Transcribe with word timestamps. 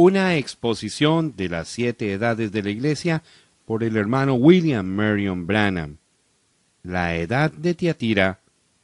Una 0.00 0.36
exposición 0.36 1.34
de 1.36 1.48
las 1.48 1.66
siete 1.66 2.12
edades 2.12 2.52
de 2.52 2.62
la 2.62 2.70
Iglesia 2.70 3.24
por 3.64 3.82
el 3.82 3.96
hermano 3.96 4.34
William 4.34 4.86
Marion 4.86 5.44
Branham. 5.44 5.96
La 6.84 7.16
edad 7.16 7.50
de 7.50 7.74
Tiatira, 7.74 8.38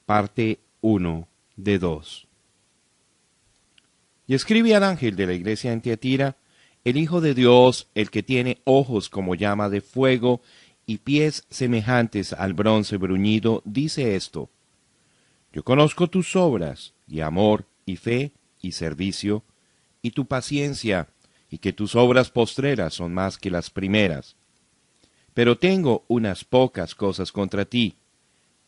parte 0.07 0.59
1 0.81 1.29
de 1.55 1.79
2. 1.79 2.27
Y 4.27 4.35
escribe 4.35 4.75
al 4.75 4.83
ángel 4.83 5.15
de 5.15 5.27
la 5.29 5.35
iglesia 5.35 5.73
en 5.73 5.83
Tiatira, 5.83 6.35
el 6.83 6.97
Hijo 6.97 7.21
de 7.21 7.35
Dios, 7.35 7.87
el 7.95 8.11
que 8.11 8.25
tiene 8.25 8.59
ojos 8.65 9.09
como 9.09 9.37
llama 9.37 9.69
de 9.69 9.83
fuego 9.83 10.41
y 10.85 10.99
pies 10.99 11.45
semejantes 11.49 12.33
al 12.33 12.55
bronce 12.55 12.97
bruñido, 12.97 13.63
dice 13.65 14.17
esto. 14.17 14.51
Yo 15.53 15.63
conozco 15.63 16.09
tus 16.09 16.35
obras, 16.35 16.93
y 17.07 17.21
amor, 17.21 17.67
y 17.87 17.99
fe, 17.99 18.33
y 18.61 18.73
servicio, 18.73 19.45
y 20.05 20.11
tu 20.11 20.27
paciencia, 20.27 21.09
y 21.49 21.57
que 21.57 21.73
tus 21.73 21.97
obras 21.97 22.31
postreras 22.31 22.93
son 22.93 23.15
más 23.15 23.39
que 23.39 23.51
las 23.51 23.71
primeras. 23.71 24.37
Pero 25.33 25.57
tengo 25.57 26.05
unas 26.09 26.45
pocas 26.45 26.95
cosas 26.95 27.33
contra 27.33 27.65
ti, 27.65 27.97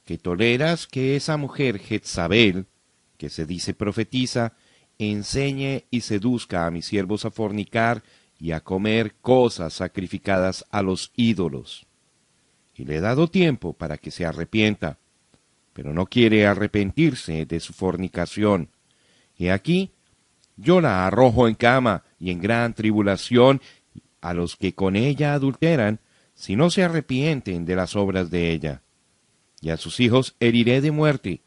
que 0.07 0.17
toleras 0.17 0.87
que 0.87 1.15
esa 1.15 1.37
mujer 1.37 1.79
Jezabel, 1.79 2.65
que 3.19 3.29
se 3.29 3.45
dice 3.45 3.75
profetiza, 3.75 4.55
enseñe 4.99 5.85
y 5.91 6.01
seduzca 6.01 6.67
a 6.67 6.71
mis 6.71 6.87
siervos 6.87 7.27
a 7.27 7.31
fornicar 7.31 8.03
y 8.39 8.53
a 8.53 8.61
comer 8.61 9.15
cosas 9.21 9.75
sacrificadas 9.75 10.65
a 10.71 10.81
los 10.81 11.13
ídolos. 11.17 11.85
Y 12.75 12.87
le 12.87 12.97
he 12.97 13.01
dado 13.01 13.29
tiempo 13.29 13.75
para 13.75 13.99
que 13.99 14.11
se 14.11 14.25
arrepienta, 14.25 14.99
pero 15.75 15.93
no 15.93 16.07
quiere 16.07 16.47
arrepentirse 16.47 17.45
de 17.45 17.61
su 17.61 17.75
fornicación. 17.75 18.71
Y 19.37 19.49
aquí 19.49 19.93
yo 20.57 20.81
la 20.81 21.07
arrojo 21.07 21.49
en 21.49 21.55
cama 21.55 22.05
y 22.19 22.31
en 22.31 22.41
gran 22.41 22.75
tribulación 22.75 23.61
a 24.21 24.35
los 24.35 24.57
que 24.57 24.75
con 24.75 24.97
ella 24.97 25.35
adulteran, 25.35 26.01
si 26.35 26.57
no 26.57 26.71
se 26.71 26.83
arrepienten 26.83 27.65
de 27.65 27.77
las 27.77 27.97
obras 27.97 28.31
de 28.31 28.53
ella. 28.53 28.83
Y 29.61 29.71
a 29.71 29.77
sus 29.77 30.01
hijos 30.01 30.35
heriré 30.41 30.81
de 30.81 30.91
muerte, 30.91 31.41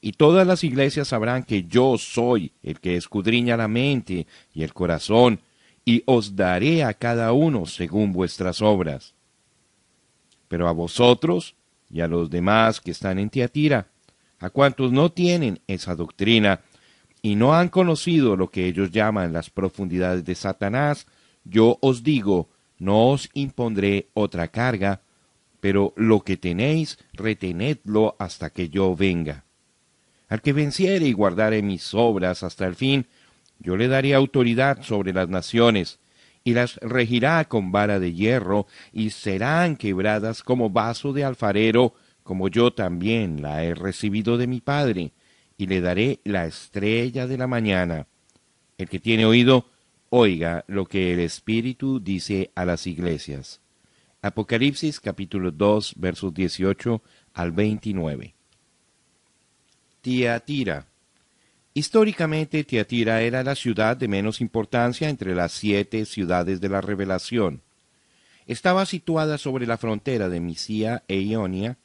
y 0.00 0.12
todas 0.12 0.46
las 0.46 0.62
iglesias 0.62 1.08
sabrán 1.08 1.42
que 1.42 1.64
yo 1.64 1.96
soy 1.98 2.52
el 2.62 2.80
que 2.80 2.96
escudriña 2.96 3.56
la 3.56 3.68
mente 3.68 4.26
y 4.52 4.62
el 4.62 4.72
corazón, 4.72 5.40
y 5.84 6.02
os 6.06 6.36
daré 6.36 6.84
a 6.84 6.94
cada 6.94 7.32
uno 7.32 7.66
según 7.66 8.12
vuestras 8.12 8.60
obras. 8.60 9.14
Pero 10.48 10.68
a 10.68 10.72
vosotros 10.72 11.54
y 11.90 12.00
a 12.00 12.08
los 12.08 12.28
demás 12.28 12.80
que 12.80 12.90
están 12.90 13.18
en 13.18 13.30
Tiatira, 13.30 13.88
a 14.38 14.50
cuantos 14.50 14.92
no 14.92 15.10
tienen 15.12 15.60
esa 15.66 15.94
doctrina, 15.94 16.60
y 17.26 17.34
no 17.34 17.54
han 17.54 17.70
conocido 17.70 18.36
lo 18.36 18.50
que 18.50 18.68
ellos 18.68 18.92
llaman 18.92 19.32
las 19.32 19.50
profundidades 19.50 20.24
de 20.24 20.36
Satanás, 20.36 21.08
yo 21.42 21.76
os 21.80 22.04
digo, 22.04 22.50
no 22.78 23.08
os 23.08 23.30
impondré 23.34 24.06
otra 24.14 24.46
carga, 24.46 25.00
pero 25.58 25.92
lo 25.96 26.20
que 26.20 26.36
tenéis, 26.36 26.98
retenedlo 27.14 28.14
hasta 28.20 28.50
que 28.50 28.68
yo 28.68 28.94
venga. 28.94 29.42
Al 30.28 30.40
que 30.40 30.52
venciere 30.52 31.04
y 31.08 31.12
guardare 31.12 31.62
mis 31.62 31.94
obras 31.94 32.44
hasta 32.44 32.64
el 32.64 32.76
fin, 32.76 33.06
yo 33.58 33.76
le 33.76 33.88
daré 33.88 34.14
autoridad 34.14 34.84
sobre 34.84 35.12
las 35.12 35.28
naciones, 35.28 35.98
y 36.44 36.54
las 36.54 36.76
regirá 36.76 37.44
con 37.46 37.72
vara 37.72 37.98
de 37.98 38.12
hierro, 38.12 38.68
y 38.92 39.10
serán 39.10 39.74
quebradas 39.74 40.44
como 40.44 40.70
vaso 40.70 41.12
de 41.12 41.24
alfarero, 41.24 41.92
como 42.22 42.46
yo 42.46 42.72
también 42.72 43.42
la 43.42 43.64
he 43.64 43.74
recibido 43.74 44.38
de 44.38 44.46
mi 44.46 44.60
Padre 44.60 45.10
y 45.58 45.66
le 45.66 45.80
daré 45.80 46.20
la 46.24 46.46
estrella 46.46 47.26
de 47.26 47.38
la 47.38 47.46
mañana. 47.46 48.06
El 48.78 48.88
que 48.88 49.00
tiene 49.00 49.24
oído, 49.24 49.70
oiga 50.10 50.64
lo 50.68 50.86
que 50.86 51.12
el 51.12 51.20
Espíritu 51.20 52.00
dice 52.00 52.50
a 52.54 52.64
las 52.64 52.86
iglesias. 52.86 53.60
Apocalipsis 54.22 55.00
capítulo 55.00 55.50
2 55.50 55.94
versos 55.96 56.34
18 56.34 57.02
al 57.34 57.52
29. 57.52 58.34
Tiatira. 60.00 60.86
Históricamente 61.74 62.64
Tiatira 62.64 63.22
era 63.22 63.42
la 63.42 63.54
ciudad 63.54 63.96
de 63.96 64.08
menos 64.08 64.40
importancia 64.40 65.08
entre 65.08 65.34
las 65.34 65.52
siete 65.52 66.04
ciudades 66.06 66.60
de 66.60 66.68
la 66.68 66.80
revelación. 66.80 67.62
Estaba 68.46 68.86
situada 68.86 69.38
sobre 69.38 69.66
la 69.66 69.76
frontera 69.76 70.28
de 70.28 70.40
Misia 70.40 71.02
e 71.08 71.20
Ionia, 71.20 71.76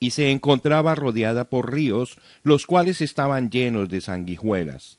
y 0.00 0.10
se 0.10 0.30
encontraba 0.30 0.94
rodeada 0.94 1.48
por 1.48 1.72
ríos, 1.72 2.18
los 2.42 2.66
cuales 2.66 3.00
estaban 3.00 3.50
llenos 3.50 3.88
de 3.88 4.00
sanguijuelas. 4.00 4.98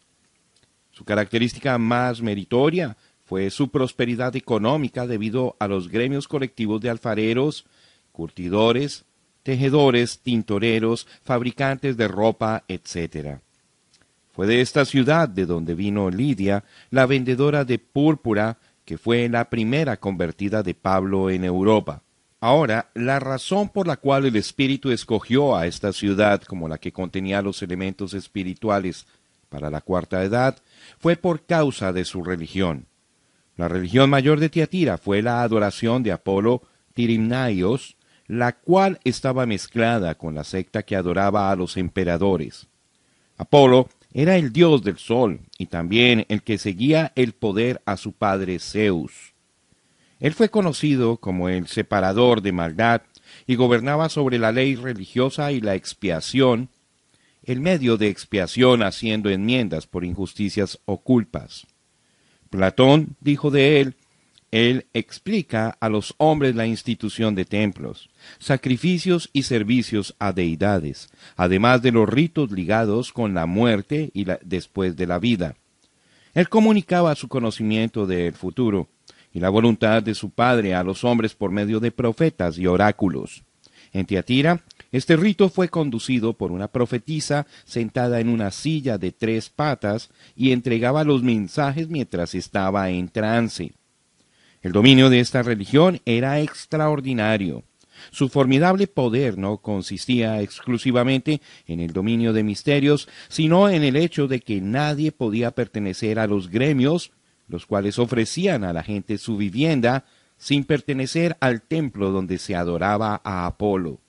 Su 0.91 1.05
característica 1.05 1.77
más 1.77 2.21
meritoria 2.21 2.97
fue 3.23 3.49
su 3.51 3.69
prosperidad 3.69 4.35
económica 4.35 5.07
debido 5.07 5.55
a 5.59 5.67
los 5.67 5.87
gremios 5.87 6.27
colectivos 6.27 6.81
de 6.81 6.89
alfareros, 6.89 7.65
curtidores, 8.11 9.05
tejedores, 9.43 10.19
tintoreros, 10.19 11.07
fabricantes 11.23 11.95
de 11.95 12.07
ropa, 12.07 12.63
etc. 12.67 13.39
Fue 14.31 14.47
de 14.47 14.61
esta 14.61 14.83
ciudad 14.83 15.29
de 15.29 15.45
donde 15.45 15.75
vino 15.75 16.09
Lidia, 16.09 16.65
la 16.89 17.05
vendedora 17.05 17.63
de 17.65 17.79
púrpura, 17.79 18.57
que 18.83 18.97
fue 18.97 19.29
la 19.29 19.49
primera 19.49 19.97
convertida 19.97 20.63
de 20.63 20.73
Pablo 20.73 21.29
en 21.29 21.43
Europa. 21.43 22.01
Ahora, 22.41 22.89
la 22.93 23.19
razón 23.19 23.69
por 23.69 23.85
la 23.85 23.97
cual 23.97 24.25
el 24.25 24.37
Espíritu 24.37 24.91
escogió 24.91 25.57
a 25.57 25.67
esta 25.67 25.91
ciudad 25.91 26.41
como 26.43 26.69
la 26.69 26.77
que 26.77 26.93
contenía 26.93 27.41
los 27.41 27.61
elementos 27.61 28.13
espirituales 28.13 29.05
para 29.49 29.69
la 29.69 29.81
cuarta 29.81 30.23
edad 30.23 30.57
fue 30.99 31.17
por 31.17 31.45
causa 31.45 31.91
de 31.91 32.05
su 32.05 32.23
religión. 32.23 32.85
La 33.57 33.67
religión 33.67 34.09
mayor 34.09 34.39
de 34.39 34.47
Tiatira 34.49 34.97
fue 34.97 35.21
la 35.21 35.41
adoración 35.41 36.01
de 36.01 36.13
Apolo 36.13 36.61
Tirimnaios, 36.93 37.97
la 38.25 38.53
cual 38.53 38.99
estaba 39.03 39.45
mezclada 39.45 40.15
con 40.15 40.33
la 40.33 40.45
secta 40.45 40.83
que 40.83 40.95
adoraba 40.95 41.51
a 41.51 41.55
los 41.57 41.75
emperadores. 41.75 42.67
Apolo 43.37 43.89
era 44.13 44.37
el 44.37 44.53
dios 44.53 44.81
del 44.83 44.97
sol 44.97 45.41
y 45.57 45.65
también 45.65 46.25
el 46.29 46.41
que 46.43 46.57
seguía 46.57 47.11
el 47.15 47.33
poder 47.33 47.81
a 47.85 47.97
su 47.97 48.13
padre 48.13 48.59
Zeus. 48.59 49.33
Él 50.19 50.33
fue 50.33 50.49
conocido 50.49 51.17
como 51.17 51.49
el 51.49 51.67
separador 51.67 52.41
de 52.41 52.51
maldad 52.51 53.01
y 53.47 53.55
gobernaba 53.55 54.09
sobre 54.09 54.37
la 54.37 54.51
ley 54.51 54.75
religiosa 54.75 55.51
y 55.51 55.61
la 55.61 55.75
expiación, 55.75 56.69
el 57.43 57.61
medio 57.61 57.97
de 57.97 58.09
expiación 58.09 58.83
haciendo 58.83 59.29
enmiendas 59.29 59.87
por 59.87 60.03
injusticias 60.03 60.79
o 60.85 61.01
culpas. 61.01 61.67
Platón 62.49 63.15
dijo 63.21 63.51
de 63.51 63.79
él, 63.79 63.95
él 64.51 64.87
explica 64.93 65.77
a 65.79 65.89
los 65.89 66.15
hombres 66.17 66.55
la 66.55 66.65
institución 66.65 67.35
de 67.35 67.45
templos, 67.45 68.09
sacrificios 68.39 69.29
y 69.31 69.43
servicios 69.43 70.15
a 70.17 70.33
deidades, 70.33 71.09
además 71.35 71.83
de 71.83 71.91
los 71.91 72.09
ritos 72.09 72.51
ligados 72.51 73.13
con 73.13 73.35
la 73.35 73.45
muerte 73.45 74.09
y 74.13 74.25
después 74.41 74.95
de 74.95 75.05
la 75.05 75.19
vida. 75.19 75.55
Él 76.33 76.49
comunicaba 76.49 77.13
su 77.15 77.27
conocimiento 77.27 78.07
del 78.07 78.33
futuro, 78.33 78.87
y 79.33 79.39
la 79.39 79.49
voluntad 79.49 80.03
de 80.03 80.15
su 80.15 80.29
Padre 80.31 80.73
a 80.73 80.83
los 80.83 81.03
hombres 81.03 81.35
por 81.35 81.51
medio 81.51 81.79
de 81.79 81.91
profetas 81.91 82.57
y 82.57 82.67
oráculos. 82.67 83.43
En 83.91 84.05
Tiatira, 84.05 84.63
este 84.91 85.15
rito 85.15 85.49
fue 85.49 85.69
conducido 85.69 86.33
por 86.33 86.51
una 86.51 86.67
profetisa 86.67 87.45
sentada 87.65 88.19
en 88.19 88.29
una 88.29 88.51
silla 88.51 88.97
de 88.97 89.11
tres 89.11 89.49
patas 89.49 90.09
y 90.35 90.51
entregaba 90.51 91.03
los 91.03 91.23
mensajes 91.23 91.89
mientras 91.89 92.35
estaba 92.35 92.89
en 92.89 93.09
trance. 93.09 93.73
El 94.61 94.71
dominio 94.71 95.09
de 95.09 95.19
esta 95.19 95.41
religión 95.41 96.01
era 96.05 96.39
extraordinario. 96.41 97.63
Su 98.11 98.29
formidable 98.29 98.87
poder 98.87 99.37
no 99.37 99.57
consistía 99.57 100.41
exclusivamente 100.41 101.41
en 101.67 101.79
el 101.79 101.91
dominio 101.91 102.33
de 102.33 102.43
misterios, 102.43 103.07
sino 103.27 103.69
en 103.69 103.83
el 103.83 103.95
hecho 103.95 104.27
de 104.27 104.39
que 104.39 104.61
nadie 104.61 105.11
podía 105.11 105.51
pertenecer 105.51 106.19
a 106.19 106.27
los 106.27 106.49
gremios 106.49 107.11
los 107.49 107.65
cuales 107.65 107.99
ofrecían 107.99 108.63
a 108.63 108.71
la 108.71 108.83
gente 108.83 109.17
su 109.17 109.35
vivienda 109.35 110.05
sin 110.37 110.63
pertenecer 110.63 111.35
al 111.41 111.61
templo 111.61 112.11
donde 112.11 112.37
se 112.37 112.55
adoraba 112.55 113.19
a 113.23 113.45
Apolo. 113.45 113.99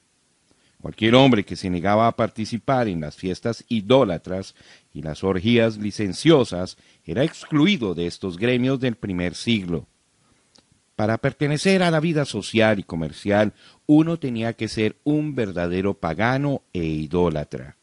Cualquier 0.80 1.14
hombre 1.14 1.44
que 1.44 1.56
se 1.56 1.68
negaba 1.68 2.06
a 2.06 2.16
participar 2.16 2.88
en 2.88 3.00
las 3.00 3.16
fiestas 3.16 3.64
idólatras 3.68 4.54
y 4.94 5.02
las 5.02 5.24
orgías 5.24 5.76
licenciosas 5.76 6.78
era 7.04 7.24
excluido 7.24 7.94
de 7.94 8.06
estos 8.06 8.38
gremios 8.38 8.80
del 8.80 8.94
primer 8.94 9.34
siglo. 9.34 9.86
Para 10.96 11.18
pertenecer 11.18 11.82
a 11.82 11.90
la 11.90 12.00
vida 12.00 12.24
social 12.24 12.78
y 12.78 12.82
comercial, 12.82 13.52
uno 13.86 14.18
tenía 14.18 14.52
que 14.52 14.68
ser 14.68 14.96
un 15.02 15.34
verdadero 15.34 15.94
pagano 15.94 16.62
e 16.72 16.84
idólatra. 16.84 17.76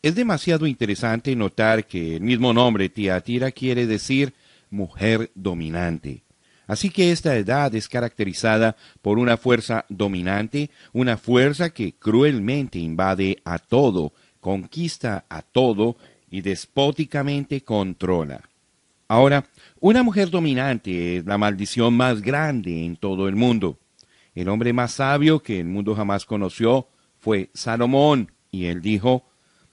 Es 0.00 0.14
demasiado 0.14 0.66
interesante 0.66 1.34
notar 1.34 1.86
que 1.86 2.16
el 2.16 2.22
mismo 2.22 2.52
nombre 2.52 2.88
Tiatira 2.88 3.50
quiere 3.52 3.86
decir 3.86 4.32
mujer 4.70 5.30
dominante. 5.34 6.24
Así 6.66 6.90
que 6.90 7.12
esta 7.12 7.34
edad 7.36 7.74
es 7.74 7.88
caracterizada 7.88 8.76
por 9.00 9.18
una 9.18 9.38
fuerza 9.38 9.86
dominante, 9.88 10.70
una 10.92 11.16
fuerza 11.16 11.70
que 11.70 11.94
cruelmente 11.94 12.78
invade 12.78 13.38
a 13.44 13.58
todo, 13.58 14.12
conquista 14.40 15.24
a 15.30 15.40
todo 15.42 15.96
y 16.30 16.42
despóticamente 16.42 17.62
controla. 17.62 18.42
Ahora, 19.08 19.46
una 19.80 20.02
mujer 20.02 20.28
dominante 20.28 21.16
es 21.16 21.24
la 21.24 21.38
maldición 21.38 21.94
más 21.94 22.20
grande 22.20 22.84
en 22.84 22.96
todo 22.96 23.26
el 23.28 23.36
mundo. 23.36 23.78
El 24.34 24.50
hombre 24.50 24.74
más 24.74 24.92
sabio 24.92 25.42
que 25.42 25.60
el 25.60 25.66
mundo 25.66 25.94
jamás 25.94 26.26
conoció 26.26 26.88
fue 27.18 27.48
Salomón, 27.54 28.30
y 28.50 28.66
él 28.66 28.82
dijo, 28.82 29.24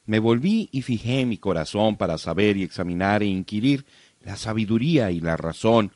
Me 0.06 0.20
volví 0.20 0.70
y 0.72 0.82
fijé 0.82 1.26
mi 1.26 1.38
corazón 1.38 1.98
para 1.98 2.18
saber 2.18 2.56
y 2.56 2.64
examinar 2.64 3.22
e 3.24 3.28
inquirir 3.28 3.86
la 4.26 4.36
sabiduría 4.36 5.12
y 5.12 5.22
la 5.22 5.38
razón, 5.38 5.94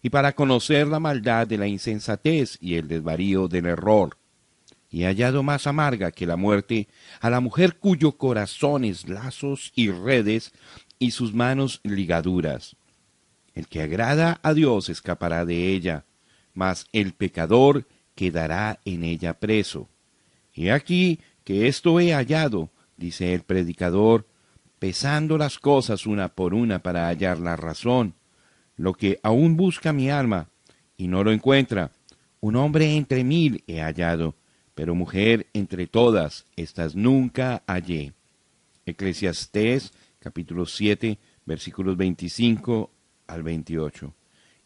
y 0.00 0.10
para 0.10 0.34
conocer 0.34 0.86
la 0.86 1.00
maldad 1.00 1.46
de 1.46 1.58
la 1.58 1.66
insensatez 1.66 2.56
y 2.60 2.76
el 2.76 2.88
desvarío 2.88 3.48
del 3.48 3.66
error. 3.66 4.16
Y 4.88 5.02
he 5.02 5.06
hallado 5.06 5.42
más 5.42 5.66
amarga 5.66 6.12
que 6.12 6.26
la 6.26 6.36
muerte 6.36 6.88
a 7.20 7.28
la 7.28 7.40
mujer 7.40 7.76
cuyo 7.76 8.12
corazón 8.12 8.84
es 8.84 9.08
lazos 9.08 9.72
y 9.74 9.90
redes 9.90 10.52
y 10.98 11.10
sus 11.10 11.34
manos 11.34 11.80
ligaduras. 11.82 12.76
El 13.54 13.66
que 13.68 13.82
agrada 13.82 14.38
a 14.42 14.54
Dios 14.54 14.88
escapará 14.88 15.44
de 15.44 15.72
ella, 15.72 16.04
mas 16.54 16.86
el 16.92 17.14
pecador 17.14 17.86
quedará 18.14 18.80
en 18.84 19.02
ella 19.02 19.34
preso. 19.34 19.88
Y 20.54 20.68
aquí 20.68 21.20
que 21.44 21.66
esto 21.66 21.98
he 21.98 22.12
hallado, 22.12 22.70
dice 22.96 23.34
el 23.34 23.42
predicador, 23.42 24.26
pesando 24.82 25.38
las 25.38 25.60
cosas 25.60 26.08
una 26.08 26.34
por 26.34 26.54
una 26.54 26.80
para 26.80 27.06
hallar 27.06 27.38
la 27.38 27.54
razón, 27.54 28.14
lo 28.74 28.94
que 28.94 29.20
aún 29.22 29.56
busca 29.56 29.92
mi 29.92 30.10
alma, 30.10 30.48
y 30.96 31.06
no 31.06 31.22
lo 31.22 31.30
encuentra. 31.30 31.92
Un 32.40 32.56
hombre 32.56 32.96
entre 32.96 33.22
mil 33.22 33.62
he 33.68 33.80
hallado, 33.80 34.34
pero 34.74 34.96
mujer 34.96 35.46
entre 35.52 35.86
todas, 35.86 36.46
estas 36.56 36.96
nunca 36.96 37.62
hallé. 37.68 38.12
Eclesiastés 38.84 39.92
capítulo 40.18 40.66
7 40.66 41.16
versículos 41.46 41.96
25 41.96 42.90
al 43.28 43.44
28. 43.44 44.12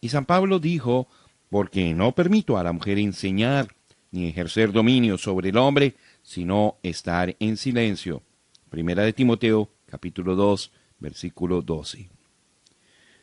Y 0.01 0.09
San 0.09 0.25
Pablo 0.25 0.59
dijo, 0.61 1.09
porque 1.51 1.93
no 1.93 2.15
permito 2.15 2.57
a 2.57 2.65
la 2.65 2.73
mujer 2.73 2.99
enseñar 2.99 3.69
ni 4.13 4.29
ejercer 4.29 4.73
dominio 4.73 5.19
sobre 5.19 5.51
el 5.51 5.59
hombre, 5.59 5.95
sino 6.23 6.79
estar 6.83 7.37
en 7.39 7.59
silencio. 7.59 8.23
Primera 8.71 9.03
de 9.03 9.13
Timoteo 9.13 9.76
capítulo 9.87 10.35
2 10.35 10.71
versículo 10.99 11.63
12. 11.63 12.09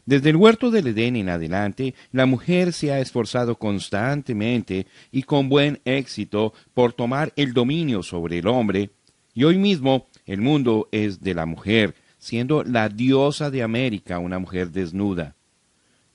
Desde 0.05 0.29
el 0.29 0.35
huerto 0.35 0.69
del 0.69 0.87
Edén 0.87 1.15
en 1.15 1.29
adelante, 1.29 1.95
la 2.11 2.25
mujer 2.25 2.73
se 2.73 2.91
ha 2.91 2.99
esforzado 2.99 3.57
constantemente 3.57 4.85
y 5.11 5.23
con 5.23 5.47
buen 5.47 5.79
éxito 5.85 6.53
por 6.73 6.91
tomar 6.91 7.31
el 7.37 7.53
dominio 7.53 8.03
sobre 8.03 8.39
el 8.39 8.47
hombre, 8.47 8.89
y 9.33 9.45
hoy 9.45 9.57
mismo 9.57 10.07
el 10.25 10.41
mundo 10.41 10.89
es 10.91 11.21
de 11.21 11.33
la 11.33 11.45
mujer, 11.45 11.95
siendo 12.17 12.63
la 12.63 12.89
diosa 12.89 13.49
de 13.49 13.63
América 13.63 14.19
una 14.19 14.39
mujer 14.39 14.71
desnuda. 14.71 15.35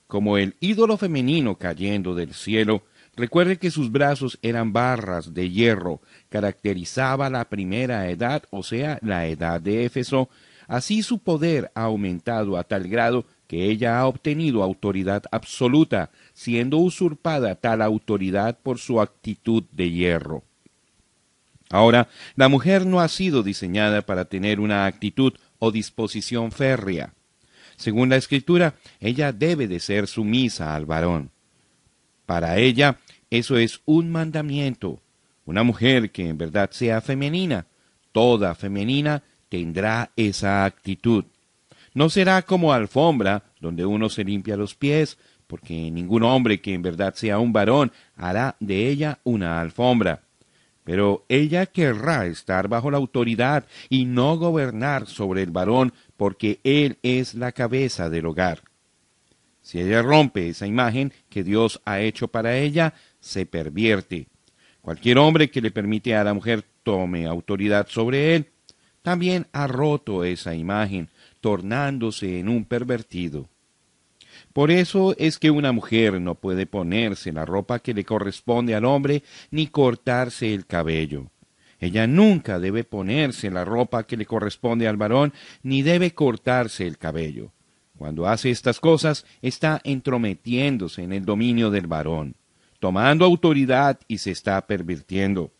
Como 0.07 0.37
el 0.37 0.55
ídolo 0.61 0.97
femenino 0.97 1.57
cayendo 1.57 2.15
del 2.15 2.35
cielo, 2.35 2.83
recuerde 3.19 3.59
que 3.59 3.71
sus 3.71 3.93
brazos 3.93 4.39
eran 4.41 4.73
barras 4.73 5.35
de 5.35 5.51
hierro, 5.51 6.01
caracterizaba 6.31 7.29
la 7.29 7.45
primera 7.49 8.09
edad, 8.09 8.45
o 8.51 8.63
sea, 8.63 8.99
la 9.03 9.27
edad 9.27 9.61
de 9.61 9.85
Éfeso, 9.85 10.31
así 10.67 11.03
su 11.03 11.19
poder 11.19 11.71
ha 11.75 11.83
aumentado 11.83 12.57
a 12.57 12.65
tal 12.65 12.89
grado 12.89 13.27
que 13.47 13.65
ella 13.65 13.99
ha 13.99 14.07
obtenido 14.07 14.63
autoridad 14.63 15.25
absoluta, 15.33 16.11
siendo 16.33 16.79
usurpada 16.79 17.57
tal 17.57 17.83
autoridad 17.83 18.59
por 18.63 18.79
su 18.79 19.01
actitud 19.01 19.65
de 19.73 19.91
hierro. 19.91 20.45
Ahora, 21.71 22.09
la 22.37 22.49
mujer 22.49 22.87
no 22.87 23.01
ha 23.01 23.09
sido 23.09 23.43
diseñada 23.43 24.03
para 24.03 24.27
tener 24.27 24.61
una 24.61 24.87
actitud 24.87 25.35
o 25.59 25.71
disposición 25.71 26.53
férrea. 26.53 27.13
Según 27.77 28.09
la 28.09 28.17
escritura, 28.17 28.75
ella 29.01 29.33
debe 29.33 29.69
de 29.69 29.81
ser 29.81 30.07
sumisa 30.07 30.75
al 30.75 30.87
varón. 30.87 31.31
Para 32.27 32.59
ella, 32.59 32.99
eso 33.31 33.57
es 33.57 33.81
un 33.85 34.11
mandamiento. 34.11 35.01
Una 35.45 35.63
mujer 35.63 36.11
que 36.11 36.29
en 36.29 36.39
verdad 36.39 36.71
sea 36.73 37.01
femenina, 37.01 37.67
toda 38.13 38.55
femenina, 38.55 39.23
tendrá 39.49 40.11
esa 40.17 40.65
actitud. 40.65 41.25
No 41.95 42.11
será 42.11 42.43
como 42.43 42.73
alfombra, 42.73 43.45
donde 43.61 43.85
uno 43.87 44.09
se 44.09 44.25
limpia 44.25 44.57
los 44.57 44.75
pies, 44.75 45.19
porque 45.47 45.91
ningún 45.91 46.23
hombre 46.23 46.61
que 46.61 46.75
en 46.75 46.83
verdad 46.83 47.15
sea 47.15 47.39
un 47.39 47.53
varón 47.53 47.91
hará 48.17 48.57
de 48.61 48.89
ella 48.89 49.19
una 49.25 49.61
alfombra. 49.61 50.23
Pero 50.85 51.25
ella 51.29 51.67
querrá 51.67 52.27
estar 52.27 52.69
bajo 52.69 52.91
la 52.91 52.99
autoridad 52.99 53.67
y 53.89 54.05
no 54.05 54.37
gobernar 54.37 55.07
sobre 55.07 55.43
el 55.43 55.51
varón, 55.51 55.93
porque 56.17 56.61
él 56.65 56.99
es 57.03 57.35
la 57.35 57.53
cabeza 57.53 58.09
del 58.09 58.27
hogar. 58.27 58.63
Si 59.61 59.81
ella 59.81 60.01
rompe 60.01 60.49
esa 60.49 60.67
imagen 60.67 61.13
que 61.29 61.45
Dios 61.45 61.83
ha 61.85 62.01
hecho 62.01 62.29
para 62.29 62.57
ella, 62.57 62.95
se 63.29 63.45
pervierte. 63.45 64.27
Cualquier 64.81 65.19
hombre 65.19 65.51
que 65.51 65.61
le 65.61 65.71
permite 65.71 66.17
a 66.17 66.25
la 66.25 66.33
mujer 66.33 66.65
tome 66.83 67.27
autoridad 67.27 67.87
sobre 67.89 68.35
él, 68.35 68.49
también 69.03 69.47
ha 69.53 69.67
roto 69.67 70.25
esa 70.25 70.55
imagen, 70.55 71.09
tornándose 71.41 72.39
en 72.39 72.49
un 72.49 72.65
pervertido. 72.65 73.49
Por 74.55 74.71
eso 74.71 75.15
es 75.19 75.39
que 75.39 75.51
una 75.51 75.73
mujer 75.73 76.21
no 76.21 76.35
puede 76.37 76.67
ponerse 76.67 77.33
la 77.33 77.45
ropa 77.45 77.81
que 77.81 77.93
le 77.93 78.05
corresponde 78.05 78.75
al 78.75 78.87
hombre 78.87 79.23
ni 79.51 79.67
cortarse 79.67 80.55
el 80.55 80.65
cabello. 80.67 81.31
Ella 81.81 82.07
nunca 82.07 82.59
debe 82.59 82.83
ponerse 82.83 83.51
la 83.51 83.65
ropa 83.65 84.05
que 84.05 84.17
le 84.17 84.27
corresponde 84.27 84.89
al 84.89 84.97
varón 84.97 85.35
ni 85.63 85.83
debe 85.83 86.13
cortarse 86.13 86.87
el 86.87 86.97
cabello. 86.97 87.53
Cuando 87.97 88.27
hace 88.27 88.51
estas 88.51 88.81
cosas 88.81 89.27
está 89.43 89.81
entrometiéndose 89.85 91.03
en 91.03 91.13
el 91.13 91.25
dominio 91.25 91.71
del 91.71 91.87
varón, 91.87 92.37
tomando 92.79 93.25
autoridad 93.25 93.99
y 94.09 94.19
se 94.19 94.31
está 94.31 94.61
pervirtiendo. 94.67 95.51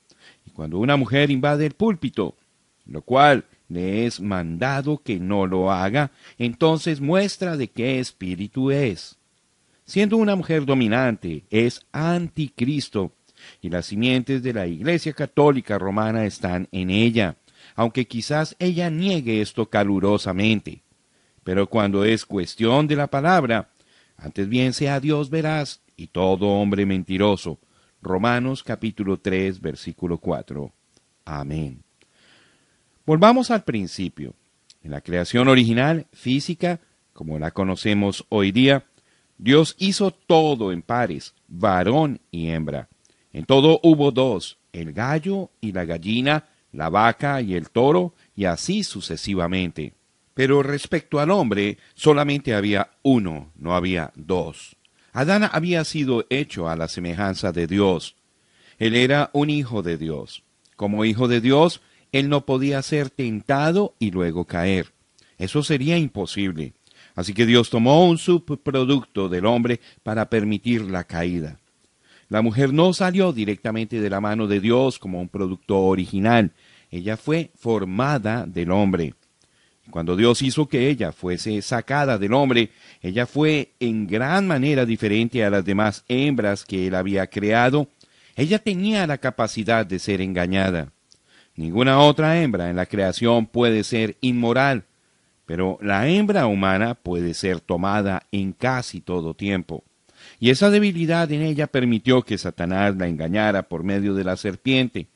Y 0.47 0.51
cuando 0.51 0.79
una 0.79 0.97
mujer 0.97 1.31
invade 1.31 1.67
el 1.67 1.75
púlpito, 1.75 2.37
lo 2.87 3.03
cual 3.03 3.45
le 3.69 4.07
es 4.07 4.21
mandado 4.21 4.99
que 4.99 5.19
no 5.19 5.47
lo 5.47 5.71
haga, 5.71 6.11
entonces 6.39 7.01
muestra 7.01 7.57
de 7.57 7.69
qué 7.69 8.01
espíritu 8.01 8.71
es. 8.71 9.17
Siendo 9.85 10.17
una 10.17 10.37
mujer 10.37 10.65
dominante, 10.65 11.45
es 11.51 11.81
anticristo, 11.93 13.13
y 13.61 13.71
las 13.71 13.87
simientes 13.87 14.43
de 14.43 14.53
la 14.53 14.67
Iglesia 14.67 15.13
Católica 15.13 15.79
Romana 15.79 16.27
están 16.27 16.69
en 16.73 16.91
ella, 16.91 17.37
aunque 17.75 18.07
quizás 18.07 18.57
ella 18.59 18.91
niegue 18.91 19.41
esto 19.41 19.67
calurosamente. 19.67 20.83
Pero 21.45 21.69
cuando 21.69 22.05
es 22.05 22.27
cuestión 22.27 22.87
de 22.87 22.97
la 22.97 23.07
palabra, 23.07 23.71
antes 24.17 24.49
bien 24.49 24.73
sea 24.73 25.01
Dios 25.01 25.31
veraz 25.31 25.81
y 25.99 26.07
todo 26.07 26.47
hombre 26.47 26.87
mentiroso. 26.87 27.59
Romanos 28.01 28.63
capítulo 28.63 29.19
3 29.19 29.61
versículo 29.61 30.17
4. 30.17 30.73
Amén. 31.27 31.83
Volvamos 33.05 33.51
al 33.51 33.65
principio. 33.65 34.35
En 34.83 34.93
la 34.93 35.01
creación 35.03 35.49
original, 35.49 36.07
física, 36.13 36.81
como 37.13 37.39
la 37.39 37.51
conocemos 37.51 38.25
hoy 38.31 38.53
día, 38.53 38.87
Dios 39.37 39.75
hizo 39.79 40.13
todo 40.13 40.73
en 40.73 40.83
pares, 40.83 41.35
varón 41.49 42.21
y 42.31 42.49
hembra. 42.49 42.89
En 43.33 43.45
todo 43.45 43.81
hubo 43.83 44.13
dos, 44.13 44.59
el 44.73 44.93
gallo 44.93 45.51
y 45.61 45.73
la 45.73 45.85
gallina, 45.85 46.47
la 46.73 46.89
vaca 46.91 47.41
y 47.41 47.55
el 47.55 47.71
toro, 47.71 48.15
y 48.37 48.45
así 48.45 48.85
sucesivamente. 48.85 49.95
Pero 50.35 50.63
respecto 50.63 51.19
al 51.19 51.33
hombre, 51.33 51.79
solamente 51.95 52.55
había 52.55 52.91
uno, 53.03 53.51
no 53.57 53.75
había 53.75 54.13
dos. 54.15 54.78
Adán 55.13 55.49
había 55.53 55.85
sido 55.85 56.27
hecho 56.31 56.69
a 56.69 56.77
la 56.77 56.89
semejanza 56.89 57.53
de 57.53 57.67
Dios. 57.67 58.17
Él 58.79 58.95
era 58.95 59.31
un 59.33 59.51
hijo 59.51 59.83
de 59.83 59.99
Dios. 59.99 60.43
Como 60.77 61.05
hijo 61.05 61.29
de 61.29 61.41
Dios, 61.41 61.81
él 62.13 62.29
no 62.29 62.47
podía 62.47 62.81
ser 62.83 63.11
tentado 63.11 63.95
y 63.99 64.11
luego 64.11 64.45
caer. 64.45 64.93
Eso 65.39 65.63
sería 65.63 65.99
imposible. 65.99 66.75
Así 67.15 67.35
que 67.35 67.47
Dios 67.47 67.71
tomó 67.71 68.09
un 68.09 68.19
subproducto 68.19 69.29
del 69.29 69.47
hombre 69.47 69.81
para 70.03 70.31
permitir 70.31 70.83
la 70.83 71.05
caída. 71.05 71.59
La 72.29 72.43
mujer 72.43 72.73
no 72.73 72.93
salió 72.93 73.33
directamente 73.33 74.01
de 74.01 74.11
la 74.11 74.21
mano 74.21 74.47
de 74.47 74.61
Dios 74.61 74.99
como 74.99 75.21
un 75.21 75.29
producto 75.29 75.81
original. 75.81 76.53
Ella 76.91 77.17
fue 77.17 77.51
formada 77.57 78.47
del 78.47 78.71
hombre. 78.71 79.15
Cuando 79.91 80.17
Dios 80.17 80.43
hizo 80.43 80.69
que 80.69 80.89
ella 80.89 81.13
fuese 81.13 81.63
sacada 81.63 82.19
del 82.19 82.35
hombre, 82.35 82.71
ella 83.01 83.27
fue 83.27 83.73
en 83.81 84.07
gran 84.07 84.47
manera 84.47 84.85
diferente 84.85 85.43
a 85.45 85.51
las 85.51 85.65
demás 85.65 86.05
hembras 86.09 86.65
que 86.65 86.87
él 86.87 86.95
había 86.95 87.27
creado. 87.29 87.89
Ella 88.37 88.59
tenía 88.59 89.07
la 89.07 89.19
capacidad 89.19 89.87
de 89.87 89.99
ser 89.99 90.21
engañada. 90.21 90.93
Ninguna 91.57 92.01
otra 92.01 92.41
hembra 92.41 92.71
en 92.71 92.77
la 92.77 92.87
creación 92.87 93.47
puede 93.47 93.83
ser 93.83 94.17
inmoral, 94.21 94.85
pero 95.47 95.79
la 95.81 96.07
hembra 96.07 96.47
humana 96.47 96.95
puede 96.95 97.35
ser 97.35 97.61
tomada 97.61 98.27
en 98.31 98.53
casi 98.53 99.01
todo 99.01 99.35
tiempo. 99.35 99.83
Y 100.39 100.51
esa 100.51 100.71
debilidad 100.71 101.33
en 101.33 101.43
ella 101.43 101.67
permitió 101.67 102.23
que 102.23 102.39
Satanás 102.39 102.95
la 102.97 103.09
engañara 103.09 103.63
por 103.65 103.83
medio 103.83 104.15
de 104.15 104.25
la 104.25 104.37
serpiente, 104.37 105.09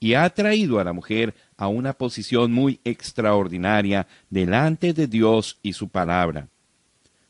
y 0.00 0.14
ha 0.14 0.28
traído 0.30 0.78
a 0.78 0.84
la 0.84 0.92
mujer 0.92 1.34
a 1.58 1.68
una 1.68 1.92
posición 1.92 2.52
muy 2.52 2.80
extraordinaria 2.84 4.06
delante 4.30 4.94
de 4.94 5.06
Dios 5.06 5.58
y 5.62 5.74
su 5.74 5.88
palabra. 5.88 6.48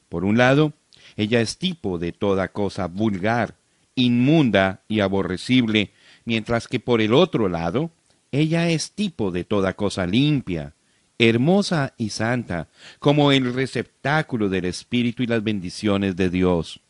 Por 0.09 0.25
un 0.25 0.39
lado, 0.39 0.75
ella 1.17 1.41
es 1.41 1.59
tipo 1.59 1.99
de 1.99 2.13
toda 2.13 2.49
cosa 2.49 2.87
vulgar, 2.87 3.57
inmunda 3.97 4.83
y 4.87 5.01
aborrecible, 5.01 5.91
mientras 6.25 6.69
que 6.69 6.79
por 6.79 7.01
el 7.01 7.15
otro 7.15 7.49
lado, 7.49 7.91
ella 8.31 8.69
es 8.69 8.93
tipo 8.93 9.31
de 9.31 9.45
toda 9.45 9.73
cosa 9.73 10.07
limpia, 10.07 10.75
hermosa 11.19 11.95
y 11.97 12.11
santa, 12.11 12.69
como 12.99 13.33
el 13.33 13.53
receptáculo 13.55 14.49
del 14.51 14.67
Espíritu 14.67 15.23
y 15.23 15.27
las 15.27 15.43
bendiciones 15.43 16.17
de 16.17 16.29
Dios. 16.31 16.81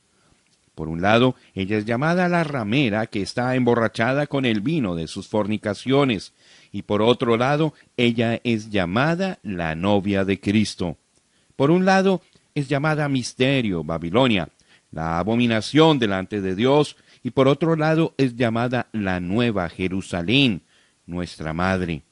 Por 0.75 0.89
un 0.89 1.01
lado, 1.01 1.35
ella 1.55 1.79
es 1.79 1.87
llamada 1.87 2.29
la 2.29 2.45
ramera 2.45 3.07
que 3.07 3.23
está 3.23 3.55
emborrachada 3.55 4.27
con 4.27 4.45
el 4.45 4.61
vino 4.61 4.95
de 4.95 5.09
sus 5.09 5.27
fornicaciones, 5.27 6.33
y 6.73 6.83
por 6.83 7.03
otro 7.03 7.37
lado, 7.37 7.75
ella 7.97 8.41
es 8.45 8.71
llamada 8.71 9.39
la 9.43 9.75
novia 9.75 10.25
de 10.25 10.41
Cristo. 10.41 10.97
Por 11.57 11.71
un 11.71 11.85
lado, 11.85 12.23
es 12.55 12.69
llamada 12.69 13.09
misterio, 13.09 13.85
Babilonia, 13.85 14.49
la 14.91 15.19
abominación 15.19 15.99
delante 15.99 16.41
de 16.41 16.55
Dios, 16.55 16.97
y 17.23 17.31
por 17.31 17.49
otro 17.49 17.77
lado 17.77 18.15
es 18.17 18.37
llamada 18.37 18.89
la 18.93 19.21
nueva 19.21 19.69
Jerusalén, 19.69 20.63
nuestra 21.07 21.53
madre. 21.53 22.03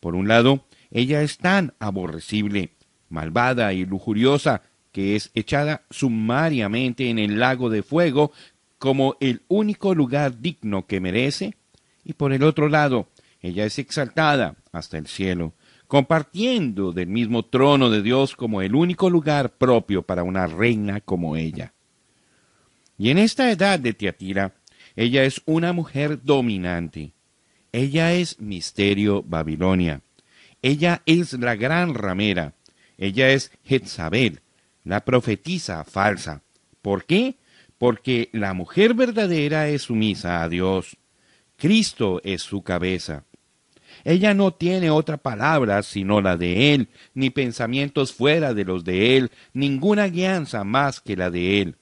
Por 0.00 0.14
un 0.14 0.28
lado, 0.28 0.64
ella 0.90 1.22
es 1.22 1.38
tan 1.38 1.74
aborrecible, 1.78 2.70
malvada 3.08 3.72
y 3.72 3.84
lujuriosa, 3.84 4.62
que 4.92 5.16
es 5.16 5.30
echada 5.34 5.82
sumariamente 5.90 7.10
en 7.10 7.18
el 7.18 7.38
lago 7.38 7.68
de 7.70 7.82
fuego 7.82 8.32
como 8.78 9.16
el 9.20 9.42
único 9.48 9.94
lugar 9.94 10.40
digno 10.40 10.86
que 10.86 11.00
merece, 11.00 11.54
y 12.04 12.12
por 12.12 12.32
el 12.32 12.42
otro 12.42 12.68
lado, 12.68 13.08
ella 13.40 13.64
es 13.64 13.78
exaltada 13.78 14.56
hasta 14.72 14.98
el 14.98 15.06
cielo, 15.06 15.54
compartiendo 15.86 16.92
del 16.92 17.08
mismo 17.08 17.44
trono 17.44 17.90
de 17.90 18.02
Dios 18.02 18.34
como 18.34 18.62
el 18.62 18.74
único 18.74 19.10
lugar 19.10 19.50
propio 19.50 20.02
para 20.02 20.22
una 20.22 20.46
reina 20.46 21.00
como 21.00 21.36
ella. 21.36 21.72
Y 22.98 23.10
en 23.10 23.18
esta 23.18 23.50
edad 23.50 23.78
de 23.78 23.92
Tiatira, 23.92 24.54
ella 24.96 25.24
es 25.24 25.42
una 25.44 25.72
mujer 25.72 26.22
dominante. 26.22 27.12
Ella 27.72 28.14
es 28.14 28.40
misterio 28.40 29.22
Babilonia. 29.22 30.00
Ella 30.62 31.02
es 31.04 31.34
la 31.34 31.54
gran 31.54 31.94
ramera. 31.94 32.54
Ella 32.96 33.28
es 33.28 33.52
Jezabel, 33.64 34.40
la 34.84 35.04
profetisa 35.04 35.84
falsa. 35.84 36.42
¿Por 36.80 37.04
qué? 37.04 37.36
Porque 37.76 38.30
la 38.32 38.54
mujer 38.54 38.94
verdadera 38.94 39.68
es 39.68 39.82
sumisa 39.82 40.42
a 40.42 40.48
Dios. 40.48 40.96
Cristo 41.56 42.20
es 42.24 42.42
su 42.42 42.62
cabeza. 42.62 43.24
Ella 44.04 44.34
no 44.34 44.52
tiene 44.52 44.90
otra 44.90 45.16
palabra 45.16 45.82
sino 45.82 46.20
la 46.20 46.36
de 46.36 46.74
Él, 46.74 46.88
ni 47.14 47.30
pensamientos 47.30 48.12
fuera 48.12 48.54
de 48.54 48.64
los 48.64 48.84
de 48.84 49.16
Él, 49.16 49.30
ninguna 49.52 50.06
guianza 50.08 50.64
más 50.64 51.00
que 51.00 51.16
la 51.16 51.30
de 51.30 51.62
Él. 51.62 51.76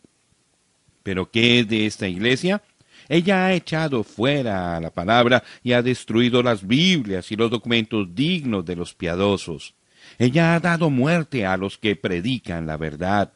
Pero 1.02 1.31
¿qué 1.31 1.61
es 1.61 1.69
de 1.69 1.87
esta 1.87 2.09
iglesia? 2.09 2.62
Ella 3.09 3.47
ha 3.47 3.52
echado 3.52 4.02
fuera 4.04 4.81
la 4.81 4.90
palabra 4.90 5.45
y 5.62 5.73
ha 5.73 5.83
destruido 5.83 6.43
las 6.43 6.66
Biblias 6.66 7.31
y 7.31 7.37
los 7.37 7.50
documentos 7.50 8.14
dignos 8.14 8.64
de 8.64 8.76
los 8.76 8.95
piadosos. 8.95 9.75
Ella 10.19 10.54
ha 10.54 10.61
dado 10.61 10.90
muerte 10.90 11.45
a 11.45 11.57
los 11.57 11.76
que 11.76 11.97
predican 11.97 12.66
la 12.66 12.76
verdad. 12.76 13.33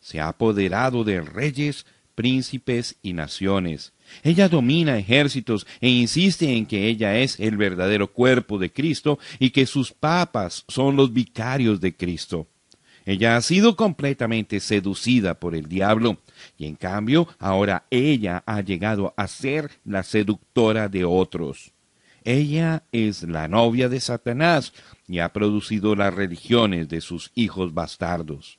Se 0.00 0.20
ha 0.20 0.28
apoderado 0.28 1.04
de 1.04 1.20
reyes, 1.20 1.86
príncipes 2.14 2.96
y 3.02 3.12
naciones. 3.12 3.92
Ella 4.22 4.48
domina 4.48 4.98
ejércitos 4.98 5.66
e 5.80 5.88
insiste 5.88 6.56
en 6.56 6.66
que 6.66 6.88
ella 6.88 7.18
es 7.18 7.38
el 7.40 7.56
verdadero 7.56 8.12
cuerpo 8.12 8.58
de 8.58 8.72
Cristo 8.72 9.18
y 9.38 9.50
que 9.50 9.66
sus 9.66 9.92
papas 9.92 10.64
son 10.68 10.96
los 10.96 11.12
vicarios 11.12 11.80
de 11.80 11.96
Cristo. 11.96 12.48
Ella 13.04 13.36
ha 13.36 13.40
sido 13.40 13.74
completamente 13.74 14.60
seducida 14.60 15.40
por 15.40 15.54
el 15.54 15.66
diablo 15.66 16.18
y 16.58 16.66
en 16.66 16.74
cambio 16.74 17.26
ahora 17.38 17.86
ella 17.90 18.42
ha 18.44 18.60
llegado 18.60 19.14
a 19.16 19.26
ser 19.28 19.70
la 19.84 20.02
seductora 20.02 20.88
de 20.88 21.06
otros. 21.06 21.72
Ella 22.24 22.82
es 22.92 23.22
la 23.22 23.48
novia 23.48 23.88
de 23.88 24.00
Satanás 24.00 24.74
y 25.06 25.20
ha 25.20 25.32
producido 25.32 25.96
las 25.96 26.12
religiones 26.12 26.90
de 26.90 27.00
sus 27.00 27.30
hijos 27.34 27.72
bastardos. 27.72 28.58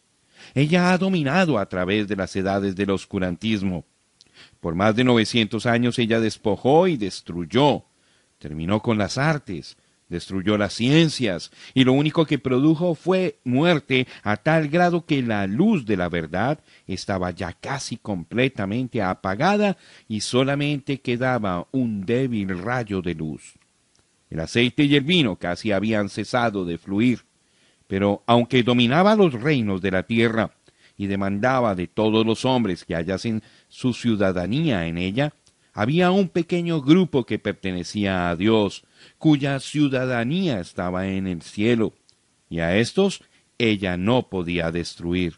Ella 0.55 0.91
ha 0.91 0.97
dominado 0.97 1.59
a 1.59 1.67
través 1.67 2.07
de 2.07 2.15
las 2.15 2.35
edades 2.35 2.75
del 2.75 2.89
oscurantismo. 2.89 3.85
Por 4.59 4.75
más 4.75 4.95
de 4.95 5.03
novecientos 5.03 5.65
años 5.65 5.99
ella 5.99 6.19
despojó 6.19 6.87
y 6.87 6.97
destruyó, 6.97 7.83
terminó 8.39 8.81
con 8.81 8.97
las 8.97 9.17
artes, 9.17 9.77
destruyó 10.09 10.57
las 10.57 10.73
ciencias, 10.73 11.51
y 11.73 11.83
lo 11.83 11.93
único 11.93 12.25
que 12.25 12.39
produjo 12.39 12.95
fue 12.95 13.37
muerte 13.43 14.07
a 14.23 14.37
tal 14.37 14.67
grado 14.67 15.05
que 15.05 15.21
la 15.21 15.47
luz 15.47 15.85
de 15.85 15.95
la 15.95 16.09
verdad 16.09 16.59
estaba 16.87 17.31
ya 17.31 17.53
casi 17.53 17.97
completamente 17.97 19.01
apagada 19.01 19.77
y 20.07 20.21
solamente 20.21 20.99
quedaba 20.99 21.67
un 21.71 22.05
débil 22.05 22.57
rayo 22.59 23.01
de 23.01 23.13
luz. 23.13 23.53
El 24.29 24.41
aceite 24.41 24.83
y 24.83 24.95
el 24.95 25.03
vino 25.03 25.37
casi 25.37 25.71
habían 25.71 26.09
cesado 26.09 26.65
de 26.65 26.77
fluir, 26.77 27.21
pero 27.87 28.23
aunque 28.25 28.61
dominaba 28.61 29.15
los 29.15 29.33
reinos 29.33 29.81
de 29.81 29.91
la 29.91 30.03
tierra 30.03 30.51
y 30.99 31.07
demandaba 31.07 31.75
de 31.75 31.87
todos 31.87 32.25
los 32.25 32.43
hombres 32.43 32.83
que 32.83 32.93
hallasen 32.93 33.41
su 33.69 33.93
ciudadanía 33.93 34.85
en 34.85 34.97
ella, 34.97 35.33
había 35.73 36.11
un 36.11 36.27
pequeño 36.27 36.81
grupo 36.81 37.25
que 37.25 37.39
pertenecía 37.39 38.29
a 38.29 38.35
Dios, 38.35 38.83
cuya 39.17 39.61
ciudadanía 39.61 40.59
estaba 40.59 41.07
en 41.07 41.25
el 41.25 41.41
cielo, 41.41 41.93
y 42.49 42.59
a 42.59 42.75
estos 42.75 43.23
ella 43.57 43.95
no 43.95 44.27
podía 44.27 44.71
destruir. 44.71 45.37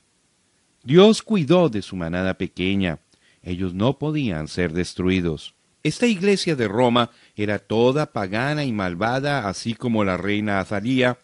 Dios 0.83 1.21
cuidó 1.21 1.69
de 1.69 1.83
su 1.83 1.95
manada 1.95 2.39
pequeña, 2.39 2.97
ellos 3.43 3.75
no 3.75 3.99
podían 3.99 4.47
ser 4.47 4.73
destruidos. 4.73 5.53
Esta 5.83 6.07
iglesia 6.07 6.55
de 6.55 6.67
Roma 6.67 7.11
era 7.35 7.59
toda 7.59 8.13
pagana 8.13 8.65
y 8.65 8.71
malvada, 8.71 9.47
así 9.47 9.75
como 9.75 10.03
la 10.03 10.17
reina 10.17 10.59
Azalía, 10.59 11.19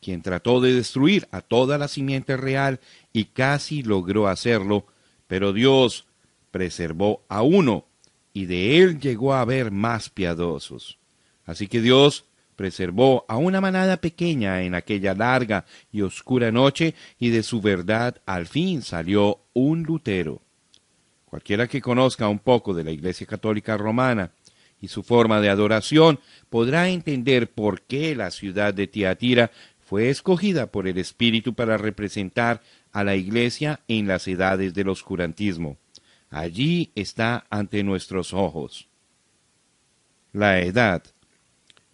quien 0.00 0.20
trató 0.20 0.60
de 0.60 0.74
destruir 0.74 1.26
a 1.30 1.40
toda 1.40 1.78
la 1.78 1.88
simiente 1.88 2.36
real 2.36 2.80
y 3.14 3.26
casi 3.26 3.82
logró 3.82 4.28
hacerlo, 4.28 4.84
pero 5.26 5.54
Dios 5.54 6.04
preservó 6.50 7.24
a 7.28 7.40
uno, 7.42 7.86
y 8.34 8.46
de 8.46 8.82
él 8.82 9.00
llegó 9.00 9.32
a 9.32 9.40
haber 9.40 9.70
más 9.70 10.10
piadosos. 10.10 10.98
Así 11.46 11.68
que 11.68 11.80
Dios 11.80 12.24
preservó 12.56 13.24
a 13.28 13.36
una 13.36 13.60
manada 13.60 13.98
pequeña 13.98 14.62
en 14.62 14.74
aquella 14.74 15.14
larga 15.14 15.64
y 15.92 16.02
oscura 16.02 16.50
noche, 16.50 16.94
y 17.18 17.30
de 17.30 17.44
su 17.44 17.60
verdad 17.60 18.20
al 18.26 18.46
fin 18.46 18.82
salió 18.82 19.40
un 19.52 19.84
Lutero. 19.84 20.42
Cualquiera 21.24 21.68
que 21.68 21.80
conozca 21.80 22.28
un 22.28 22.40
poco 22.40 22.74
de 22.74 22.82
la 22.82 22.90
Iglesia 22.90 23.26
Católica 23.26 23.76
Romana 23.76 24.32
y 24.80 24.88
su 24.88 25.04
forma 25.04 25.40
de 25.40 25.50
adoración 25.50 26.18
podrá 26.50 26.88
entender 26.88 27.50
por 27.50 27.82
qué 27.82 28.16
la 28.16 28.32
ciudad 28.32 28.74
de 28.74 28.88
Tiatira 28.88 29.52
fue 29.84 30.08
escogida 30.08 30.66
por 30.66 30.88
el 30.88 30.98
Espíritu 30.98 31.54
para 31.54 31.76
representar 31.76 32.62
a 32.94 33.04
la 33.04 33.14
Iglesia 33.14 33.80
en 33.88 34.08
las 34.08 34.26
edades 34.26 34.72
del 34.72 34.88
oscurantismo. 34.88 35.76
Allí 36.30 36.90
está 36.94 37.44
ante 37.50 37.84
nuestros 37.84 38.32
ojos. 38.32 38.88
La 40.32 40.60
edad 40.60 41.04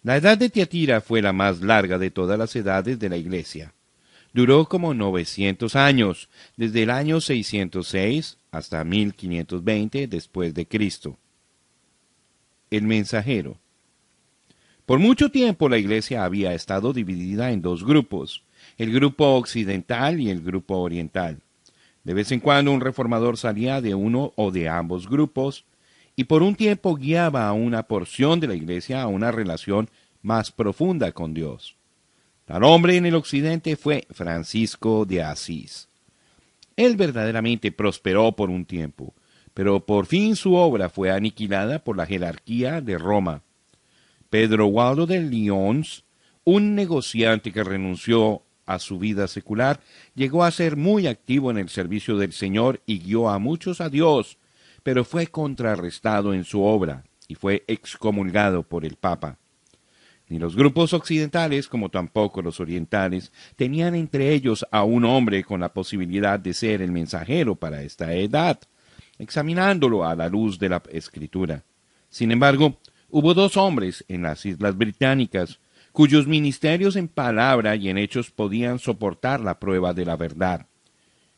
la 0.03 0.17
edad 0.17 0.35
de 0.35 0.49
Tiatira 0.49 0.99
fue 0.99 1.21
la 1.21 1.31
más 1.31 1.61
larga 1.61 1.99
de 1.99 2.09
todas 2.09 2.37
las 2.37 2.55
edades 2.55 2.97
de 2.97 3.07
la 3.07 3.17
Iglesia. 3.17 3.75
Duró 4.33 4.65
como 4.65 4.95
900 4.95 5.75
años, 5.75 6.27
desde 6.57 6.83
el 6.83 6.89
año 6.89 7.21
606 7.21 8.39
hasta 8.49 8.83
1520 8.83 10.07
después 10.07 10.55
de 10.55 10.67
Cristo. 10.67 11.19
El 12.71 12.83
mensajero. 12.83 13.59
Por 14.87 14.97
mucho 14.97 15.29
tiempo 15.29 15.69
la 15.69 15.77
Iglesia 15.77 16.23
había 16.23 16.53
estado 16.55 16.93
dividida 16.93 17.51
en 17.51 17.61
dos 17.61 17.83
grupos, 17.85 18.43
el 18.81 18.91
grupo 18.91 19.35
occidental 19.35 20.19
y 20.19 20.31
el 20.31 20.41
grupo 20.41 20.79
oriental. 20.79 21.37
De 22.03 22.15
vez 22.15 22.31
en 22.31 22.39
cuando 22.39 22.71
un 22.71 22.81
reformador 22.81 23.37
salía 23.37 23.79
de 23.79 23.93
uno 23.93 24.33
o 24.35 24.49
de 24.49 24.69
ambos 24.69 25.07
grupos, 25.07 25.65
y 26.15 26.23
por 26.23 26.41
un 26.41 26.55
tiempo 26.55 26.95
guiaba 26.95 27.47
a 27.47 27.53
una 27.53 27.83
porción 27.83 28.39
de 28.39 28.47
la 28.47 28.55
iglesia 28.55 29.03
a 29.03 29.07
una 29.07 29.31
relación 29.31 29.87
más 30.23 30.51
profunda 30.51 31.11
con 31.11 31.35
Dios. 31.35 31.75
Tal 32.45 32.63
hombre 32.63 32.97
en 32.97 33.05
el 33.05 33.13
occidente 33.13 33.75
fue 33.75 34.07
Francisco 34.09 35.05
de 35.05 35.21
Asís. 35.21 35.87
Él 36.75 36.95
verdaderamente 36.95 37.71
prosperó 37.71 38.31
por 38.31 38.49
un 38.49 38.65
tiempo, 38.65 39.13
pero 39.53 39.85
por 39.85 40.07
fin 40.07 40.35
su 40.35 40.55
obra 40.55 40.89
fue 40.89 41.11
aniquilada 41.11 41.83
por 41.83 41.97
la 41.97 42.07
jerarquía 42.07 42.81
de 42.81 42.97
Roma. 42.97 43.43
Pedro 44.31 44.65
Waldo 44.65 45.05
de 45.05 45.19
Lyons, 45.19 46.03
un 46.45 46.73
negociante 46.73 47.51
que 47.51 47.63
renunció 47.63 48.41
a 48.73 48.79
su 48.79 48.99
vida 48.99 49.27
secular, 49.27 49.79
llegó 50.15 50.43
a 50.43 50.51
ser 50.51 50.77
muy 50.77 51.07
activo 51.07 51.51
en 51.51 51.57
el 51.57 51.69
servicio 51.69 52.17
del 52.17 52.33
Señor 52.33 52.81
y 52.85 52.99
guió 52.99 53.29
a 53.29 53.39
muchos 53.39 53.81
a 53.81 53.89
Dios 53.89 54.37
pero 54.83 55.03
fue 55.03 55.27
contrarrestado 55.27 56.33
en 56.33 56.43
su 56.43 56.63
obra 56.63 57.03
y 57.27 57.35
fue 57.35 57.63
excomulgado 57.67 58.63
por 58.63 58.85
el 58.85 58.95
Papa. 58.95 59.37
Ni 60.27 60.39
los 60.39 60.55
grupos 60.55 60.93
occidentales 60.93 61.67
como 61.67 61.89
tampoco 61.89 62.41
los 62.41 62.59
orientales 62.59 63.31
tenían 63.55 63.95
entre 63.95 64.33
ellos 64.33 64.65
a 64.71 64.83
un 64.83 65.03
hombre 65.05 65.43
con 65.43 65.59
la 65.59 65.73
posibilidad 65.73 66.39
de 66.39 66.53
ser 66.53 66.81
el 66.81 66.91
mensajero 66.91 67.55
para 67.55 67.83
esta 67.83 68.13
edad, 68.13 68.59
examinándolo 69.19 70.05
a 70.05 70.15
la 70.15 70.29
luz 70.29 70.57
de 70.57 70.69
la 70.69 70.81
escritura. 70.91 71.63
Sin 72.09 72.31
embargo, 72.31 72.79
hubo 73.09 73.33
dos 73.33 73.57
hombres 73.57 74.05
en 74.07 74.23
las 74.23 74.45
Islas 74.45 74.77
Británicas 74.77 75.59
cuyos 75.91 76.27
ministerios 76.27 76.95
en 76.95 77.07
palabra 77.07 77.75
y 77.75 77.89
en 77.89 77.97
hechos 77.97 78.31
podían 78.31 78.79
soportar 78.79 79.41
la 79.41 79.59
prueba 79.59 79.93
de 79.93 80.05
la 80.05 80.15
verdad. 80.15 80.67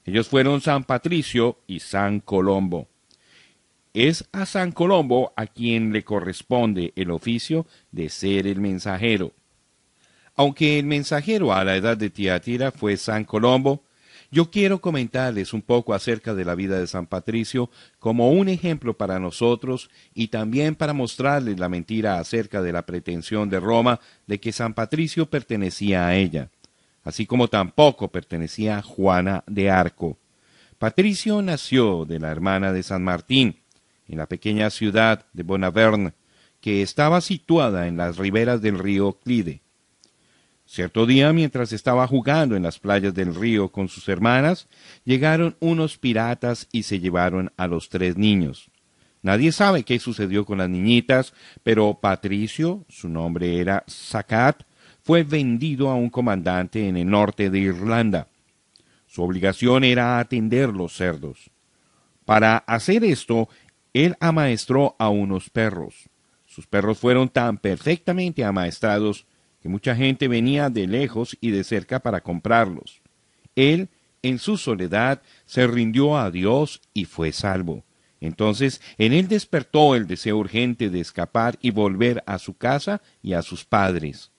Ellos 0.06 0.28
fueron 0.28 0.62
San 0.62 0.84
Patricio 0.84 1.60
y 1.66 1.80
San 1.80 2.20
Colombo. 2.20 2.88
Es 3.94 4.28
a 4.32 4.46
San 4.46 4.72
Colombo 4.72 5.34
a 5.36 5.48
quien 5.48 5.94
le 5.94 6.04
corresponde 6.04 6.94
el 6.96 7.12
oficio 7.12 7.68
de 7.92 8.10
ser 8.10 8.48
el 8.48 8.60
mensajero. 8.60 9.34
Aunque 10.36 10.80
el 10.80 10.86
mensajero 10.86 11.54
a 11.54 11.64
la 11.64 11.76
edad 11.76 11.96
de 11.96 12.10
Tiatira 12.10 12.72
fue 12.72 12.98
San 12.98 13.24
Colombo, 13.24 13.84
yo 14.34 14.50
quiero 14.50 14.82
comentarles 14.82 15.54
un 15.54 15.62
poco 15.62 15.94
acerca 15.94 16.34
de 16.34 16.44
la 16.44 16.56
vida 16.56 16.80
de 16.80 16.88
San 16.88 17.06
Patricio 17.06 17.70
como 18.00 18.32
un 18.32 18.50
ejemplo 18.50 18.98
para 18.98 19.20
nosotros 19.20 19.92
y 20.16 20.30
también 20.30 20.74
para 20.74 20.92
mostrarles 20.94 21.60
la 21.60 21.70
mentira 21.70 22.18
acerca 22.18 22.64
de 22.64 22.74
la 22.74 22.84
pretensión 22.84 23.48
de 23.52 23.60
Roma 23.60 24.00
de 24.26 24.40
que 24.40 24.52
San 24.52 24.74
Patricio 24.74 25.30
pertenecía 25.30 26.08
a 26.08 26.16
ella, 26.16 26.50
así 27.04 27.28
como 27.28 27.48
tampoco 27.48 28.08
pertenecía 28.08 28.80
a 28.80 28.82
Juana 28.82 29.44
de 29.46 29.70
Arco. 29.70 30.18
Patricio 30.80 31.44
nació 31.44 32.04
de 32.06 32.18
la 32.18 32.32
hermana 32.32 32.74
de 32.74 32.82
San 32.82 33.04
Martín, 33.04 33.60
en 34.08 34.18
la 34.18 34.26
pequeña 34.26 34.72
ciudad 34.72 35.28
de 35.34 35.44
Bonaverne, 35.44 36.14
que 36.60 36.82
estaba 36.82 37.22
situada 37.22 37.88
en 37.88 37.98
las 37.98 38.18
riberas 38.18 38.64
del 38.64 38.80
río 38.80 39.14
Clide. 39.14 39.63
Cierto 40.74 41.06
día, 41.06 41.32
mientras 41.34 41.72
estaba 41.72 42.08
jugando 42.08 42.56
en 42.56 42.64
las 42.64 42.80
playas 42.80 43.14
del 43.14 43.36
río 43.36 43.72
con 43.72 43.90
sus 43.90 44.10
hermanas, 44.10 44.68
llegaron 45.06 45.56
unos 45.60 46.00
piratas 46.00 46.68
y 46.72 46.82
se 46.82 47.00
llevaron 47.00 47.52
a 47.58 47.68
los 47.68 47.90
tres 47.90 48.18
niños. 48.18 48.72
Nadie 49.22 49.52
sabe 49.52 49.84
qué 49.84 50.00
sucedió 50.00 50.46
con 50.46 50.58
las 50.58 50.72
niñitas, 50.72 51.36
pero 51.62 52.00
Patricio, 52.02 52.86
su 52.90 53.08
nombre 53.08 53.60
era 53.60 53.84
Sacat, 53.86 54.64
fue 55.04 55.22
vendido 55.22 55.92
a 55.92 55.94
un 55.94 56.10
comandante 56.10 56.88
en 56.88 56.98
el 56.98 57.08
norte 57.08 57.52
de 57.52 57.60
Irlanda. 57.60 58.30
Su 59.06 59.22
obligación 59.22 59.84
era 59.84 60.18
atender 60.18 60.70
los 60.70 60.96
cerdos. 60.96 61.52
Para 62.26 62.58
hacer 62.58 63.04
esto, 63.04 63.48
él 63.94 64.16
amaestró 64.20 64.96
a 64.98 65.10
unos 65.10 65.52
perros. 65.52 66.10
Sus 66.48 66.66
perros 66.66 66.98
fueron 66.98 67.30
tan 67.30 67.60
perfectamente 67.60 68.44
amaestrados 68.44 69.28
que 69.64 69.70
mucha 69.70 69.96
gente 69.96 70.28
venía 70.28 70.70
de 70.70 70.88
lejos 70.88 71.38
y 71.40 71.52
de 71.52 71.64
cerca 71.64 72.02
para 72.02 72.20
comprarlos. 72.20 73.02
Él, 73.56 73.88
en 74.22 74.38
su 74.38 74.58
soledad, 74.58 75.22
se 75.46 75.66
rindió 75.68 76.18
a 76.18 76.32
Dios 76.32 76.82
y 76.94 77.06
fue 77.06 77.32
salvo. 77.32 77.86
Entonces 78.20 78.82
en 78.98 79.14
él 79.14 79.30
despertó 79.30 79.96
el 79.96 80.06
deseo 80.06 80.38
urgente 80.38 80.90
de 80.90 81.00
escapar 81.00 81.58
y 81.62 81.72
volver 81.72 82.24
a 82.26 82.40
su 82.40 82.58
casa 82.58 83.02
y 83.22 83.34
a 83.34 83.42
sus 83.42 83.64
padres. 83.64 84.32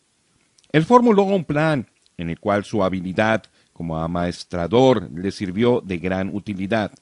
Él 0.72 0.84
formuló 0.84 1.22
un 1.22 1.44
plan 1.44 1.88
en 2.18 2.28
el 2.28 2.38
cual 2.38 2.66
su 2.66 2.84
habilidad 2.84 3.44
como 3.72 3.98
amaestrador 3.98 5.10
le 5.10 5.30
sirvió 5.30 5.80
de 5.80 5.96
gran 5.96 6.34
utilidad. 6.34 6.92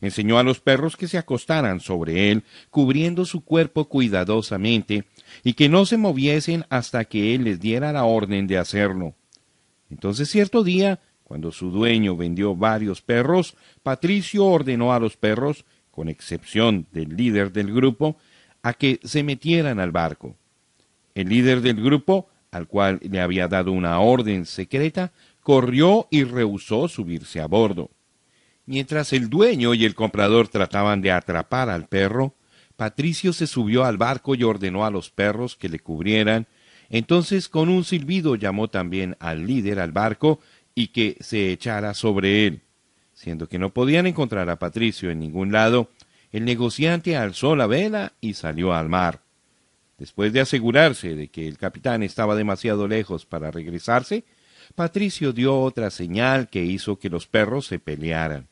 Enseñó 0.00 0.38
a 0.38 0.42
los 0.42 0.60
perros 0.60 0.96
que 0.96 1.08
se 1.08 1.18
acostaran 1.18 1.80
sobre 1.80 2.30
él, 2.30 2.44
cubriendo 2.70 3.24
su 3.24 3.42
cuerpo 3.42 3.88
cuidadosamente, 3.88 5.04
y 5.42 5.54
que 5.54 5.68
no 5.68 5.86
se 5.86 5.96
moviesen 5.96 6.64
hasta 6.68 7.04
que 7.04 7.34
él 7.34 7.44
les 7.44 7.60
diera 7.60 7.92
la 7.92 8.04
orden 8.04 8.46
de 8.46 8.58
hacerlo. 8.58 9.14
Entonces 9.90 10.28
cierto 10.28 10.64
día, 10.64 11.00
cuando 11.24 11.50
su 11.50 11.70
dueño 11.70 12.16
vendió 12.16 12.54
varios 12.54 13.02
perros, 13.02 13.56
Patricio 13.82 14.44
ordenó 14.44 14.92
a 14.92 15.00
los 15.00 15.16
perros, 15.16 15.64
con 15.90 16.08
excepción 16.08 16.86
del 16.92 17.16
líder 17.16 17.52
del 17.52 17.72
grupo, 17.72 18.16
a 18.62 18.74
que 18.74 19.00
se 19.02 19.22
metieran 19.22 19.80
al 19.80 19.92
barco. 19.92 20.36
El 21.14 21.30
líder 21.30 21.62
del 21.62 21.82
grupo, 21.82 22.28
al 22.50 22.68
cual 22.68 23.00
le 23.02 23.20
había 23.20 23.48
dado 23.48 23.72
una 23.72 23.98
orden 24.00 24.44
secreta, 24.44 25.12
corrió 25.40 26.06
y 26.10 26.24
rehusó 26.24 26.88
subirse 26.88 27.40
a 27.40 27.46
bordo. 27.46 27.90
Mientras 28.66 29.12
el 29.12 29.30
dueño 29.30 29.74
y 29.74 29.84
el 29.84 29.94
comprador 29.94 30.48
trataban 30.48 31.00
de 31.00 31.12
atrapar 31.12 31.70
al 31.70 31.86
perro, 31.86 32.34
Patricio 32.76 33.32
se 33.32 33.46
subió 33.46 33.84
al 33.84 33.96
barco 33.96 34.34
y 34.34 34.42
ordenó 34.42 34.84
a 34.84 34.90
los 34.90 35.08
perros 35.10 35.54
que 35.54 35.68
le 35.68 35.78
cubrieran. 35.78 36.48
Entonces 36.90 37.48
con 37.48 37.68
un 37.68 37.84
silbido 37.84 38.34
llamó 38.34 38.68
también 38.68 39.16
al 39.20 39.46
líder 39.46 39.78
al 39.78 39.92
barco 39.92 40.40
y 40.74 40.88
que 40.88 41.16
se 41.20 41.52
echara 41.52 41.94
sobre 41.94 42.46
él. 42.46 42.62
Siendo 43.14 43.48
que 43.48 43.58
no 43.58 43.72
podían 43.72 44.06
encontrar 44.06 44.50
a 44.50 44.58
Patricio 44.58 45.10
en 45.10 45.20
ningún 45.20 45.52
lado, 45.52 45.90
el 46.32 46.44
negociante 46.44 47.16
alzó 47.16 47.54
la 47.54 47.68
vela 47.68 48.14
y 48.20 48.34
salió 48.34 48.74
al 48.74 48.88
mar. 48.88 49.22
Después 49.96 50.32
de 50.32 50.40
asegurarse 50.40 51.14
de 51.14 51.28
que 51.28 51.46
el 51.46 51.56
capitán 51.56 52.02
estaba 52.02 52.34
demasiado 52.34 52.88
lejos 52.88 53.24
para 53.24 53.50
regresarse, 53.52 54.24
Patricio 54.74 55.32
dio 55.32 55.58
otra 55.60 55.90
señal 55.90 56.48
que 56.48 56.64
hizo 56.64 56.98
que 56.98 57.08
los 57.08 57.26
perros 57.26 57.66
se 57.66 57.78
pelearan. 57.78 58.48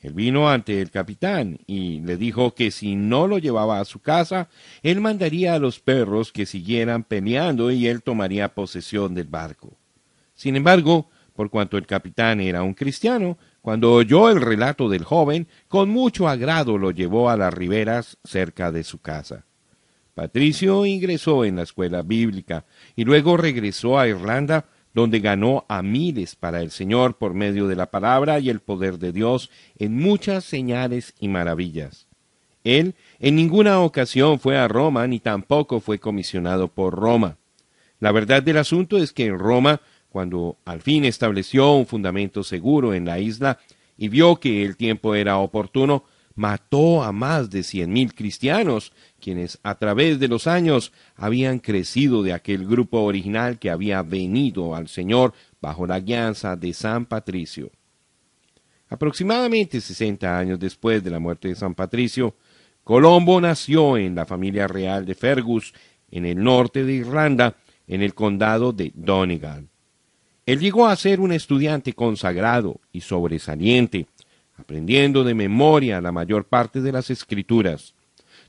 Él 0.00 0.12
vino 0.12 0.48
ante 0.48 0.80
el 0.80 0.90
capitán 0.90 1.58
y 1.66 2.00
le 2.00 2.16
dijo 2.16 2.54
que 2.54 2.70
si 2.70 2.94
no 2.94 3.26
lo 3.26 3.38
llevaba 3.38 3.80
a 3.80 3.84
su 3.84 4.00
casa, 4.00 4.48
él 4.82 5.00
mandaría 5.00 5.54
a 5.54 5.58
los 5.58 5.80
perros 5.80 6.32
que 6.32 6.46
siguieran 6.46 7.02
peleando 7.02 7.70
y 7.70 7.88
él 7.88 8.02
tomaría 8.02 8.54
posesión 8.54 9.14
del 9.14 9.26
barco. 9.26 9.76
Sin 10.34 10.54
embargo, 10.54 11.08
por 11.34 11.50
cuanto 11.50 11.76
el 11.78 11.86
capitán 11.86 12.40
era 12.40 12.62
un 12.62 12.74
cristiano, 12.74 13.38
cuando 13.60 13.92
oyó 13.92 14.30
el 14.30 14.40
relato 14.40 14.88
del 14.88 15.04
joven, 15.04 15.48
con 15.66 15.90
mucho 15.90 16.28
agrado 16.28 16.78
lo 16.78 16.92
llevó 16.92 17.28
a 17.28 17.36
las 17.36 17.52
riberas 17.52 18.18
cerca 18.24 18.70
de 18.70 18.84
su 18.84 19.00
casa. 19.00 19.44
Patricio 20.14 20.84
ingresó 20.84 21.44
en 21.44 21.56
la 21.56 21.62
escuela 21.62 22.02
bíblica 22.02 22.64
y 22.96 23.04
luego 23.04 23.36
regresó 23.36 23.98
a 23.98 24.08
Irlanda 24.08 24.66
donde 24.94 25.20
ganó 25.20 25.64
a 25.68 25.82
miles 25.82 26.34
para 26.34 26.62
el 26.62 26.70
Señor 26.70 27.16
por 27.16 27.34
medio 27.34 27.68
de 27.68 27.76
la 27.76 27.86
palabra 27.90 28.38
y 28.38 28.50
el 28.50 28.60
poder 28.60 28.98
de 28.98 29.12
Dios 29.12 29.50
en 29.78 29.96
muchas 29.96 30.44
señales 30.44 31.14
y 31.20 31.28
maravillas. 31.28 32.08
Él 32.64 32.94
en 33.18 33.36
ninguna 33.36 33.80
ocasión 33.80 34.38
fue 34.38 34.58
a 34.58 34.68
Roma 34.68 35.06
ni 35.06 35.20
tampoco 35.20 35.80
fue 35.80 35.98
comisionado 35.98 36.68
por 36.68 36.94
Roma. 36.94 37.36
La 38.00 38.12
verdad 38.12 38.42
del 38.42 38.58
asunto 38.58 38.98
es 38.98 39.12
que 39.12 39.26
en 39.26 39.38
Roma, 39.38 39.80
cuando 40.10 40.56
al 40.64 40.82
fin 40.82 41.04
estableció 41.04 41.72
un 41.72 41.86
fundamento 41.86 42.42
seguro 42.42 42.94
en 42.94 43.04
la 43.04 43.18
isla 43.18 43.58
y 43.96 44.08
vio 44.08 44.36
que 44.36 44.64
el 44.64 44.76
tiempo 44.76 45.14
era 45.14 45.38
oportuno, 45.38 46.04
mató 46.34 47.02
a 47.02 47.10
más 47.10 47.50
de 47.50 47.64
cien 47.64 47.92
mil 47.92 48.14
cristianos, 48.14 48.92
quienes 49.20 49.58
a 49.62 49.74
través 49.74 50.18
de 50.18 50.28
los 50.28 50.46
años 50.46 50.92
habían 51.16 51.58
crecido 51.58 52.22
de 52.22 52.32
aquel 52.32 52.66
grupo 52.66 53.02
original 53.02 53.58
que 53.58 53.70
había 53.70 54.02
venido 54.02 54.74
al 54.74 54.88
Señor 54.88 55.34
bajo 55.60 55.86
la 55.86 56.00
guianza 56.00 56.56
de 56.56 56.72
San 56.72 57.06
Patricio. 57.06 57.70
Aproximadamente 58.88 59.80
sesenta 59.80 60.38
años 60.38 60.58
después 60.58 61.04
de 61.04 61.10
la 61.10 61.18
muerte 61.18 61.48
de 61.48 61.54
San 61.54 61.74
Patricio, 61.74 62.34
Colombo 62.84 63.38
nació 63.40 63.98
en 63.98 64.14
la 64.14 64.24
familia 64.24 64.66
real 64.66 65.04
de 65.04 65.14
Fergus, 65.14 65.74
en 66.10 66.24
el 66.24 66.42
norte 66.42 66.84
de 66.84 66.94
Irlanda, 66.94 67.56
en 67.86 68.02
el 68.02 68.14
condado 68.14 68.72
de 68.72 68.92
Donegal. 68.94 69.68
Él 70.46 70.60
llegó 70.60 70.86
a 70.86 70.96
ser 70.96 71.20
un 71.20 71.32
estudiante 71.32 71.92
consagrado 71.92 72.80
y 72.90 73.02
sobresaliente, 73.02 74.06
aprendiendo 74.56 75.22
de 75.22 75.34
memoria 75.34 76.00
la 76.00 76.12
mayor 76.12 76.46
parte 76.46 76.80
de 76.80 76.92
las 76.92 77.10
escrituras. 77.10 77.94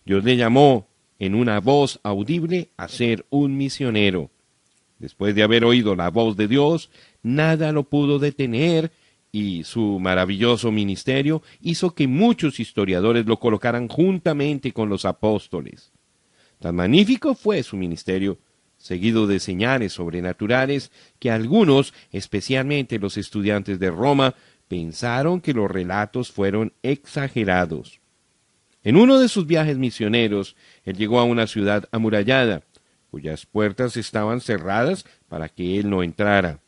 Dios 0.10 0.24
le 0.24 0.38
llamó 0.38 0.88
en 1.20 1.36
una 1.36 1.60
voz 1.60 2.00
audible 2.02 2.72
a 2.78 2.88
ser 2.88 3.28
un 3.30 3.56
misionero. 3.56 4.32
Después 4.98 5.36
de 5.36 5.44
haber 5.44 5.64
oído 5.64 5.96
la 5.96 6.10
voz 6.10 6.36
de 6.36 6.48
Dios, 6.48 6.90
nada 7.22 7.72
lo 7.72 7.84
pudo 7.84 8.18
detener 8.18 8.92
y 9.32 9.66
su 9.66 10.00
maravilloso 10.00 10.72
ministerio 10.72 11.44
hizo 11.62 11.94
que 11.94 12.08
muchos 12.08 12.60
historiadores 12.60 13.28
lo 13.28 13.38
colocaran 13.38 13.88
juntamente 13.88 14.72
con 14.72 14.90
los 14.90 15.06
apóstoles. 15.06 15.92
Tan 16.58 16.76
magnífico 16.78 17.36
fue 17.36 17.62
su 17.62 17.78
ministerio, 17.78 18.40
seguido 18.78 19.28
de 19.28 19.40
señales 19.40 19.94
sobrenaturales, 19.94 20.92
que 21.20 21.30
algunos, 21.30 21.94
especialmente 22.12 22.98
los 22.98 23.16
estudiantes 23.16 23.78
de 23.78 23.92
Roma, 23.92 24.34
pensaron 24.68 25.40
que 25.40 25.54
los 25.54 25.70
relatos 25.70 26.32
fueron 26.32 26.74
exagerados. 26.82 27.99
En 28.84 28.96
uno 28.96 29.20
de 29.20 29.28
sus 29.28 29.46
viajes 29.46 29.78
misioneros, 29.78 30.56
él 30.86 30.96
llegó 30.96 31.20
a 31.20 31.24
una 31.24 31.48
ciudad 31.48 31.88
amurallada, 31.92 32.64
cuyas 33.12 33.46
puertas 33.46 33.98
estaban 33.98 34.40
cerradas 34.40 35.06
para 35.28 35.50
que 35.50 35.80
él 35.80 35.90
no 35.90 36.04
entrara. 36.04 36.60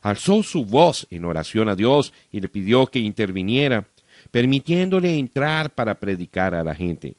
Alzó 0.00 0.42
su 0.42 0.64
voz 0.64 1.06
en 1.10 1.24
oración 1.24 1.68
a 1.68 1.76
Dios 1.76 2.12
y 2.32 2.40
le 2.40 2.48
pidió 2.48 2.86
que 2.86 2.98
interviniera, 2.98 3.86
permitiéndole 4.30 5.16
entrar 5.16 5.70
para 5.70 6.00
predicar 6.00 6.54
a 6.54 6.64
la 6.64 6.74
gente. 6.74 7.16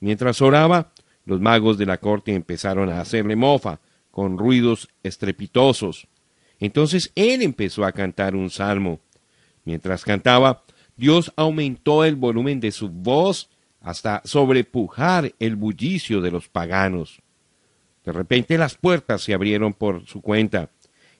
Mientras 0.00 0.42
oraba, 0.42 0.92
los 1.24 1.40
magos 1.40 1.78
de 1.78 1.86
la 1.86 1.98
corte 1.98 2.34
empezaron 2.34 2.88
a 2.88 3.00
hacerle 3.00 3.36
mofa, 3.36 3.80
con 4.10 4.38
ruidos 4.38 4.88
estrepitosos. 5.02 6.08
Entonces 6.58 7.12
él 7.14 7.42
empezó 7.42 7.84
a 7.84 7.92
cantar 7.92 8.34
un 8.34 8.48
salmo. 8.48 9.00
Mientras 9.64 10.04
cantaba, 10.04 10.64
Dios 10.96 11.32
aumentó 11.36 12.04
el 12.04 12.16
volumen 12.16 12.58
de 12.58 12.72
su 12.72 12.88
voz 12.88 13.50
hasta 13.86 14.20
sobrepujar 14.24 15.32
el 15.38 15.54
bullicio 15.54 16.20
de 16.20 16.32
los 16.32 16.48
paganos. 16.48 17.22
De 18.04 18.10
repente 18.10 18.58
las 18.58 18.74
puertas 18.74 19.22
se 19.22 19.32
abrieron 19.32 19.74
por 19.74 20.04
su 20.06 20.22
cuenta. 20.22 20.70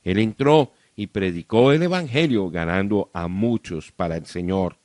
Él 0.03 0.19
entró 0.19 0.73
y 0.97 1.07
predicó 1.07 1.71
el 1.71 1.85
Evangelio 1.85 2.51
ganando 2.51 3.09
a 3.15 3.29
muchos 3.29 3.93
para 3.93 4.17
el 4.17 4.27
Señor. 4.27 4.79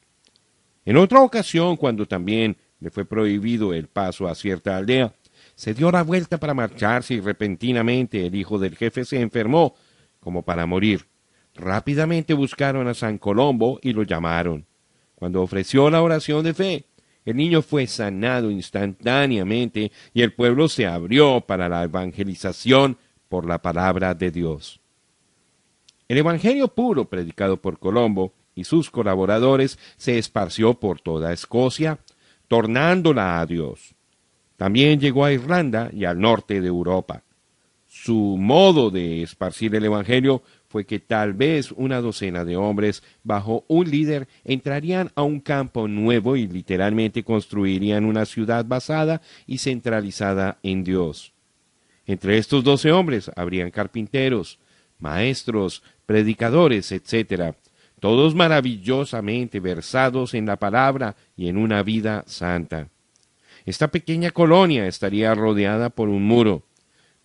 En 0.86 0.96
otra 0.96 1.22
ocasión, 1.22 1.76
cuando 1.76 2.06
también 2.06 2.56
le 2.80 2.92
fue 2.92 3.04
prohibido 3.04 3.74
el 3.74 3.88
paso 3.88 4.28
a 4.28 4.36
cierta 4.36 4.78
aldea, 4.78 5.16
se 5.56 5.74
dio 5.74 5.90
la 5.90 6.04
vuelta 6.04 6.38
para 6.38 6.54
marcharse 6.54 7.16
y 7.16 7.20
repentinamente 7.20 8.28
el 8.28 8.36
hijo 8.36 8.60
del 8.60 8.76
jefe 8.76 9.06
se 9.06 9.22
enfermó 9.22 9.74
como 10.20 10.44
para 10.44 10.68
morir. 10.68 11.08
Rápidamente 11.56 12.36
buscaron 12.36 12.88
a 12.88 12.94
San 12.94 13.18
Colombo 13.18 13.80
y 13.82 13.94
lo 13.94 14.04
llamaron. 14.04 14.68
Cuando 15.16 15.42
ofreció 15.42 15.90
la 15.90 16.04
oración 16.04 16.44
de 16.44 16.54
fe, 16.54 16.86
el 17.26 17.38
niño 17.38 17.62
fue 17.62 17.88
sanado 17.88 18.50
instantáneamente 18.50 19.92
y 20.14 20.22
el 20.22 20.34
pueblo 20.34 20.68
se 20.68 20.88
abrió 20.88 21.42
para 21.42 21.70
la 21.70 21.84
evangelización 21.84 22.98
por 23.30 23.46
la 23.46 23.62
palabra 23.62 24.14
de 24.14 24.32
Dios. 24.32 24.82
El 26.08 26.18
Evangelio 26.18 26.68
puro 26.68 27.06
predicado 27.06 27.62
por 27.62 27.80
Colombo 27.80 28.34
y 28.56 28.66
sus 28.66 28.90
colaboradores 28.90 29.80
se 29.98 30.18
esparció 30.18 30.74
por 30.74 31.00
toda 31.00 31.32
Escocia, 31.32 32.00
tornándola 32.48 33.40
a 33.40 33.46
Dios. 33.46 33.96
También 34.58 35.00
llegó 35.00 35.24
a 35.24 35.32
Irlanda 35.32 35.90
y 35.94 36.06
al 36.06 36.20
norte 36.20 36.60
de 36.60 36.68
Europa. 36.68 37.24
Su 37.88 38.36
modo 38.38 38.90
de 38.90 39.24
esparcir 39.24 39.74
el 39.76 39.86
Evangelio 39.86 40.44
fue 40.72 40.86
que 40.86 41.00
tal 41.00 41.34
vez 41.34 41.72
una 41.74 42.00
docena 42.00 42.46
de 42.46 42.56
hombres 42.56 43.04
bajo 43.24 43.66
un 43.68 43.92
líder 43.92 44.30
entrarían 44.46 45.12
a 45.16 45.24
un 45.24 45.42
campo 45.42 45.90
nuevo 45.90 46.38
y 46.38 46.48
literalmente 46.48 47.24
construirían 47.24 48.06
una 48.06 48.26
ciudad 48.26 48.64
basada 48.66 49.22
y 49.46 49.58
centralizada 49.58 50.60
en 50.64 50.86
Dios. 50.86 51.34
Entre 52.06 52.38
estos 52.38 52.64
doce 52.64 52.92
hombres 52.94 53.30
habrían 53.36 53.70
carpinteros, 53.70 54.60
maestros, 54.98 55.84
predicadores, 56.06 56.92
etc., 56.94 57.54
todos 58.00 58.34
maravillosamente 58.34 59.60
versados 59.60 60.34
en 60.34 60.46
la 60.46 60.56
palabra 60.56 61.16
y 61.36 61.50
en 61.50 61.58
una 61.58 61.84
vida 61.84 62.24
santa. 62.28 62.88
Esta 63.66 63.90
pequeña 63.90 64.32
colonia 64.32 64.88
estaría 64.88 65.36
rodeada 65.36 65.90
por 65.90 66.10
un 66.10 66.24
muro, 66.24 66.64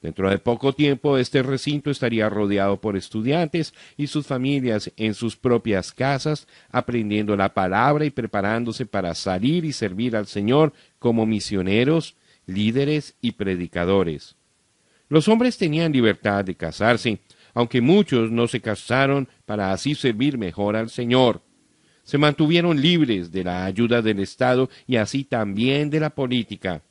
Dentro 0.07 0.31
de 0.31 0.39
poco 0.39 0.73
tiempo 0.73 1.19
este 1.19 1.43
recinto 1.43 1.91
estaría 1.91 2.29
rodeado 2.29 2.81
por 2.81 2.97
estudiantes 2.97 3.75
y 3.97 4.07
sus 4.07 4.25
familias 4.25 4.93
en 4.97 5.15
sus 5.15 5.35
propias 5.35 5.91
casas, 5.91 6.47
aprendiendo 6.71 7.35
la 7.35 7.53
palabra 7.53 8.05
y 8.05 8.11
preparándose 8.11 8.87
para 8.87 9.17
salir 9.17 9.65
y 9.65 9.73
servir 9.73 10.15
al 10.15 10.29
Señor 10.29 10.73
como 11.01 11.27
misioneros, 11.27 12.15
líderes 12.47 13.17
y 13.21 13.33
predicadores. 13.33 14.37
Los 15.09 15.27
hombres 15.27 15.59
tenían 15.59 15.91
libertad 15.91 16.45
de 16.45 16.55
casarse, 16.55 17.19
aunque 17.53 17.81
muchos 17.81 18.31
no 18.31 18.47
se 18.47 18.61
casaron 18.61 19.27
para 19.45 19.73
así 19.73 19.97
servir 19.97 20.39
mejor 20.39 20.77
al 20.77 20.89
Señor. 20.89 21.43
Se 22.05 22.17
mantuvieron 22.17 22.81
libres 22.81 23.33
de 23.33 23.43
la 23.43 23.65
ayuda 23.65 24.03
del 24.03 24.21
Estado 24.21 24.71
y 24.87 24.99
así 24.99 25.25
también 25.25 25.91
de 25.91 25.99
la 25.99 26.11
política. 26.11 26.83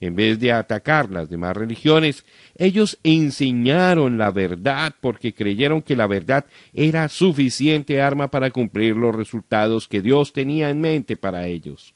En 0.00 0.16
vez 0.16 0.40
de 0.40 0.50
atacar 0.50 1.10
las 1.10 1.28
demás 1.28 1.54
religiones, 1.54 2.24
ellos 2.56 2.98
enseñaron 3.02 4.16
la 4.16 4.30
verdad 4.30 4.94
porque 4.98 5.34
creyeron 5.34 5.82
que 5.82 5.94
la 5.94 6.06
verdad 6.06 6.46
era 6.72 7.06
suficiente 7.10 8.00
arma 8.00 8.30
para 8.30 8.50
cumplir 8.50 8.96
los 8.96 9.14
resultados 9.14 9.86
que 9.88 10.00
Dios 10.00 10.32
tenía 10.32 10.70
en 10.70 10.80
mente 10.80 11.18
para 11.18 11.46
ellos. 11.46 11.94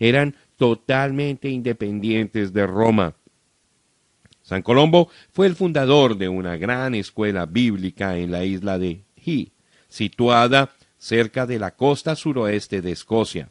Eran 0.00 0.34
totalmente 0.56 1.48
independientes 1.48 2.52
de 2.52 2.66
Roma. 2.66 3.14
San 4.42 4.62
Colombo 4.62 5.08
fue 5.32 5.46
el 5.46 5.54
fundador 5.54 6.16
de 6.16 6.28
una 6.28 6.56
gran 6.56 6.96
escuela 6.96 7.46
bíblica 7.46 8.18
en 8.18 8.32
la 8.32 8.44
isla 8.44 8.78
de 8.78 9.04
Hii, 9.24 9.52
situada 9.88 10.70
cerca 10.98 11.46
de 11.46 11.60
la 11.60 11.76
costa 11.76 12.16
suroeste 12.16 12.82
de 12.82 12.90
Escocia. 12.90 13.50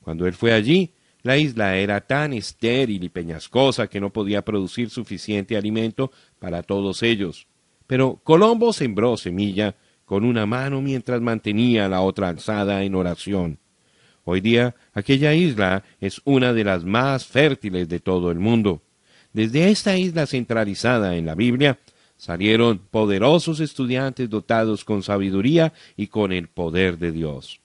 Cuando 0.00 0.26
él 0.26 0.34
fue 0.34 0.52
allí, 0.52 0.92
la 1.26 1.36
isla 1.36 1.76
era 1.76 2.00
tan 2.00 2.32
estéril 2.32 3.02
y 3.02 3.08
peñascosa 3.08 3.88
que 3.88 4.00
no 4.00 4.12
podía 4.12 4.44
producir 4.44 4.90
suficiente 4.90 5.56
alimento 5.56 6.12
para 6.38 6.62
todos 6.62 7.02
ellos. 7.02 7.48
Pero 7.88 8.20
Colombo 8.22 8.72
sembró 8.72 9.16
semilla 9.16 9.74
con 10.04 10.24
una 10.24 10.46
mano 10.46 10.80
mientras 10.80 11.20
mantenía 11.20 11.88
la 11.88 12.00
otra 12.00 12.28
alzada 12.28 12.84
en 12.84 12.94
oración. 12.94 13.58
Hoy 14.22 14.40
día 14.40 14.76
aquella 14.94 15.34
isla 15.34 15.82
es 16.00 16.20
una 16.24 16.52
de 16.52 16.62
las 16.62 16.84
más 16.84 17.26
fértiles 17.26 17.88
de 17.88 17.98
todo 17.98 18.30
el 18.30 18.38
mundo. 18.38 18.82
Desde 19.32 19.70
esta 19.70 19.98
isla 19.98 20.26
centralizada 20.26 21.16
en 21.16 21.26
la 21.26 21.34
Biblia 21.34 21.80
salieron 22.16 22.78
poderosos 22.78 23.58
estudiantes 23.58 24.30
dotados 24.30 24.84
con 24.84 25.02
sabiduría 25.02 25.72
y 25.96 26.06
con 26.06 26.30
el 26.30 26.46
poder 26.46 26.98
de 26.98 27.10
Dios. 27.10 27.60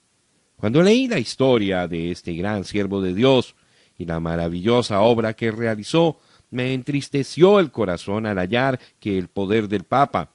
Cuando 0.61 0.83
leí 0.83 1.07
la 1.07 1.17
historia 1.17 1.87
de 1.87 2.11
este 2.11 2.35
gran 2.35 2.65
siervo 2.65 3.01
de 3.01 3.15
Dios 3.15 3.55
y 3.97 4.05
la 4.05 4.19
maravillosa 4.19 5.01
obra 5.01 5.33
que 5.33 5.49
realizó, 5.49 6.19
me 6.51 6.75
entristeció 6.75 7.59
el 7.59 7.71
corazón 7.71 8.27
al 8.27 8.37
hallar 8.37 8.79
que 8.99 9.17
el 9.17 9.27
poder 9.27 9.67
del 9.67 9.85
Papa, 9.85 10.29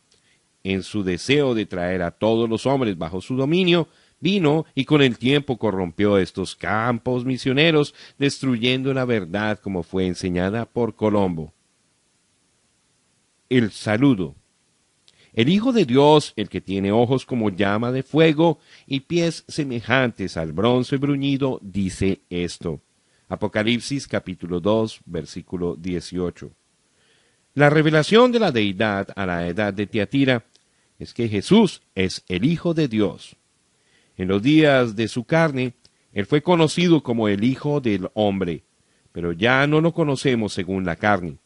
en 0.64 0.82
su 0.82 1.04
deseo 1.04 1.54
de 1.54 1.64
traer 1.64 2.02
a 2.02 2.10
todos 2.10 2.50
los 2.50 2.66
hombres 2.66 2.98
bajo 2.98 3.20
su 3.20 3.36
dominio, 3.36 3.86
vino 4.18 4.66
y 4.74 4.84
con 4.84 5.00
el 5.00 5.16
tiempo 5.16 5.58
corrompió 5.58 6.18
estos 6.18 6.56
campos 6.56 7.24
misioneros, 7.24 7.94
destruyendo 8.18 8.92
la 8.92 9.04
verdad 9.04 9.60
como 9.60 9.84
fue 9.84 10.08
enseñada 10.08 10.64
por 10.64 10.96
Colombo. 10.96 11.52
El 13.48 13.70
saludo. 13.70 14.34
El 15.36 15.50
Hijo 15.50 15.74
de 15.74 15.84
Dios, 15.84 16.32
el 16.36 16.48
que 16.48 16.62
tiene 16.62 16.92
ojos 16.92 17.26
como 17.26 17.50
llama 17.50 17.92
de 17.92 18.02
fuego 18.02 18.58
y 18.86 19.00
pies 19.00 19.44
semejantes 19.46 20.38
al 20.38 20.54
bronce 20.54 20.96
bruñido, 20.96 21.60
dice 21.60 22.22
esto. 22.30 22.80
Apocalipsis 23.28 24.08
capítulo 24.08 24.60
2, 24.60 25.00
versículo 25.04 25.76
18. 25.76 26.50
La 27.52 27.68
revelación 27.68 28.32
de 28.32 28.38
la 28.38 28.50
deidad 28.50 29.08
a 29.14 29.26
la 29.26 29.46
edad 29.46 29.74
de 29.74 29.86
Tiatira 29.86 30.46
es 30.98 31.12
que 31.12 31.28
Jesús 31.28 31.82
es 31.94 32.24
el 32.28 32.46
Hijo 32.46 32.72
de 32.72 32.88
Dios. 32.88 33.36
En 34.16 34.28
los 34.28 34.42
días 34.42 34.96
de 34.96 35.06
su 35.06 35.24
carne, 35.24 35.74
él 36.14 36.24
fue 36.24 36.40
conocido 36.40 37.02
como 37.02 37.28
el 37.28 37.44
Hijo 37.44 37.82
del 37.82 38.08
Hombre, 38.14 38.62
pero 39.12 39.32
ya 39.32 39.66
no 39.66 39.82
lo 39.82 39.92
conocemos 39.92 40.54
según 40.54 40.86
la 40.86 40.96
carne. 40.96 41.36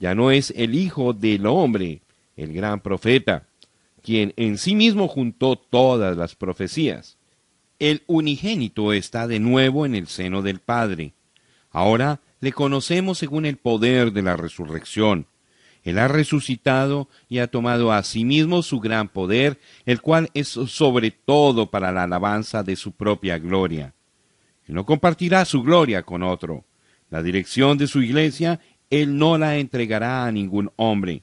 Ya 0.00 0.16
no 0.16 0.32
es 0.32 0.52
el 0.56 0.74
Hijo 0.74 1.12
del 1.12 1.46
Hombre, 1.46 2.02
el 2.36 2.52
gran 2.52 2.80
profeta, 2.80 3.48
quien 4.02 4.32
en 4.36 4.58
sí 4.58 4.74
mismo 4.74 5.08
juntó 5.08 5.56
todas 5.56 6.16
las 6.16 6.34
profecías. 6.34 7.16
El 7.78 8.02
unigénito 8.06 8.92
está 8.92 9.26
de 9.26 9.40
nuevo 9.40 9.84
en 9.84 9.94
el 9.94 10.06
seno 10.06 10.42
del 10.42 10.60
Padre. 10.60 11.14
Ahora 11.70 12.20
le 12.40 12.52
conocemos 12.52 13.18
según 13.18 13.46
el 13.46 13.56
poder 13.56 14.12
de 14.12 14.22
la 14.22 14.36
resurrección. 14.36 15.26
Él 15.82 15.98
ha 15.98 16.08
resucitado 16.08 17.08
y 17.28 17.38
ha 17.38 17.46
tomado 17.46 17.92
a 17.92 18.02
sí 18.02 18.24
mismo 18.24 18.62
su 18.62 18.80
gran 18.80 19.08
poder, 19.08 19.60
el 19.84 20.00
cual 20.00 20.30
es 20.34 20.48
sobre 20.48 21.12
todo 21.12 21.70
para 21.70 21.92
la 21.92 22.04
alabanza 22.04 22.62
de 22.62 22.76
su 22.76 22.92
propia 22.92 23.38
gloria. 23.38 23.94
Él 24.66 24.74
no 24.74 24.84
compartirá 24.84 25.44
su 25.44 25.62
gloria 25.62 26.02
con 26.02 26.22
otro. 26.22 26.64
La 27.08 27.22
dirección 27.22 27.78
de 27.78 27.86
su 27.86 28.02
iglesia 28.02 28.58
Él 28.90 29.16
no 29.16 29.38
la 29.38 29.58
entregará 29.58 30.24
a 30.26 30.32
ningún 30.32 30.72
hombre. 30.76 31.22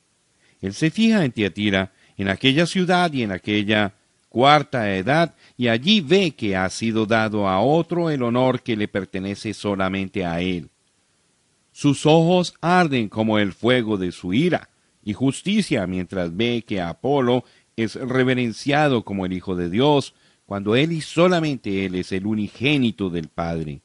Él 0.63 0.73
se 0.73 0.89
fija 0.91 1.26
en 1.26 1.34
Tiatira, 1.34 1.91
en 2.15 2.30
aquella 2.30 2.65
ciudad 2.65 3.12
y 3.12 3.21
en 3.21 3.34
aquella 3.34 3.95
cuarta 4.30 4.95
edad, 4.95 5.36
y 5.58 5.67
allí 5.67 5.99
ve 5.99 6.32
que 6.32 6.56
ha 6.56 6.69
sido 6.69 7.06
dado 7.06 7.49
a 7.49 7.60
otro 7.60 8.10
el 8.10 8.23
honor 8.23 8.62
que 8.62 8.78
le 8.78 8.88
pertenece 8.88 9.54
solamente 9.54 10.26
a 10.26 10.39
él. 10.39 10.69
Sus 11.73 12.06
ojos 12.06 12.54
arden 12.62 13.10
como 13.10 13.39
el 13.39 13.52
fuego 13.52 13.97
de 13.97 14.13
su 14.13 14.34
ira 14.34 14.69
y 15.04 15.12
justicia 15.12 15.86
mientras 15.86 16.34
ve 16.34 16.63
que 16.65 16.80
Apolo 16.80 17.43
es 17.76 17.95
reverenciado 17.95 19.04
como 19.04 19.26
el 19.26 19.34
Hijo 19.34 19.58
de 19.58 19.69
Dios, 19.69 20.13
cuando 20.45 20.78
él 20.78 20.93
y 20.93 21.02
solamente 21.02 21.86
él 21.86 21.95
es 21.95 22.13
el 22.13 22.26
unigénito 22.26 23.10
del 23.10 23.28
Padre. 23.28 23.82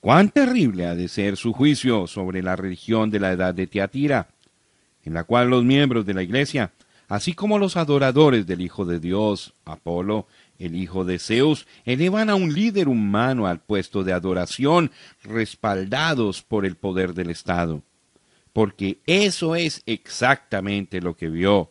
Cuán 0.00 0.30
terrible 0.30 0.86
ha 0.86 0.94
de 0.94 1.08
ser 1.08 1.36
su 1.36 1.52
juicio 1.52 2.06
sobre 2.06 2.42
la 2.42 2.56
religión 2.56 3.10
de 3.10 3.20
la 3.20 3.32
edad 3.32 3.52
de 3.52 3.66
Tiatira 3.66 4.28
en 5.04 5.14
la 5.14 5.24
cual 5.24 5.50
los 5.50 5.64
miembros 5.64 6.04
de 6.06 6.14
la 6.14 6.22
Iglesia, 6.22 6.72
así 7.08 7.32
como 7.34 7.58
los 7.58 7.76
adoradores 7.76 8.46
del 8.46 8.60
Hijo 8.60 8.84
de 8.84 9.00
Dios, 9.00 9.54
Apolo, 9.64 10.26
el 10.58 10.76
hijo 10.76 11.04
de 11.04 11.18
Zeus, 11.18 11.66
elevan 11.86 12.28
a 12.28 12.34
un 12.34 12.52
líder 12.52 12.88
humano 12.88 13.46
al 13.46 13.60
puesto 13.60 14.04
de 14.04 14.12
adoración, 14.12 14.90
respaldados 15.24 16.42
por 16.42 16.66
el 16.66 16.76
poder 16.76 17.14
del 17.14 17.30
Estado. 17.30 17.82
porque 18.52 18.98
eso 19.06 19.54
es 19.54 19.82
exactamente 19.86 21.00
lo 21.00 21.16
que 21.16 21.28
vio. 21.28 21.70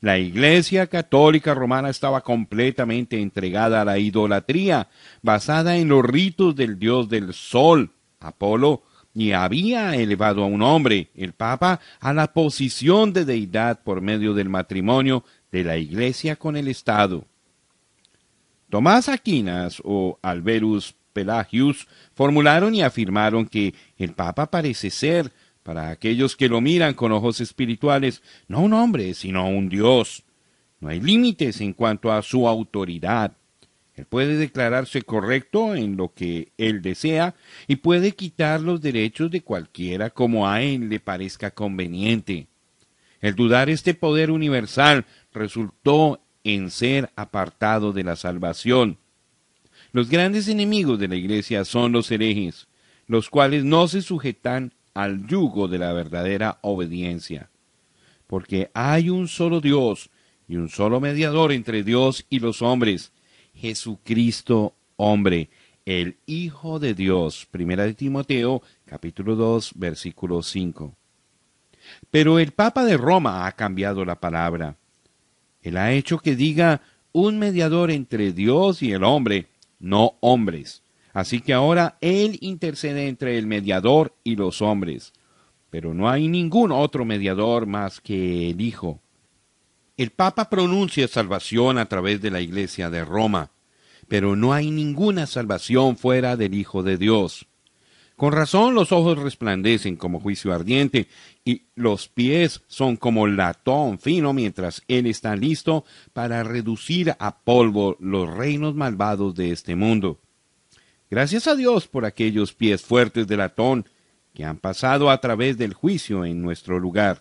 La 0.00 0.18
Iglesia 0.18 0.86
Católica 0.86 1.52
Romana 1.54 1.90
estaba 1.90 2.22
completamente 2.22 3.20
entregada 3.20 3.82
a 3.82 3.84
la 3.84 3.98
idolatría, 3.98 4.88
basada 5.22 5.76
en 5.76 5.88
los 5.88 6.04
ritos 6.04 6.56
del 6.56 6.78
dios 6.78 7.08
del 7.08 7.34
sol, 7.34 7.90
Apolo, 8.20 8.82
y 9.14 9.32
había 9.32 9.94
elevado 9.96 10.42
a 10.42 10.46
un 10.46 10.62
hombre, 10.62 11.08
el 11.16 11.32
Papa, 11.32 11.80
a 12.00 12.12
la 12.12 12.32
posición 12.32 13.12
de 13.12 13.24
deidad 13.24 13.82
por 13.82 14.00
medio 14.00 14.34
del 14.34 14.48
matrimonio 14.48 15.24
de 15.50 15.64
la 15.64 15.76
Iglesia 15.76 16.36
con 16.36 16.56
el 16.56 16.68
Estado. 16.68 17.24
Tomás 18.68 19.08
Aquinas 19.08 19.82
o 19.84 20.18
Alberus 20.22 20.94
Pelagius 21.12 21.88
formularon 22.14 22.74
y 22.74 22.82
afirmaron 22.82 23.46
que 23.46 23.74
el 23.98 24.12
Papa 24.12 24.50
parece 24.50 24.90
ser, 24.90 25.32
para 25.62 25.90
aquellos 25.90 26.36
que 26.36 26.48
lo 26.48 26.60
miran 26.60 26.94
con 26.94 27.12
ojos 27.12 27.40
espirituales, 27.40 28.22
no 28.48 28.60
un 28.60 28.72
hombre, 28.72 29.12
sino 29.14 29.48
un 29.48 29.68
Dios. 29.68 30.22
No 30.80 30.88
hay 30.88 31.00
límites 31.00 31.60
en 31.60 31.74
cuanto 31.74 32.10
a 32.10 32.22
su 32.22 32.48
autoridad. 32.48 33.32
Puede 34.08 34.36
declararse 34.36 35.02
correcto 35.02 35.74
en 35.74 35.96
lo 35.96 36.12
que 36.12 36.52
él 36.58 36.82
desea 36.82 37.34
y 37.66 37.76
puede 37.76 38.12
quitar 38.12 38.60
los 38.60 38.80
derechos 38.80 39.30
de 39.30 39.42
cualquiera 39.42 40.10
como 40.10 40.48
a 40.48 40.62
él 40.62 40.88
le 40.88 41.00
parezca 41.00 41.50
conveniente. 41.50 42.46
El 43.20 43.34
dudar 43.34 43.68
este 43.68 43.94
poder 43.94 44.30
universal 44.30 45.04
resultó 45.32 46.20
en 46.44 46.70
ser 46.70 47.10
apartado 47.16 47.92
de 47.92 48.04
la 48.04 48.16
salvación. 48.16 48.98
Los 49.92 50.08
grandes 50.08 50.48
enemigos 50.48 50.98
de 50.98 51.08
la 51.08 51.16
Iglesia 51.16 51.64
son 51.64 51.92
los 51.92 52.10
herejes, 52.10 52.68
los 53.06 53.28
cuales 53.28 53.64
no 53.64 53.88
se 53.88 54.02
sujetan 54.02 54.72
al 54.94 55.26
yugo 55.26 55.68
de 55.68 55.78
la 55.78 55.92
verdadera 55.92 56.58
obediencia. 56.62 57.50
Porque 58.26 58.70
hay 58.72 59.10
un 59.10 59.28
solo 59.28 59.60
Dios 59.60 60.10
y 60.48 60.56
un 60.56 60.68
solo 60.68 61.00
mediador 61.00 61.52
entre 61.52 61.82
Dios 61.82 62.26
y 62.30 62.38
los 62.38 62.62
hombres, 62.62 63.12
Jesucristo 63.54 64.74
hombre, 64.96 65.48
el 65.86 66.18
Hijo 66.26 66.78
de 66.78 66.94
Dios. 66.94 67.46
Primera 67.50 67.84
de 67.84 67.94
Timoteo, 67.94 68.62
capítulo 68.84 69.34
2, 69.34 69.72
versículo 69.76 70.42
5. 70.42 70.94
Pero 72.10 72.38
el 72.38 72.52
Papa 72.52 72.84
de 72.84 72.96
Roma 72.96 73.46
ha 73.46 73.52
cambiado 73.52 74.04
la 74.04 74.20
palabra. 74.20 74.76
Él 75.62 75.76
ha 75.76 75.92
hecho 75.92 76.18
que 76.18 76.36
diga 76.36 76.82
un 77.12 77.38
mediador 77.38 77.90
entre 77.90 78.32
Dios 78.32 78.82
y 78.82 78.92
el 78.92 79.04
hombre, 79.04 79.46
no 79.78 80.14
hombres. 80.20 80.82
Así 81.12 81.40
que 81.40 81.52
ahora 81.52 81.96
Él 82.00 82.38
intercede 82.40 83.08
entre 83.08 83.36
el 83.38 83.46
mediador 83.46 84.14
y 84.22 84.36
los 84.36 84.62
hombres. 84.62 85.12
Pero 85.70 85.94
no 85.94 86.08
hay 86.08 86.28
ningún 86.28 86.72
otro 86.72 87.04
mediador 87.04 87.66
más 87.66 88.00
que 88.00 88.50
el 88.50 88.60
Hijo. 88.60 89.00
El 90.00 90.12
Papa 90.12 90.48
pronuncia 90.48 91.06
salvación 91.08 91.76
a 91.76 91.84
través 91.84 92.22
de 92.22 92.30
la 92.30 92.40
Iglesia 92.40 92.88
de 92.88 93.04
Roma, 93.04 93.50
pero 94.08 94.34
no 94.34 94.54
hay 94.54 94.70
ninguna 94.70 95.26
salvación 95.26 95.98
fuera 95.98 96.38
del 96.38 96.54
Hijo 96.54 96.82
de 96.82 96.96
Dios. 96.96 97.48
Con 98.16 98.32
razón 98.32 98.74
los 98.74 98.92
ojos 98.92 99.18
resplandecen 99.18 99.96
como 99.96 100.18
juicio 100.18 100.54
ardiente 100.54 101.08
y 101.44 101.64
los 101.74 102.08
pies 102.08 102.62
son 102.66 102.96
como 102.96 103.26
latón 103.26 103.98
fino 103.98 104.32
mientras 104.32 104.82
Él 104.88 105.04
está 105.04 105.36
listo 105.36 105.84
para 106.14 106.44
reducir 106.44 107.14
a 107.18 107.40
polvo 107.40 107.98
los 108.00 108.26
reinos 108.26 108.74
malvados 108.74 109.34
de 109.34 109.52
este 109.52 109.76
mundo. 109.76 110.18
Gracias 111.10 111.46
a 111.46 111.54
Dios 111.54 111.88
por 111.88 112.06
aquellos 112.06 112.54
pies 112.54 112.80
fuertes 112.80 113.26
de 113.26 113.36
latón 113.36 113.86
que 114.32 114.46
han 114.46 114.56
pasado 114.56 115.10
a 115.10 115.20
través 115.20 115.58
del 115.58 115.74
juicio 115.74 116.24
en 116.24 116.40
nuestro 116.40 116.78
lugar. 116.78 117.20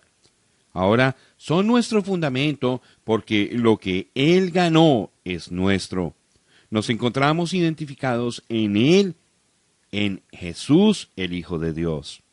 Ahora 0.71 1.17
son 1.39 1.67
nuestro 1.67 2.04
fundamento 2.04 2.82
porque 3.06 3.49
lo 3.54 3.78
que 3.78 4.12
Él 4.13 4.52
ganó 4.52 5.10
es 5.23 5.54
nuestro. 5.54 6.13
Nos 6.69 6.89
encontramos 6.89 7.54
identificados 7.54 8.43
en 8.49 8.75
Él 8.75 9.15
en 9.93 10.21
Jesús 10.34 11.10
el 11.15 11.32
Hijo 11.32 11.58
de 11.58 11.71
Dios. 11.71 12.23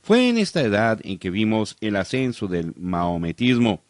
Fue 0.00 0.30
en 0.30 0.38
esta 0.38 0.62
edad 0.62 0.98
en 1.04 1.18
que 1.18 1.28
vimos 1.28 1.76
el 1.82 1.94
ascenso 1.96 2.46
del 2.46 2.72
maometismo, 2.76 3.82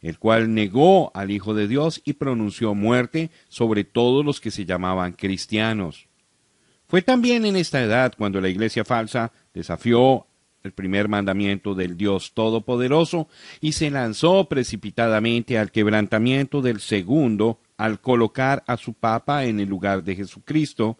el 0.00 0.18
cual 0.18 0.52
negó 0.52 1.12
al 1.14 1.30
Hijo 1.30 1.54
de 1.54 1.68
Dios 1.68 2.02
y 2.04 2.14
pronunció 2.14 2.74
muerte 2.74 3.30
sobre 3.48 3.84
todos 3.84 4.24
los 4.24 4.40
que 4.40 4.50
se 4.50 4.64
llamaban 4.64 5.12
cristianos. 5.12 6.08
Fue 6.88 7.00
también 7.00 7.46
en 7.46 7.54
esta 7.54 7.80
edad 7.80 8.12
cuando 8.18 8.40
la 8.40 8.48
iglesia 8.48 8.84
falsa 8.84 9.30
desafió 9.54 10.26
el 10.64 10.72
primer 10.72 11.08
mandamiento 11.08 11.74
del 11.74 11.98
Dios 11.98 12.32
Todopoderoso 12.32 13.28
y 13.60 13.72
se 13.72 13.90
lanzó 13.90 14.48
precipitadamente 14.48 15.58
al 15.58 15.70
quebrantamiento 15.70 16.62
del 16.62 16.80
segundo 16.80 17.60
al 17.76 18.00
colocar 18.00 18.64
a 18.66 18.78
su 18.78 18.94
Papa 18.94 19.44
en 19.44 19.60
el 19.60 19.68
lugar 19.68 20.04
de 20.04 20.16
Jesucristo, 20.16 20.96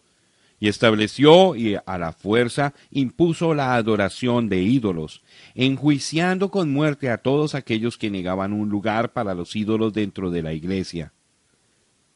y 0.59 0.69
estableció 0.69 1.55
y 1.55 1.75
a 1.83 1.97
la 1.97 2.13
fuerza 2.13 2.73
impuso 2.91 3.53
la 3.53 3.75
adoración 3.75 4.49
de 4.49 4.61
ídolos, 4.61 5.23
enjuiciando 5.55 6.49
con 6.49 6.71
muerte 6.71 7.09
a 7.09 7.17
todos 7.17 7.55
aquellos 7.55 7.97
que 7.97 8.11
negaban 8.11 8.53
un 8.53 8.69
lugar 8.69 9.13
para 9.13 9.33
los 9.33 9.55
ídolos 9.55 9.93
dentro 9.93 10.29
de 10.29 10.43
la 10.43 10.53
iglesia. 10.53 11.11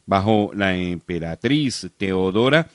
Bajo 0.06 0.52
la 0.54 0.78
emperatriz 0.78 1.90
Teodora, 1.98 2.70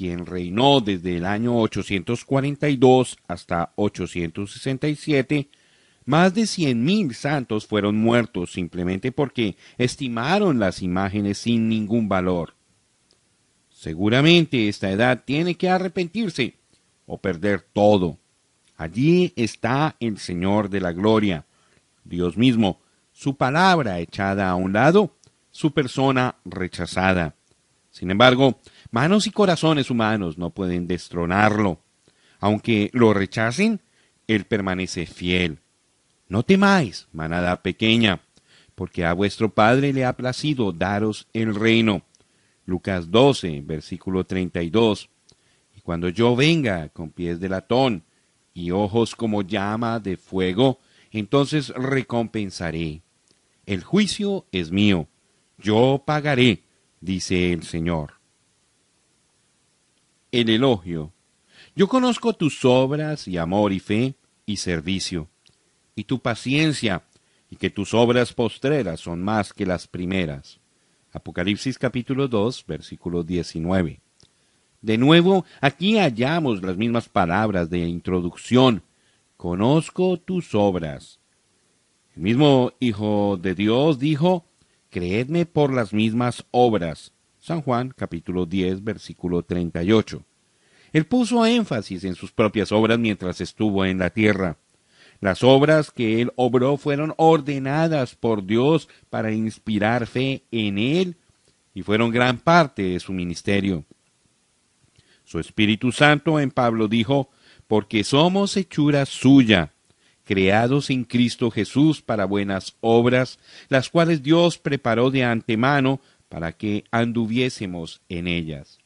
quien 0.00 0.24
reinó 0.24 0.80
desde 0.80 1.18
el 1.18 1.26
año 1.26 1.58
842 1.58 3.18
hasta 3.28 3.74
867, 3.76 5.50
más 6.06 6.32
de 6.32 6.46
cien 6.46 6.82
mil 6.84 7.14
santos 7.14 7.66
fueron 7.66 7.98
muertos 7.98 8.50
simplemente 8.50 9.12
porque 9.12 9.58
estimaron 9.76 10.58
las 10.58 10.80
imágenes 10.80 11.36
sin 11.36 11.68
ningún 11.68 12.08
valor. 12.08 12.54
Seguramente 13.68 14.70
esta 14.70 14.90
edad 14.90 15.22
tiene 15.26 15.56
que 15.56 15.68
arrepentirse 15.68 16.54
o 17.04 17.18
perder 17.18 17.60
todo. 17.60 18.16
Allí 18.78 19.34
está 19.36 19.96
el 20.00 20.16
Señor 20.16 20.70
de 20.70 20.80
la 20.80 20.92
Gloria, 20.92 21.44
Dios 22.04 22.38
mismo, 22.38 22.80
su 23.12 23.36
palabra 23.36 23.98
echada 23.98 24.48
a 24.48 24.54
un 24.54 24.72
lado, 24.72 25.14
su 25.50 25.74
persona 25.74 26.36
rechazada. 26.46 27.34
Sin 27.90 28.10
embargo, 28.10 28.60
manos 28.90 29.26
y 29.26 29.30
corazones 29.30 29.90
humanos 29.90 30.38
no 30.38 30.50
pueden 30.50 30.86
destronarlo. 30.86 31.80
Aunque 32.38 32.90
lo 32.92 33.12
rechacen, 33.12 33.80
Él 34.26 34.44
permanece 34.44 35.06
fiel. 35.06 35.58
No 36.28 36.42
temáis, 36.42 37.08
manada 37.12 37.62
pequeña, 37.62 38.22
porque 38.74 39.04
a 39.04 39.12
vuestro 39.12 39.52
Padre 39.52 39.92
le 39.92 40.04
ha 40.04 40.16
placido 40.16 40.72
daros 40.72 41.26
el 41.32 41.54
reino. 41.54 42.02
Lucas 42.64 43.10
12, 43.10 43.62
versículo 43.62 44.24
32. 44.24 45.10
Y 45.76 45.80
cuando 45.80 46.08
yo 46.08 46.36
venga 46.36 46.88
con 46.90 47.10
pies 47.10 47.40
de 47.40 47.48
latón 47.48 48.04
y 48.54 48.70
ojos 48.70 49.16
como 49.16 49.42
llama 49.42 49.98
de 49.98 50.16
fuego, 50.16 50.78
entonces 51.10 51.70
recompensaré. 51.70 53.02
El 53.66 53.82
juicio 53.82 54.46
es 54.52 54.70
mío, 54.70 55.08
yo 55.58 56.02
pagaré, 56.06 56.62
dice 57.00 57.52
el 57.52 57.64
Señor. 57.64 58.19
El 60.32 60.48
elogio. 60.48 61.12
Yo 61.74 61.88
conozco 61.88 62.32
tus 62.34 62.64
obras 62.64 63.26
y 63.26 63.36
amor 63.36 63.72
y 63.72 63.80
fe 63.80 64.14
y 64.46 64.58
servicio, 64.58 65.28
y 65.96 66.04
tu 66.04 66.20
paciencia, 66.20 67.02
y 67.50 67.56
que 67.56 67.68
tus 67.68 67.94
obras 67.94 68.32
postreras 68.32 69.00
son 69.00 69.22
más 69.22 69.52
que 69.52 69.66
las 69.66 69.88
primeras. 69.88 70.60
Apocalipsis 71.12 71.78
capítulo 71.78 72.28
2, 72.28 72.64
versículo 72.68 73.24
19. 73.24 74.00
De 74.80 74.98
nuevo, 74.98 75.44
aquí 75.60 75.98
hallamos 75.98 76.62
las 76.62 76.76
mismas 76.76 77.08
palabras 77.08 77.68
de 77.68 77.80
introducción. 77.80 78.84
Conozco 79.36 80.16
tus 80.16 80.54
obras. 80.54 81.18
El 82.14 82.22
mismo 82.22 82.72
Hijo 82.78 83.36
de 83.36 83.56
Dios 83.56 83.98
dijo, 83.98 84.44
Creedme 84.90 85.44
por 85.44 85.72
las 85.72 85.92
mismas 85.92 86.44
obras. 86.52 87.12
San 87.40 87.62
Juan 87.62 87.92
capítulo 87.96 88.44
10, 88.44 88.84
versículo 88.84 89.42
38. 89.42 90.22
Él 90.92 91.06
puso 91.06 91.46
énfasis 91.46 92.04
en 92.04 92.14
sus 92.14 92.32
propias 92.32 92.70
obras 92.70 92.98
mientras 92.98 93.40
estuvo 93.40 93.84
en 93.84 93.98
la 93.98 94.10
tierra. 94.10 94.58
Las 95.20 95.42
obras 95.42 95.90
que 95.90 96.20
él 96.20 96.32
obró 96.36 96.76
fueron 96.76 97.14
ordenadas 97.16 98.14
por 98.14 98.44
Dios 98.44 98.88
para 99.08 99.32
inspirar 99.32 100.06
fe 100.06 100.44
en 100.50 100.78
él 100.78 101.16
y 101.74 101.82
fueron 101.82 102.10
gran 102.10 102.38
parte 102.38 102.82
de 102.82 103.00
su 103.00 103.12
ministerio. 103.12 103.84
Su 105.24 105.38
Espíritu 105.38 105.92
Santo 105.92 106.40
en 106.40 106.50
Pablo 106.50 106.88
dijo, 106.88 107.30
porque 107.66 108.02
somos 108.02 108.56
hechura 108.56 109.06
suya, 109.06 109.72
creados 110.24 110.90
en 110.90 111.04
Cristo 111.04 111.50
Jesús 111.50 112.02
para 112.02 112.24
buenas 112.24 112.76
obras, 112.80 113.38
las 113.68 113.88
cuales 113.90 114.22
Dios 114.22 114.58
preparó 114.58 115.10
de 115.10 115.24
antemano 115.24 116.00
para 116.30 116.52
que 116.52 116.84
anduviésemos 116.90 118.00
en 118.08 118.26
ellas. 118.28 118.78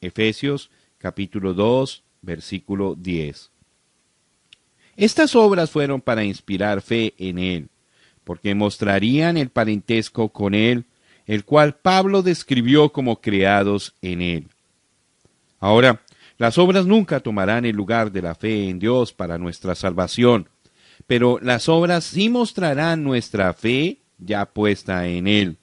Efesios 0.00 0.70
capítulo 0.98 1.54
2, 1.54 2.02
versículo 2.22 2.96
10. 2.96 3.52
Estas 4.96 5.36
obras 5.36 5.70
fueron 5.70 6.00
para 6.00 6.24
inspirar 6.24 6.80
fe 6.80 7.14
en 7.18 7.38
él, 7.38 7.68
porque 8.24 8.56
mostrarían 8.56 9.36
el 9.36 9.50
parentesco 9.50 10.30
con 10.30 10.54
él, 10.54 10.86
el 11.26 11.44
cual 11.44 11.76
Pablo 11.76 12.22
describió 12.22 12.90
como 12.90 13.20
creados 13.20 13.94
en 14.00 14.22
él. 14.22 14.48
Ahora, 15.60 16.00
las 16.38 16.56
obras 16.56 16.86
nunca 16.86 17.20
tomarán 17.20 17.66
el 17.66 17.76
lugar 17.76 18.10
de 18.10 18.22
la 18.22 18.34
fe 18.34 18.68
en 18.68 18.78
Dios 18.78 19.12
para 19.12 19.36
nuestra 19.36 19.74
salvación, 19.74 20.48
pero 21.06 21.38
las 21.42 21.68
obras 21.68 22.04
sí 22.04 22.30
mostrarán 22.30 23.04
nuestra 23.04 23.52
fe 23.52 23.98
ya 24.18 24.46
puesta 24.46 25.06
en 25.06 25.26
Él. 25.26 25.58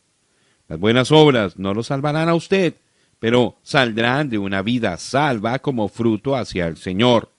Las 0.73 0.79
buenas 0.79 1.11
obras 1.11 1.59
no 1.59 1.75
lo 1.75 1.83
salvarán 1.83 2.29
a 2.29 2.33
usted, 2.33 2.73
pero 3.19 3.57
saldrán 3.61 4.31
de 4.31 4.39
una 4.39 4.63
vida 4.63 4.97
salva 4.97 5.59
como 5.59 5.87
fruto 5.87 6.35
hacia 6.35 6.65
el 6.65 6.77
Señor. 6.77 7.29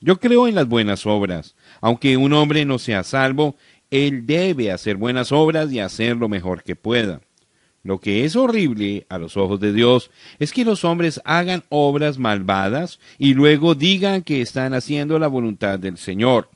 Yo 0.00 0.20
creo 0.20 0.46
en 0.46 0.54
las 0.54 0.68
buenas 0.68 1.06
obras. 1.06 1.54
Aunque 1.80 2.18
un 2.18 2.34
hombre 2.34 2.66
no 2.66 2.78
sea 2.78 3.04
salvo, 3.04 3.56
él 3.90 4.26
debe 4.26 4.70
hacer 4.70 4.96
buenas 4.96 5.32
obras 5.32 5.72
y 5.72 5.80
hacer 5.80 6.18
lo 6.18 6.28
mejor 6.28 6.62
que 6.62 6.76
pueda. 6.76 7.22
Lo 7.84 8.00
que 8.00 8.26
es 8.26 8.36
horrible 8.36 9.06
a 9.08 9.16
los 9.16 9.38
ojos 9.38 9.58
de 9.58 9.72
Dios 9.72 10.10
es 10.38 10.52
que 10.52 10.66
los 10.66 10.84
hombres 10.84 11.22
hagan 11.24 11.64
obras 11.70 12.18
malvadas 12.18 13.00
y 13.16 13.32
luego 13.32 13.74
digan 13.74 14.20
que 14.20 14.42
están 14.42 14.74
haciendo 14.74 15.18
la 15.18 15.28
voluntad 15.28 15.78
del 15.78 15.96
Señor. 15.96 16.50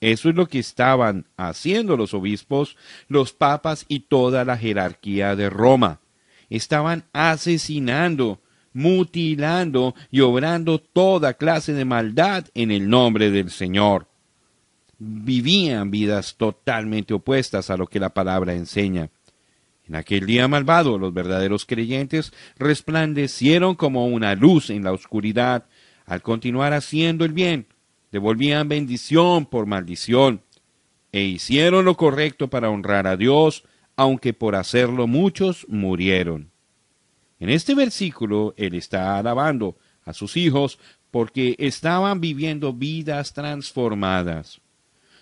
Eso 0.00 0.30
es 0.30 0.34
lo 0.34 0.48
que 0.48 0.58
estaban 0.58 1.26
haciendo 1.36 1.96
los 1.96 2.14
obispos, 2.14 2.76
los 3.08 3.32
papas 3.34 3.84
y 3.86 4.00
toda 4.00 4.44
la 4.44 4.56
jerarquía 4.56 5.36
de 5.36 5.50
Roma. 5.50 6.00
Estaban 6.48 7.04
asesinando, 7.12 8.40
mutilando 8.72 9.94
y 10.10 10.20
obrando 10.20 10.78
toda 10.78 11.34
clase 11.34 11.74
de 11.74 11.84
maldad 11.84 12.46
en 12.54 12.70
el 12.70 12.88
nombre 12.88 13.30
del 13.30 13.50
Señor. 13.50 14.08
Vivían 14.98 15.90
vidas 15.90 16.36
totalmente 16.36 17.12
opuestas 17.12 17.68
a 17.68 17.76
lo 17.76 17.86
que 17.86 18.00
la 18.00 18.10
palabra 18.10 18.54
enseña. 18.54 19.10
En 19.86 19.96
aquel 19.96 20.24
día 20.24 20.48
malvado 20.48 20.98
los 20.98 21.12
verdaderos 21.12 21.66
creyentes 21.66 22.32
resplandecieron 22.58 23.74
como 23.74 24.06
una 24.06 24.34
luz 24.34 24.70
en 24.70 24.84
la 24.84 24.92
oscuridad 24.92 25.66
al 26.06 26.22
continuar 26.22 26.72
haciendo 26.72 27.24
el 27.24 27.32
bien 27.32 27.66
devolvían 28.10 28.68
bendición 28.68 29.46
por 29.46 29.66
maldición, 29.66 30.42
e 31.12 31.22
hicieron 31.22 31.84
lo 31.84 31.96
correcto 31.96 32.48
para 32.48 32.70
honrar 32.70 33.06
a 33.06 33.16
Dios, 33.16 33.64
aunque 33.96 34.32
por 34.32 34.54
hacerlo 34.54 35.06
muchos 35.06 35.66
murieron. 35.68 36.50
En 37.38 37.48
este 37.48 37.74
versículo 37.74 38.54
él 38.56 38.74
está 38.74 39.18
alabando 39.18 39.76
a 40.04 40.12
sus 40.12 40.36
hijos 40.36 40.78
porque 41.10 41.56
estaban 41.58 42.20
viviendo 42.20 42.72
vidas 42.72 43.32
transformadas. 43.32 44.60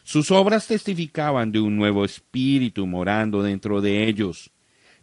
Sus 0.03 0.31
obras 0.31 0.67
testificaban 0.67 1.53
de 1.53 1.61
un 1.61 1.77
nuevo 1.77 2.05
espíritu 2.05 2.87
morando 2.87 3.43
dentro 3.43 3.81
de 3.81 4.09
ellos. 4.09 4.51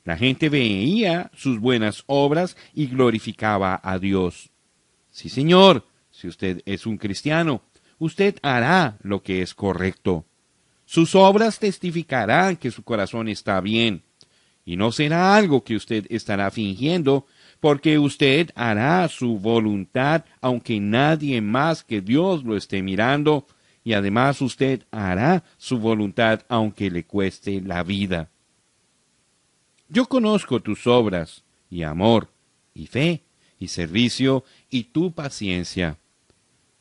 La 0.03 0.17
gente 0.17 0.49
veía 0.49 1.31
sus 1.33 1.59
buenas 1.59 2.03
obras 2.07 2.57
y 2.73 2.87
glorificaba 2.87 3.79
a 3.83 3.97
Dios. 3.97 4.49
Sí, 5.09 5.29
Señor, 5.29 5.85
si 6.11 6.27
usted 6.27 6.61
es 6.65 6.85
un 6.85 6.97
cristiano, 6.97 7.61
usted 7.99 8.37
hará 8.41 8.97
lo 9.01 9.23
que 9.23 9.41
es 9.41 9.53
correcto. 9.53 10.25
Sus 10.85 11.15
obras 11.15 11.59
testificarán 11.59 12.57
que 12.57 12.71
su 12.71 12.83
corazón 12.83 13.27
está 13.27 13.59
bien, 13.61 14.03
y 14.65 14.77
no 14.77 14.91
será 14.91 15.35
algo 15.35 15.63
que 15.63 15.75
usted 15.75 16.05
estará 16.09 16.51
fingiendo, 16.51 17.25
porque 17.59 17.97
usted 17.99 18.51
hará 18.55 19.07
su 19.07 19.39
voluntad 19.39 20.25
aunque 20.41 20.79
nadie 20.79 21.41
más 21.41 21.83
que 21.83 22.01
Dios 22.01 22.43
lo 22.43 22.57
esté 22.57 22.81
mirando, 22.81 23.47
y 23.83 23.93
además 23.93 24.41
usted 24.41 24.83
hará 24.91 25.43
su 25.57 25.79
voluntad 25.79 26.41
aunque 26.49 26.89
le 26.89 27.05
cueste 27.05 27.61
la 27.61 27.83
vida. 27.83 28.29
Yo 29.87 30.07
conozco 30.07 30.59
tus 30.61 30.87
obras, 30.87 31.43
y 31.69 31.83
amor, 31.83 32.29
y 32.73 32.87
fe, 32.87 33.23
y 33.59 33.67
servicio, 33.67 34.43
y 34.69 34.85
tu 34.85 35.13
paciencia 35.13 35.99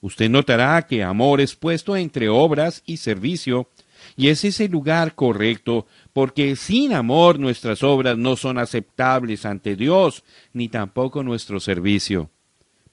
Usted 0.05 0.29
notará 0.29 0.87
que 0.87 1.03
amor 1.03 1.41
es 1.41 1.57
puesto 1.57 1.97
entre 1.97 2.29
obras 2.29 2.83
y 2.85 2.99
servicio, 2.99 3.71
y 4.19 4.29
ese 4.29 4.49
es 4.49 4.61
el 4.61 4.71
lugar 4.71 5.15
correcto, 5.15 5.87
porque 6.13 6.57
sin 6.57 6.93
amor 6.93 7.39
nuestras 7.39 7.83
obras 7.83 8.19
no 8.19 8.37
son 8.37 8.59
aceptables 8.59 9.47
ante 9.47 9.77
Dios, 9.77 10.23
ni 10.53 10.69
tampoco 10.69 11.23
nuestro 11.23 11.59
servicio. 11.59 12.29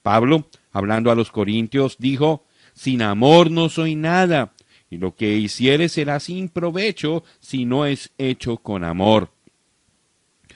Pablo, 0.00 0.48
hablando 0.72 1.10
a 1.10 1.14
los 1.14 1.30
corintios, 1.30 1.96
dijo, 1.98 2.46
Sin 2.72 3.02
amor 3.02 3.50
no 3.50 3.68
soy 3.68 3.94
nada, 3.94 4.54
y 4.88 4.96
lo 4.96 5.14
que 5.14 5.36
hiciere 5.36 5.90
será 5.90 6.18
sin 6.18 6.48
provecho 6.48 7.24
si 7.40 7.66
no 7.66 7.84
es 7.84 8.10
hecho 8.16 8.56
con 8.56 8.84
amor. 8.84 9.28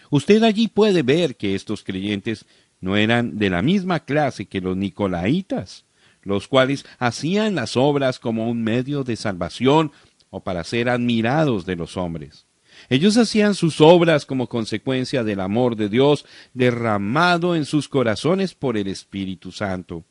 Usted 0.09 0.43
allí 0.43 0.69
puede 0.69 1.03
ver 1.03 1.37
que 1.37 1.55
estos 1.55 1.85
creyentes 1.85 2.47
no 2.81 2.97
eran 2.97 3.37
de 3.37 3.51
la 3.51 3.61
misma 3.61 4.01
clase 4.07 4.47
que 4.47 4.63
los 4.63 4.75
nicolaitas 4.75 5.85
los 6.27 6.49
cuales 6.49 6.85
hacían 6.99 7.55
las 7.55 7.77
obras 7.77 8.19
como 8.19 8.51
un 8.51 8.63
medio 8.63 9.05
de 9.05 9.15
salvación 9.15 9.93
o 10.29 10.41
para 10.41 10.65
ser 10.65 10.89
admirados 10.89 11.65
de 11.65 11.77
los 11.77 11.97
hombres. 11.97 12.47
Ellos 12.91 13.17
hacían 13.17 13.55
sus 13.55 13.81
obras 13.81 14.27
como 14.27 14.49
consecuencia 14.49 15.25
del 15.25 15.41
amor 15.41 15.77
de 15.77 15.89
Dios 15.89 16.27
derramado 16.53 17.55
en 17.55 17.65
sus 17.65 17.89
corazones 17.89 18.55
por 18.55 18.77
el 18.77 18.89
Espíritu 18.89 19.53
Santo. 19.53 20.05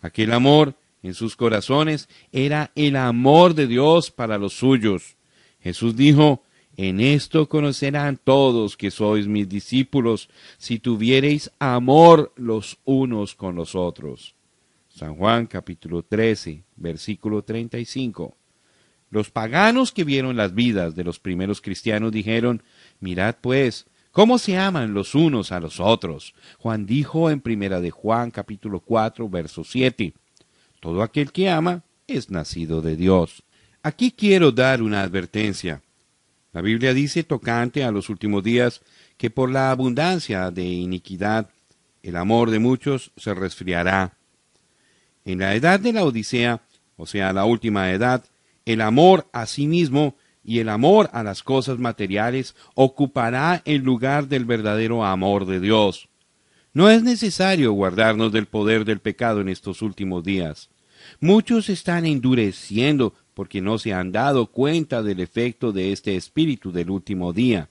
Aquel 0.00 0.32
amor 0.32 0.74
en 1.02 1.14
sus 1.14 1.36
corazones 1.36 2.08
era 2.32 2.72
el 2.74 2.96
amor 2.96 3.54
de 3.54 3.66
Dios 3.66 4.10
para 4.10 4.38
los 4.38 4.54
suyos. 4.54 5.16
Jesús 5.60 5.96
dijo, 5.96 6.42
En 6.76 6.98
esto 6.98 7.48
conocerán 7.48 8.18
todos 8.22 8.76
que 8.76 8.90
sois 8.90 9.26
mis 9.26 9.48
discípulos, 9.48 10.30
si 10.56 10.78
tuviereis 10.78 11.50
amor 11.58 12.32
los 12.36 12.78
unos 12.84 13.34
con 13.34 13.54
los 13.54 13.74
otros. 13.74 14.34
San 15.02 15.16
Juan 15.16 15.46
capítulo 15.46 16.04
13, 16.04 16.62
versículo 16.76 17.42
35. 17.42 18.36
Los 19.10 19.30
paganos 19.30 19.90
que 19.90 20.04
vieron 20.04 20.36
las 20.36 20.54
vidas 20.54 20.94
de 20.94 21.02
los 21.02 21.18
primeros 21.18 21.60
cristianos 21.60 22.12
dijeron, 22.12 22.62
mirad 23.00 23.34
pues, 23.40 23.86
cómo 24.12 24.38
se 24.38 24.56
aman 24.56 24.94
los 24.94 25.16
unos 25.16 25.50
a 25.50 25.58
los 25.58 25.80
otros. 25.80 26.34
Juan 26.58 26.86
dijo 26.86 27.30
en 27.30 27.40
primera 27.40 27.80
de 27.80 27.90
Juan 27.90 28.30
capítulo 28.30 28.78
4, 28.78 29.28
verso 29.28 29.64
7, 29.64 30.14
todo 30.78 31.02
aquel 31.02 31.32
que 31.32 31.50
ama 31.50 31.82
es 32.06 32.30
nacido 32.30 32.80
de 32.80 32.94
Dios. 32.94 33.42
Aquí 33.82 34.12
quiero 34.12 34.52
dar 34.52 34.82
una 34.82 35.02
advertencia. 35.02 35.82
La 36.52 36.60
Biblia 36.60 36.94
dice 36.94 37.24
tocante 37.24 37.82
a 37.82 37.90
los 37.90 38.08
últimos 38.08 38.44
días 38.44 38.82
que 39.16 39.30
por 39.30 39.50
la 39.50 39.72
abundancia 39.72 40.52
de 40.52 40.62
iniquidad 40.62 41.50
el 42.04 42.14
amor 42.14 42.50
de 42.50 42.60
muchos 42.60 43.10
se 43.16 43.34
resfriará 43.34 44.16
en 45.24 45.38
la 45.38 45.54
edad 45.54 45.80
de 45.80 45.92
la 45.92 46.04
Odisea, 46.04 46.62
o 46.96 47.06
sea, 47.06 47.32
la 47.32 47.44
última 47.44 47.90
edad, 47.90 48.24
el 48.64 48.80
amor 48.80 49.28
a 49.32 49.46
sí 49.46 49.66
mismo 49.66 50.16
y 50.44 50.58
el 50.58 50.68
amor 50.68 51.10
a 51.12 51.22
las 51.22 51.42
cosas 51.42 51.78
materiales 51.78 52.54
ocupará 52.74 53.62
el 53.64 53.82
lugar 53.82 54.28
del 54.28 54.44
verdadero 54.44 55.04
amor 55.04 55.46
de 55.46 55.60
Dios. 55.60 56.08
No 56.74 56.88
es 56.88 57.02
necesario 57.02 57.72
guardarnos 57.72 58.32
del 58.32 58.46
poder 58.46 58.84
del 58.84 59.00
pecado 59.00 59.40
en 59.40 59.48
estos 59.48 59.82
últimos 59.82 60.24
días. 60.24 60.70
Muchos 61.20 61.68
están 61.68 62.06
endureciendo 62.06 63.14
porque 63.34 63.60
no 63.60 63.78
se 63.78 63.92
han 63.92 64.12
dado 64.12 64.46
cuenta 64.46 65.02
del 65.02 65.20
efecto 65.20 65.72
de 65.72 65.92
este 65.92 66.16
espíritu 66.16 66.72
del 66.72 66.90
último 66.90 67.32
día. 67.32 67.68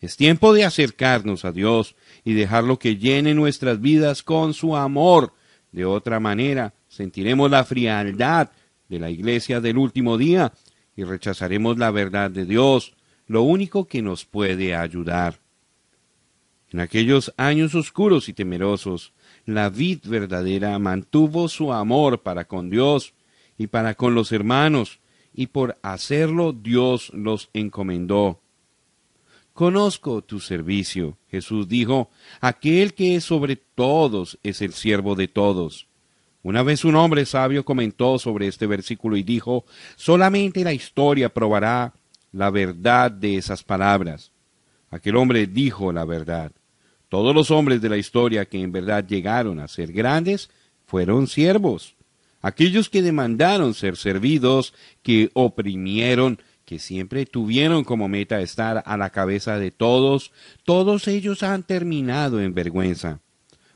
Es 0.00 0.16
tiempo 0.16 0.54
de 0.54 0.64
acercarnos 0.64 1.44
a 1.44 1.52
Dios 1.52 1.94
y 2.24 2.32
dejarlo 2.32 2.78
que 2.78 2.96
llene 2.96 3.34
nuestras 3.34 3.80
vidas 3.80 4.22
con 4.22 4.54
su 4.54 4.76
amor 4.76 5.34
de 5.72 5.84
otra 5.84 6.20
manera, 6.20 6.74
sentiremos 6.88 7.50
la 7.50 7.64
frialdad 7.64 8.50
de 8.88 8.98
la 8.98 9.10
iglesia 9.10 9.60
del 9.60 9.78
último 9.78 10.18
día 10.18 10.52
y 10.96 11.04
rechazaremos 11.04 11.78
la 11.78 11.90
verdad 11.90 12.30
de 12.30 12.44
Dios, 12.44 12.94
lo 13.26 13.42
único 13.42 13.86
que 13.86 14.02
nos 14.02 14.24
puede 14.24 14.74
ayudar. 14.74 15.38
En 16.72 16.80
aquellos 16.80 17.32
años 17.36 17.74
oscuros 17.74 18.28
y 18.28 18.32
temerosos, 18.32 19.12
la 19.44 19.70
vid 19.70 20.00
verdadera 20.04 20.78
mantuvo 20.78 21.48
su 21.48 21.72
amor 21.72 22.22
para 22.22 22.44
con 22.44 22.70
Dios 22.70 23.14
y 23.58 23.66
para 23.66 23.94
con 23.94 24.14
los 24.14 24.32
hermanos, 24.32 25.00
y 25.32 25.48
por 25.48 25.78
hacerlo 25.82 26.52
Dios 26.52 27.10
los 27.14 27.50
encomendó. 27.54 28.40
Conozco 29.60 30.22
tu 30.22 30.40
servicio. 30.40 31.18
Jesús 31.30 31.68
dijo, 31.68 32.08
aquel 32.40 32.94
que 32.94 33.16
es 33.16 33.24
sobre 33.24 33.56
todos 33.56 34.38
es 34.42 34.62
el 34.62 34.72
siervo 34.72 35.16
de 35.16 35.28
todos. 35.28 35.86
Una 36.42 36.62
vez 36.62 36.82
un 36.86 36.96
hombre 36.96 37.26
sabio 37.26 37.62
comentó 37.62 38.18
sobre 38.18 38.46
este 38.46 38.66
versículo 38.66 39.18
y 39.18 39.22
dijo, 39.22 39.66
solamente 39.96 40.64
la 40.64 40.72
historia 40.72 41.28
probará 41.28 41.92
la 42.32 42.48
verdad 42.48 43.10
de 43.10 43.36
esas 43.36 43.62
palabras. 43.62 44.32
Aquel 44.88 45.16
hombre 45.16 45.46
dijo 45.46 45.92
la 45.92 46.06
verdad. 46.06 46.52
Todos 47.10 47.34
los 47.34 47.50
hombres 47.50 47.82
de 47.82 47.90
la 47.90 47.98
historia 47.98 48.46
que 48.46 48.62
en 48.62 48.72
verdad 48.72 49.06
llegaron 49.06 49.60
a 49.60 49.68
ser 49.68 49.92
grandes 49.92 50.48
fueron 50.86 51.26
siervos. 51.26 51.96
aquellos 52.40 52.88
que 52.88 53.02
demandaron 53.02 53.74
ser 53.74 53.98
servidos, 53.98 54.72
que 55.02 55.28
oprimieron, 55.34 56.40
que 56.70 56.78
siempre 56.78 57.26
tuvieron 57.26 57.82
como 57.82 58.06
meta 58.06 58.40
estar 58.40 58.84
a 58.86 58.96
la 58.96 59.10
cabeza 59.10 59.58
de 59.58 59.72
todos, 59.72 60.30
todos 60.62 61.08
ellos 61.08 61.42
han 61.42 61.64
terminado 61.64 62.40
en 62.40 62.54
vergüenza. 62.54 63.18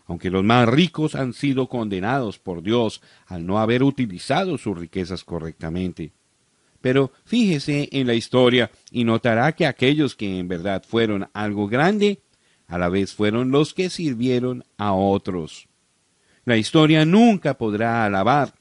Aunque 0.06 0.30
los 0.30 0.44
más 0.44 0.68
ricos 0.68 1.16
han 1.16 1.32
sido 1.32 1.68
condenados 1.68 2.38
por 2.38 2.62
Dios 2.62 3.02
al 3.26 3.46
no 3.46 3.58
haber 3.58 3.82
utilizado 3.82 4.58
sus 4.58 4.78
riquezas 4.78 5.24
correctamente. 5.24 6.12
Pero 6.80 7.10
fíjese 7.24 7.88
en 7.90 8.06
la 8.06 8.14
historia 8.14 8.70
y 8.92 9.02
notará 9.02 9.50
que 9.56 9.66
aquellos 9.66 10.14
que 10.14 10.38
en 10.38 10.46
verdad 10.46 10.84
fueron 10.86 11.28
algo 11.32 11.66
grande, 11.66 12.20
a 12.68 12.78
la 12.78 12.88
vez 12.90 13.12
fueron 13.12 13.50
los 13.50 13.74
que 13.74 13.90
sirvieron 13.90 14.62
a 14.78 14.92
otros. 14.92 15.66
La 16.44 16.56
historia 16.56 17.04
nunca 17.04 17.54
podrá 17.54 18.04
alabar 18.04 18.54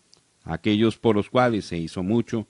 a 0.44 0.56
aquellos 0.56 0.98
por 0.98 1.18
los 1.18 1.30
cuales 1.30 1.66
se 1.66 1.78
hizo 1.78 2.02
mucho, 2.02 2.48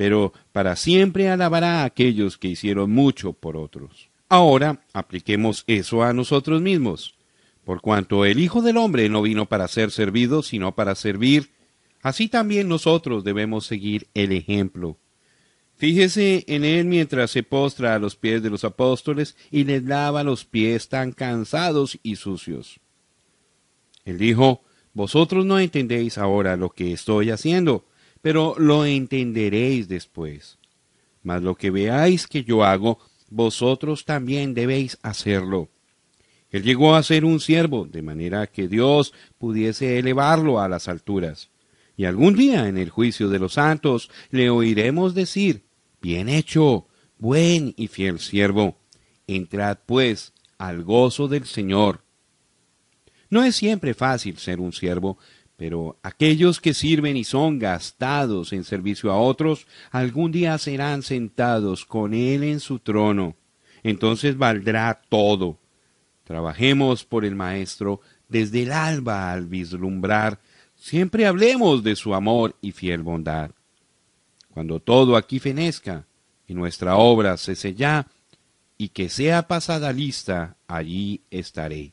pero 0.00 0.32
para 0.52 0.76
siempre 0.76 1.28
alabará 1.28 1.82
a 1.82 1.84
aquellos 1.84 2.38
que 2.38 2.48
hicieron 2.48 2.90
mucho 2.90 3.34
por 3.34 3.54
otros. 3.54 4.08
Ahora 4.30 4.82
apliquemos 4.94 5.62
eso 5.66 6.02
a 6.02 6.14
nosotros 6.14 6.62
mismos. 6.62 7.16
Por 7.66 7.82
cuanto 7.82 8.24
el 8.24 8.38
Hijo 8.38 8.62
del 8.62 8.78
Hombre 8.78 9.10
no 9.10 9.20
vino 9.20 9.44
para 9.44 9.68
ser 9.68 9.90
servido, 9.90 10.42
sino 10.42 10.74
para 10.74 10.94
servir, 10.94 11.50
así 12.00 12.28
también 12.28 12.66
nosotros 12.66 13.24
debemos 13.24 13.66
seguir 13.66 14.08
el 14.14 14.32
ejemplo. 14.32 14.96
Fíjese 15.76 16.44
en 16.46 16.64
él 16.64 16.86
mientras 16.86 17.30
se 17.30 17.42
postra 17.42 17.94
a 17.94 17.98
los 17.98 18.16
pies 18.16 18.42
de 18.42 18.48
los 18.48 18.64
apóstoles 18.64 19.36
y 19.50 19.64
les 19.64 19.84
lava 19.84 20.24
los 20.24 20.46
pies 20.46 20.88
tan 20.88 21.12
cansados 21.12 21.98
y 22.02 22.16
sucios. 22.16 22.80
Él 24.06 24.16
dijo, 24.16 24.62
Vosotros 24.94 25.44
no 25.44 25.58
entendéis 25.58 26.16
ahora 26.16 26.56
lo 26.56 26.70
que 26.70 26.94
estoy 26.94 27.28
haciendo, 27.28 27.84
pero 28.22 28.54
lo 28.58 28.84
entenderéis 28.84 29.88
después. 29.88 30.58
Mas 31.22 31.42
lo 31.42 31.54
que 31.54 31.70
veáis 31.70 32.26
que 32.26 32.44
yo 32.44 32.64
hago, 32.64 32.98
vosotros 33.28 34.04
también 34.04 34.54
debéis 34.54 34.98
hacerlo. 35.02 35.68
Él 36.50 36.62
llegó 36.62 36.94
a 36.94 37.02
ser 37.02 37.24
un 37.24 37.40
siervo, 37.40 37.86
de 37.86 38.02
manera 38.02 38.46
que 38.46 38.66
Dios 38.68 39.12
pudiese 39.38 39.98
elevarlo 39.98 40.60
a 40.60 40.68
las 40.68 40.88
alturas. 40.88 41.50
Y 41.96 42.06
algún 42.06 42.34
día 42.34 42.66
en 42.68 42.76
el 42.76 42.90
juicio 42.90 43.28
de 43.28 43.38
los 43.38 43.54
santos 43.54 44.10
le 44.30 44.50
oiremos 44.50 45.14
decir, 45.14 45.64
Bien 46.00 46.30
hecho, 46.30 46.86
buen 47.18 47.74
y 47.76 47.88
fiel 47.88 48.20
siervo. 48.20 48.78
Entrad 49.26 49.78
pues 49.84 50.32
al 50.56 50.82
gozo 50.82 51.28
del 51.28 51.44
Señor. 51.44 52.02
No 53.28 53.44
es 53.44 53.54
siempre 53.54 53.94
fácil 53.94 54.38
ser 54.38 54.60
un 54.60 54.72
siervo, 54.72 55.18
pero 55.60 55.98
aquellos 56.02 56.58
que 56.58 56.72
sirven 56.72 57.18
y 57.18 57.24
son 57.24 57.58
gastados 57.58 58.54
en 58.54 58.64
servicio 58.64 59.12
a 59.12 59.20
otros, 59.20 59.66
algún 59.90 60.32
día 60.32 60.56
serán 60.56 61.02
sentados 61.02 61.84
con 61.84 62.14
Él 62.14 62.44
en 62.44 62.60
su 62.60 62.78
trono. 62.78 63.36
Entonces 63.82 64.38
valdrá 64.38 65.02
todo. 65.10 65.58
Trabajemos 66.24 67.04
por 67.04 67.26
el 67.26 67.34
Maestro 67.34 68.00
desde 68.26 68.62
el 68.62 68.72
alba 68.72 69.30
al 69.30 69.48
vislumbrar. 69.48 70.40
Siempre 70.76 71.26
hablemos 71.26 71.82
de 71.82 71.94
su 71.94 72.14
amor 72.14 72.56
y 72.62 72.72
fiel 72.72 73.02
bondad. 73.02 73.50
Cuando 74.54 74.80
todo 74.80 75.14
aquí 75.14 75.40
fenezca 75.40 76.06
y 76.48 76.54
nuestra 76.54 76.96
obra 76.96 77.36
se 77.36 77.54
sella, 77.54 78.06
y 78.78 78.88
que 78.88 79.10
sea 79.10 79.46
pasada 79.46 79.92
lista, 79.92 80.56
allí 80.66 81.20
estaré. 81.30 81.92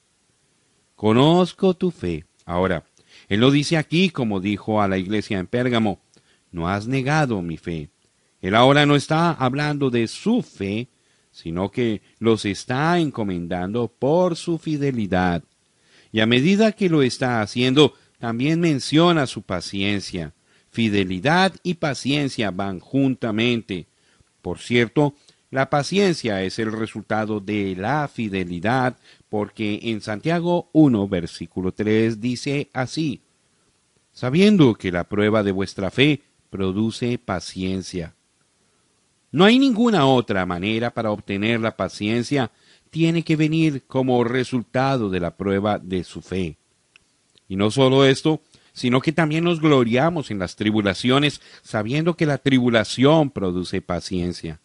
Conozco 0.95 1.73
tu 1.73 1.91
fe. 1.91 2.23
Ahora, 2.45 2.85
él 3.27 3.41
lo 3.41 3.51
dice 3.51 3.77
aquí 3.77 4.09
como 4.09 4.39
dijo 4.39 4.81
a 4.81 4.87
la 4.87 4.97
iglesia 4.97 5.39
en 5.39 5.47
Pérgamo, 5.47 5.99
no 6.51 6.69
has 6.69 6.87
negado 6.87 7.41
mi 7.41 7.57
fe. 7.57 7.89
Él 8.41 8.55
ahora 8.55 8.85
no 8.85 8.95
está 8.95 9.31
hablando 9.31 9.89
de 9.89 10.07
su 10.07 10.41
fe, 10.41 10.87
sino 11.31 11.69
que 11.69 12.01
los 12.19 12.45
está 12.45 12.99
encomendando 12.99 13.87
por 13.87 14.35
su 14.35 14.57
fidelidad. 14.57 15.43
Y 16.11 16.21
a 16.21 16.25
medida 16.25 16.71
que 16.71 16.89
lo 16.89 17.01
está 17.01 17.41
haciendo, 17.41 17.93
también 18.19 18.59
menciona 18.59 19.27
su 19.27 19.41
paciencia. 19.41 20.33
Fidelidad 20.71 21.53
y 21.63 21.75
paciencia 21.75 22.51
van 22.51 22.79
juntamente. 22.79 23.87
Por 24.41 24.59
cierto, 24.59 25.15
la 25.49 25.69
paciencia 25.69 26.43
es 26.43 26.59
el 26.59 26.71
resultado 26.71 27.39
de 27.39 27.75
la 27.75 28.07
fidelidad, 28.07 28.97
porque 29.29 29.79
en 29.83 30.01
Santiago 30.01 30.69
1, 30.73 31.07
versículo 31.07 31.71
3 31.71 32.21
dice 32.21 32.69
así, 32.73 33.21
sabiendo 34.11 34.75
que 34.75 34.91
la 34.91 35.03
prueba 35.03 35.43
de 35.43 35.51
vuestra 35.51 35.91
fe 35.91 36.21
produce 36.49 37.17
paciencia. 37.17 38.15
No 39.31 39.45
hay 39.45 39.59
ninguna 39.59 40.05
otra 40.07 40.45
manera 40.45 40.93
para 40.93 41.11
obtener 41.11 41.59
la 41.59 41.75
paciencia, 41.75 42.51
tiene 42.89 43.23
que 43.23 43.35
venir 43.35 43.83
como 43.85 44.23
resultado 44.23 45.09
de 45.09 45.19
la 45.19 45.35
prueba 45.35 45.77
de 45.77 46.03
su 46.03 46.21
fe. 46.21 46.57
Y 47.47 47.55
no 47.55 47.69
solo 47.69 48.05
esto, 48.05 48.41
sino 48.73 49.01
que 49.01 49.11
también 49.11 49.43
nos 49.43 49.59
gloriamos 49.59 50.31
en 50.31 50.39
las 50.39 50.55
tribulaciones, 50.55 51.41
sabiendo 51.61 52.15
que 52.15 52.25
la 52.25 52.37
tribulación 52.37 53.31
produce 53.31 53.81
paciencia. 53.81 54.61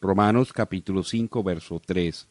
Romanos 0.00 0.52
capítulo 0.52 1.02
5, 1.02 1.42
verso 1.42 1.80
3. 1.84 2.28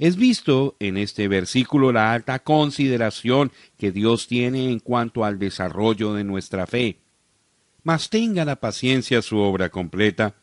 Es 0.00 0.16
visto 0.16 0.76
en 0.80 0.96
este 0.96 1.28
versículo 1.28 1.92
la 1.92 2.14
alta 2.14 2.38
consideración 2.38 3.52
que 3.76 3.92
Dios 3.92 4.28
tiene 4.28 4.70
en 4.70 4.78
cuanto 4.78 5.26
al 5.26 5.38
desarrollo 5.38 6.14
de 6.14 6.24
nuestra 6.24 6.66
fe. 6.66 6.96
Mas 7.82 8.08
tenga 8.08 8.46
la 8.46 8.56
paciencia 8.56 9.20
su 9.20 9.36
obra 9.36 9.68
completa, 9.68 10.36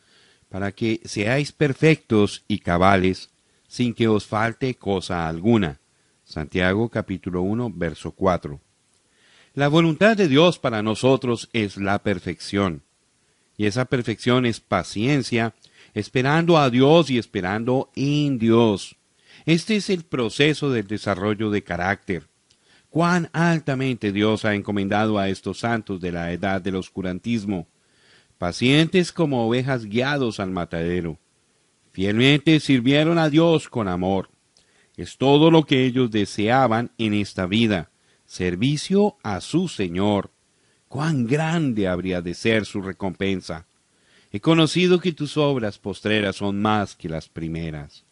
para 0.49 0.72
que 0.74 1.01
seáis 1.05 1.53
perfectos 1.53 2.43
y 2.47 2.60
cabales, 2.60 3.32
sin 3.68 3.95
que 3.95 4.08
os 4.08 4.28
falte 4.28 4.76
cosa 4.76 5.28
alguna. 5.28 5.80
Santiago 6.24 6.89
capítulo 6.89 7.41
1, 7.41 7.72
verso 7.74 8.12
4. 8.12 8.62
La 9.55 9.70
voluntad 9.70 10.16
de 10.16 10.28
Dios 10.28 10.60
para 10.60 10.84
nosotros 10.84 11.49
es 11.51 11.78
la 11.78 11.97
perfección, 12.03 12.84
y 13.58 13.66
esa 13.66 13.86
perfección 13.86 14.45
es 14.45 14.60
paciencia, 14.60 15.55
esperando 15.95 16.60
a 16.60 16.70
Dios 16.70 17.10
y 17.10 17.18
esperando 17.18 17.89
en 17.95 18.38
Dios. 18.38 18.97
Este 19.48 19.78
es 19.78 19.89
el 19.89 20.04
proceso 20.04 20.72
del 20.72 20.88
desarrollo 20.88 21.50
de 21.50 21.64
carácter. 21.64 22.28
Cuán 22.89 23.30
altamente 23.32 24.12
Dios 24.12 24.43
ha 24.43 24.54
encomendado 24.56 25.20
a 25.20 25.30
estos 25.30 25.60
santos 25.60 26.02
de 26.02 26.12
la 26.12 26.34
edad 26.34 26.62
del 26.62 26.76
oscurantismo, 26.76 27.66
pacientes 28.38 29.14
como 29.14 29.48
ovejas 29.48 29.86
guiados 29.86 30.41
al 30.41 30.52
matadero. 30.52 31.18
Fielmente 31.93 32.60
sirvieron 32.60 33.18
a 33.18 33.30
Dios 33.30 33.70
con 33.70 33.88
amor. 33.88 34.32
Es 34.98 35.16
todo 35.16 35.50
lo 35.50 35.64
que 35.64 35.86
ellos 35.86 36.12
deseaban 36.12 36.91
en 36.98 37.14
esta 37.14 37.45
vida, 37.45 37.89
servicio 38.26 39.16
a 39.24 39.39
su 39.39 39.70
Señor. 39.70 40.34
Cuán 40.89 41.26
grande 41.26 41.88
habría 41.88 42.22
de 42.22 42.34
ser 42.34 42.66
su 42.66 42.82
recompensa. 42.82 43.66
He 44.30 44.41
conocido 44.41 45.00
que 45.00 45.14
tus 45.14 45.38
obras 45.38 45.80
postreras 45.80 46.36
son 46.36 46.62
más 46.62 46.98
que 46.98 47.08
las 47.08 47.30
primeras. 47.30 48.07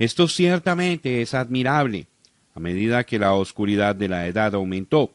Esto 0.00 0.28
ciertamente 0.28 1.20
es 1.20 1.34
admirable, 1.34 2.06
a 2.54 2.58
medida 2.58 3.04
que 3.04 3.18
la 3.18 3.34
oscuridad 3.34 3.94
de 3.94 4.08
la 4.08 4.26
edad 4.26 4.54
aumentó 4.54 5.12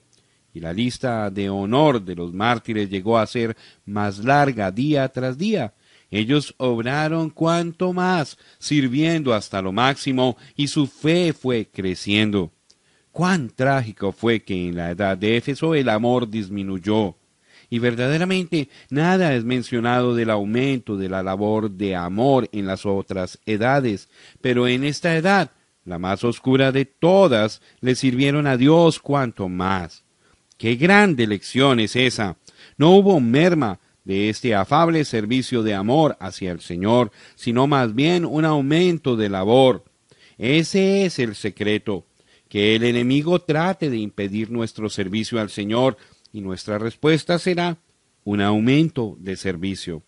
y 0.53 0.59
la 0.59 0.73
lista 0.73 1.31
de 1.31 1.49
honor 1.49 2.05
de 2.05 2.13
los 2.13 2.31
mártires 2.31 2.87
llegó 2.87 3.17
a 3.17 3.25
ser 3.25 3.57
más 3.87 4.19
larga 4.19 4.69
día 4.69 5.09
tras 5.09 5.39
día. 5.39 5.73
Ellos 6.11 6.53
obraron 6.59 7.31
cuanto 7.31 7.93
más, 7.93 8.37
sirviendo 8.59 9.33
hasta 9.33 9.59
lo 9.59 9.71
máximo, 9.71 10.37
y 10.55 10.67
su 10.67 10.85
fe 10.85 11.33
fue 11.33 11.67
creciendo. 11.73 12.51
Cuán 13.11 13.49
trágico 13.49 14.11
fue 14.11 14.43
que 14.43 14.67
en 14.67 14.75
la 14.75 14.91
edad 14.91 15.17
de 15.17 15.35
Éfeso 15.35 15.73
el 15.73 15.89
amor 15.89 16.29
disminuyó, 16.29 17.15
y 17.69 17.79
verdaderamente 17.79 18.69
nada 18.89 19.33
es 19.33 19.43
mencionado 19.43 20.15
del 20.15 20.29
aumento 20.29 20.97
de 20.97 21.09
la 21.09 21.23
labor 21.23 21.71
de 21.71 21.95
amor 21.95 22.49
en 22.51 22.67
las 22.67 22.85
otras 22.85 23.39
edades, 23.45 24.09
pero 24.41 24.67
en 24.67 24.83
esta 24.83 25.15
edad, 25.15 25.51
la 25.83 25.99
más 25.99 26.23
oscura 26.23 26.71
de 26.71 26.85
todas, 26.85 27.61
le 27.81 27.95
sirvieron 27.95 28.47
a 28.47 28.57
Dios 28.57 28.99
cuanto 28.99 29.49
más. 29.49 30.03
Qué 30.57 30.75
grande 30.75 31.27
lección 31.27 31.79
es 31.79 31.95
esa. 31.95 32.37
No 32.77 32.91
hubo 32.91 33.19
merma 33.19 33.79
de 34.05 34.29
este 34.29 34.55
afable 34.55 35.03
servicio 35.03 35.63
de 35.63 35.73
amor 35.73 36.15
hacia 36.19 36.51
el 36.51 36.61
Señor, 36.61 37.11
sino 37.35 37.67
más 37.67 37.93
bien 37.93 38.23
un 38.25 38.45
aumento 38.45 39.15
de 39.15 39.29
labor. 39.29 39.83
Ese 40.37 41.05
es 41.05 41.19
el 41.19 41.35
secreto, 41.35 42.05
que 42.47 42.75
el 42.75 42.83
enemigo 42.83 43.39
trate 43.41 43.89
de 43.89 43.97
impedir 43.97 44.51
nuestro 44.51 44.89
servicio 44.89 45.41
al 45.41 45.49
Señor 45.49 45.97
y 46.35 46.41
nuestra 46.41 46.77
respuesta 46.77 47.39
será 47.39 47.77
un 48.25 48.41
aumento 48.41 49.15
de 49.21 49.37
servicio. 49.37 50.03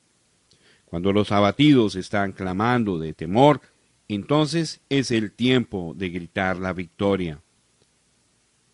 Cuando 0.83 1.13
los 1.13 1.31
abatidos 1.31 1.95
están 1.95 2.33
clamando 2.33 2.99
de 2.99 3.13
temor, 3.13 3.61
entonces 4.09 4.81
es 4.89 5.11
el 5.11 5.31
tiempo 5.31 5.93
de 5.95 6.09
gritar 6.09 6.57
la 6.57 6.73
victoria. 6.73 7.41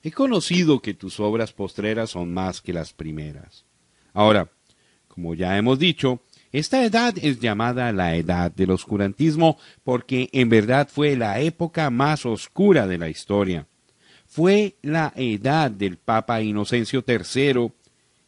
He 0.01 0.11
conocido 0.11 0.81
que 0.81 0.95
tus 0.95 1.19
obras 1.19 1.53
postreras 1.53 2.09
son 2.09 2.33
más 2.33 2.59
que 2.59 2.73
las 2.73 2.91
primeras. 2.91 3.65
Ahora, 4.13 4.49
como 5.07 5.35
ya 5.35 5.55
hemos 5.55 5.77
dicho, 5.77 6.23
esta 6.51 6.83
edad 6.83 7.13
es 7.21 7.39
llamada 7.39 7.91
la 7.91 8.15
edad 8.15 8.51
del 8.51 8.71
oscurantismo 8.71 9.59
porque 9.83 10.27
en 10.33 10.49
verdad 10.49 10.89
fue 10.91 11.15
la 11.15 11.39
época 11.39 11.91
más 11.91 12.25
oscura 12.25 12.87
de 12.87 12.97
la 12.97 13.09
historia. 13.09 13.67
Fue 14.33 14.77
la 14.81 15.13
edad 15.15 15.69
del 15.69 15.97
Papa 15.97 16.41
Inocencio 16.41 17.05
III, 17.07 17.71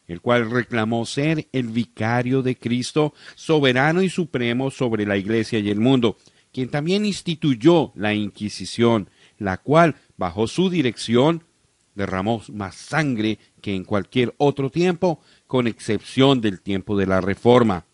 el 0.06 0.20
cual 0.20 0.48
reclamó 0.48 1.04
ser 1.04 1.48
el 1.50 1.66
vicario 1.66 2.42
de 2.42 2.56
Cristo, 2.56 3.12
soberano 3.34 4.02
y 4.02 4.08
supremo 4.08 4.70
sobre 4.70 5.04
la 5.04 5.16
Iglesia 5.16 5.58
y 5.58 5.68
el 5.68 5.80
mundo, 5.80 6.16
quien 6.52 6.68
también 6.68 7.04
instituyó 7.04 7.90
la 7.96 8.14
Inquisición, 8.14 9.10
la 9.40 9.56
cual, 9.56 9.96
bajo 10.16 10.46
su 10.46 10.70
dirección, 10.70 11.42
derramó 11.96 12.40
más 12.52 12.76
sangre 12.76 13.40
que 13.60 13.74
en 13.74 13.82
cualquier 13.82 14.32
otro 14.38 14.70
tiempo, 14.70 15.20
con 15.48 15.66
excepción 15.66 16.40
del 16.40 16.60
tiempo 16.60 16.96
de 16.96 17.06
la 17.06 17.20
Reforma. 17.20 17.84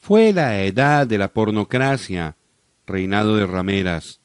Fue 0.00 0.32
la 0.32 0.62
edad 0.62 1.06
de 1.06 1.18
la 1.18 1.30
pornocracia, 1.30 2.34
reinado 2.86 3.36
de 3.36 3.46
rameras. 3.46 4.21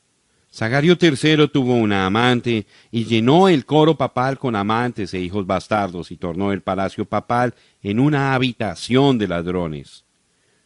Sagario 0.58 0.98
III 1.00 1.50
tuvo 1.50 1.76
una 1.76 2.08
amante 2.08 2.66
y 2.90 3.06
llenó 3.06 3.48
el 3.48 3.64
coro 3.64 3.96
papal 3.96 4.40
con 4.40 4.56
amantes 4.56 5.14
e 5.14 5.20
hijos 5.20 5.46
bastardos 5.46 6.10
y 6.10 6.18
tornó 6.18 6.52
el 6.52 6.64
palacio 6.64 7.06
papal 7.06 7.54
en 7.84 8.00
una 8.00 8.34
habitación 8.34 9.20
de 9.20 9.28
ladrones. 9.28 10.04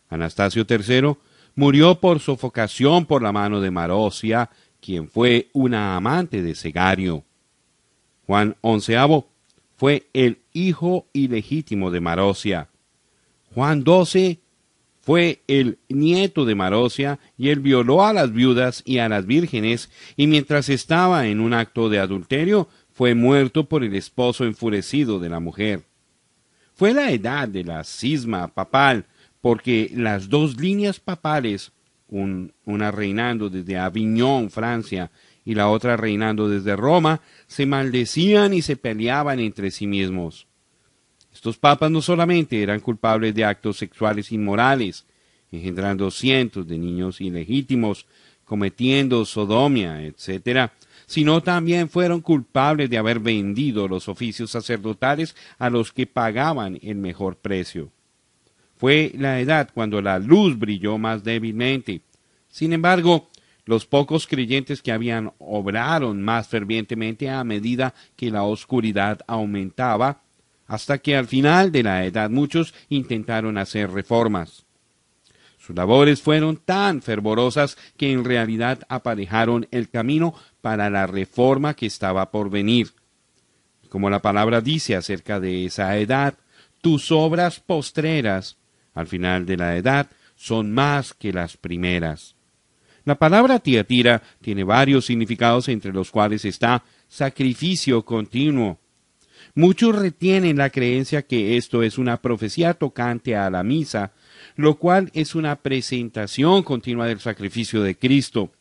Anastasio 0.07 0.65
III 0.65 1.17
murió 1.55 1.99
por 1.99 2.21
sofocación 2.21 3.05
por 3.05 3.21
la 3.21 3.33
mano 3.33 3.59
de 3.59 3.69
Marosia, 3.69 4.49
quien 4.79 5.09
fue 5.09 5.49
una 5.51 5.97
amante 5.97 6.41
de 6.41 6.55
Segario. 6.55 7.25
Juan 8.25 8.55
XI 8.63 9.25
fue 9.75 10.07
el 10.13 10.39
hijo 10.53 11.07
ilegítimo 11.11 11.91
de 11.91 11.99
Marosia. 11.99 12.69
Juan 13.53 13.83
XII 13.83 14.39
fue 15.01 15.41
el 15.47 15.79
nieto 15.89 16.45
de 16.45 16.55
Marosia 16.55 17.19
y 17.37 17.49
él 17.49 17.59
violó 17.59 18.05
a 18.05 18.13
las 18.13 18.31
viudas 18.31 18.83
y 18.85 18.99
a 18.99 19.09
las 19.09 19.25
vírgenes 19.25 19.89
y 20.15 20.27
mientras 20.27 20.69
estaba 20.69 21.27
en 21.27 21.39
un 21.39 21.53
acto 21.53 21.89
de 21.89 21.99
adulterio 21.99 22.69
fue 22.93 23.15
muerto 23.15 23.67
por 23.67 23.83
el 23.83 23.95
esposo 23.95 24.45
enfurecido 24.45 25.19
de 25.19 25.29
la 25.29 25.39
mujer. 25.39 25.83
Fue 26.75 26.93
la 26.93 27.11
edad 27.11 27.47
de 27.47 27.63
la 27.63 27.83
cisma 27.83 28.47
papal 28.47 29.05
porque 29.41 29.91
las 29.95 30.29
dos 30.29 30.59
líneas 30.59 30.99
papales, 30.99 31.71
una 32.07 32.91
reinando 32.91 33.49
desde 33.49 33.77
Aviñón, 33.79 34.51
Francia, 34.51 35.09
y 35.43 35.55
la 35.55 35.69
otra 35.69 35.97
reinando 35.97 36.47
desde 36.47 36.75
Roma, 36.75 37.21
se 37.47 37.65
maldecían 37.65 38.53
y 38.53 38.61
se 38.61 38.75
peleaban 38.75 39.39
entre 39.39 39.71
sí 39.71 39.87
mismos. 39.87 40.45
Estos 41.33 41.57
papas 41.57 41.89
no 41.91 42.01
solamente 42.01 42.61
eran 42.61 42.79
culpables 42.79 43.33
de 43.33 43.45
actos 43.45 43.77
sexuales 43.77 44.31
inmorales, 44.31 45.05
engendrando 45.51 46.11
cientos 46.11 46.67
de 46.67 46.77
niños 46.77 47.21
ilegítimos, 47.21 48.05
cometiendo 48.45 49.23
sodomia, 49.25 50.03
etc., 50.03 50.71
sino 51.05 51.41
también 51.41 51.89
fueron 51.89 52.21
culpables 52.21 52.89
de 52.89 52.97
haber 52.97 53.19
vendido 53.19 53.87
los 53.87 54.07
oficios 54.07 54.51
sacerdotales 54.51 55.35
a 55.57 55.69
los 55.69 55.91
que 55.91 56.07
pagaban 56.07 56.79
el 56.81 56.95
mejor 56.95 57.35
precio. 57.37 57.91
Fue 58.77 59.11
la 59.15 59.39
edad 59.39 59.69
cuando 59.73 60.01
la 60.01 60.19
luz 60.19 60.57
brilló 60.57 60.97
más 60.97 61.23
débilmente. 61.23 62.01
Sin 62.49 62.73
embargo, 62.73 63.29
los 63.65 63.85
pocos 63.85 64.25
creyentes 64.25 64.81
que 64.81 64.91
habían 64.91 65.33
obraron 65.37 66.21
más 66.21 66.47
fervientemente 66.47 67.29
a 67.29 67.43
medida 67.43 67.93
que 68.15 68.31
la 68.31 68.43
oscuridad 68.43 69.19
aumentaba, 69.27 70.23
hasta 70.71 70.99
que 70.99 71.17
al 71.17 71.27
final 71.27 71.69
de 71.73 71.83
la 71.83 72.05
edad 72.05 72.29
muchos 72.29 72.73
intentaron 72.87 73.57
hacer 73.57 73.91
reformas. 73.91 74.63
Sus 75.59 75.75
labores 75.75 76.21
fueron 76.21 76.55
tan 76.55 77.01
fervorosas 77.01 77.77
que 77.97 78.13
en 78.13 78.23
realidad 78.23 78.79
aparejaron 78.87 79.67
el 79.71 79.89
camino 79.89 80.33
para 80.61 80.89
la 80.89 81.07
reforma 81.07 81.73
que 81.73 81.87
estaba 81.87 82.31
por 82.31 82.49
venir. 82.49 82.93
Como 83.89 84.09
la 84.09 84.21
palabra 84.21 84.61
dice 84.61 84.95
acerca 84.95 85.41
de 85.41 85.65
esa 85.65 85.97
edad, 85.97 86.35
tus 86.79 87.11
obras 87.11 87.59
postreras, 87.59 88.55
al 88.93 89.07
final 89.07 89.45
de 89.45 89.57
la 89.57 89.75
edad, 89.75 90.09
son 90.37 90.71
más 90.71 91.13
que 91.13 91.33
las 91.33 91.57
primeras. 91.57 92.37
La 93.03 93.15
palabra 93.15 93.59
tiatira 93.59 94.21
tiene 94.41 94.63
varios 94.63 95.05
significados 95.05 95.67
entre 95.67 95.91
los 95.91 96.11
cuales 96.11 96.45
está 96.45 96.85
sacrificio 97.09 98.05
continuo. 98.05 98.80
Muchos 99.53 99.95
retienen 99.95 100.57
la 100.57 100.69
creencia 100.69 101.23
que 101.23 101.57
esto 101.57 101.83
es 101.83 101.97
una 101.97 102.21
profecía 102.21 102.73
tocante 102.73 103.35
a 103.35 103.49
la 103.49 103.63
misa, 103.63 104.13
lo 104.55 104.75
cual 104.75 105.11
es 105.13 105.35
una 105.35 105.57
presentación 105.57 106.63
continua 106.63 107.07
del 107.07 107.19
sacrificio 107.19 107.83
de 107.83 107.97
Cristo. 107.97 108.51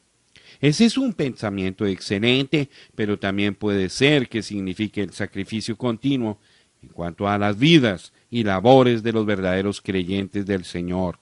Ese 0.60 0.84
es 0.84 0.98
un 0.98 1.14
pensamiento 1.14 1.86
excelente, 1.86 2.68
pero 2.94 3.18
también 3.18 3.54
puede 3.54 3.88
ser 3.88 4.28
que 4.28 4.42
signifique 4.42 5.00
el 5.00 5.12
sacrificio 5.12 5.76
continuo 5.76 6.38
en 6.82 6.88
cuanto 6.90 7.28
a 7.28 7.38
las 7.38 7.58
vidas 7.58 8.12
y 8.30 8.42
labores 8.42 9.02
de 9.02 9.12
los 9.12 9.24
verdaderos 9.24 9.80
creyentes 9.80 10.44
del 10.44 10.64
Señor. 10.64 11.18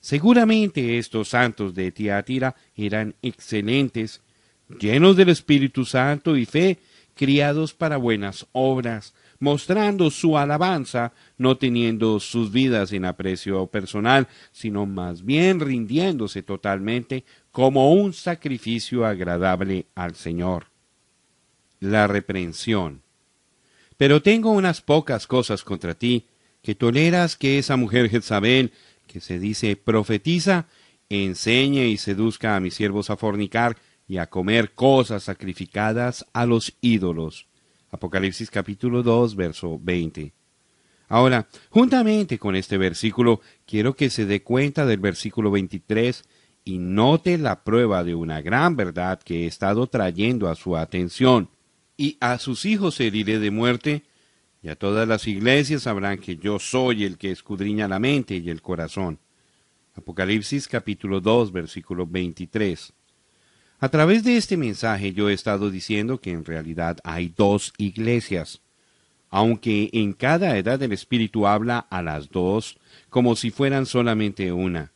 Seguramente 0.00 0.98
estos 0.98 1.28
santos 1.28 1.74
de 1.74 1.90
Tiatira 1.90 2.54
eran 2.76 3.14
excelentes, 3.22 4.20
llenos 4.78 5.16
del 5.16 5.30
Espíritu 5.30 5.84
Santo 5.84 6.36
y 6.36 6.44
fe, 6.44 6.78
criados 7.14 7.74
para 7.74 7.96
buenas 7.96 8.46
obras, 8.52 9.14
mostrando 9.38 10.10
su 10.10 10.38
alabanza, 10.38 11.12
no 11.38 11.56
teniendo 11.56 12.20
sus 12.20 12.52
vidas 12.52 12.92
en 12.92 13.04
aprecio 13.04 13.66
personal, 13.66 14.28
sino 14.52 14.86
más 14.86 15.24
bien 15.24 15.60
rindiéndose 15.60 16.42
totalmente 16.42 17.24
como 17.52 17.92
un 17.92 18.12
sacrificio 18.12 19.06
agradable 19.06 19.86
al 19.94 20.14
Señor. 20.14 20.66
La 21.80 22.06
reprensión. 22.06 23.02
Pero 23.96 24.22
tengo 24.22 24.50
unas 24.50 24.80
pocas 24.80 25.26
cosas 25.26 25.62
contra 25.62 25.94
ti, 25.94 26.26
que 26.62 26.74
toleras 26.74 27.36
que 27.36 27.58
esa 27.58 27.76
mujer 27.76 28.08
Jezabel 28.08 28.72
que 29.06 29.20
se 29.20 29.38
dice 29.38 29.76
profetiza, 29.76 30.66
enseñe 31.08 31.86
y 31.86 31.96
seduzca 31.96 32.56
a 32.56 32.60
mis 32.60 32.74
siervos 32.74 33.10
a 33.10 33.16
fornicar 33.16 33.76
y 34.06 34.18
a 34.18 34.26
comer 34.26 34.72
cosas 34.72 35.24
sacrificadas 35.24 36.26
a 36.32 36.46
los 36.46 36.76
ídolos. 36.80 37.46
Apocalipsis 37.90 38.50
capítulo 38.50 39.02
2, 39.02 39.36
verso 39.36 39.78
20. 39.82 40.32
Ahora, 41.08 41.46
juntamente 41.70 42.38
con 42.38 42.56
este 42.56 42.78
versículo, 42.78 43.40
quiero 43.66 43.94
que 43.94 44.10
se 44.10 44.26
dé 44.26 44.42
cuenta 44.42 44.86
del 44.86 45.00
versículo 45.00 45.50
23 45.50 46.24
y 46.64 46.78
note 46.78 47.38
la 47.38 47.62
prueba 47.62 48.02
de 48.04 48.14
una 48.14 48.40
gran 48.40 48.74
verdad 48.74 49.22
que 49.22 49.44
he 49.44 49.46
estado 49.46 49.86
trayendo 49.86 50.48
a 50.48 50.54
su 50.54 50.76
atención. 50.76 51.50
Y 51.96 52.16
a 52.20 52.38
sus 52.38 52.64
hijos 52.64 52.98
heriré 53.00 53.38
de 53.38 53.50
muerte, 53.50 54.02
y 54.62 54.70
a 54.70 54.76
todas 54.76 55.06
las 55.06 55.28
iglesias 55.28 55.82
sabrán 55.82 56.18
que 56.18 56.36
yo 56.36 56.58
soy 56.58 57.04
el 57.04 57.18
que 57.18 57.30
escudriña 57.30 57.86
la 57.86 57.98
mente 57.98 58.36
y 58.36 58.48
el 58.48 58.62
corazón. 58.62 59.18
Apocalipsis 59.94 60.66
capítulo 60.66 61.20
2 61.20 61.52
versículo 61.52 62.06
23. 62.06 62.93
A 63.84 63.90
través 63.90 64.24
de 64.24 64.38
este 64.38 64.56
mensaje 64.56 65.12
yo 65.12 65.28
he 65.28 65.34
estado 65.34 65.70
diciendo 65.70 66.18
que 66.18 66.30
en 66.30 66.46
realidad 66.46 66.96
hay 67.04 67.30
dos 67.36 67.74
iglesias, 67.76 68.62
aunque 69.28 69.90
en 69.92 70.14
cada 70.14 70.56
edad 70.56 70.78
del 70.78 70.92
Espíritu 70.92 71.46
habla 71.46 71.80
a 71.90 72.00
las 72.00 72.30
dos 72.30 72.78
como 73.10 73.36
si 73.36 73.50
fueran 73.50 73.84
solamente 73.84 74.50
una. 74.52 74.90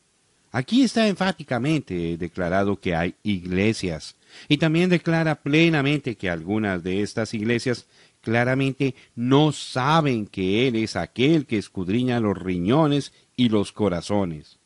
Aquí 0.53 0.85
está 0.85 1.07
enfáticamente 1.07 2.17
declarado 2.17 2.81
que 2.81 2.95
hay 2.95 3.15
iglesias, 3.23 4.17
y 4.49 4.57
también 4.57 4.89
declara 4.89 5.35
plenamente 5.35 6.15
que 6.15 6.31
algunas 6.31 6.83
de 6.83 7.03
estas 7.03 7.35
iglesias 7.35 7.85
claramente 8.23 8.95
no 9.15 9.53
saben 9.53 10.25
que 10.25 10.67
Él 10.67 10.77
es 10.77 10.97
aquel 10.97 11.45
que 11.45 11.59
escudriña 11.59 12.21
los 12.21 12.39
riñones 12.39 13.13
y 13.37 13.51
los 13.51 13.71
corazones. 13.71 14.57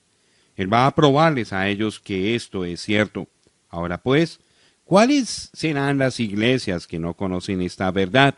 Él 0.55 0.73
va 0.73 0.87
a 0.87 0.95
probarles 0.95 1.53
a 1.53 1.69
ellos 1.69 1.99
que 1.99 2.37
esto 2.37 2.65
es 2.65 2.83
cierto. 2.83 3.27
Ahora 3.73 4.03
pues, 4.03 4.39
¿cuáles 4.85 5.51
serán 5.53 5.99
las 5.99 6.21
iglesias 6.21 6.87
que 6.87 7.01
no 7.01 7.15
conocen 7.15 7.63
esta 7.63 7.91
verdad? 7.91 8.35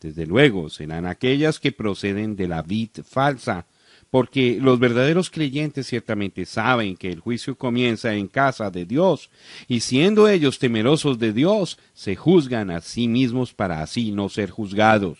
Desde 0.00 0.26
luego, 0.26 0.68
serán 0.68 1.06
aquellas 1.06 1.58
que 1.60 1.72
proceden 1.72 2.36
de 2.36 2.48
la 2.48 2.62
vid 2.62 2.90
falsa, 3.04 3.66
porque 4.10 4.58
los 4.60 4.78
verdaderos 4.80 5.30
creyentes 5.30 5.86
ciertamente 5.86 6.44
saben 6.44 6.96
que 6.96 7.10
el 7.10 7.20
juicio 7.20 7.56
comienza 7.56 8.14
en 8.14 8.26
casa 8.26 8.70
de 8.70 8.84
Dios, 8.84 9.30
y 9.68 9.80
siendo 9.80 10.28
ellos 10.28 10.58
temerosos 10.58 11.18
de 11.20 11.32
Dios, 11.32 11.78
se 11.94 12.16
juzgan 12.16 12.70
a 12.70 12.80
sí 12.80 13.06
mismos 13.06 13.54
para 13.54 13.80
así 13.80 14.10
no 14.10 14.28
ser 14.28 14.50
juzgados. 14.50 15.18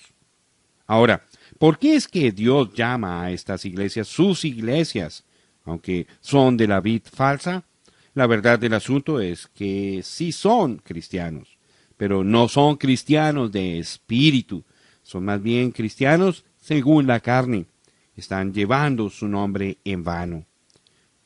Ahora, 0.86 1.24
¿por 1.58 1.78
qué 1.78 1.94
es 1.94 2.08
que 2.08 2.32
Dios 2.32 2.72
llama 2.74 3.22
a 3.22 3.30
estas 3.30 3.64
iglesias 3.64 4.08
sus 4.08 4.44
iglesias, 4.44 5.24
aunque 5.64 6.08
son 6.20 6.56
de 6.56 6.66
la 6.66 6.80
vid 6.80 7.02
falsa? 7.04 7.64
La 8.18 8.26
verdad 8.26 8.58
del 8.58 8.74
asunto 8.74 9.20
es 9.20 9.46
que 9.46 10.00
sí 10.02 10.32
son 10.32 10.78
cristianos, 10.78 11.56
pero 11.96 12.24
no 12.24 12.48
son 12.48 12.74
cristianos 12.74 13.52
de 13.52 13.78
espíritu, 13.78 14.64
son 15.04 15.24
más 15.24 15.40
bien 15.40 15.70
cristianos 15.70 16.44
según 16.60 17.06
la 17.06 17.20
carne. 17.20 17.66
Están 18.16 18.52
llevando 18.52 19.08
su 19.08 19.28
nombre 19.28 19.78
en 19.84 20.02
vano. 20.02 20.44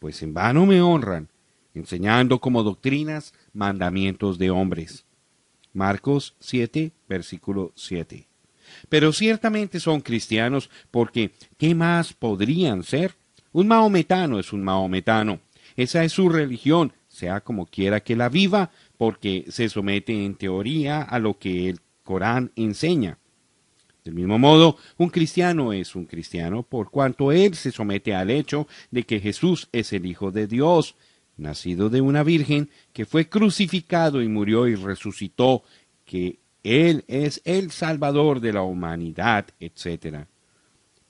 Pues 0.01 0.22
en 0.22 0.34
vano 0.34 0.66
me 0.66 0.82
honran, 0.82 1.30
enseñando 1.72 2.40
como 2.40 2.62
doctrinas 2.62 3.32
mandamientos 3.55 4.36
de 4.36 4.51
hombres. 4.51 5.07
Marcos 5.72 6.34
7, 6.40 6.93
versículo 7.09 7.72
7. 7.74 8.26
Pero 8.90 9.14
ciertamente 9.14 9.80
son 9.80 10.03
cristianos 10.03 10.68
porque 10.90 11.30
¿qué 11.57 11.74
más 11.74 12.12
podrían 12.12 12.82
ser? 12.82 13.14
Un 13.51 13.68
maometano 13.68 14.38
es 14.38 14.53
un 14.53 14.62
maometano. 14.62 15.40
Esa 15.77 16.05
es 16.05 16.12
su 16.12 16.29
religión, 16.29 16.93
sea 17.09 17.41
como 17.41 17.66
quiera 17.66 18.01
que 18.01 18.16
la 18.16 18.29
viva, 18.29 18.70
porque 18.97 19.45
se 19.49 19.68
somete 19.68 20.25
en 20.25 20.35
teoría 20.35 21.03
a 21.03 21.18
lo 21.18 21.39
que 21.39 21.68
el 21.68 21.81
Corán 22.03 22.53
enseña. 22.57 23.18
Del 24.05 24.14
mismo 24.14 24.39
modo, 24.39 24.77
un 24.97 25.11
cristiano 25.11 25.73
es 25.73 25.95
un 25.95 26.07
cristiano 26.07 26.64
por 26.64 26.91
cuanto 26.91 27.31
él 27.31 27.55
se 27.55 27.70
somete 27.70 28.14
al 28.14 28.31
hecho 28.31 28.66
de 28.91 29.05
que 29.05 29.20
Jesús 29.20 29.68
es 29.70 29.93
el 29.93 30.07
Hijo 30.07 30.33
de 30.33 30.49
Dios, 30.49 30.97
nacido 31.37 31.89
de 31.89 32.01
una 32.01 32.25
virgen, 32.25 32.68
que 32.93 33.07
fue 33.07 33.29
crucificado 33.29 34.20
y 34.20 34.29
murió 34.29 34.66
y 34.66 34.75
resucitó, 34.75 35.62
que 36.05 36.41
él 36.64 37.05
es 37.07 37.41
el 37.45 37.70
Salvador 37.70 38.41
de 38.41 38.53
la 38.53 38.62
humanidad, 38.62 39.47
etc. 39.61 40.27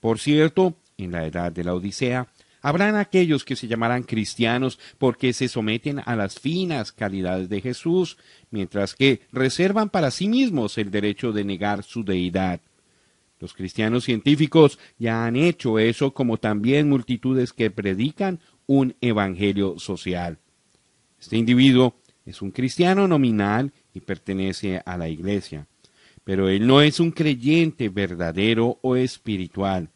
Por 0.00 0.18
cierto, 0.18 0.74
en 0.98 1.12
la 1.12 1.26
edad 1.26 1.50
de 1.50 1.64
la 1.64 1.74
Odisea, 1.74 2.28
habrán 2.62 2.96
aquellos 2.96 3.44
que 3.44 3.56
se 3.56 3.68
llamarán 3.68 4.04
cristianos 4.04 4.78
porque 4.98 5.32
se 5.32 5.48
someten 5.48 6.00
a 6.04 6.16
las 6.16 6.38
finas 6.38 6.92
calidades 6.92 7.48
de 7.48 7.60
Jesús, 7.60 8.16
mientras 8.50 8.94
que 8.94 9.22
reservan 9.32 9.90
para 9.90 10.10
sí 10.10 10.28
mismos 10.28 10.78
el 10.78 10.90
derecho 10.90 11.32
de 11.32 11.44
negar 11.44 11.82
su 11.82 12.04
deidad. 12.04 12.60
Los 13.40 13.54
cristianos 13.54 14.04
científicos 14.04 14.78
ya 14.98 15.26
han 15.26 15.34
hecho 15.34 15.80
eso 15.80 16.14
como 16.14 16.38
también 16.38 16.88
multitudes 16.88 17.52
que 17.52 17.72
predican 17.72 18.38
un 18.66 18.94
evangelio 19.00 19.78
social. 19.80 20.38
Este 21.20 21.36
individuo 21.36 21.96
es 22.24 22.40
un 22.40 22.52
cristiano 22.52 23.08
nominal 23.08 23.72
y 23.92 24.00
pertenece 24.00 24.80
a 24.84 24.96
la 24.96 25.08
iglesia. 25.08 25.66
Pero 26.24 26.48
él 26.48 26.66
no 26.66 26.82
es 26.82 27.00
un 27.00 27.10
creyente 27.10 27.88
verdadero 27.88 28.78
o 28.80 28.94
espiritual. 28.94 29.90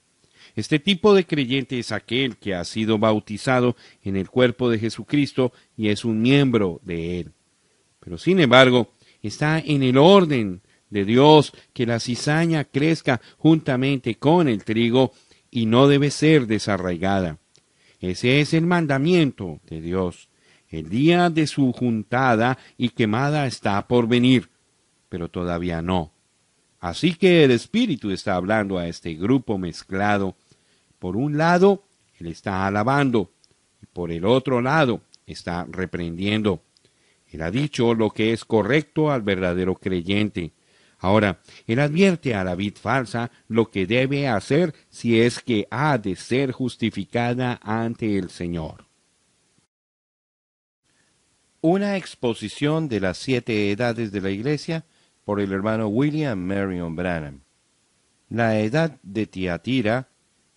Este 0.57 0.79
tipo 0.79 1.15
de 1.15 1.27
creyente 1.27 1.79
es 1.79 1.93
aquel 1.93 2.39
que 2.39 2.55
ha 2.55 2.65
sido 2.65 2.99
bautizado 2.99 3.77
en 4.03 4.17
el 4.17 4.31
cuerpo 4.31 4.71
de 4.71 4.79
Jesucristo 4.79 5.53
y 5.77 5.89
es 5.89 6.05
un 6.05 6.23
miembro 6.23 6.81
de 6.83 7.21
él. 7.21 7.33
Pero 8.01 8.17
sin 8.17 8.41
embargo, 8.41 8.91
está 9.23 9.59
en 9.59 9.83
el 9.83 9.99
orden 9.99 10.63
de 10.89 11.05
Dios 11.05 11.53
que 11.75 11.85
la 11.85 12.01
cizaña 12.01 12.65
crezca 12.65 13.21
juntamente 13.37 14.15
con 14.15 14.49
el 14.49 14.65
trigo 14.65 15.13
y 15.51 15.67
no 15.67 15.89
debe 15.89 16.11
ser 16.11 16.47
desarraigada. 16.47 17.39
Ese 18.01 18.41
es 18.41 18.55
el 18.55 18.67
mandamiento 18.67 19.61
de 19.69 19.81
Dios. 19.83 20.31
El 20.71 20.89
día 20.89 21.29
de 21.29 21.47
su 21.47 21.73
juntada 21.73 22.59
y 22.79 22.91
quemada 22.91 23.47
está 23.47 23.87
por 23.87 24.09
venir, 24.09 24.49
pero 25.09 25.29
todavía 25.29 25.83
no. 25.83 26.13
Así 26.81 27.15
que 27.15 27.45
el 27.45 27.51
Espíritu 27.51 28.11
está 28.11 28.37
hablando 28.37 28.79
a 28.79 28.87
este 28.87 29.15
grupo 29.15 29.59
mezclado. 29.59 30.37
Por 31.07 31.17
un 31.17 31.39
lado, 31.39 31.85
Él 32.19 32.27
está 32.27 32.67
alabando, 32.67 33.31
y 33.81 33.87
por 33.87 34.11
el 34.11 34.25
otro 34.25 34.61
lado, 34.61 35.03
está 35.25 35.65
reprendiendo. 35.71 36.65
Él 37.29 37.43
ha 37.43 37.53
dicho 37.53 37.95
lo 37.95 38.11
que 38.11 38.33
es 38.33 38.45
correcto 38.45 39.13
al 39.13 39.23
verdadero 39.23 39.77
creyente. 39.77 40.51
Ahora, 40.99 41.39
Él 41.69 41.79
advierte 41.79 42.35
a 42.35 42.43
la 42.43 42.57
vid 42.57 42.75
falsa 42.75 43.31
lo 43.47 43.71
que 43.71 43.87
debe 43.87 44.27
hacer 44.27 44.75
si 44.91 45.21
es 45.21 45.39
que 45.39 45.69
ha 45.71 45.97
de 45.97 46.17
ser 46.17 46.51
justificada 46.51 47.61
ante 47.63 48.19
el 48.19 48.29
Señor. 48.29 48.87
Una 51.61 51.97
exposición 51.97 52.89
de 52.89 52.99
las 52.99 53.17
siete 53.17 53.71
edades 53.71 54.11
de 54.11 54.21
la 54.21 54.31
Iglesia 54.31 54.85
por 55.25 55.41
el 55.41 55.53
hermano 55.53 55.87
William 55.87 56.37
Marion 56.37 56.97
Branham. 56.97 57.43
La 58.29 58.59
edad 58.59 58.99
de 59.05 59.29
Tiatira, 59.29 60.09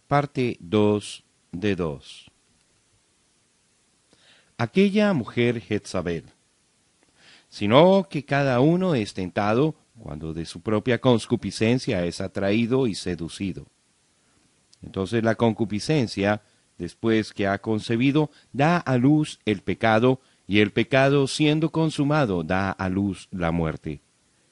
parte 0.10 0.58
2 0.60 1.24
de 1.52 1.76
2. 1.76 2.32
Aquella 4.58 5.14
mujer 5.14 5.62
Jezabel. 5.62 6.24
Sino 7.48 8.08
que 8.10 8.26
cada 8.26 8.60
uno 8.60 8.96
es 8.96 9.14
tentado 9.14 9.76
cuando 10.00 10.34
de 10.34 10.46
su 10.46 10.62
propia 10.62 11.00
concupiscencia 11.00 12.04
es 12.06 12.22
atraído 12.22 12.88
y 12.88 12.96
seducido. 12.96 13.68
Entonces 14.82 15.24
la 15.24 15.36
concupiscencia, 15.36 16.42
después 16.80 17.32
que 17.32 17.46
ha 17.46 17.60
concebido, 17.62 18.32
da 18.52 18.78
a 18.78 18.98
luz 18.98 19.40
el 19.46 19.62
pecado, 19.62 20.22
y 20.48 20.62
el 20.62 20.72
pecado 20.72 21.28
siendo 21.28 21.70
consumado 21.70 22.44
da 22.44 22.72
a 22.72 22.90
luz 22.90 23.28
la 23.30 23.52
muerte. 23.52 24.02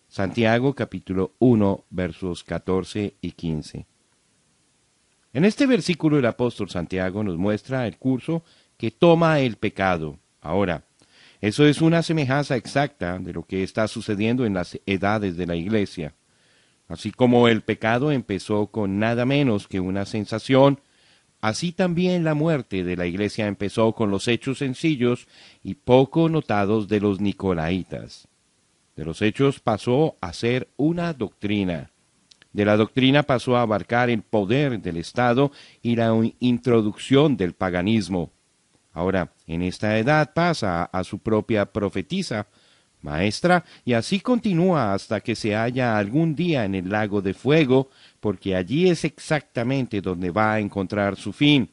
Santiago 0.07 0.75
capítulo 0.75 1.31
1 1.39 1.85
versos 1.89 2.43
14 2.43 3.15
y 3.21 3.31
15. 3.31 3.87
En 5.37 5.45
este 5.45 5.67
versículo 5.67 6.17
el 6.17 6.25
apóstol 6.25 6.67
Santiago 6.67 7.23
nos 7.23 7.37
muestra 7.37 7.85
el 7.85 7.97
curso 7.97 8.43
que 8.75 8.89
toma 8.89 9.39
el 9.39 9.57
pecado. 9.57 10.17
Ahora, 10.41 10.85
eso 11.41 11.67
es 11.67 11.79
una 11.79 12.01
semejanza 12.01 12.55
exacta 12.55 13.19
de 13.19 13.33
lo 13.33 13.43
que 13.43 13.61
está 13.61 13.87
sucediendo 13.87 14.47
en 14.47 14.55
las 14.55 14.79
edades 14.87 15.37
de 15.37 15.45
la 15.45 15.55
iglesia. 15.55 16.15
Así 16.87 17.11
como 17.11 17.47
el 17.47 17.61
pecado 17.61 18.11
empezó 18.11 18.65
con 18.65 18.97
nada 18.97 19.27
menos 19.27 19.67
que 19.67 19.79
una 19.79 20.07
sensación 20.07 20.79
Así 21.39 21.71
también 21.71 22.23
la 22.23 22.33
muerte 22.33 22.83
de 22.83 22.97
la 22.97 23.05
Iglesia 23.05 23.45
empezó 23.45 23.93
con 23.93 24.09
los 24.09 24.27
hechos 24.27 24.57
sencillos 24.57 25.27
y 25.61 25.75
poco 25.75 26.29
notados 26.29 26.87
de 26.87 26.99
los 26.99 27.21
Nicolaitas. 27.21 28.27
De 28.95 29.05
los 29.05 29.21
hechos 29.21 29.59
pasó 29.59 30.17
a 30.19 30.33
ser 30.33 30.67
una 30.77 31.13
doctrina. 31.13 31.91
De 32.53 32.65
la 32.65 32.77
doctrina 32.77 33.23
pasó 33.23 33.55
a 33.55 33.61
abarcar 33.61 34.09
el 34.09 34.21
poder 34.21 34.79
del 34.81 34.97
Estado 34.97 35.51
y 35.81 35.95
la 35.95 36.13
introducción 36.39 37.37
del 37.37 37.53
paganismo. 37.53 38.31
Ahora, 38.93 39.31
en 39.45 39.61
esta 39.61 39.97
edad 39.99 40.33
pasa 40.33 40.85
a 40.85 41.03
su 41.03 41.19
propia 41.19 41.65
profetisa, 41.65 42.47
maestra, 43.01 43.63
y 43.85 43.93
así 43.93 44.19
continúa 44.19 44.93
hasta 44.93 45.19
que 45.19 45.35
se 45.35 45.53
halla 45.53 45.97
algún 45.97 46.35
día 46.35 46.65
en 46.65 46.73
el 46.73 46.89
lago 46.89 47.21
de 47.21 47.35
fuego, 47.35 47.89
porque 48.19 48.55
allí 48.55 48.89
es 48.89 49.05
exactamente 49.05 50.01
donde 50.01 50.31
va 50.31 50.53
a 50.53 50.59
encontrar 50.59 51.15
su 51.15 51.31
fin, 51.31 51.69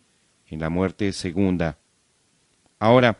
en 0.50 0.60
la 0.60 0.68
muerte 0.68 1.12
segunda. 1.12 1.78
Ahora, 2.78 3.18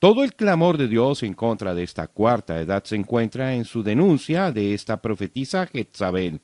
todo 0.00 0.24
el 0.24 0.34
clamor 0.34 0.76
de 0.76 0.88
Dios 0.88 1.22
en 1.22 1.34
contra 1.34 1.74
de 1.74 1.84
esta 1.84 2.08
cuarta 2.08 2.60
edad 2.60 2.82
se 2.84 2.96
encuentra 2.96 3.54
en 3.54 3.64
su 3.64 3.82
denuncia 3.82 4.50
de 4.50 4.74
esta 4.74 5.00
profetisa 5.00 5.66
Jezabel. 5.66 6.40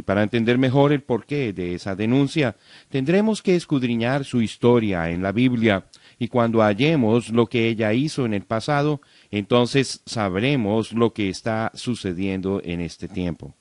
Y 0.00 0.02
para 0.02 0.22
entender 0.22 0.56
mejor 0.56 0.92
el 0.92 1.02
porqué 1.02 1.52
de 1.52 1.74
esa 1.74 1.94
denuncia, 1.94 2.56
tendremos 2.88 3.42
que 3.42 3.54
escudriñar 3.54 4.24
su 4.24 4.40
historia 4.40 5.10
en 5.10 5.22
la 5.22 5.30
Biblia, 5.30 5.84
y 6.18 6.28
cuando 6.28 6.62
hallemos 6.62 7.28
lo 7.28 7.46
que 7.48 7.68
ella 7.68 7.92
hizo 7.92 8.24
en 8.24 8.32
el 8.32 8.44
pasado, 8.44 9.02
entonces 9.30 10.00
sabremos 10.06 10.94
lo 10.94 11.12
que 11.12 11.28
está 11.28 11.70
sucediendo 11.74 12.62
en 12.64 12.80
este 12.80 13.08
tiempo. 13.08 13.54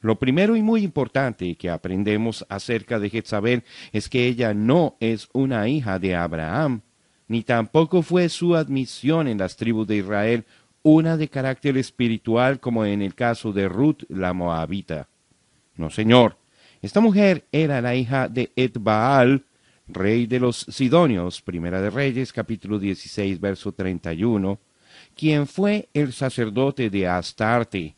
Lo 0.00 0.18
primero 0.18 0.56
y 0.56 0.62
muy 0.62 0.82
importante 0.84 1.54
que 1.54 1.70
aprendemos 1.70 2.44
acerca 2.50 2.98
de 2.98 3.08
Jezabel 3.08 3.64
es 3.92 4.10
que 4.10 4.26
ella 4.26 4.52
no 4.52 4.98
es 5.00 5.30
una 5.32 5.66
hija 5.68 5.98
de 5.98 6.16
Abraham, 6.16 6.82
ni 7.28 7.44
tampoco 7.44 8.02
fue 8.02 8.28
su 8.28 8.56
admisión 8.56 9.26
en 9.26 9.38
las 9.38 9.56
tribus 9.56 9.86
de 9.86 9.96
Israel 9.96 10.44
una 10.82 11.16
de 11.16 11.28
carácter 11.28 11.78
espiritual 11.78 12.60
como 12.60 12.84
en 12.84 13.00
el 13.00 13.14
caso 13.14 13.54
de 13.54 13.68
Ruth 13.68 14.02
la 14.10 14.32
Moabita. 14.32 15.09
No, 15.80 15.88
señor, 15.88 16.36
esta 16.82 17.00
mujer 17.00 17.46
era 17.52 17.80
la 17.80 17.94
hija 17.94 18.28
de 18.28 18.52
Edbaal, 18.54 19.46
rey 19.88 20.26
de 20.26 20.38
los 20.38 20.66
Sidonios, 20.68 21.40
Primera 21.40 21.80
de 21.80 21.88
Reyes, 21.88 22.34
capítulo 22.34 22.78
16, 22.78 23.40
verso 23.40 23.72
31, 23.72 24.60
quien 25.16 25.46
fue 25.46 25.88
el 25.94 26.12
sacerdote 26.12 26.90
de 26.90 27.08
Astarte, 27.08 27.96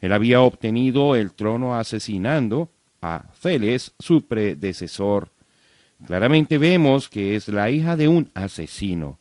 él 0.00 0.12
había 0.12 0.42
obtenido 0.42 1.16
el 1.16 1.32
trono 1.32 1.76
asesinando 1.76 2.70
a 3.02 3.24
Feles, 3.32 3.94
su 3.98 4.24
predecesor. 4.24 5.32
Claramente 6.06 6.56
vemos 6.56 7.08
que 7.08 7.34
es 7.34 7.48
la 7.48 7.68
hija 7.68 7.96
de 7.96 8.06
un 8.06 8.30
asesino. 8.32 9.18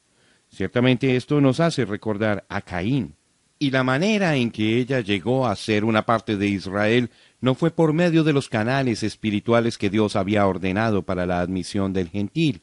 Ciertamente 0.50 1.16
esto 1.16 1.42
nos 1.42 1.60
hace 1.60 1.84
recordar 1.84 2.46
a 2.48 2.62
Caín. 2.62 3.16
Y 3.58 3.72
la 3.72 3.84
manera 3.84 4.36
en 4.36 4.52
que 4.52 4.78
ella 4.78 5.00
llegó 5.00 5.48
a 5.48 5.56
ser 5.56 5.84
una 5.84 6.06
parte 6.06 6.38
de 6.38 6.46
Israel 6.46 7.10
no 7.40 7.56
fue 7.56 7.72
por 7.72 7.94
medio 7.94 8.24
de 8.24 8.34
los 8.34 8.50
canales 8.50 9.04
espirituales 9.04 9.78
que 9.78 9.90
Dios 9.90 10.16
había 10.16 10.48
ordenado 10.48 11.04
para 11.04 11.26
la 11.26 11.40
admisión 11.40 11.94
del 11.94 12.10
gentil. 12.10 12.62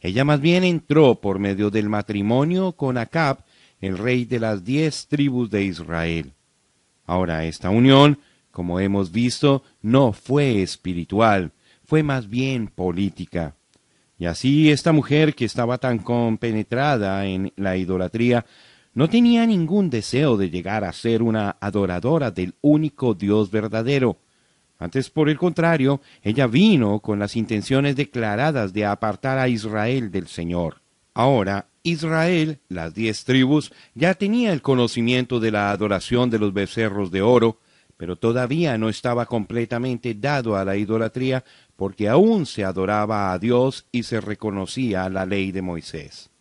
Ella 0.00 0.24
más 0.24 0.40
bien 0.40 0.64
entró 0.64 1.20
por 1.20 1.38
medio 1.38 1.70
del 1.70 1.88
matrimonio 1.88 2.72
con 2.72 2.98
Acab 2.98 3.44
el 3.80 3.98
rey 3.98 4.24
de 4.24 4.40
las 4.40 4.64
diez 4.64 5.08
tribus 5.08 5.50
de 5.50 5.64
Israel. 5.64 6.32
Ahora, 7.04 7.44
esta 7.44 7.70
unión, 7.70 8.18
como 8.50 8.78
hemos 8.78 9.10
visto, 9.10 9.64
no 9.82 10.12
fue 10.12 10.62
espiritual, 10.62 11.52
fue 11.84 12.02
más 12.02 12.28
bien 12.28 12.68
política. 12.68 13.56
Y 14.18 14.26
así 14.26 14.70
esta 14.70 14.92
mujer 14.92 15.34
que 15.34 15.44
estaba 15.44 15.78
tan 15.78 15.98
compenetrada 15.98 17.26
en 17.26 17.52
la 17.56 17.76
idolatría, 17.76 18.46
no 18.94 19.08
tenía 19.08 19.46
ningún 19.46 19.88
deseo 19.88 20.36
de 20.36 20.50
llegar 20.50 20.84
a 20.84 20.92
ser 20.92 21.22
una 21.22 21.56
adoradora 21.60 22.30
del 22.30 22.54
único 22.60 23.14
Dios 23.14 23.50
verdadero. 23.50 24.18
Antes, 24.78 25.10
por 25.10 25.28
el 25.28 25.38
contrario, 25.38 26.00
ella 26.22 26.46
vino 26.46 27.00
con 27.00 27.18
las 27.18 27.36
intenciones 27.36 27.96
declaradas 27.96 28.72
de 28.72 28.84
apartar 28.84 29.38
a 29.38 29.48
Israel 29.48 30.10
del 30.10 30.26
Señor. 30.26 30.82
Ahora, 31.14 31.68
Israel, 31.84 32.58
las 32.68 32.94
diez 32.94 33.24
tribus, 33.24 33.72
ya 33.94 34.14
tenía 34.14 34.52
el 34.52 34.60
conocimiento 34.60 35.40
de 35.40 35.52
la 35.52 35.70
adoración 35.70 36.30
de 36.30 36.38
los 36.38 36.52
becerros 36.52 37.10
de 37.10 37.22
oro, 37.22 37.58
pero 37.96 38.16
todavía 38.16 38.76
no 38.78 38.88
estaba 38.88 39.26
completamente 39.26 40.14
dado 40.14 40.56
a 40.56 40.64
la 40.64 40.76
idolatría, 40.76 41.44
porque 41.76 42.08
aún 42.08 42.46
se 42.46 42.64
adoraba 42.64 43.32
a 43.32 43.38
Dios 43.38 43.86
y 43.92 44.02
se 44.02 44.20
reconocía 44.20 45.08
la 45.08 45.24
ley 45.24 45.52
de 45.52 45.62
Moisés. 45.62 46.31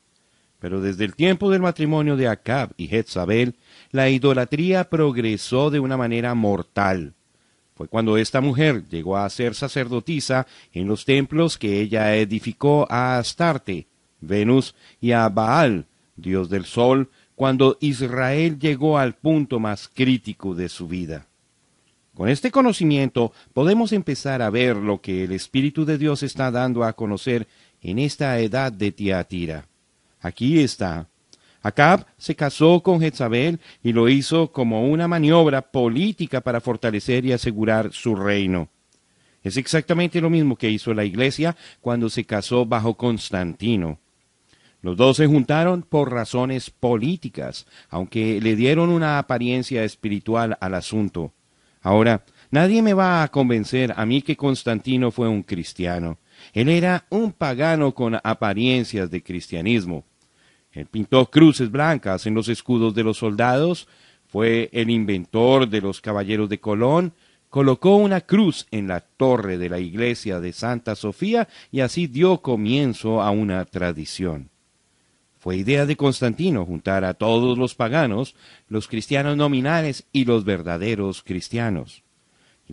Pero 0.61 0.79
desde 0.79 1.05
el 1.05 1.15
tiempo 1.15 1.49
del 1.49 1.63
matrimonio 1.63 2.15
de 2.15 2.27
Acab 2.27 2.69
y 2.77 2.87
Jezabel, 2.87 3.55
la 3.89 4.09
idolatría 4.09 4.87
progresó 4.91 5.71
de 5.71 5.79
una 5.79 5.97
manera 5.97 6.35
mortal. 6.35 7.15
Fue 7.73 7.87
cuando 7.87 8.15
esta 8.15 8.41
mujer 8.41 8.87
llegó 8.87 9.17
a 9.17 9.27
ser 9.31 9.55
sacerdotisa 9.55 10.45
en 10.71 10.87
los 10.87 11.03
templos 11.03 11.57
que 11.57 11.81
ella 11.81 12.15
edificó 12.15 12.85
a 12.91 13.17
Astarte, 13.17 13.87
Venus 14.19 14.75
y 15.01 15.13
a 15.13 15.27
Baal, 15.29 15.87
dios 16.15 16.47
del 16.47 16.65
sol, 16.65 17.09
cuando 17.33 17.79
Israel 17.81 18.59
llegó 18.59 18.99
al 18.99 19.15
punto 19.15 19.59
más 19.59 19.89
crítico 19.91 20.53
de 20.53 20.69
su 20.69 20.87
vida. 20.87 21.25
Con 22.13 22.29
este 22.29 22.51
conocimiento 22.51 23.33
podemos 23.51 23.93
empezar 23.93 24.43
a 24.43 24.51
ver 24.51 24.75
lo 24.75 25.01
que 25.01 25.23
el 25.23 25.31
Espíritu 25.31 25.85
de 25.85 25.97
Dios 25.97 26.21
está 26.21 26.51
dando 26.51 26.83
a 26.83 26.93
conocer 26.93 27.47
en 27.81 27.97
esta 27.97 28.37
edad 28.39 28.71
de 28.71 28.91
Tiatira. 28.91 29.70
Aquí 30.21 30.59
está. 30.59 31.07
Acab 31.63 32.05
se 32.17 32.35
casó 32.35 32.81
con 32.81 33.01
Jezabel 33.01 33.59
y 33.83 33.93
lo 33.93 34.09
hizo 34.09 34.51
como 34.51 34.87
una 34.87 35.07
maniobra 35.07 35.61
política 35.61 36.41
para 36.41 36.61
fortalecer 36.61 37.25
y 37.25 37.33
asegurar 37.33 37.91
su 37.91 38.15
reino. 38.15 38.69
Es 39.43 39.57
exactamente 39.57 40.21
lo 40.21 40.29
mismo 40.29 40.55
que 40.55 40.69
hizo 40.69 40.93
la 40.93 41.03
iglesia 41.03 41.55
cuando 41.79 42.09
se 42.09 42.25
casó 42.25 42.65
bajo 42.65 42.95
Constantino. 42.95 43.99
Los 44.81 44.97
dos 44.97 45.17
se 45.17 45.27
juntaron 45.27 45.83
por 45.83 46.11
razones 46.11 46.71
políticas, 46.71 47.67
aunque 47.89 48.41
le 48.41 48.55
dieron 48.55 48.89
una 48.89 49.19
apariencia 49.19 49.83
espiritual 49.83 50.57
al 50.59 50.73
asunto. 50.73 51.33
Ahora, 51.81 52.23
nadie 52.49 52.81
me 52.81 52.93
va 52.93 53.21
a 53.21 53.27
convencer 53.27 53.93
a 53.95 54.05
mí 54.05 54.23
que 54.23 54.37
Constantino 54.37 55.11
fue 55.11 55.27
un 55.27 55.43
cristiano. 55.43 56.17
Él 56.53 56.69
era 56.69 57.05
un 57.09 57.31
pagano 57.31 57.93
con 57.93 58.19
apariencias 58.23 59.11
de 59.11 59.21
cristianismo. 59.21 60.03
Él 60.73 60.85
pintó 60.85 61.29
cruces 61.29 61.71
blancas 61.71 62.25
en 62.25 62.33
los 62.33 62.47
escudos 62.47 62.95
de 62.95 63.03
los 63.03 63.17
soldados, 63.17 63.87
fue 64.27 64.69
el 64.71 64.89
inventor 64.89 65.67
de 65.67 65.81
los 65.81 65.99
caballeros 65.99 66.47
de 66.47 66.59
Colón, 66.59 67.13
colocó 67.49 67.97
una 67.97 68.21
cruz 68.21 68.65
en 68.71 68.87
la 68.87 69.01
torre 69.01 69.57
de 69.57 69.67
la 69.67 69.79
iglesia 69.79 70.39
de 70.39 70.53
Santa 70.53 70.95
Sofía 70.95 71.49
y 71.69 71.81
así 71.81 72.07
dio 72.07 72.41
comienzo 72.41 73.21
a 73.21 73.31
una 73.31 73.65
tradición. 73.65 74.49
Fue 75.37 75.57
idea 75.57 75.85
de 75.85 75.97
Constantino 75.97 76.65
juntar 76.65 77.03
a 77.03 77.15
todos 77.15 77.57
los 77.57 77.75
paganos, 77.75 78.35
los 78.69 78.87
cristianos 78.87 79.35
nominales 79.35 80.05
y 80.13 80.23
los 80.23 80.45
verdaderos 80.45 81.23
cristianos. 81.23 82.03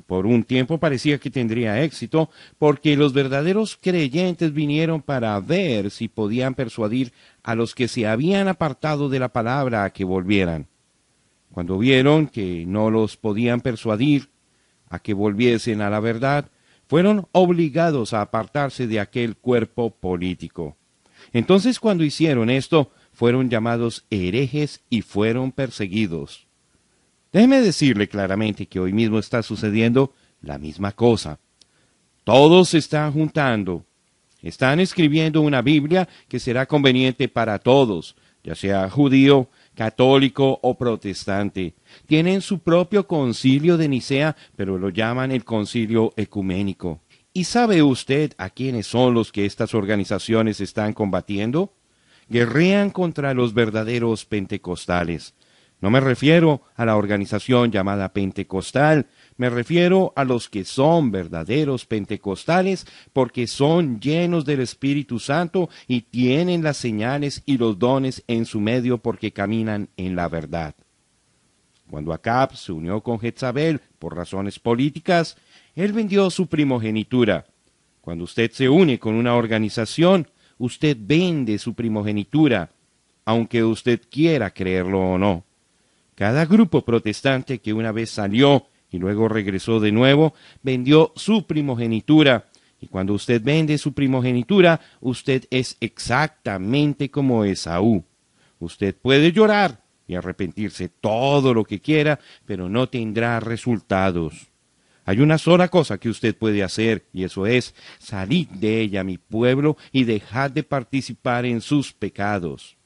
Por 0.07 0.27
un 0.27 0.45
tiempo 0.45 0.79
parecía 0.79 1.19
que 1.19 1.31
tendría 1.31 1.83
éxito, 1.83 2.31
porque 2.59 2.97
los 2.97 3.13
verdaderos 3.13 3.79
creyentes 3.81 4.53
vinieron 4.53 5.03
para 5.03 5.39
ver 5.41 5.91
si 5.91 6.09
podían 6.09 6.55
persuadir 6.55 7.13
a 7.43 7.55
los 7.55 7.75
que 7.75 7.89
se 7.89 8.07
habían 8.07 8.49
apartado 8.49 9.09
de 9.09 9.19
la 9.19 9.29
palabra 9.29 9.85
a 9.85 9.91
que 9.91 10.05
volvieran. 10.05 10.69
Cuando 11.53 11.79
vieron 11.79 12.27
que 12.27 12.65
no 12.67 12.91
los 12.91 13.17
podían 13.17 13.61
persuadir 13.61 14.31
a 14.89 14.99
que 14.99 15.15
volviesen 15.15 15.81
a 15.81 15.91
la 15.91 16.01
verdad, 16.01 16.51
fueron 16.87 17.29
obligados 17.33 18.15
a 18.15 18.23
apartarse 18.23 18.87
de 18.87 19.01
aquel 19.01 19.37
cuerpo 19.37 19.91
político. 19.91 20.77
Entonces 21.33 21.81
cuando 21.81 22.05
hicieron 22.05 22.49
esto, 22.51 22.91
fueron 23.13 23.51
llamados 23.51 24.07
herejes 24.11 24.83
y 24.89 25.03
fueron 25.03 25.53
perseguidos. 25.53 26.48
Déjeme 27.33 27.61
decirle 27.61 28.09
claramente 28.09 28.67
que 28.67 28.81
hoy 28.81 28.93
mismo 28.93 29.19
está 29.19 29.43
sucediendo 29.43 30.15
la 30.41 30.59
misma 30.59 30.93
cosa. 30.93 31.39
Todos 32.25 32.71
se 32.71 32.79
están 32.79 33.13
juntando, 33.13 33.85
están 34.43 34.81
escribiendo 34.81 35.41
una 35.41 35.63
Biblia 35.63 36.09
que 36.29 36.39
será 36.39 36.67
conveniente 36.67 37.29
para 37.29 37.59
todos, 37.59 38.17
ya 38.45 38.55
sea 38.55 38.89
judío, 38.89 39.49
católico 39.75 40.59
o 40.63 40.77
protestante. 40.77 41.75
Tienen 42.07 42.41
su 42.41 42.61
propio 42.61 43.07
concilio 43.07 43.77
de 43.77 43.89
Nicea, 43.89 44.37
pero 44.57 44.79
lo 44.79 44.91
llaman 44.91 45.33
el 45.33 45.45
concilio 45.45 46.13
ecuménico. 46.17 47.01
¿Y 47.33 47.45
sabe 47.45 47.83
usted 47.83 48.33
a 48.39 48.51
quiénes 48.51 48.87
son 48.87 49.15
los 49.15 49.33
que 49.33 49.45
estas 49.45 49.75
organizaciones 49.75 50.61
están 50.61 50.93
combatiendo? 50.93 51.73
Guerrean 52.29 52.91
contra 52.91 53.35
los 53.35 53.55
verdaderos 53.55 54.25
pentecostales. 54.25 55.35
No 55.81 55.91
me 55.91 56.01
refiero 56.01 56.63
a 56.75 56.85
la 56.85 56.97
organización 56.97 57.71
llamada 57.71 58.13
pentecostal, 58.13 59.07
me 59.37 59.49
refiero 59.49 60.13
a 60.17 60.25
los 60.25 60.49
que 60.49 60.65
son 60.65 61.13
verdaderos 61.13 61.87
pentecostales 61.87 62.85
porque 63.13 63.47
son 63.47 64.01
llenos 64.01 64.45
del 64.45 64.61
Espíritu 64.61 65.21
Santo 65.21 65.69
y 65.87 66.01
tienen 66.01 66.65
las 66.65 66.79
señales 66.79 67.43
y 67.47 67.59
los 67.59 67.79
dones 67.79 68.25
en 68.27 68.45
su 68.45 68.61
medio 68.61 68.99
porque 68.99 69.33
caminan 69.33 69.89
en 69.97 70.17
la 70.17 70.29
verdad. 70.29 70.75
Cuando 71.89 72.13
Acab 72.13 72.57
se 72.57 72.73
unió 72.73 73.01
con 73.01 73.21
Jezabel 73.21 73.81
por 74.01 74.17
razones 74.17 74.59
políticas, 74.59 75.37
él 75.77 75.93
vendió 75.93 76.29
su 76.31 76.49
primogenitura. 76.49 77.47
Cuando 78.01 78.25
usted 78.25 78.51
se 78.51 78.69
une 78.69 78.99
con 78.99 79.15
una 79.15 79.37
organización, 79.37 80.29
usted 80.59 80.97
vende 80.99 81.57
su 81.59 81.75
primogenitura, 81.75 82.71
aunque 83.25 83.63
usted 83.63 84.01
quiera 84.11 84.51
creerlo 84.51 85.01
o 85.01 85.19
no. 85.19 85.45
Cada 86.19 86.47
grupo 86.47 86.85
protestante 86.85 87.61
que 87.61 87.73
una 87.73 87.93
vez 87.93 88.11
salió 88.11 88.67
y 88.91 88.99
luego 88.99 89.29
regresó 89.29 89.79
de 89.79 89.93
nuevo, 89.93 90.35
vendió 90.65 91.13
su 91.15 91.47
primogenitura. 91.47 92.47
Y 92.81 92.89
cuando 92.89 93.13
usted 93.13 93.41
vende 93.41 93.79
su 93.79 93.93
primogenitura, 93.93 94.81
usted 95.01 95.45
es 95.49 95.77
exactamente 95.79 97.09
como 97.09 97.45
Esaú. 97.45 98.03
Usted 98.59 98.97
puede 98.97 99.31
llorar 99.31 99.81
y 100.09 100.17
arrepentirse 100.17 100.89
todo 100.89 101.55
lo 101.55 101.63
que 101.63 101.79
quiera, 101.79 102.19
pero 102.45 102.69
no 102.69 102.89
tendrá 102.89 103.39
resultados. 103.39 104.49
Hay 105.05 105.21
una 105.21 105.39
sola 105.39 105.69
cosa 105.69 105.99
que 105.99 106.09
usted 106.09 106.37
puede 106.37 106.65
hacer, 106.65 107.05
y 107.13 107.23
eso 107.23 107.47
es 107.47 107.77
salir 108.01 108.49
de 108.49 108.81
ella, 108.81 109.05
mi 109.05 109.19
pueblo, 109.19 109.77
y 109.93 110.03
dejar 110.03 110.53
de 110.53 110.65
participar 110.65 111.47
en 111.47 111.61
sus 111.61 111.93
pecados. 111.93 112.77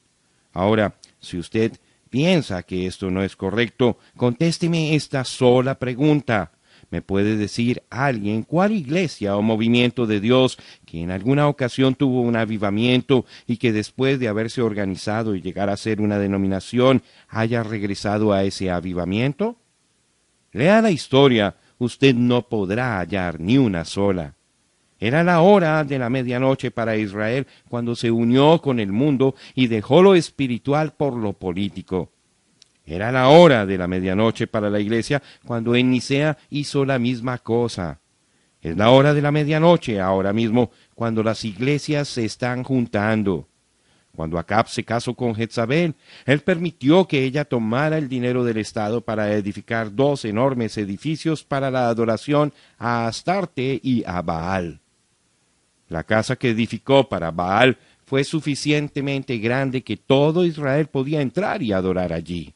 Ahora, 0.52 0.96
si 1.18 1.38
usted 1.38 1.72
piensa 2.12 2.62
que 2.62 2.86
esto 2.86 3.10
no 3.10 3.22
es 3.24 3.36
correcto, 3.36 3.96
contésteme 4.18 4.94
esta 4.94 5.24
sola 5.24 5.78
pregunta. 5.78 6.52
¿Me 6.90 7.00
puede 7.00 7.38
decir 7.38 7.84
alguien 7.88 8.42
cuál 8.42 8.72
iglesia 8.72 9.34
o 9.36 9.40
movimiento 9.40 10.06
de 10.06 10.20
Dios 10.20 10.58
que 10.84 11.00
en 11.00 11.10
alguna 11.10 11.48
ocasión 11.48 11.94
tuvo 11.94 12.20
un 12.20 12.36
avivamiento 12.36 13.24
y 13.46 13.56
que 13.56 13.72
después 13.72 14.20
de 14.20 14.28
haberse 14.28 14.60
organizado 14.60 15.34
y 15.34 15.40
llegar 15.40 15.70
a 15.70 15.76
ser 15.78 16.02
una 16.02 16.18
denominación 16.18 17.02
haya 17.28 17.62
regresado 17.62 18.34
a 18.34 18.44
ese 18.44 18.70
avivamiento? 18.70 19.56
Lea 20.52 20.82
la 20.82 20.90
historia 20.90 21.56
usted 21.78 22.14
no 22.14 22.46
podrá 22.46 22.98
hallar 22.98 23.40
ni 23.40 23.56
una 23.56 23.86
sola. 23.86 24.36
Era 25.02 25.24
la 25.24 25.40
hora 25.40 25.82
de 25.82 25.98
la 25.98 26.08
medianoche 26.08 26.70
para 26.70 26.96
Israel 26.96 27.48
cuando 27.68 27.96
se 27.96 28.12
unió 28.12 28.60
con 28.62 28.78
el 28.78 28.92
mundo 28.92 29.34
y 29.52 29.66
dejó 29.66 30.00
lo 30.00 30.14
espiritual 30.14 30.92
por 30.92 31.14
lo 31.14 31.32
político. 31.32 32.12
Era 32.86 33.10
la 33.10 33.26
hora 33.26 33.66
de 33.66 33.78
la 33.78 33.88
medianoche 33.88 34.46
para 34.46 34.70
la 34.70 34.78
iglesia 34.78 35.20
cuando 35.44 35.74
en 35.74 35.90
Nicea 35.90 36.38
hizo 36.50 36.84
la 36.84 37.00
misma 37.00 37.38
cosa. 37.38 37.98
Es 38.60 38.76
la 38.76 38.90
hora 38.90 39.12
de 39.12 39.22
la 39.22 39.32
medianoche 39.32 40.00
ahora 40.00 40.32
mismo 40.32 40.70
cuando 40.94 41.24
las 41.24 41.44
iglesias 41.44 42.06
se 42.06 42.24
están 42.24 42.62
juntando. 42.62 43.48
Cuando 44.14 44.38
Acab 44.38 44.68
se 44.68 44.84
casó 44.84 45.14
con 45.14 45.34
Jezabel, 45.34 45.96
él 46.26 46.40
permitió 46.42 47.08
que 47.08 47.24
ella 47.24 47.44
tomara 47.44 47.98
el 47.98 48.08
dinero 48.08 48.44
del 48.44 48.58
Estado 48.58 49.00
para 49.00 49.32
edificar 49.32 49.92
dos 49.92 50.24
enormes 50.24 50.78
edificios 50.78 51.42
para 51.42 51.72
la 51.72 51.88
adoración 51.88 52.52
a 52.78 53.08
Astarte 53.08 53.80
y 53.82 54.04
a 54.06 54.22
Baal. 54.22 54.81
La 55.92 56.04
casa 56.04 56.36
que 56.36 56.48
edificó 56.48 57.06
para 57.06 57.30
Baal 57.30 57.76
fue 58.06 58.24
suficientemente 58.24 59.36
grande 59.36 59.84
que 59.84 59.98
todo 59.98 60.46
Israel 60.46 60.86
podía 60.86 61.20
entrar 61.20 61.62
y 61.62 61.72
adorar 61.72 62.14
allí. 62.14 62.54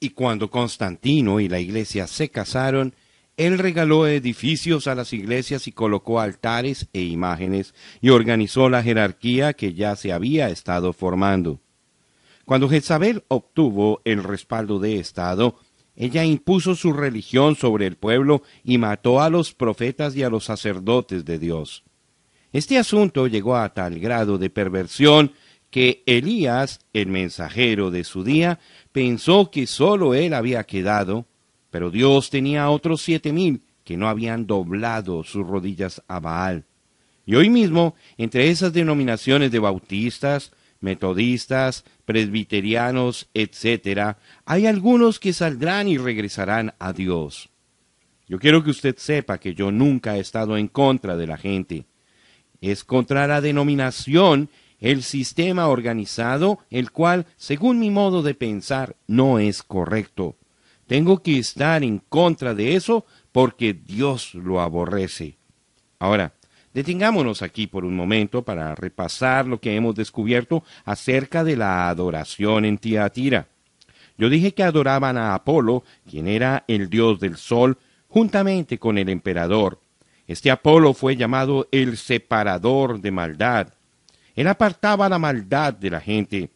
Y 0.00 0.10
cuando 0.10 0.50
Constantino 0.50 1.40
y 1.40 1.48
la 1.50 1.60
iglesia 1.60 2.06
se 2.06 2.30
casaron, 2.30 2.94
él 3.36 3.58
regaló 3.58 4.06
edificios 4.06 4.86
a 4.86 4.94
las 4.94 5.12
iglesias 5.12 5.68
y 5.68 5.72
colocó 5.72 6.20
altares 6.20 6.88
e 6.94 7.02
imágenes 7.02 7.74
y 8.00 8.08
organizó 8.08 8.70
la 8.70 8.82
jerarquía 8.82 9.52
que 9.52 9.74
ya 9.74 9.94
se 9.94 10.10
había 10.10 10.48
estado 10.48 10.94
formando. 10.94 11.60
Cuando 12.46 12.66
Jezabel 12.70 13.24
obtuvo 13.28 14.00
el 14.06 14.24
respaldo 14.24 14.78
de 14.78 14.98
Estado, 14.98 15.58
ella 15.96 16.24
impuso 16.24 16.74
su 16.74 16.94
religión 16.94 17.56
sobre 17.56 17.86
el 17.86 17.96
pueblo 17.96 18.42
y 18.64 18.78
mató 18.78 19.20
a 19.20 19.28
los 19.28 19.52
profetas 19.52 20.16
y 20.16 20.22
a 20.22 20.30
los 20.30 20.44
sacerdotes 20.44 21.26
de 21.26 21.38
Dios. 21.38 21.84
Este 22.52 22.78
asunto 22.78 23.26
llegó 23.26 23.56
a 23.56 23.72
tal 23.72 23.98
grado 24.00 24.38
de 24.38 24.50
perversión 24.50 25.32
que 25.70 26.02
Elías, 26.06 26.80
el 26.92 27.06
mensajero 27.06 27.90
de 27.90 28.02
su 28.04 28.24
día, 28.24 28.58
pensó 28.92 29.50
que 29.50 29.66
sólo 29.66 30.14
él 30.14 30.34
había 30.34 30.64
quedado, 30.64 31.26
pero 31.70 31.90
Dios 31.90 32.28
tenía 32.30 32.70
otros 32.70 33.02
siete 33.02 33.32
mil 33.32 33.62
que 33.84 33.96
no 33.96 34.08
habían 34.08 34.46
doblado 34.46 35.22
sus 35.22 35.46
rodillas 35.46 36.02
a 36.08 36.18
Baal. 36.18 36.64
Y 37.24 37.36
hoy 37.36 37.50
mismo, 37.50 37.94
entre 38.18 38.50
esas 38.50 38.72
denominaciones 38.72 39.52
de 39.52 39.60
bautistas, 39.60 40.52
metodistas, 40.80 41.84
presbiterianos, 42.04 43.28
etc., 43.34 44.16
hay 44.44 44.66
algunos 44.66 45.20
que 45.20 45.32
saldrán 45.32 45.86
y 45.86 45.98
regresarán 45.98 46.74
a 46.80 46.92
Dios. 46.92 47.50
Yo 48.26 48.38
quiero 48.38 48.64
que 48.64 48.70
usted 48.70 48.96
sepa 48.96 49.38
que 49.38 49.54
yo 49.54 49.70
nunca 49.70 50.16
he 50.16 50.20
estado 50.20 50.56
en 50.56 50.68
contra 50.68 51.16
de 51.16 51.26
la 51.26 51.36
gente. 51.36 51.84
Es 52.60 52.84
contra 52.84 53.26
la 53.26 53.40
denominación, 53.40 54.50
el 54.80 55.02
sistema 55.02 55.68
organizado, 55.68 56.58
el 56.70 56.90
cual, 56.90 57.26
según 57.36 57.78
mi 57.78 57.90
modo 57.90 58.22
de 58.22 58.34
pensar, 58.34 58.96
no 59.06 59.38
es 59.38 59.62
correcto. 59.62 60.36
Tengo 60.86 61.22
que 61.22 61.38
estar 61.38 61.84
en 61.84 61.98
contra 61.98 62.54
de 62.54 62.74
eso 62.74 63.04
porque 63.30 63.74
Dios 63.74 64.34
lo 64.34 64.60
aborrece. 64.60 65.36
Ahora, 65.98 66.32
detengámonos 66.74 67.42
aquí 67.42 67.66
por 67.66 67.84
un 67.84 67.94
momento 67.94 68.42
para 68.42 68.74
repasar 68.74 69.46
lo 69.46 69.60
que 69.60 69.76
hemos 69.76 69.94
descubierto 69.94 70.64
acerca 70.84 71.44
de 71.44 71.56
la 71.56 71.88
adoración 71.88 72.64
en 72.64 72.78
Tiatira. 72.78 73.48
Yo 74.18 74.28
dije 74.28 74.52
que 74.52 74.62
adoraban 74.62 75.16
a 75.16 75.34
Apolo, 75.34 75.84
quien 76.08 76.26
era 76.26 76.64
el 76.66 76.90
dios 76.90 77.20
del 77.20 77.36
sol, 77.36 77.78
juntamente 78.08 78.78
con 78.78 78.98
el 78.98 79.08
emperador. 79.08 79.80
Este 80.30 80.52
Apolo 80.52 80.94
fue 80.94 81.16
llamado 81.16 81.66
el 81.72 81.96
separador 81.96 83.00
de 83.00 83.10
maldad. 83.10 83.74
Él 84.36 84.46
apartaba 84.46 85.08
la 85.08 85.18
maldad 85.18 85.74
de 85.74 85.90
la 85.90 86.00
gente. 86.00 86.50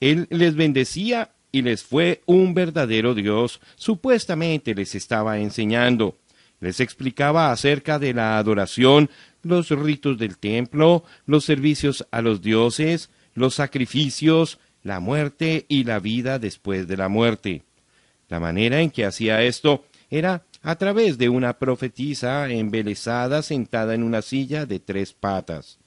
Él 0.00 0.26
les 0.30 0.54
bendecía 0.54 1.30
y 1.52 1.60
les 1.60 1.82
fue 1.82 2.22
un 2.24 2.54
verdadero 2.54 3.14
Dios, 3.14 3.60
supuestamente 3.76 4.74
les 4.74 4.94
estaba 4.94 5.38
enseñando. 5.38 6.16
Les 6.58 6.80
explicaba 6.80 7.52
acerca 7.52 7.98
de 7.98 8.14
la 8.14 8.38
adoración, 8.38 9.10
los 9.42 9.68
ritos 9.68 10.16
del 10.16 10.38
templo, 10.38 11.04
los 11.26 11.44
servicios 11.44 12.06
a 12.12 12.22
los 12.22 12.40
dioses, 12.40 13.10
los 13.34 13.56
sacrificios, 13.56 14.58
la 14.82 15.00
muerte 15.00 15.66
y 15.68 15.84
la 15.84 15.98
vida 15.98 16.38
después 16.38 16.88
de 16.88 16.96
la 16.96 17.10
muerte. 17.10 17.60
La 18.30 18.40
manera 18.40 18.80
en 18.80 18.90
que 18.90 19.04
hacía 19.04 19.42
esto 19.42 19.84
era 20.08 20.44
a 20.62 20.76
través 20.76 21.18
de 21.18 21.28
una 21.28 21.58
profetisa 21.58 22.48
embelesada 22.48 23.42
sentada 23.42 23.94
en 23.94 24.02
una 24.02 24.22
silla 24.22 24.66
de 24.66 24.80
tres 24.80 25.12
patas. 25.12 25.78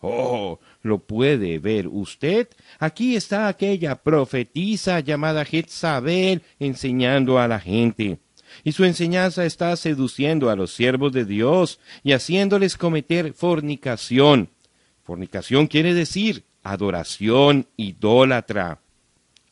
Oh, 0.00 0.60
¿lo 0.82 0.98
puede 0.98 1.58
ver 1.58 1.88
usted? 1.88 2.48
Aquí 2.78 3.16
está 3.16 3.48
aquella 3.48 3.96
profetisa 3.96 5.00
llamada 5.00 5.44
Jezabel 5.44 6.42
enseñando 6.58 7.38
a 7.38 7.48
la 7.48 7.58
gente. 7.58 8.18
Y 8.62 8.72
su 8.72 8.84
enseñanza 8.84 9.46
está 9.46 9.74
seduciendo 9.76 10.50
a 10.50 10.56
los 10.56 10.72
siervos 10.74 11.12
de 11.12 11.24
Dios 11.24 11.80
y 12.02 12.12
haciéndoles 12.12 12.76
cometer 12.76 13.32
fornicación. 13.32 14.50
Fornicación 15.04 15.66
quiere 15.66 15.94
decir 15.94 16.44
adoración 16.62 17.66
idólatra. 17.76 18.80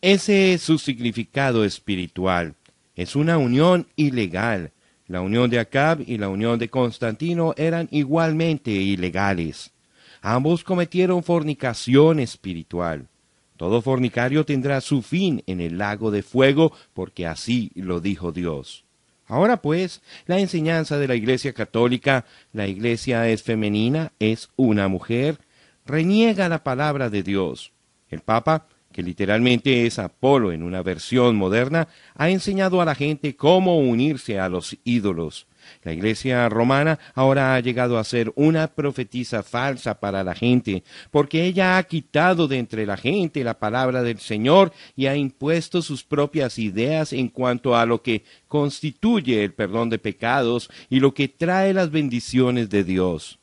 Ese 0.00 0.54
es 0.54 0.62
su 0.62 0.78
significado 0.78 1.64
espiritual. 1.64 2.54
Es 2.94 3.16
una 3.16 3.38
unión 3.38 3.86
ilegal. 3.96 4.72
La 5.06 5.20
unión 5.20 5.50
de 5.50 5.58
Acab 5.58 6.00
y 6.06 6.18
la 6.18 6.28
unión 6.28 6.58
de 6.58 6.68
Constantino 6.68 7.54
eran 7.56 7.88
igualmente 7.90 8.70
ilegales. 8.70 9.72
Ambos 10.20 10.62
cometieron 10.62 11.22
fornicación 11.22 12.20
espiritual. 12.20 13.08
Todo 13.56 13.82
fornicario 13.82 14.44
tendrá 14.44 14.80
su 14.80 15.02
fin 15.02 15.42
en 15.46 15.60
el 15.60 15.78
lago 15.78 16.10
de 16.10 16.22
fuego, 16.22 16.72
porque 16.94 17.26
así 17.26 17.70
lo 17.74 18.00
dijo 18.00 18.32
Dios. 18.32 18.84
Ahora 19.26 19.62
pues, 19.62 20.02
la 20.26 20.38
enseñanza 20.38 20.98
de 20.98 21.08
la 21.08 21.14
Iglesia 21.14 21.52
Católica, 21.52 22.24
la 22.52 22.66
Iglesia 22.66 23.28
es 23.28 23.42
femenina, 23.42 24.12
es 24.18 24.50
una 24.56 24.88
mujer, 24.88 25.38
reniega 25.86 26.48
la 26.48 26.62
palabra 26.62 27.08
de 27.08 27.22
Dios. 27.22 27.72
El 28.10 28.20
Papa, 28.20 28.66
que 28.92 29.02
literalmente 29.02 29.86
es 29.86 29.98
Apolo 29.98 30.52
en 30.52 30.62
una 30.62 30.82
versión 30.82 31.36
moderna, 31.36 31.88
ha 32.14 32.30
enseñado 32.30 32.80
a 32.80 32.84
la 32.84 32.94
gente 32.94 33.34
cómo 33.34 33.78
unirse 33.78 34.38
a 34.38 34.48
los 34.48 34.76
ídolos. 34.84 35.46
La 35.82 35.92
iglesia 35.92 36.48
romana 36.48 36.98
ahora 37.14 37.54
ha 37.54 37.60
llegado 37.60 37.98
a 37.98 38.04
ser 38.04 38.32
una 38.36 38.68
profetisa 38.68 39.42
falsa 39.42 39.98
para 40.00 40.24
la 40.24 40.34
gente, 40.34 40.82
porque 41.10 41.44
ella 41.44 41.76
ha 41.78 41.82
quitado 41.84 42.48
de 42.48 42.58
entre 42.58 42.86
la 42.86 42.96
gente 42.96 43.44
la 43.44 43.58
palabra 43.58 44.02
del 44.02 44.18
Señor 44.18 44.72
y 44.96 45.06
ha 45.06 45.16
impuesto 45.16 45.82
sus 45.82 46.04
propias 46.04 46.58
ideas 46.58 47.12
en 47.12 47.28
cuanto 47.28 47.76
a 47.76 47.86
lo 47.86 48.02
que 48.02 48.24
constituye 48.48 49.44
el 49.44 49.54
perdón 49.54 49.90
de 49.90 49.98
pecados 49.98 50.70
y 50.88 51.00
lo 51.00 51.14
que 51.14 51.28
trae 51.28 51.72
las 51.72 51.90
bendiciones 51.90 52.68
de 52.70 52.84
Dios. 52.84 53.38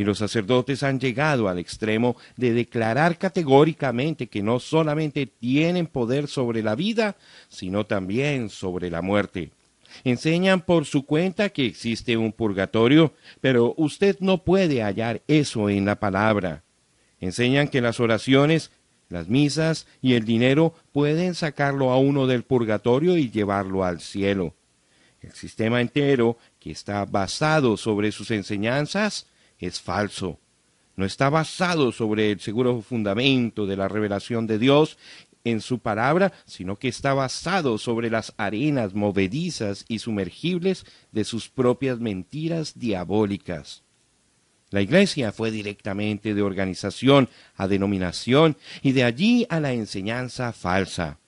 Y 0.00 0.04
los 0.04 0.16
sacerdotes 0.16 0.82
han 0.82 0.98
llegado 0.98 1.46
al 1.46 1.58
extremo 1.58 2.16
de 2.38 2.54
declarar 2.54 3.18
categóricamente 3.18 4.28
que 4.28 4.42
no 4.42 4.58
solamente 4.58 5.26
tienen 5.26 5.86
poder 5.86 6.26
sobre 6.26 6.62
la 6.62 6.74
vida, 6.74 7.16
sino 7.50 7.84
también 7.84 8.48
sobre 8.48 8.88
la 8.88 9.02
muerte. 9.02 9.50
Enseñan 10.02 10.62
por 10.62 10.86
su 10.86 11.04
cuenta 11.04 11.50
que 11.50 11.66
existe 11.66 12.16
un 12.16 12.32
purgatorio, 12.32 13.12
pero 13.42 13.74
usted 13.76 14.16
no 14.20 14.42
puede 14.42 14.82
hallar 14.82 15.20
eso 15.28 15.68
en 15.68 15.84
la 15.84 15.96
palabra. 15.96 16.62
Enseñan 17.20 17.68
que 17.68 17.82
las 17.82 18.00
oraciones, 18.00 18.70
las 19.10 19.28
misas 19.28 19.86
y 20.00 20.14
el 20.14 20.24
dinero 20.24 20.74
pueden 20.92 21.34
sacarlo 21.34 21.90
a 21.90 21.98
uno 21.98 22.26
del 22.26 22.44
purgatorio 22.44 23.18
y 23.18 23.30
llevarlo 23.30 23.84
al 23.84 24.00
cielo. 24.00 24.54
El 25.20 25.32
sistema 25.32 25.82
entero, 25.82 26.38
que 26.58 26.70
está 26.70 27.04
basado 27.04 27.76
sobre 27.76 28.12
sus 28.12 28.30
enseñanzas, 28.30 29.26
es 29.60 29.80
falso. 29.80 30.38
No 30.96 31.04
está 31.06 31.30
basado 31.30 31.92
sobre 31.92 32.32
el 32.32 32.40
seguro 32.40 32.82
fundamento 32.82 33.66
de 33.66 33.76
la 33.76 33.88
revelación 33.88 34.46
de 34.46 34.58
Dios 34.58 34.98
en 35.44 35.60
su 35.60 35.78
palabra, 35.78 36.32
sino 36.44 36.76
que 36.76 36.88
está 36.88 37.14
basado 37.14 37.78
sobre 37.78 38.10
las 38.10 38.34
arenas 38.36 38.94
movedizas 38.94 39.84
y 39.88 40.00
sumergibles 40.00 40.84
de 41.12 41.24
sus 41.24 41.48
propias 41.48 41.98
mentiras 42.00 42.78
diabólicas. 42.78 43.82
La 44.70 44.82
iglesia 44.82 45.32
fue 45.32 45.50
directamente 45.50 46.34
de 46.34 46.42
organización 46.42 47.28
a 47.56 47.66
denominación 47.66 48.56
y 48.82 48.92
de 48.92 49.04
allí 49.04 49.46
a 49.48 49.58
la 49.58 49.72
enseñanza 49.72 50.52
falsa. 50.52 51.18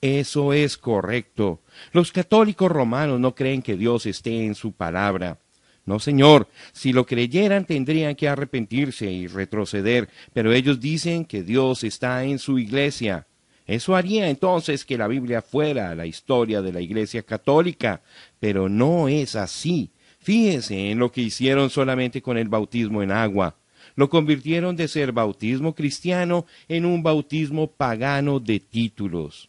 Eso 0.00 0.52
es 0.52 0.76
correcto. 0.76 1.60
Los 1.92 2.10
católicos 2.10 2.70
romanos 2.70 3.20
no 3.20 3.34
creen 3.34 3.62
que 3.62 3.76
Dios 3.76 4.06
esté 4.06 4.44
en 4.44 4.54
su 4.54 4.72
palabra. 4.72 5.38
No, 5.86 5.98
Señor, 5.98 6.48
si 6.72 6.92
lo 6.92 7.06
creyeran 7.06 7.64
tendrían 7.64 8.14
que 8.14 8.28
arrepentirse 8.28 9.10
y 9.10 9.26
retroceder, 9.26 10.08
pero 10.32 10.52
ellos 10.52 10.80
dicen 10.80 11.24
que 11.24 11.42
Dios 11.42 11.84
está 11.84 12.24
en 12.24 12.38
su 12.38 12.58
iglesia. 12.58 13.26
Eso 13.66 13.94
haría 13.94 14.28
entonces 14.28 14.84
que 14.84 14.98
la 14.98 15.06
Biblia 15.06 15.42
fuera 15.42 15.94
la 15.94 16.04
historia 16.04 16.60
de 16.60 16.72
la 16.72 16.80
Iglesia 16.80 17.22
Católica, 17.22 18.02
pero 18.40 18.68
no 18.68 19.08
es 19.08 19.36
así. 19.36 19.90
Fíjense 20.18 20.90
en 20.90 20.98
lo 20.98 21.12
que 21.12 21.22
hicieron 21.22 21.70
solamente 21.70 22.20
con 22.20 22.36
el 22.36 22.48
bautismo 22.48 23.02
en 23.02 23.12
agua. 23.12 23.56
Lo 23.94 24.10
convirtieron 24.10 24.76
de 24.76 24.88
ser 24.88 25.12
bautismo 25.12 25.74
cristiano 25.74 26.46
en 26.68 26.84
un 26.84 27.02
bautismo 27.02 27.70
pagano 27.70 28.40
de 28.40 28.60
títulos. 28.60 29.48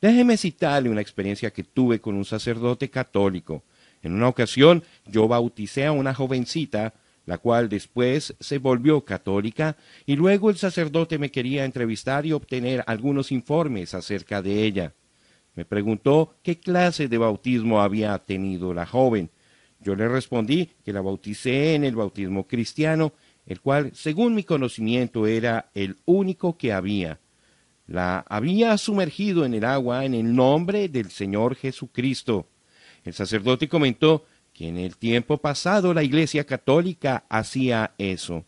Déjeme 0.00 0.36
citarle 0.36 0.88
una 0.88 1.00
experiencia 1.00 1.50
que 1.50 1.64
tuve 1.64 2.00
con 2.00 2.14
un 2.14 2.24
sacerdote 2.24 2.88
católico. 2.90 3.64
En 4.02 4.12
una 4.12 4.28
ocasión 4.28 4.82
yo 5.06 5.28
bauticé 5.28 5.86
a 5.86 5.92
una 5.92 6.14
jovencita 6.14 6.94
la 7.26 7.38
cual 7.38 7.68
después 7.68 8.36
se 8.38 8.58
volvió 8.58 9.04
católica, 9.04 9.76
y 10.06 10.14
luego 10.14 10.48
el 10.48 10.56
sacerdote 10.56 11.18
me 11.18 11.32
quería 11.32 11.64
entrevistar 11.64 12.24
y 12.24 12.32
obtener 12.32 12.84
algunos 12.86 13.32
informes 13.32 13.94
acerca 13.94 14.42
de 14.42 14.62
ella. 14.62 14.94
Me 15.56 15.64
preguntó 15.64 16.36
qué 16.44 16.60
clase 16.60 17.08
de 17.08 17.18
bautismo 17.18 17.80
había 17.80 18.16
tenido 18.18 18.72
la 18.72 18.86
joven. 18.86 19.30
Yo 19.80 19.96
le 19.96 20.06
respondí 20.06 20.70
que 20.84 20.92
la 20.92 21.00
bauticé 21.00 21.74
en 21.74 21.82
el 21.82 21.96
bautismo 21.96 22.46
cristiano 22.46 23.12
el 23.46 23.60
cual, 23.60 23.92
según 23.94 24.34
mi 24.34 24.42
conocimiento, 24.42 25.26
era 25.26 25.70
el 25.74 25.96
único 26.04 26.58
que 26.58 26.72
había. 26.72 27.20
La 27.86 28.24
había 28.28 28.76
sumergido 28.76 29.44
en 29.44 29.54
el 29.54 29.64
agua 29.64 30.04
en 30.04 30.14
el 30.14 30.34
nombre 30.34 30.88
del 30.88 31.10
Señor 31.10 31.54
Jesucristo. 31.54 32.48
El 33.06 33.14
sacerdote 33.14 33.68
comentó 33.68 34.26
que 34.52 34.68
en 34.68 34.76
el 34.78 34.96
tiempo 34.96 35.38
pasado 35.38 35.94
la 35.94 36.02
Iglesia 36.02 36.44
Católica 36.44 37.24
hacía 37.28 37.92
eso. 37.98 38.44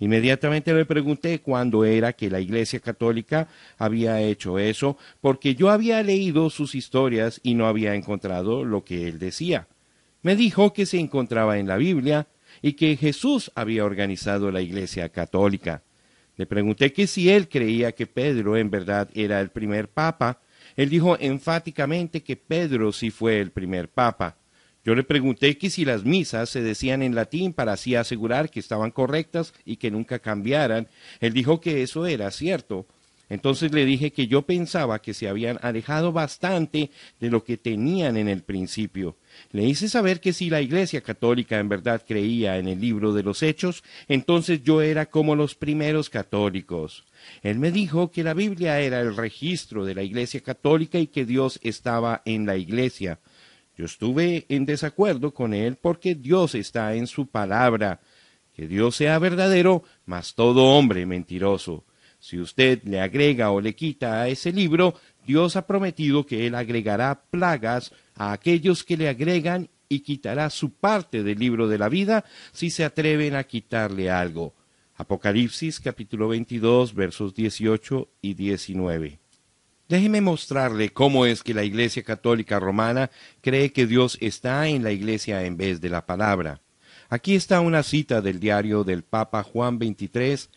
Inmediatamente 0.00 0.72
le 0.72 0.86
pregunté 0.86 1.40
cuándo 1.40 1.84
era 1.84 2.14
que 2.14 2.30
la 2.30 2.40
Iglesia 2.40 2.80
Católica 2.80 3.48
había 3.76 4.20
hecho 4.22 4.58
eso, 4.58 4.96
porque 5.20 5.54
yo 5.54 5.70
había 5.70 6.02
leído 6.02 6.48
sus 6.50 6.74
historias 6.74 7.40
y 7.42 7.54
no 7.54 7.66
había 7.66 7.94
encontrado 7.94 8.64
lo 8.64 8.82
que 8.82 9.08
él 9.08 9.18
decía. 9.18 9.66
Me 10.22 10.36
dijo 10.36 10.72
que 10.72 10.86
se 10.86 10.98
encontraba 10.98 11.58
en 11.58 11.68
la 11.68 11.76
Biblia 11.76 12.28
y 12.62 12.72
que 12.72 12.96
Jesús 12.96 13.52
había 13.54 13.84
organizado 13.84 14.50
la 14.50 14.62
Iglesia 14.62 15.10
Católica. 15.10 15.82
Le 16.36 16.46
pregunté 16.46 16.92
que 16.92 17.06
si 17.06 17.28
él 17.28 17.48
creía 17.48 17.92
que 17.92 18.06
Pedro 18.06 18.56
en 18.56 18.70
verdad 18.70 19.10
era 19.14 19.40
el 19.40 19.50
primer 19.50 19.88
papa. 19.88 20.40
Él 20.78 20.90
dijo 20.90 21.16
enfáticamente 21.18 22.22
que 22.22 22.36
Pedro 22.36 22.92
sí 22.92 23.10
fue 23.10 23.40
el 23.40 23.50
primer 23.50 23.88
papa. 23.88 24.36
Yo 24.84 24.94
le 24.94 25.02
pregunté 25.02 25.58
que 25.58 25.70
si 25.70 25.84
las 25.84 26.04
misas 26.04 26.50
se 26.50 26.62
decían 26.62 27.02
en 27.02 27.16
latín 27.16 27.52
para 27.52 27.72
así 27.72 27.96
asegurar 27.96 28.48
que 28.48 28.60
estaban 28.60 28.92
correctas 28.92 29.54
y 29.64 29.78
que 29.78 29.90
nunca 29.90 30.20
cambiaran. 30.20 30.86
Él 31.18 31.32
dijo 31.32 31.60
que 31.60 31.82
eso 31.82 32.06
era 32.06 32.30
cierto. 32.30 32.86
Entonces 33.28 33.72
le 33.72 33.84
dije 33.84 34.10
que 34.10 34.26
yo 34.26 34.42
pensaba 34.42 35.02
que 35.02 35.12
se 35.12 35.28
habían 35.28 35.58
alejado 35.60 36.12
bastante 36.12 36.90
de 37.20 37.30
lo 37.30 37.44
que 37.44 37.58
tenían 37.58 38.16
en 38.16 38.28
el 38.28 38.42
principio. 38.42 39.16
Le 39.52 39.64
hice 39.64 39.88
saber 39.88 40.20
que 40.20 40.32
si 40.32 40.48
la 40.48 40.62
Iglesia 40.62 41.02
Católica 41.02 41.58
en 41.58 41.68
verdad 41.68 42.02
creía 42.06 42.56
en 42.56 42.68
el 42.68 42.80
libro 42.80 43.12
de 43.12 43.22
los 43.22 43.42
Hechos, 43.42 43.84
entonces 44.08 44.62
yo 44.62 44.80
era 44.80 45.06
como 45.06 45.36
los 45.36 45.54
primeros 45.54 46.08
católicos. 46.08 47.04
Él 47.42 47.58
me 47.58 47.70
dijo 47.70 48.10
que 48.10 48.24
la 48.24 48.32
Biblia 48.32 48.80
era 48.80 49.00
el 49.00 49.14
registro 49.14 49.84
de 49.84 49.94
la 49.94 50.02
Iglesia 50.02 50.40
Católica 50.40 50.98
y 50.98 51.08
que 51.08 51.26
Dios 51.26 51.60
estaba 51.62 52.22
en 52.24 52.46
la 52.46 52.56
Iglesia. 52.56 53.20
Yo 53.76 53.84
estuve 53.84 54.46
en 54.48 54.64
desacuerdo 54.64 55.34
con 55.34 55.52
él 55.52 55.76
porque 55.76 56.14
Dios 56.14 56.54
está 56.54 56.94
en 56.94 57.06
su 57.06 57.26
palabra. 57.26 58.00
Que 58.54 58.66
Dios 58.66 58.96
sea 58.96 59.20
verdadero, 59.20 59.84
mas 60.04 60.34
todo 60.34 60.64
hombre 60.64 61.06
mentiroso. 61.06 61.84
Si 62.18 62.38
usted 62.38 62.82
le 62.84 63.00
agrega 63.00 63.50
o 63.50 63.60
le 63.60 63.74
quita 63.74 64.22
a 64.22 64.28
ese 64.28 64.52
libro, 64.52 64.94
Dios 65.26 65.56
ha 65.56 65.66
prometido 65.66 66.26
que 66.26 66.46
Él 66.46 66.54
agregará 66.54 67.22
plagas 67.30 67.92
a 68.14 68.32
aquellos 68.32 68.82
que 68.84 68.96
le 68.96 69.08
agregan 69.08 69.68
y 69.88 70.00
quitará 70.00 70.50
su 70.50 70.72
parte 70.72 71.22
del 71.22 71.38
libro 71.38 71.68
de 71.68 71.78
la 71.78 71.88
vida 71.88 72.24
si 72.52 72.70
se 72.70 72.84
atreven 72.84 73.34
a 73.34 73.44
quitarle 73.44 74.10
algo. 74.10 74.54
Apocalipsis 74.96 75.80
capítulo 75.80 76.28
22 76.28 76.94
versos 76.94 77.34
18 77.34 78.08
y 78.20 78.34
19. 78.34 79.18
Déjeme 79.88 80.20
mostrarle 80.20 80.90
cómo 80.90 81.24
es 81.24 81.42
que 81.42 81.54
la 81.54 81.64
Iglesia 81.64 82.02
Católica 82.02 82.58
Romana 82.58 83.10
cree 83.40 83.72
que 83.72 83.86
Dios 83.86 84.18
está 84.20 84.68
en 84.68 84.82
la 84.82 84.92
Iglesia 84.92 85.44
en 85.44 85.56
vez 85.56 85.80
de 85.80 85.88
la 85.88 86.04
palabra. 86.04 86.60
Aquí 87.08 87.34
está 87.34 87.60
una 87.60 87.82
cita 87.82 88.20
del 88.20 88.38
diario 88.38 88.84
del 88.84 89.02
Papa 89.02 89.42
Juan 89.42 89.78
XXIII. 89.78 90.50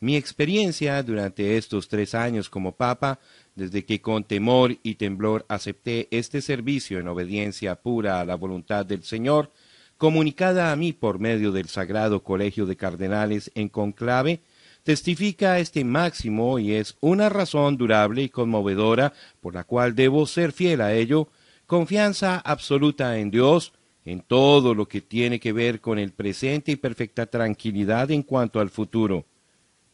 Mi 0.00 0.14
experiencia 0.14 1.02
durante 1.02 1.56
estos 1.56 1.88
tres 1.88 2.14
años 2.14 2.48
como 2.48 2.76
Papa, 2.76 3.18
desde 3.56 3.84
que 3.84 4.00
con 4.00 4.22
temor 4.22 4.76
y 4.84 4.94
temblor 4.94 5.44
acepté 5.48 6.06
este 6.12 6.40
servicio 6.40 7.00
en 7.00 7.08
obediencia 7.08 7.74
pura 7.74 8.20
a 8.20 8.24
la 8.24 8.36
voluntad 8.36 8.86
del 8.86 9.02
Señor, 9.02 9.50
comunicada 9.96 10.70
a 10.70 10.76
mí 10.76 10.92
por 10.92 11.18
medio 11.18 11.50
del 11.50 11.68
Sagrado 11.68 12.22
Colegio 12.22 12.64
de 12.64 12.76
Cardenales 12.76 13.50
en 13.56 13.68
conclave, 13.68 14.40
testifica 14.84 15.58
este 15.58 15.82
máximo 15.82 16.60
y 16.60 16.74
es 16.74 16.96
una 17.00 17.28
razón 17.28 17.76
durable 17.76 18.22
y 18.22 18.28
conmovedora 18.28 19.12
por 19.40 19.52
la 19.54 19.64
cual 19.64 19.96
debo 19.96 20.26
ser 20.26 20.52
fiel 20.52 20.80
a 20.80 20.94
ello, 20.94 21.28
confianza 21.66 22.38
absoluta 22.38 23.18
en 23.18 23.32
Dios, 23.32 23.72
en 24.04 24.20
todo 24.20 24.76
lo 24.76 24.86
que 24.86 25.00
tiene 25.00 25.40
que 25.40 25.52
ver 25.52 25.80
con 25.80 25.98
el 25.98 26.12
presente 26.12 26.70
y 26.70 26.76
perfecta 26.76 27.26
tranquilidad 27.26 28.12
en 28.12 28.22
cuanto 28.22 28.60
al 28.60 28.70
futuro. 28.70 29.26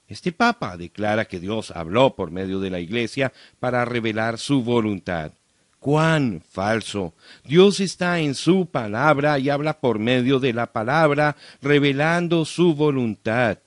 Este 0.06 0.32
Papa 0.32 0.76
declara 0.76 1.24
que 1.24 1.40
Dios 1.40 1.70
habló 1.70 2.14
por 2.14 2.30
medio 2.30 2.60
de 2.60 2.70
la 2.70 2.80
Iglesia 2.80 3.32
para 3.58 3.84
revelar 3.84 4.38
su 4.38 4.62
voluntad. 4.62 5.32
¡Cuán 5.78 6.42
falso! 6.50 7.14
Dios 7.44 7.80
está 7.80 8.18
en 8.18 8.34
su 8.34 8.66
palabra 8.66 9.38
y 9.38 9.50
habla 9.50 9.80
por 9.80 9.98
medio 9.98 10.40
de 10.40 10.52
la 10.52 10.72
palabra, 10.72 11.36
revelando 11.60 12.44
su 12.44 12.74
voluntad. 12.74 13.58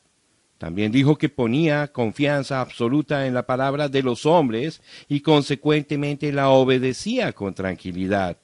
También 0.58 0.92
dijo 0.92 1.18
que 1.18 1.30
ponía 1.30 1.92
confianza 1.92 2.62
absoluta 2.62 3.28
en 3.28 3.36
la 3.36 3.46
palabra 3.46 3.90
de 3.90 4.02
los 4.02 4.26
hombres 4.26 4.82
y 5.08 5.22
consecuentemente 5.22 6.32
la 6.32 6.50
obedecía 6.50 7.34
con 7.34 7.54
tranquilidad. 7.54 8.38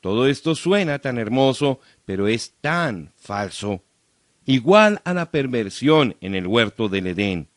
Todo 0.00 0.28
esto 0.28 0.54
suena 0.54 1.00
tan 1.00 1.18
hermoso, 1.18 1.80
pero 2.04 2.28
es 2.28 2.54
tan 2.60 3.12
falso. 3.16 3.82
Igual 4.48 5.00
a 5.02 5.12
la 5.12 5.32
perversión 5.32 6.14
en 6.20 6.36
el 6.36 6.46
huerto 6.46 6.88
del 6.88 7.08
Edén. 7.08 7.48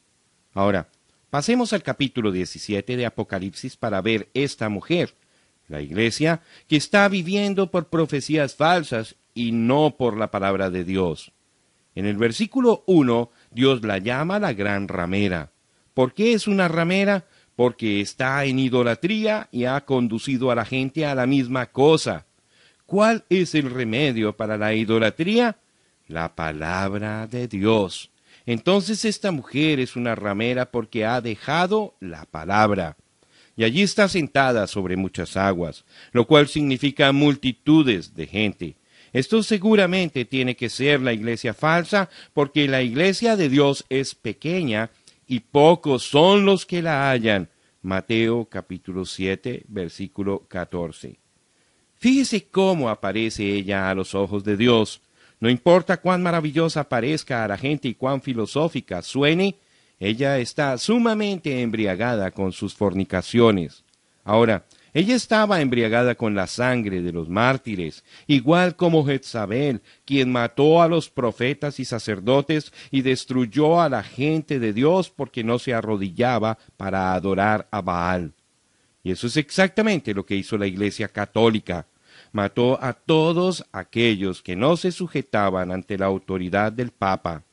Ahora, 0.54 0.90
pasemos 1.30 1.72
al 1.72 1.84
capítulo 1.84 2.32
17 2.32 2.98
de 2.98 3.06
Apocalipsis 3.06 3.78
para 3.78 4.02
ver 4.02 4.30
esta 4.34 4.70
mujer, 4.70 5.14
la 5.68 5.82
iglesia, 5.82 6.42
que 6.68 6.78
está 6.78 7.08
viviendo 7.08 7.70
por 7.70 7.90
profecías 7.90 8.56
falsas 8.56 9.16
y 9.36 9.52
no 9.52 9.98
por 9.98 10.18
la 10.18 10.32
palabra 10.32 10.72
de 10.72 10.84
Dios. 10.84 11.32
En 11.94 12.08
el 12.08 12.18
versículo 12.18 12.84
1 12.88 13.30
Dios 13.52 13.84
la 13.84 14.00
llama 14.00 14.40
la 14.40 14.54
gran 14.54 14.88
ramera. 14.88 15.52
¿Por 15.94 16.16
qué 16.16 16.34
es 16.34 16.48
una 16.48 16.68
ramera? 16.70 17.26
Porque 17.56 18.02
está 18.02 18.44
en 18.46 18.58
idolatría 18.58 19.48
y 19.52 19.66
ha 19.66 19.86
conducido 19.86 20.50
a 20.50 20.56
la 20.56 20.66
gente 20.66 21.06
a 21.06 21.14
la 21.14 21.28
misma 21.28 21.68
cosa. 21.68 22.26
¿Cuál 22.88 23.26
es 23.30 23.54
el 23.54 23.70
remedio 23.70 24.36
para 24.36 24.58
la 24.58 24.74
idolatría? 24.74 25.60
La 26.10 26.36
palabra 26.36 27.28
de 27.28 27.48
Dios. 27.48 28.10
Entonces 28.48 29.06
esta 29.06 29.32
mujer 29.32 29.80
es 29.80 29.96
una 29.96 30.16
ramera 30.16 30.72
porque 30.72 31.06
ha 31.06 31.22
dejado 31.22 31.94
la 32.00 32.26
palabra. 32.26 32.98
Y 33.56 33.64
allí 33.64 33.84
está 33.84 34.10
sentada 34.10 34.66
sobre 34.66 34.98
muchas 34.98 35.38
aguas, 35.38 35.86
lo 36.12 36.26
cual 36.26 36.48
significa 36.48 37.12
multitudes 37.12 38.16
de 38.16 38.26
gente. 38.26 38.76
Esto 39.14 39.44
seguramente 39.44 40.26
tiene 40.26 40.56
que 40.56 40.70
ser 40.70 41.00
la 41.00 41.14
iglesia 41.14 41.54
falsa 41.54 42.10
porque 42.34 42.68
la 42.68 42.82
iglesia 42.82 43.36
de 43.36 43.48
Dios 43.48 43.86
es 43.90 44.16
pequeña 44.16 44.90
y 45.28 45.42
pocos 45.42 46.02
son 46.02 46.44
los 46.44 46.66
que 46.66 46.82
la 46.82 47.12
hallan. 47.12 47.50
Mateo 47.84 48.46
capítulo 48.46 49.06
7 49.06 49.66
versículo 49.68 50.46
14. 50.48 51.20
Fíjese 52.00 52.48
cómo 52.48 52.90
aparece 52.90 53.44
ella 53.44 53.92
a 53.92 53.94
los 53.94 54.16
ojos 54.16 54.44
de 54.44 54.58
Dios. 54.58 55.02
No 55.40 55.50
importa 55.50 55.98
cuán 55.98 56.22
maravillosa 56.22 56.88
parezca 56.90 57.44
a 57.44 57.48
la 57.48 57.58
gente 57.58 57.88
y 57.88 57.96
cuán 57.96 58.22
filosófica 58.22 59.02
suene, 59.02 59.56
ella 60.00 60.38
está 60.38 60.78
sumamente 60.78 61.62
embriagada 61.62 62.32
con 62.32 62.52
sus 62.52 62.74
fornicaciones. 62.74 63.84
Ahora, 64.24 64.66
ella 64.94 65.16
estaba 65.16 65.62
embriagada 65.62 66.16
con 66.16 66.36
la 66.36 66.48
sangre 66.48 67.02
de 67.02 67.12
los 67.12 67.30
mártires, 67.30 68.04
igual 68.28 68.76
como 68.76 69.06
Jezabel, 69.06 69.82
quien 70.04 70.32
mató 70.32 70.82
a 70.82 70.88
los 70.88 71.10
profetas 71.10 71.80
y 71.80 71.86
sacerdotes 71.86 72.74
y 72.92 73.02
destruyó 73.02 73.82
a 73.82 73.90
la 73.90 74.04
gente 74.04 74.60
de 74.60 74.74
Dios 74.74 75.10
porque 75.10 75.44
no 75.44 75.60
se 75.60 75.74
arrodillaba 75.74 76.58
para 76.76 77.14
adorar 77.14 77.68
a 77.72 77.82
Baal. 77.82 78.34
Y 79.04 79.12
eso 79.12 79.28
es 79.28 79.38
exactamente 79.38 80.14
lo 80.14 80.26
que 80.26 80.36
hizo 80.36 80.58
la 80.58 80.68
Iglesia 80.68 81.08
católica. 81.08 81.86
Mató 82.32 82.82
a 82.84 82.94
todos 82.94 83.66
aquellos 83.72 84.42
que 84.42 84.56
no 84.56 84.78
se 84.78 84.92
sujetaban 84.92 85.72
ante 85.72 85.98
la 85.98 86.06
autoridad 86.06 86.72
del 86.72 86.92
Papa. 86.92 87.44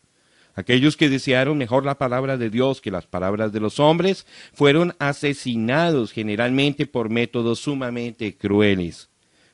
Aquellos 0.55 0.97
que 0.97 1.11
desearon 1.11 1.59
mejor 1.59 1.85
la 1.85 1.99
palabra 1.99 2.37
de 2.37 2.49
Dios 2.49 2.81
que 2.81 2.91
las 2.91 3.07
palabras 3.07 3.53
de 3.53 3.61
los 3.61 3.79
hombres 3.79 4.27
fueron 4.55 4.95
asesinados 4.99 6.13
generalmente 6.13 6.87
por 6.87 7.11
métodos 7.11 7.61
sumamente 7.61 8.37
crueles. 8.37 9.11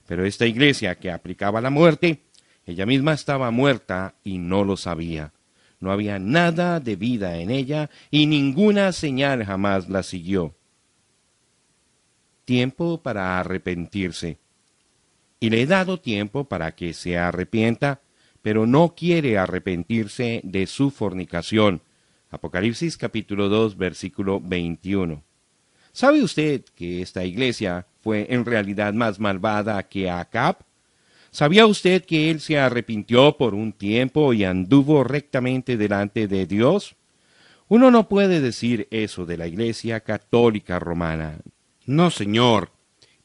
Pero 0.06 0.24
esta 0.24 0.46
iglesia 0.46 0.96
que 0.96 1.10
aplicaba 1.10 1.60
la 1.60 1.70
muerte, 1.70 2.20
ella 2.66 2.86
misma 2.86 3.14
estaba 3.14 3.50
muerta 3.50 4.14
y 4.22 4.38
no 4.38 4.64
lo 4.64 4.76
sabía. 4.76 5.32
No 5.80 5.90
había 5.90 6.20
nada 6.20 6.78
de 6.78 6.94
vida 6.94 7.38
en 7.38 7.50
ella 7.50 7.90
y 8.10 8.26
ninguna 8.26 8.92
señal 8.92 9.44
jamás 9.44 9.88
la 9.88 10.04
siguió. 10.04 10.54
Tiempo 12.44 13.02
para 13.02 13.40
arrepentirse. 13.40 14.38
Y 15.42 15.50
le 15.50 15.62
he 15.62 15.66
dado 15.66 15.98
tiempo 15.98 16.44
para 16.44 16.72
que 16.76 16.92
se 16.92 17.18
arrepienta 17.18 18.00
pero 18.42 18.64
no 18.64 18.94
quiere 18.94 19.38
arrepentirse 19.38 20.40
de 20.44 20.68
su 20.68 20.92
fornicación. 20.92 21.80
Apocalipsis 22.30 22.96
capítulo 22.96 23.48
2 23.48 23.76
versículo 23.76 24.40
21. 24.40 25.20
¿Sabe 25.92 26.22
usted 26.22 26.62
que 26.76 27.02
esta 27.02 27.24
iglesia 27.24 27.88
fue 28.02 28.28
en 28.30 28.44
realidad 28.44 28.92
más 28.94 29.18
malvada 29.18 29.82
que 29.82 30.08
Acab? 30.08 30.58
¿Sabía 31.32 31.66
usted 31.66 32.04
que 32.04 32.30
él 32.30 32.40
se 32.40 32.60
arrepintió 32.60 33.36
por 33.36 33.54
un 33.54 33.72
tiempo 33.72 34.32
y 34.32 34.44
anduvo 34.44 35.02
rectamente 35.02 35.76
delante 35.76 36.28
de 36.28 36.46
Dios? 36.46 36.94
Uno 37.66 37.90
no 37.90 38.08
puede 38.08 38.40
decir 38.40 38.86
eso 38.92 39.26
de 39.26 39.38
la 39.38 39.48
Iglesia 39.48 39.98
Católica 40.00 40.78
Romana. 40.78 41.38
No, 41.84 42.12
señor. 42.12 42.70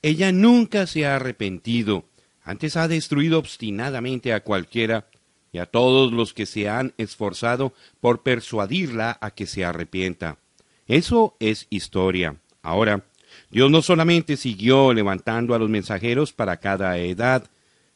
Ella 0.01 0.31
nunca 0.31 0.87
se 0.87 1.05
ha 1.05 1.15
arrepentido. 1.15 2.05
Antes 2.43 2.77
ha 2.77 2.87
destruido 2.87 3.39
obstinadamente 3.39 4.33
a 4.33 4.43
cualquiera 4.43 5.07
y 5.51 5.57
a 5.57 5.65
todos 5.65 6.11
los 6.11 6.33
que 6.33 6.45
se 6.45 6.69
han 6.69 6.93
esforzado 6.97 7.73
por 7.99 8.23
persuadirla 8.23 9.17
a 9.19 9.31
que 9.31 9.47
se 9.47 9.65
arrepienta. 9.65 10.37
Eso 10.85 11.35
es 11.39 11.67
historia. 11.69 12.37
Ahora, 12.61 13.03
Dios 13.49 13.71
no 13.71 13.81
solamente 13.81 14.37
siguió 14.37 14.93
levantando 14.93 15.53
a 15.53 15.59
los 15.59 15.69
mensajeros 15.69 16.33
para 16.33 16.57
cada 16.57 16.97
edad, 16.97 17.49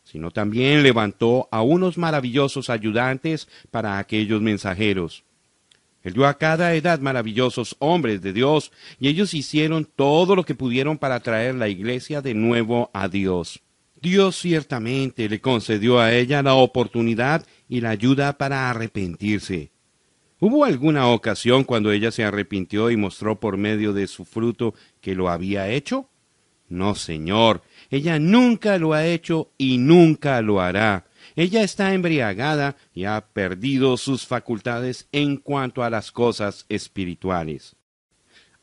sino 0.03 0.31
también 0.31 0.83
levantó 0.83 1.47
a 1.51 1.61
unos 1.61 1.97
maravillosos 1.97 2.69
ayudantes 2.69 3.47
para 3.69 3.97
aquellos 3.97 4.41
mensajeros. 4.41 5.23
Él 6.03 6.13
dio 6.13 6.25
a 6.25 6.37
cada 6.37 6.73
edad 6.73 6.99
maravillosos 6.99 7.75
hombres 7.79 8.21
de 8.21 8.33
Dios, 8.33 8.71
y 8.99 9.07
ellos 9.07 9.33
hicieron 9.33 9.85
todo 9.85 10.35
lo 10.35 10.43
que 10.43 10.55
pudieron 10.55 10.97
para 10.97 11.19
traer 11.19 11.55
la 11.55 11.69
iglesia 11.69 12.21
de 12.21 12.33
nuevo 12.33 12.89
a 12.93 13.07
Dios. 13.07 13.61
Dios 14.01 14.35
ciertamente 14.35 15.29
le 15.29 15.41
concedió 15.41 15.99
a 15.99 16.11
ella 16.13 16.41
la 16.41 16.55
oportunidad 16.55 17.45
y 17.69 17.81
la 17.81 17.91
ayuda 17.91 18.37
para 18.37 18.69
arrepentirse. 18.69 19.71
¿Hubo 20.39 20.65
alguna 20.65 21.07
ocasión 21.07 21.63
cuando 21.63 21.91
ella 21.91 22.09
se 22.09 22.23
arrepintió 22.23 22.89
y 22.89 22.97
mostró 22.97 23.39
por 23.39 23.57
medio 23.57 23.93
de 23.93 24.07
su 24.07 24.25
fruto 24.25 24.73
que 24.99 25.13
lo 25.13 25.29
había 25.29 25.69
hecho? 25.69 26.09
No, 26.67 26.95
Señor, 26.95 27.61
ella 27.91 28.17
nunca 28.17 28.79
lo 28.79 28.93
ha 28.93 29.05
hecho 29.05 29.51
y 29.59 29.77
nunca 29.77 30.41
lo 30.41 30.61
hará. 30.61 31.05
Ella 31.35 31.63
está 31.63 31.93
embriagada 31.93 32.75
y 32.93 33.05
ha 33.05 33.21
perdido 33.21 33.97
sus 33.97 34.25
facultades 34.25 35.07
en 35.11 35.37
cuanto 35.37 35.83
a 35.83 35.89
las 35.89 36.11
cosas 36.11 36.65
espirituales. 36.69 37.75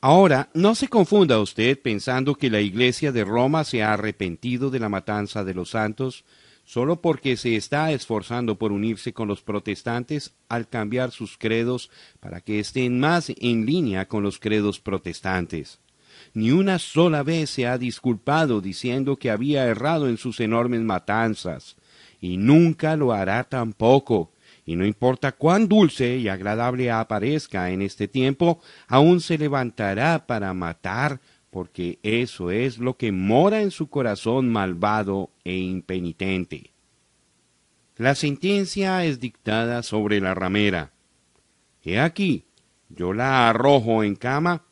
Ahora, 0.01 0.49
no 0.55 0.75
se 0.75 0.89
confunda 0.89 1.41
usted 1.41 1.81
pensando 1.81 2.37
que 2.37 2.51
la 2.51 2.61
Iglesia 2.61 3.11
de 3.11 3.25
Roma 3.25 3.65
se 3.65 3.83
ha 3.83 3.95
arrepentido 3.95 4.71
de 4.71 4.79
la 4.79 4.89
matanza 4.89 5.43
de 5.43 5.55
los 5.55 5.71
santos 5.71 6.25
solo 6.69 7.01
porque 7.01 7.39
se 7.39 7.57
está 7.57 7.93
esforzando 7.93 8.59
por 8.59 8.73
unirse 8.73 9.15
con 9.15 9.27
los 9.27 9.41
protestantes 9.41 10.35
al 10.51 10.69
cambiar 10.69 11.13
sus 11.13 11.39
credos 11.39 11.89
para 12.21 12.43
que 12.43 12.61
estén 12.61 13.01
más 13.01 13.33
en 13.39 13.65
línea 13.65 14.07
con 14.07 14.23
los 14.23 14.39
credos 14.39 14.79
protestantes. 14.79 15.81
Ni 16.35 16.51
una 16.51 16.79
sola 16.79 17.23
vez 17.23 17.49
se 17.49 17.67
ha 17.67 17.79
disculpado 17.79 18.61
diciendo 18.61 19.17
que 19.17 19.31
había 19.31 19.65
errado 19.65 20.11
en 20.11 20.19
sus 20.19 20.41
enormes 20.41 20.83
matanzas, 20.83 21.78
y 22.21 22.37
nunca 22.37 22.97
lo 22.97 23.13
hará 23.13 23.45
tampoco. 23.45 24.33
Y 24.65 24.77
no 24.77 24.85
importa 24.85 25.33
cuán 25.33 25.69
dulce 25.69 26.17
y 26.19 26.29
agradable 26.29 26.91
aparezca 26.91 27.71
en 27.71 27.83
este 27.83 28.09
tiempo, 28.09 28.61
aún 28.87 29.21
se 29.21 29.39
levantará 29.39 30.27
para 30.27 30.53
matar, 30.53 31.21
porque 31.51 31.99
eso 32.03 32.51
es 32.51 32.79
lo 32.79 32.97
que 32.97 33.11
mora 33.11 33.63
en 33.63 33.71
su 33.71 33.89
corazón 33.89 34.51
malvado 34.51 35.31
e 35.45 35.57
impenitente. 35.57 36.73
La 37.97 38.15
sentencia 38.15 39.05
es 39.05 39.21
dictada 39.21 39.83
sobre 39.83 40.21
la 40.21 40.35
ramera. 40.35 40.93
He 41.83 41.99
aquí, 41.99 42.45
yo 42.91 43.15
la 43.15 43.49
arrojo 43.49 44.05
en 44.05 44.17
cama 44.17 44.65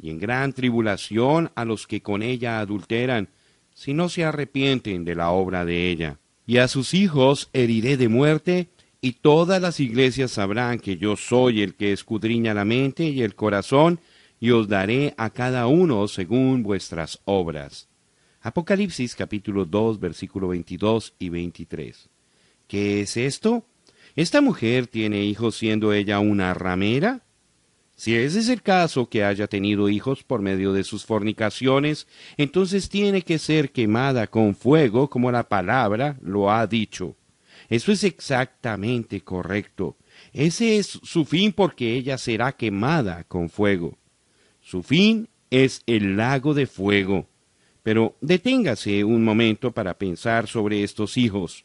y 0.00 0.10
en 0.10 0.18
gran 0.18 0.52
tribulación 0.52 1.50
a 1.54 1.64
los 1.64 1.86
que 1.86 2.00
con 2.00 2.22
ella 2.22 2.58
adulteran, 2.58 3.28
si 3.74 3.92
no 3.92 4.08
se 4.08 4.24
arrepienten 4.24 5.04
de 5.04 5.14
la 5.14 5.30
obra 5.30 5.64
de 5.64 5.90
ella 5.90 6.18
y 6.46 6.58
a 6.58 6.68
sus 6.68 6.94
hijos 6.94 7.48
heriré 7.52 7.96
de 7.96 8.08
muerte, 8.08 8.68
y 9.00 9.12
todas 9.14 9.60
las 9.60 9.80
iglesias 9.80 10.30
sabrán 10.32 10.78
que 10.78 10.96
yo 10.96 11.16
soy 11.16 11.62
el 11.62 11.74
que 11.74 11.92
escudriña 11.92 12.54
la 12.54 12.64
mente 12.64 13.04
y 13.04 13.22
el 13.22 13.34
corazón, 13.34 14.00
y 14.38 14.50
os 14.50 14.68
daré 14.68 15.14
a 15.16 15.30
cada 15.30 15.66
uno 15.66 16.08
según 16.08 16.62
vuestras 16.62 17.20
obras. 17.24 17.88
Apocalipsis 18.40 19.14
capítulo 19.14 19.64
2 19.64 20.00
versículo 20.00 20.48
22 20.48 21.14
y 21.18 21.28
23. 21.28 22.08
¿Qué 22.66 23.00
es 23.02 23.16
esto? 23.16 23.64
¿Esta 24.16 24.40
mujer 24.40 24.88
tiene 24.88 25.24
hijos 25.24 25.56
siendo 25.56 25.92
ella 25.92 26.18
una 26.18 26.52
ramera? 26.54 27.22
Si 27.94 28.16
ese 28.16 28.40
es 28.40 28.48
el 28.48 28.62
caso 28.62 29.08
que 29.08 29.24
haya 29.24 29.46
tenido 29.46 29.88
hijos 29.88 30.24
por 30.24 30.40
medio 30.40 30.72
de 30.72 30.84
sus 30.84 31.04
fornicaciones, 31.04 32.06
entonces 32.36 32.88
tiene 32.88 33.22
que 33.22 33.38
ser 33.38 33.70
quemada 33.70 34.26
con 34.26 34.54
fuego 34.54 35.08
como 35.08 35.30
la 35.30 35.48
palabra 35.48 36.16
lo 36.22 36.50
ha 36.50 36.66
dicho. 36.66 37.16
Eso 37.68 37.92
es 37.92 38.04
exactamente 38.04 39.20
correcto. 39.20 39.96
Ese 40.32 40.78
es 40.78 40.86
su 41.02 41.24
fin 41.24 41.52
porque 41.52 41.94
ella 41.94 42.18
será 42.18 42.52
quemada 42.52 43.24
con 43.24 43.48
fuego. 43.48 43.98
Su 44.60 44.82
fin 44.82 45.28
es 45.50 45.82
el 45.86 46.16
lago 46.16 46.54
de 46.54 46.66
fuego. 46.66 47.28
Pero 47.82 48.16
deténgase 48.20 49.04
un 49.04 49.24
momento 49.24 49.72
para 49.72 49.98
pensar 49.98 50.46
sobre 50.46 50.82
estos 50.82 51.16
hijos. 51.16 51.64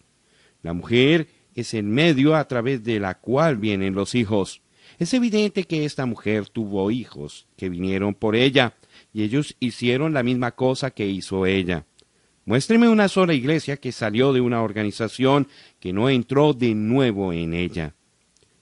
La 0.63 0.73
mujer 0.73 1.27
es 1.55 1.73
el 1.73 1.83
medio 1.83 2.35
a 2.35 2.47
través 2.47 2.83
de 2.83 2.99
la 2.99 3.15
cual 3.15 3.57
vienen 3.57 3.93
los 3.93 4.15
hijos. 4.15 4.61
Es 4.99 5.13
evidente 5.13 5.65
que 5.65 5.85
esta 5.85 6.05
mujer 6.05 6.49
tuvo 6.49 6.89
hijos 6.89 7.47
que 7.55 7.69
vinieron 7.69 8.15
por 8.15 8.35
ella, 8.35 8.73
y 9.13 9.23
ellos 9.23 9.55
hicieron 9.59 10.13
la 10.13 10.23
misma 10.23 10.51
cosa 10.51 10.91
que 10.91 11.07
hizo 11.07 11.45
ella. 11.45 11.85
Muéstreme 12.45 12.87
una 12.87 13.07
sola 13.07 13.33
iglesia 13.33 13.77
que 13.77 13.91
salió 13.91 14.33
de 14.33 14.41
una 14.41 14.61
organización 14.61 15.47
que 15.79 15.93
no 15.93 16.09
entró 16.09 16.53
de 16.53 16.73
nuevo 16.73 17.33
en 17.33 17.53
ella. 17.53 17.93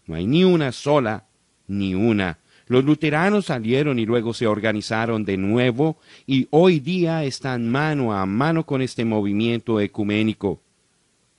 No 0.07 0.15
hay 0.15 0.25
ni 0.25 0.43
una 0.43 0.71
sola, 0.71 1.27
ni 1.67 1.95
una. 1.95 2.39
Los 2.67 2.83
luteranos 2.83 3.45
salieron 3.45 3.99
y 3.99 4.05
luego 4.05 4.33
se 4.33 4.47
organizaron 4.47 5.23
de 5.23 5.37
nuevo 5.37 5.99
y 6.25 6.47
hoy 6.49 6.79
día 6.79 7.23
están 7.23 7.69
mano 7.69 8.13
a 8.13 8.25
mano 8.25 8.65
con 8.65 8.81
este 8.81 9.05
movimiento 9.05 9.79
ecuménico. 9.79 10.61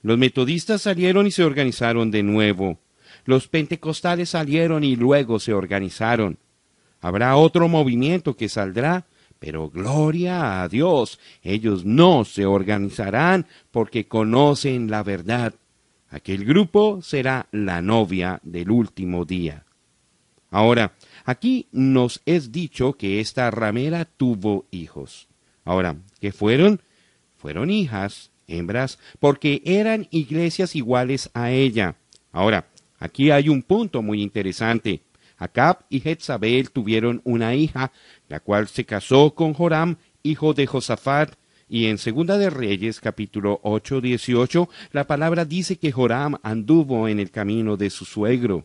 Los 0.03 0.17
metodistas 0.17 0.83
salieron 0.83 1.27
y 1.27 1.33
se 1.33 1.43
organizaron 1.43 2.13
de 2.13 2.23
nuevo. 2.23 2.79
Los 3.27 3.49
pentecostales 3.49 4.31
salieron 4.31 4.83
y 4.85 4.97
luego 4.97 5.39
se 5.39 5.53
organizaron. 5.53 6.39
Habrá 7.01 7.37
otro 7.37 7.69
movimiento 7.69 8.37
que 8.37 8.49
saldrá, 8.49 9.07
pero 9.39 9.69
gloria 9.69 10.63
a 10.63 10.69
Dios, 10.69 11.19
ellos 11.43 11.85
no 11.85 12.25
se 12.25 12.47
organizarán 12.47 13.47
porque 13.71 14.07
conocen 14.07 14.91
la 14.91 15.03
verdad. 15.03 15.55
Aquel 16.09 16.45
grupo 16.45 17.03
será 17.03 17.49
la 17.53 17.83
novia 17.83 18.41
del 18.43 18.71
último 18.71 19.25
día. 19.25 19.65
Ahora, 20.51 20.95
aquí 21.25 21.67
nos 21.73 22.23
es 22.25 22.53
dicho 22.53 22.95
que 22.95 23.21
esta 23.21 23.51
ramera 23.51 24.05
tuvo 24.05 24.65
hijos. 24.71 25.29
Ahora, 25.65 25.97
¿qué 26.21 26.33
fueron? 26.33 26.81
Fueron 27.37 27.71
hijas, 27.71 28.31
hembras, 28.47 28.99
porque 29.19 29.61
eran 29.65 30.07
iglesias 30.11 30.77
iguales 30.77 31.29
a 31.35 31.51
ella. 31.51 31.97
Ahora, 32.33 32.69
Aquí 32.99 33.31
hay 33.31 33.49
un 33.49 33.63
punto 33.63 34.03
muy 34.03 34.23
interesante. 34.23 35.03
Acab 35.39 35.85
y 35.91 36.01
Jezabel 36.01 36.71
tuvieron 36.71 37.21
una 37.25 37.55
hija, 37.55 37.93
la 38.29 38.41
cual 38.41 38.69
se 38.69 38.85
casó 38.85 39.35
con 39.35 39.53
Joram, 39.53 39.97
hijo 40.23 40.55
de 40.55 40.67
Josafat, 40.67 41.35
y 41.69 41.87
en 41.87 41.99
Segunda 41.99 42.39
de 42.39 42.49
Reyes, 42.49 43.01
capítulo 43.01 43.61
8, 43.65 44.01
18, 44.01 44.69
la 44.93 45.07
palabra 45.07 45.45
dice 45.45 45.77
que 45.77 45.91
Joram 45.91 46.37
anduvo 46.43 47.09
en 47.09 47.19
el 47.19 47.31
camino 47.31 47.77
de 47.77 47.91
su 47.91 48.05
suegro. 48.05 48.65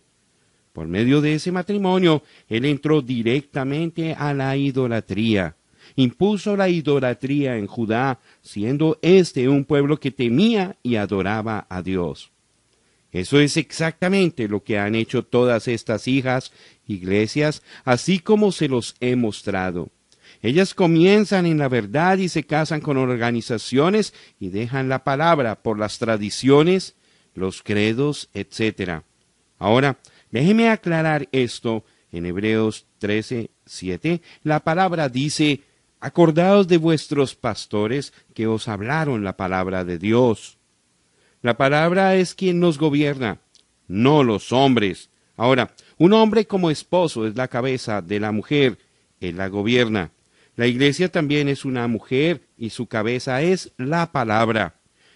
Por 0.72 0.88
medio 0.88 1.20
de 1.20 1.34
ese 1.34 1.52
matrimonio, 1.52 2.24
él 2.48 2.64
entró 2.66 3.02
directamente 3.02 4.14
a 4.14 4.34
la 4.34 4.56
idolatría. 4.56 5.56
Impuso 5.96 6.56
la 6.56 6.70
idolatría 6.70 7.58
en 7.58 7.68
Judá, 7.68 8.20
siendo 8.42 8.98
este 9.02 9.50
un 9.50 9.66
pueblo 9.66 10.00
que 10.00 10.12
temía 10.12 10.78
y 10.84 10.96
adoraba 10.96 11.66
a 11.70 11.82
Dios. 11.82 12.32
Eso 13.12 13.40
es 13.40 13.58
exactamente 13.58 14.48
lo 14.48 14.64
que 14.64 14.80
han 14.80 14.96
hecho 14.96 15.24
todas 15.24 15.68
estas 15.68 16.08
hijas, 16.08 16.52
iglesias, 16.88 17.62
así 17.84 18.20
como 18.20 18.52
se 18.52 18.70
los 18.70 18.96
he 19.00 19.16
mostrado. 19.16 19.90
Ellas 20.42 20.74
comienzan 20.74 21.46
en 21.46 21.58
la 21.58 21.68
verdad 21.68 22.18
y 22.18 22.30
se 22.30 22.44
casan 22.44 22.82
con 22.82 22.98
organizaciones 22.98 24.14
y 24.40 24.50
dejan 24.50 24.90
la 24.90 25.04
palabra 25.04 25.62
por 25.62 25.78
las 25.78 26.00
tradiciones, 26.00 26.96
los 27.36 27.62
credos, 27.62 28.30
etc. 28.34 29.02
Ahora, 29.60 30.00
déjeme 30.32 30.70
aclarar 30.70 31.28
esto. 31.32 31.84
En 32.14 32.26
Hebreos 32.26 32.88
13, 33.00 33.52
7, 33.66 34.22
la 34.44 34.60
palabra 34.60 35.08
dice, 35.08 35.62
Acordaos 36.02 36.68
de 36.68 36.78
vuestros 36.78 37.36
pastores 37.36 38.12
que 38.34 38.48
os 38.48 38.68
hablaron 38.68 39.24
la 39.24 39.38
palabra 39.38 39.86
de 39.86 39.98
Dios. 39.98 40.58
La 41.42 41.58
palabra 41.58 42.16
es 42.16 42.36
quien 42.36 42.60
nos 42.60 42.78
gobierna, 42.78 43.40
no 43.88 44.24
los 44.24 44.52
hombres. 44.52 45.10
Ahora, 45.36 45.74
un 45.98 46.14
hombre 46.14 46.46
como 46.46 46.70
esposo 46.70 47.26
es 47.26 47.36
la 47.36 47.48
cabeza 47.48 48.04
de 48.04 48.20
la 48.20 48.32
mujer, 48.32 48.78
él 49.20 49.38
la 49.38 49.48
gobierna. 49.48 50.12
La 50.56 50.68
iglesia 50.68 51.10
también 51.12 51.48
es 51.48 51.66
una 51.66 51.88
mujer 51.88 52.42
y 52.58 52.70
su 52.70 52.86
cabeza 52.86 53.42
es 53.42 53.72
la 53.78 54.12
palabra. 54.12 54.76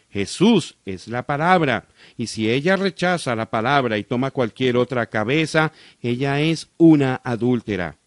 Jesús 0.10 0.78
es 0.86 1.08
la 1.08 1.24
palabra, 1.24 1.86
y 2.18 2.28
si 2.28 2.50
ella 2.50 2.76
rechaza 2.76 3.36
la 3.36 3.50
palabra 3.50 3.98
y 3.98 4.04
toma 4.04 4.32
cualquier 4.32 4.78
otra 4.78 5.06
cabeza, 5.08 5.74
ella 6.02 6.40
es 6.40 6.70
una 6.78 7.22
adúltera. 7.24 7.98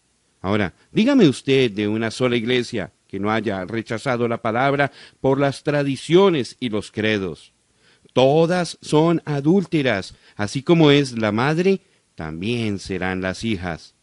Ahora, 0.41 0.73
dígame 0.91 1.29
usted 1.29 1.71
de 1.71 1.87
una 1.87 2.11
sola 2.11 2.35
iglesia 2.35 2.91
que 3.07 3.19
no 3.19 3.31
haya 3.31 3.63
rechazado 3.63 4.27
la 4.27 4.41
palabra 4.41 4.91
por 5.21 5.39
las 5.39 5.63
tradiciones 5.63 6.57
y 6.59 6.69
los 6.69 6.91
credos. 6.91 7.53
Todas 8.13 8.77
son 8.81 9.21
adúlteras, 9.25 10.15
así 10.35 10.63
como 10.63 10.91
es 10.91 11.17
la 11.17 11.31
madre, 11.31 11.81
también 12.15 12.79
serán 12.79 13.21
las 13.21 13.43
hijas. 13.43 13.95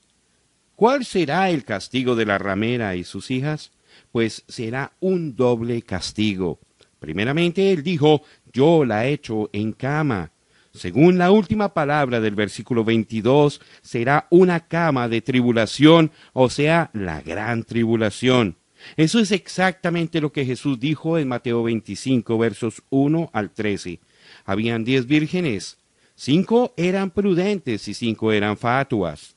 ¿Cuál 0.74 1.04
será 1.04 1.50
el 1.50 1.64
castigo 1.64 2.14
de 2.14 2.26
la 2.26 2.38
ramera 2.38 2.96
y 2.96 3.04
sus 3.04 3.30
hijas? 3.30 3.72
Pues 4.12 4.44
será 4.46 4.92
un 5.00 5.34
doble 5.34 5.82
castigo. 5.82 6.60
Primeramente, 6.98 7.72
él 7.72 7.82
dijo, 7.82 8.22
yo 8.52 8.84
la 8.84 9.06
he 9.06 9.12
hecho 9.12 9.50
en 9.52 9.72
cama. 9.72 10.32
Según 10.72 11.16
la 11.16 11.30
última 11.30 11.72
palabra 11.72 12.20
del 12.20 12.34
versículo 12.34 12.84
22, 12.84 13.60
será 13.80 14.26
una 14.30 14.60
cama 14.60 15.08
de 15.08 15.22
tribulación, 15.22 16.12
o 16.34 16.50
sea, 16.50 16.90
la 16.92 17.22
gran 17.22 17.64
tribulación. 17.64 18.56
Eso 18.96 19.18
es 19.18 19.32
exactamente 19.32 20.20
lo 20.20 20.32
que 20.32 20.44
Jesús 20.44 20.78
dijo 20.78 21.18
en 21.18 21.28
Mateo 21.28 21.62
25, 21.62 22.38
versos 22.38 22.82
1 22.90 23.30
al 23.32 23.50
13. 23.50 24.00
Habían 24.44 24.84
diez 24.84 25.06
vírgenes, 25.06 25.78
cinco 26.14 26.74
eran 26.76 27.10
prudentes 27.10 27.88
y 27.88 27.94
cinco 27.94 28.32
eran 28.32 28.56
fatuas. 28.56 29.36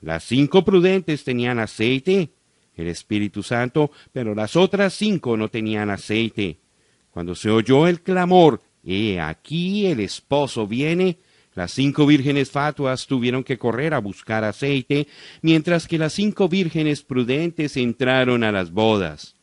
Las 0.00 0.24
cinco 0.24 0.64
prudentes 0.64 1.24
tenían 1.24 1.58
aceite, 1.58 2.30
el 2.74 2.88
Espíritu 2.88 3.42
Santo, 3.42 3.90
pero 4.12 4.34
las 4.34 4.56
otras 4.56 4.94
cinco 4.94 5.36
no 5.36 5.48
tenían 5.48 5.90
aceite. 5.90 6.58
Cuando 7.10 7.34
se 7.34 7.50
oyó 7.50 7.86
el 7.86 8.00
clamor, 8.00 8.62
He 8.84 9.20
aquí 9.20 9.86
el 9.86 10.00
esposo 10.00 10.66
viene, 10.66 11.18
las 11.60 11.72
cinco 11.72 12.06
vírgenes 12.06 12.50
fatuas 12.50 13.06
tuvieron 13.06 13.44
que 13.44 13.58
correr 13.58 13.92
a 13.92 13.98
buscar 13.98 14.44
aceite, 14.44 15.08
mientras 15.42 15.86
que 15.86 15.98
las 15.98 16.14
cinco 16.14 16.48
vírgenes 16.48 17.02
prudentes 17.02 17.76
entraron 17.76 18.44
a 18.44 18.50
las 18.50 18.72
bodas. 18.72 19.36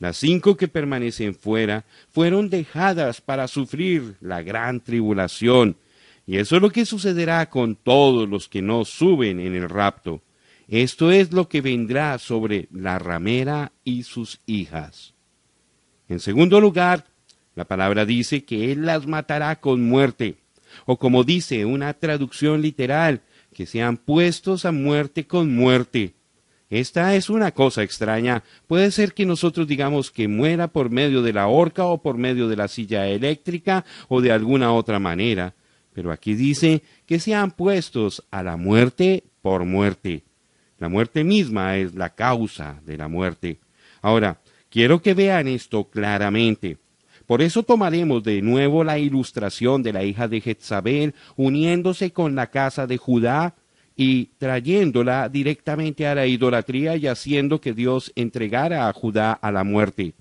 Las 0.00 0.16
cinco 0.16 0.56
que 0.56 0.66
permanecen 0.66 1.36
fuera 1.36 1.84
fueron 2.10 2.50
dejadas 2.50 3.20
para 3.20 3.46
sufrir 3.46 4.16
la 4.20 4.42
gran 4.42 4.80
tribulación, 4.80 5.76
y 6.26 6.38
eso 6.38 6.56
es 6.56 6.62
lo 6.62 6.70
que 6.70 6.84
sucederá 6.84 7.48
con 7.48 7.76
todos 7.76 8.28
los 8.28 8.48
que 8.48 8.60
no 8.60 8.84
suben 8.84 9.38
en 9.38 9.54
el 9.54 9.68
rapto. 9.68 10.20
Esto 10.66 11.12
es 11.12 11.30
lo 11.30 11.48
que 11.48 11.60
vendrá 11.60 12.18
sobre 12.18 12.66
la 12.72 12.98
ramera 12.98 13.70
y 13.84 14.02
sus 14.02 14.40
hijas. 14.46 15.14
En 16.08 16.18
segundo 16.18 16.60
lugar, 16.60 17.06
la 17.54 17.66
palabra 17.66 18.04
dice 18.04 18.44
que 18.44 18.72
Él 18.72 18.84
las 18.84 19.06
matará 19.06 19.60
con 19.60 19.84
muerte, 19.84 20.41
o 20.86 20.98
como 20.98 21.24
dice 21.24 21.64
una 21.64 21.94
traducción 21.94 22.62
literal, 22.62 23.22
que 23.52 23.66
sean 23.66 23.96
puestos 23.96 24.64
a 24.64 24.72
muerte 24.72 25.26
con 25.26 25.54
muerte. 25.54 26.14
Esta 26.70 27.14
es 27.14 27.28
una 27.28 27.52
cosa 27.52 27.82
extraña. 27.82 28.42
Puede 28.66 28.90
ser 28.92 29.12
que 29.12 29.26
nosotros 29.26 29.68
digamos 29.68 30.10
que 30.10 30.26
muera 30.26 30.68
por 30.68 30.88
medio 30.88 31.20
de 31.20 31.34
la 31.34 31.46
horca 31.46 31.84
o 31.84 32.00
por 32.00 32.16
medio 32.16 32.48
de 32.48 32.56
la 32.56 32.66
silla 32.66 33.06
eléctrica 33.08 33.84
o 34.08 34.22
de 34.22 34.32
alguna 34.32 34.72
otra 34.72 34.98
manera, 34.98 35.54
pero 35.92 36.10
aquí 36.10 36.34
dice 36.34 36.82
que 37.04 37.20
sean 37.20 37.50
puestos 37.50 38.24
a 38.30 38.42
la 38.42 38.56
muerte 38.56 39.24
por 39.42 39.66
muerte. 39.66 40.24
La 40.78 40.88
muerte 40.88 41.24
misma 41.24 41.76
es 41.76 41.94
la 41.94 42.14
causa 42.14 42.80
de 42.86 42.96
la 42.96 43.06
muerte. 43.08 43.60
Ahora, 44.00 44.40
quiero 44.70 45.02
que 45.02 45.12
vean 45.12 45.48
esto 45.48 45.90
claramente. 45.90 46.78
Por 47.26 47.42
eso 47.42 47.62
tomaremos 47.62 48.22
de 48.22 48.42
nuevo 48.42 48.84
la 48.84 48.98
ilustración 48.98 49.82
de 49.82 49.92
la 49.92 50.04
hija 50.04 50.28
de 50.28 50.40
Jezabel 50.40 51.14
uniéndose 51.36 52.12
con 52.12 52.34
la 52.34 52.48
casa 52.48 52.86
de 52.86 52.96
Judá 52.96 53.54
y 53.96 54.26
trayéndola 54.38 55.28
directamente 55.28 56.06
a 56.06 56.14
la 56.14 56.26
idolatría 56.26 56.96
y 56.96 57.06
haciendo 57.06 57.60
que 57.60 57.72
Dios 57.74 58.12
entregara 58.16 58.88
a 58.88 58.92
Judá 58.92 59.32
a 59.32 59.52
la 59.52 59.64
muerte. 59.64 60.14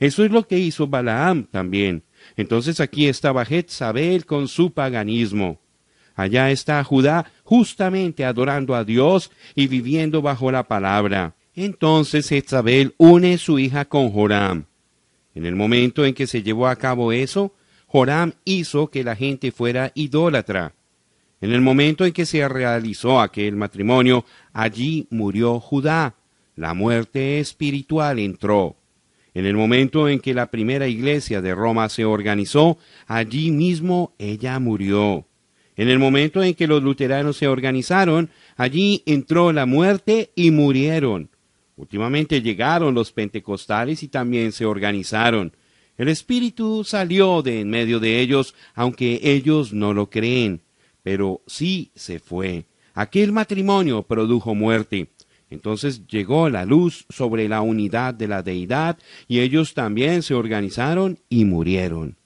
Eso 0.00 0.24
es 0.24 0.30
lo 0.30 0.46
que 0.46 0.58
hizo 0.58 0.86
Balaam 0.86 1.44
también. 1.44 2.02
Entonces 2.36 2.80
aquí 2.80 3.06
estaba 3.06 3.44
Jezabel 3.44 4.26
con 4.26 4.48
su 4.48 4.72
paganismo. 4.72 5.60
Allá 6.16 6.50
está 6.50 6.82
Judá 6.84 7.30
justamente 7.42 8.24
adorando 8.24 8.74
a 8.74 8.84
Dios 8.84 9.30
y 9.54 9.66
viviendo 9.66 10.22
bajo 10.22 10.50
la 10.50 10.64
palabra. 10.64 11.34
Entonces 11.54 12.28
Jezabel 12.28 12.94
une 12.98 13.38
su 13.38 13.58
hija 13.58 13.84
con 13.84 14.10
Joram. 14.10 14.64
En 15.34 15.46
el 15.46 15.56
momento 15.56 16.04
en 16.04 16.14
que 16.14 16.26
se 16.26 16.42
llevó 16.42 16.68
a 16.68 16.76
cabo 16.76 17.12
eso, 17.12 17.54
Joram 17.86 18.32
hizo 18.44 18.88
que 18.90 19.04
la 19.04 19.16
gente 19.16 19.52
fuera 19.52 19.92
idólatra. 19.94 20.74
En 21.40 21.52
el 21.52 21.60
momento 21.60 22.04
en 22.04 22.12
que 22.12 22.26
se 22.26 22.48
realizó 22.48 23.20
aquel 23.20 23.56
matrimonio, 23.56 24.24
allí 24.52 25.06
murió 25.10 25.60
Judá. 25.60 26.14
La 26.56 26.72
muerte 26.72 27.40
espiritual 27.40 28.18
entró. 28.18 28.76
En 29.34 29.46
el 29.46 29.56
momento 29.56 30.08
en 30.08 30.20
que 30.20 30.32
la 30.32 30.50
primera 30.50 30.86
iglesia 30.86 31.42
de 31.42 31.54
Roma 31.54 31.88
se 31.88 32.04
organizó, 32.04 32.78
allí 33.06 33.50
mismo 33.50 34.14
ella 34.18 34.58
murió. 34.60 35.26
En 35.76 35.88
el 35.88 35.98
momento 35.98 36.42
en 36.42 36.54
que 36.54 36.68
los 36.68 36.82
luteranos 36.82 37.36
se 37.36 37.48
organizaron, 37.48 38.30
allí 38.56 39.02
entró 39.06 39.52
la 39.52 39.66
muerte 39.66 40.30
y 40.36 40.52
murieron. 40.52 41.30
Últimamente 41.76 42.40
llegaron 42.40 42.94
los 42.94 43.12
pentecostales 43.12 44.02
y 44.02 44.08
también 44.08 44.52
se 44.52 44.64
organizaron. 44.64 45.52
El 45.96 46.08
Espíritu 46.08 46.84
salió 46.84 47.42
de 47.42 47.60
en 47.60 47.70
medio 47.70 48.00
de 48.00 48.20
ellos, 48.20 48.54
aunque 48.74 49.20
ellos 49.22 49.72
no 49.72 49.92
lo 49.92 50.10
creen, 50.10 50.62
pero 51.02 51.42
sí 51.46 51.90
se 51.94 52.18
fue. 52.18 52.66
Aquel 52.94 53.32
matrimonio 53.32 54.02
produjo 54.02 54.54
muerte. 54.54 55.08
Entonces 55.50 56.06
llegó 56.06 56.48
la 56.48 56.64
luz 56.64 57.06
sobre 57.10 57.48
la 57.48 57.60
unidad 57.60 58.14
de 58.14 58.28
la 58.28 58.42
deidad 58.42 58.98
y 59.28 59.40
ellos 59.40 59.74
también 59.74 60.22
se 60.22 60.34
organizaron 60.34 61.18
y 61.28 61.44
murieron. 61.44 62.16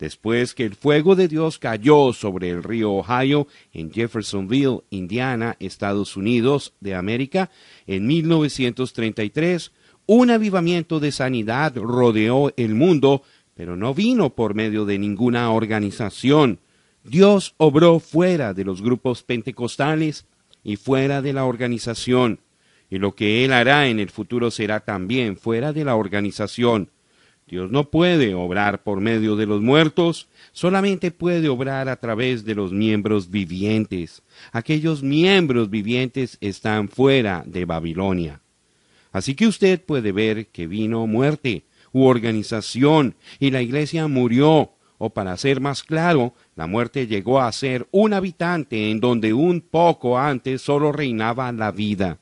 Después 0.00 0.54
que 0.54 0.64
el 0.64 0.76
fuego 0.76 1.14
de 1.14 1.28
Dios 1.28 1.58
cayó 1.58 2.14
sobre 2.14 2.48
el 2.48 2.62
río 2.62 2.90
Ohio 2.90 3.46
en 3.74 3.92
Jeffersonville, 3.92 4.80
Indiana, 4.88 5.56
Estados 5.60 6.16
Unidos 6.16 6.72
de 6.80 6.94
América, 6.94 7.50
en 7.86 8.06
1933, 8.06 9.72
un 10.06 10.30
avivamiento 10.30 11.00
de 11.00 11.12
sanidad 11.12 11.76
rodeó 11.76 12.50
el 12.56 12.74
mundo, 12.74 13.22
pero 13.54 13.76
no 13.76 13.92
vino 13.92 14.30
por 14.30 14.54
medio 14.54 14.86
de 14.86 14.98
ninguna 14.98 15.52
organización. 15.52 16.60
Dios 17.04 17.54
obró 17.58 18.00
fuera 18.00 18.54
de 18.54 18.64
los 18.64 18.80
grupos 18.80 19.22
pentecostales 19.22 20.24
y 20.64 20.76
fuera 20.76 21.20
de 21.20 21.34
la 21.34 21.44
organización, 21.44 22.40
y 22.88 22.98
lo 22.98 23.14
que 23.14 23.44
Él 23.44 23.52
hará 23.52 23.86
en 23.88 24.00
el 24.00 24.08
futuro 24.08 24.50
será 24.50 24.80
también 24.80 25.36
fuera 25.36 25.74
de 25.74 25.84
la 25.84 25.94
organización. 25.94 26.88
Dios 27.50 27.72
no 27.72 27.90
puede 27.90 28.32
obrar 28.32 28.84
por 28.84 29.00
medio 29.00 29.34
de 29.34 29.44
los 29.44 29.60
muertos, 29.60 30.28
solamente 30.52 31.10
puede 31.10 31.48
obrar 31.48 31.88
a 31.88 31.96
través 31.96 32.44
de 32.44 32.54
los 32.54 32.70
miembros 32.72 33.28
vivientes. 33.28 34.22
Aquellos 34.52 35.02
miembros 35.02 35.68
vivientes 35.68 36.38
están 36.40 36.88
fuera 36.88 37.42
de 37.44 37.64
Babilonia. 37.64 38.40
Así 39.10 39.34
que 39.34 39.48
usted 39.48 39.82
puede 39.82 40.12
ver 40.12 40.46
que 40.46 40.68
vino 40.68 41.08
muerte 41.08 41.64
u 41.92 42.04
organización 42.04 43.16
y 43.40 43.50
la 43.50 43.62
iglesia 43.62 44.06
murió, 44.06 44.70
o 44.98 45.10
para 45.10 45.36
ser 45.36 45.60
más 45.60 45.82
claro, 45.82 46.34
la 46.54 46.68
muerte 46.68 47.08
llegó 47.08 47.40
a 47.40 47.50
ser 47.50 47.88
un 47.90 48.12
habitante 48.12 48.92
en 48.92 49.00
donde 49.00 49.32
un 49.32 49.60
poco 49.60 50.20
antes 50.20 50.62
solo 50.62 50.92
reinaba 50.92 51.50
la 51.50 51.72
vida. 51.72 52.18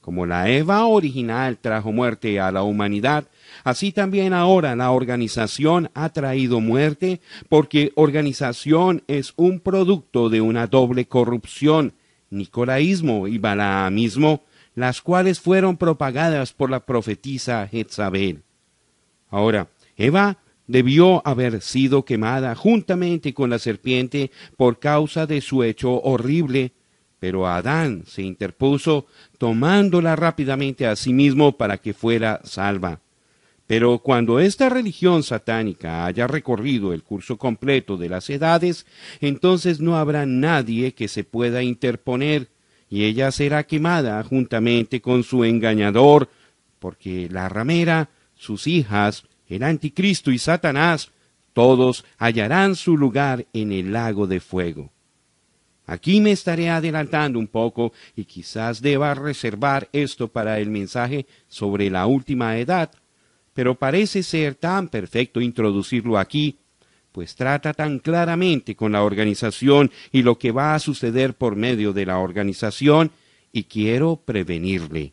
Como 0.00 0.26
la 0.26 0.48
Eva 0.48 0.86
original 0.86 1.58
trajo 1.58 1.92
muerte 1.92 2.40
a 2.40 2.50
la 2.50 2.62
humanidad, 2.62 3.28
Así 3.68 3.92
también 3.92 4.32
ahora 4.32 4.74
la 4.74 4.92
organización 4.92 5.90
ha 5.92 6.08
traído 6.08 6.58
muerte 6.58 7.20
porque 7.50 7.92
organización 7.96 9.02
es 9.08 9.34
un 9.36 9.60
producto 9.60 10.30
de 10.30 10.40
una 10.40 10.66
doble 10.66 11.04
corrupción, 11.04 11.92
nicolaísmo 12.30 13.28
y 13.28 13.36
balaamismo, 13.36 14.42
las 14.74 15.02
cuales 15.02 15.38
fueron 15.38 15.76
propagadas 15.76 16.54
por 16.54 16.70
la 16.70 16.86
profetisa 16.86 17.68
Jezabel. 17.70 18.42
Ahora, 19.28 19.68
Eva 19.98 20.38
debió 20.66 21.20
haber 21.26 21.60
sido 21.60 22.06
quemada 22.06 22.54
juntamente 22.54 23.34
con 23.34 23.50
la 23.50 23.58
serpiente 23.58 24.30
por 24.56 24.78
causa 24.78 25.26
de 25.26 25.42
su 25.42 25.62
hecho 25.62 26.00
horrible, 26.00 26.72
pero 27.20 27.46
Adán 27.46 28.04
se 28.06 28.22
interpuso 28.22 29.04
tomándola 29.36 30.16
rápidamente 30.16 30.86
a 30.86 30.96
sí 30.96 31.12
mismo 31.12 31.58
para 31.58 31.76
que 31.76 31.92
fuera 31.92 32.40
salva. 32.44 33.02
Pero 33.68 33.98
cuando 33.98 34.40
esta 34.40 34.70
religión 34.70 35.22
satánica 35.22 36.06
haya 36.06 36.26
recorrido 36.26 36.94
el 36.94 37.02
curso 37.02 37.36
completo 37.36 37.98
de 37.98 38.08
las 38.08 38.30
edades, 38.30 38.86
entonces 39.20 39.78
no 39.78 39.98
habrá 39.98 40.24
nadie 40.24 40.94
que 40.94 41.06
se 41.06 41.22
pueda 41.22 41.62
interponer, 41.62 42.48
y 42.88 43.04
ella 43.04 43.30
será 43.30 43.64
quemada 43.64 44.24
juntamente 44.24 45.02
con 45.02 45.22
su 45.22 45.44
engañador, 45.44 46.30
porque 46.78 47.28
la 47.30 47.50
ramera, 47.50 48.08
sus 48.34 48.66
hijas, 48.66 49.24
el 49.46 49.62
anticristo 49.62 50.30
y 50.30 50.38
Satanás, 50.38 51.10
todos 51.52 52.06
hallarán 52.16 52.74
su 52.74 52.96
lugar 52.96 53.44
en 53.52 53.72
el 53.72 53.92
lago 53.92 54.26
de 54.26 54.40
fuego. 54.40 54.90
Aquí 55.84 56.22
me 56.22 56.32
estaré 56.32 56.70
adelantando 56.70 57.38
un 57.38 57.48
poco 57.48 57.92
y 58.16 58.24
quizás 58.24 58.80
deba 58.80 59.12
reservar 59.12 59.90
esto 59.92 60.28
para 60.28 60.58
el 60.58 60.70
mensaje 60.70 61.26
sobre 61.48 61.90
la 61.90 62.06
última 62.06 62.56
edad, 62.56 62.90
pero 63.58 63.74
parece 63.74 64.22
ser 64.22 64.54
tan 64.54 64.86
perfecto 64.86 65.40
introducirlo 65.40 66.16
aquí, 66.16 66.58
pues 67.10 67.34
trata 67.34 67.74
tan 67.74 67.98
claramente 67.98 68.76
con 68.76 68.92
la 68.92 69.02
organización 69.02 69.90
y 70.12 70.22
lo 70.22 70.38
que 70.38 70.52
va 70.52 70.76
a 70.76 70.78
suceder 70.78 71.34
por 71.34 71.56
medio 71.56 71.92
de 71.92 72.06
la 72.06 72.18
organización, 72.18 73.10
y 73.50 73.64
quiero 73.64 74.14
prevenirle. 74.14 75.12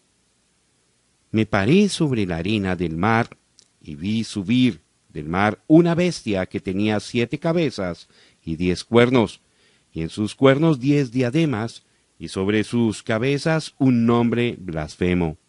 Me 1.31 1.47
paré 1.47 1.89
sobre 1.89 2.27
la 2.27 2.37
arena 2.37 2.75
del 2.75 2.95
mar 2.95 3.35
y 3.81 3.95
vi 3.95 4.23
subir 4.23 4.81
del 5.09 5.27
mar 5.27 5.63
una 5.65 5.95
bestia 5.95 6.45
que 6.45 6.59
tenía 6.59 6.99
siete 6.99 7.39
cabezas 7.39 8.07
y 8.43 8.57
diez 8.57 8.83
cuernos, 8.83 9.41
y 9.91 10.03
en 10.03 10.09
sus 10.09 10.35
cuernos 10.35 10.79
diez 10.79 11.11
diademas, 11.11 11.81
y 12.19 12.27
sobre 12.27 12.63
sus 12.63 13.01
cabezas 13.01 13.73
un 13.79 14.05
nombre 14.05 14.55
blasfemo. 14.59 15.39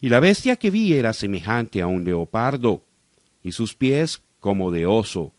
Y 0.00 0.08
la 0.08 0.20
bestia 0.20 0.56
que 0.56 0.70
vi 0.70 0.94
era 0.94 1.12
semejante 1.12 1.82
a 1.82 1.86
un 1.86 2.04
leopardo, 2.04 2.84
y 3.42 3.52
sus 3.52 3.74
pies 3.74 4.22
como 4.38 4.70
de 4.70 4.86
oso, 4.86 5.34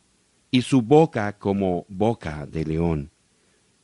y 0.51 0.61
su 0.61 0.81
boca 0.81 1.37
como 1.37 1.85
boca 1.89 2.45
de 2.45 2.65
león. 2.65 3.11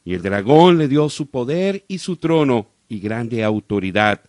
Y 0.03 0.13
el 0.13 0.21
dragón 0.21 0.77
le 0.77 0.87
dio 0.87 1.09
su 1.09 1.29
poder 1.29 1.83
y 1.87 1.97
su 1.97 2.17
trono 2.17 2.67
y 2.87 2.99
grande 2.99 3.43
autoridad. 3.43 4.21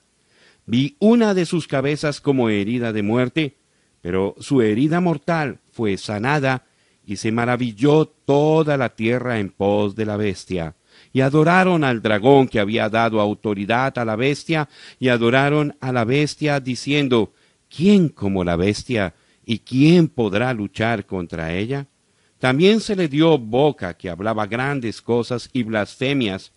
Vi 0.66 0.96
una 0.98 1.34
de 1.34 1.46
sus 1.46 1.68
cabezas 1.68 2.20
como 2.20 2.48
herida 2.48 2.92
de 2.92 3.02
muerte, 3.02 3.56
pero 4.00 4.34
su 4.38 4.62
herida 4.62 5.00
mortal 5.00 5.60
fue 5.70 5.96
sanada 5.96 6.66
y 7.04 7.16
se 7.16 7.32
maravilló 7.32 8.06
toda 8.06 8.76
la 8.76 8.94
tierra 8.94 9.38
en 9.38 9.50
pos 9.50 9.96
de 9.96 10.06
la 10.06 10.16
bestia. 10.16 10.74
Y 11.12 11.20
adoraron 11.20 11.84
al 11.84 12.02
dragón 12.02 12.48
que 12.48 12.60
había 12.60 12.88
dado 12.88 13.20
autoridad 13.20 13.96
a 13.98 14.04
la 14.04 14.16
bestia, 14.16 14.68
y 14.98 15.08
adoraron 15.08 15.76
a 15.80 15.92
la 15.92 16.04
bestia 16.04 16.60
diciendo, 16.60 17.32
¿quién 17.74 18.08
como 18.08 18.44
la 18.44 18.56
bestia? 18.56 19.14
¿Y 19.44 19.60
quién 19.60 20.08
podrá 20.08 20.52
luchar 20.52 21.06
contra 21.06 21.54
ella? 21.54 21.86
También 22.38 22.80
se 22.80 22.94
le 22.94 23.08
dio 23.08 23.38
boca 23.38 23.94
que 23.94 24.10
hablaba 24.10 24.46
grandes 24.46 25.02
cosas 25.02 25.50
y 25.52 25.62
blasfemias, 25.62 26.52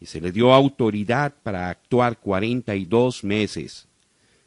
y 0.00 0.06
se 0.06 0.20
le 0.20 0.32
dio 0.32 0.52
autoridad 0.52 1.32
para 1.42 1.68
actuar 1.68 2.18
cuarenta 2.18 2.74
y 2.74 2.84
dos 2.84 3.22
meses. 3.22 3.86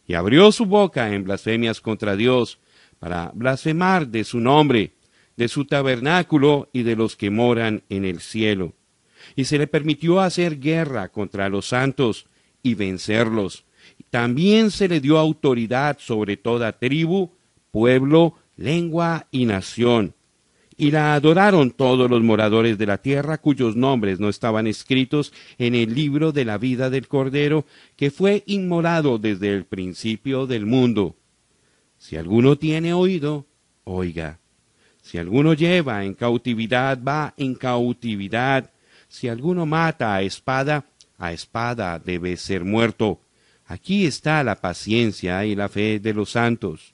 Y 0.05 0.13
abrió 0.13 0.51
su 0.51 0.65
boca 0.65 1.13
en 1.13 1.23
blasfemias 1.23 1.81
contra 1.81 2.15
Dios, 2.15 2.59
para 2.99 3.31
blasfemar 3.33 4.07
de 4.07 4.23
su 4.23 4.39
nombre, 4.39 4.93
de 5.37 5.47
su 5.47 5.65
tabernáculo 5.65 6.69
y 6.73 6.83
de 6.83 6.95
los 6.95 7.15
que 7.15 7.29
moran 7.29 7.83
en 7.89 8.05
el 8.05 8.19
cielo. 8.19 8.73
Y 9.35 9.45
se 9.45 9.57
le 9.57 9.67
permitió 9.67 10.21
hacer 10.21 10.59
guerra 10.59 11.09
contra 11.09 11.49
los 11.49 11.67
santos 11.67 12.25
y 12.63 12.73
vencerlos. 12.75 13.65
También 14.09 14.71
se 14.71 14.87
le 14.87 15.01
dio 15.01 15.17
autoridad 15.17 15.97
sobre 15.99 16.37
toda 16.37 16.79
tribu, 16.79 17.31
pueblo, 17.71 18.35
lengua 18.57 19.27
y 19.31 19.45
nación. 19.45 20.13
Y 20.77 20.91
la 20.91 21.13
adoraron 21.13 21.71
todos 21.71 22.09
los 22.09 22.21
moradores 22.21 22.77
de 22.77 22.85
la 22.85 22.97
tierra 22.97 23.37
cuyos 23.37 23.75
nombres 23.75 24.19
no 24.19 24.27
estaban 24.27 24.67
escritos 24.67 25.31
en 25.57 25.73
el 25.73 25.93
libro 25.93 26.31
de 26.31 26.43
la 26.43 26.57
vida 26.57 26.89
del 26.89 27.07
Cordero, 27.07 27.65
que 27.95 28.11
fue 28.11 28.43
inmolado 28.45 29.17
desde 29.17 29.53
el 29.53 29.65
principio 29.65 30.47
del 30.47 30.65
mundo. 30.65 31.15
Si 31.97 32.17
alguno 32.17 32.57
tiene 32.57 32.93
oído, 32.93 33.45
oiga. 33.85 34.39
Si 35.01 35.17
alguno 35.17 35.53
lleva 35.53 36.03
en 36.03 36.13
cautividad, 36.13 37.01
va 37.01 37.33
en 37.37 37.55
cautividad. 37.55 38.71
Si 39.15 39.29
alguno 39.29 39.65
mata 39.65 40.13
a 40.13 40.23
espada, 40.23 40.83
a 41.17 41.31
espada 41.31 41.97
debe 41.99 42.35
ser 42.35 42.65
muerto. 42.65 43.21
Aquí 43.65 44.05
está 44.05 44.43
la 44.43 44.55
paciencia 44.55 45.45
y 45.45 45.55
la 45.55 45.69
fe 45.69 46.01
de 46.01 46.13
los 46.13 46.31
santos. 46.31 46.93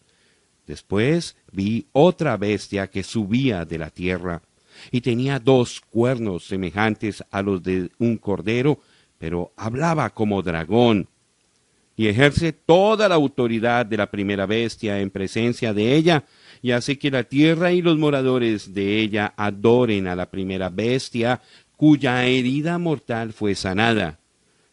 Después 0.68 1.36
vi 1.52 1.88
otra 1.94 2.38
bestia 2.38 2.86
que 2.92 3.02
subía 3.02 3.66
de 3.66 3.80
la 3.80 3.90
tierra, 3.90 4.44
y 4.92 5.02
tenía 5.02 5.40
dos 5.40 5.82
cuernos 5.82 6.46
semejantes 6.46 7.24
a 7.32 7.42
los 7.42 7.64
de 7.64 7.90
un 7.98 8.18
cordero, 8.18 8.78
pero 9.18 9.52
hablaba 9.58 10.12
como 10.12 10.44
dragón, 10.44 11.08
y 11.98 12.08
ejerce 12.08 12.54
toda 12.54 13.10
la 13.10 13.16
autoridad 13.16 13.84
de 13.84 13.98
la 13.98 14.12
primera 14.12 14.46
bestia 14.46 15.00
en 15.00 15.10
presencia 15.10 15.74
de 15.74 15.96
ella, 15.96 16.24
y 16.62 16.70
hace 16.70 17.00
que 17.00 17.10
la 17.10 17.24
tierra 17.24 17.72
y 17.72 17.82
los 17.82 17.98
moradores 17.98 18.76
de 18.76 19.00
ella 19.00 19.34
adoren 19.36 20.06
a 20.06 20.16
la 20.16 20.30
primera 20.30 20.70
bestia 20.70 21.42
cuya 21.82 22.28
herida 22.28 22.78
mortal 22.78 23.34
fue 23.34 23.56
sanada. 23.56 24.20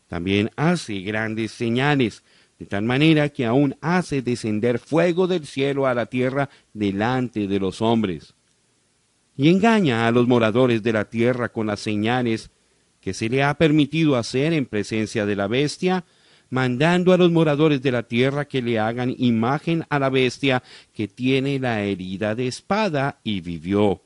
También 0.09 0.51
hace 0.57 1.01
grandes 1.01 1.53
señales, 1.53 2.23
de 2.59 2.67
tal 2.67 2.83
manera 2.83 3.31
que 3.31 3.47
aún 3.47 3.77
hace 3.81 4.21
descender 4.21 4.79
fuego 4.79 5.27
del 5.27 5.47
cielo 5.47 5.87
a 5.87 5.95
la 5.95 6.05
tierra 6.05 6.51
delante 6.75 7.47
de 7.47 7.59
los 7.59 7.81
hombres. 7.81 8.35
Y 9.39 9.49
engaña 9.49 10.07
a 10.07 10.11
los 10.11 10.29
moradores 10.29 10.83
de 10.83 10.93
la 10.93 11.07
tierra 11.07 11.49
con 11.49 11.69
las 11.69 11.81
señales 11.81 12.51
que 13.01 13.15
se 13.15 13.31
le 13.31 13.43
ha 13.43 13.55
permitido 13.55 14.15
hacer 14.15 14.53
en 14.53 14.67
presencia 14.67 15.25
de 15.25 15.35
la 15.35 15.47
bestia, 15.47 16.05
mandando 16.51 17.15
a 17.15 17.17
los 17.17 17.31
moradores 17.31 17.81
de 17.81 17.91
la 17.91 18.03
tierra 18.03 18.45
que 18.45 18.61
le 18.61 18.79
hagan 18.79 19.15
imagen 19.17 19.87
a 19.89 19.99
la 19.99 20.11
bestia 20.11 20.63
que 20.93 21.09
tiene 21.09 21.59
la 21.59 21.81
herida 21.81 22.35
de 22.35 22.49
espada 22.49 23.19
y 23.25 23.41
vivió. 23.41 24.03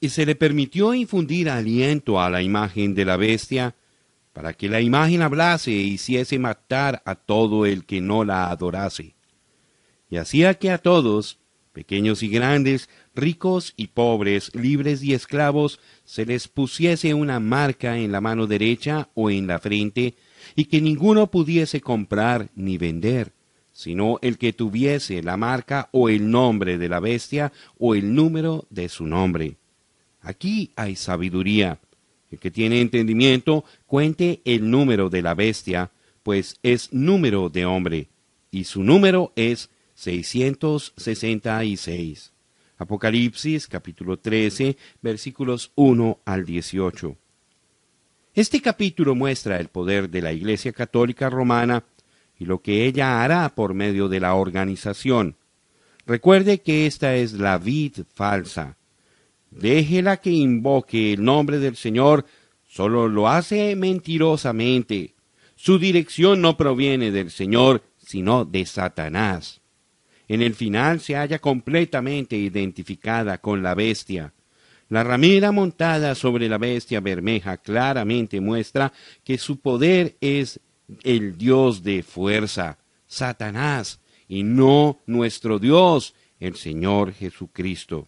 Y 0.00 0.10
se 0.10 0.26
le 0.26 0.34
permitió 0.34 0.94
infundir 0.94 1.48
aliento 1.48 2.20
a 2.20 2.28
la 2.30 2.42
imagen 2.42 2.94
de 2.94 3.04
la 3.04 3.16
bestia, 3.16 3.74
para 4.32 4.52
que 4.52 4.68
la 4.68 4.82
imagen 4.82 5.22
hablase 5.22 5.70
e 5.70 5.82
hiciese 5.82 6.38
matar 6.38 7.02
a 7.06 7.14
todo 7.14 7.64
el 7.64 7.86
que 7.86 8.02
no 8.02 8.22
la 8.22 8.50
adorase. 8.50 9.14
Y 10.10 10.18
hacía 10.18 10.54
que 10.54 10.70
a 10.70 10.76
todos, 10.76 11.38
pequeños 11.72 12.22
y 12.22 12.28
grandes, 12.28 12.90
ricos 13.14 13.72
y 13.78 13.88
pobres, 13.88 14.54
libres 14.54 15.02
y 15.02 15.14
esclavos, 15.14 15.80
se 16.04 16.26
les 16.26 16.48
pusiese 16.48 17.14
una 17.14 17.40
marca 17.40 17.96
en 17.96 18.12
la 18.12 18.20
mano 18.20 18.46
derecha 18.46 19.08
o 19.14 19.30
en 19.30 19.46
la 19.46 19.58
frente, 19.58 20.14
y 20.54 20.66
que 20.66 20.82
ninguno 20.82 21.30
pudiese 21.30 21.80
comprar 21.80 22.50
ni 22.54 22.76
vender, 22.76 23.32
sino 23.72 24.18
el 24.22 24.38
que 24.38 24.52
tuviese 24.52 25.22
la 25.22 25.36
marca 25.36 25.88
o 25.92 26.08
el 26.08 26.30
nombre 26.30 26.78
de 26.78 26.88
la 26.88 27.00
bestia 27.00 27.52
o 27.78 27.94
el 27.94 28.14
número 28.14 28.66
de 28.70 28.88
su 28.88 29.06
nombre. 29.06 29.56
Aquí 30.26 30.72
hay 30.74 30.96
sabiduría. 30.96 31.78
El 32.32 32.40
que 32.40 32.50
tiene 32.50 32.80
entendimiento 32.80 33.64
cuente 33.86 34.40
el 34.44 34.68
número 34.68 35.08
de 35.08 35.22
la 35.22 35.34
bestia, 35.34 35.92
pues 36.24 36.58
es 36.64 36.92
número 36.92 37.48
de 37.48 37.64
hombre, 37.64 38.08
y 38.50 38.64
su 38.64 38.82
número 38.82 39.32
es 39.36 39.70
666. 39.94 42.32
Apocalipsis 42.76 43.68
capítulo 43.68 44.18
13 44.18 44.76
versículos 45.00 45.70
1 45.76 46.18
al 46.24 46.44
18. 46.44 47.16
Este 48.34 48.60
capítulo 48.60 49.14
muestra 49.14 49.60
el 49.60 49.68
poder 49.68 50.10
de 50.10 50.22
la 50.22 50.32
Iglesia 50.32 50.72
Católica 50.72 51.30
Romana 51.30 51.84
y 52.36 52.46
lo 52.46 52.60
que 52.60 52.84
ella 52.84 53.22
hará 53.22 53.54
por 53.54 53.74
medio 53.74 54.08
de 54.08 54.18
la 54.18 54.34
organización. 54.34 55.36
Recuerde 56.04 56.62
que 56.62 56.86
esta 56.86 57.14
es 57.14 57.34
la 57.34 57.58
vid 57.58 57.98
falsa. 58.12 58.75
Déjela 59.56 60.18
que 60.18 60.30
invoque 60.30 61.14
el 61.14 61.24
nombre 61.24 61.58
del 61.58 61.76
Señor, 61.76 62.26
solo 62.68 63.08
lo 63.08 63.28
hace 63.28 63.74
mentirosamente. 63.74 65.14
Su 65.54 65.78
dirección 65.78 66.42
no 66.42 66.58
proviene 66.58 67.10
del 67.10 67.30
Señor, 67.30 67.82
sino 67.96 68.44
de 68.44 68.66
Satanás. 68.66 69.62
En 70.28 70.42
el 70.42 70.54
final 70.54 71.00
se 71.00 71.14
halla 71.14 71.38
completamente 71.38 72.36
identificada 72.36 73.38
con 73.38 73.62
la 73.62 73.74
bestia. 73.74 74.34
La 74.90 75.02
ramera 75.02 75.52
montada 75.52 76.14
sobre 76.14 76.50
la 76.50 76.58
bestia 76.58 77.00
bermeja 77.00 77.56
claramente 77.56 78.40
muestra 78.40 78.92
que 79.24 79.38
su 79.38 79.58
poder 79.60 80.16
es 80.20 80.60
el 81.02 81.38
Dios 81.38 81.82
de 81.82 82.02
fuerza, 82.02 82.78
Satanás, 83.06 84.00
y 84.28 84.42
no 84.42 85.00
nuestro 85.06 85.58
Dios, 85.58 86.14
el 86.40 86.56
Señor 86.56 87.14
Jesucristo. 87.14 88.06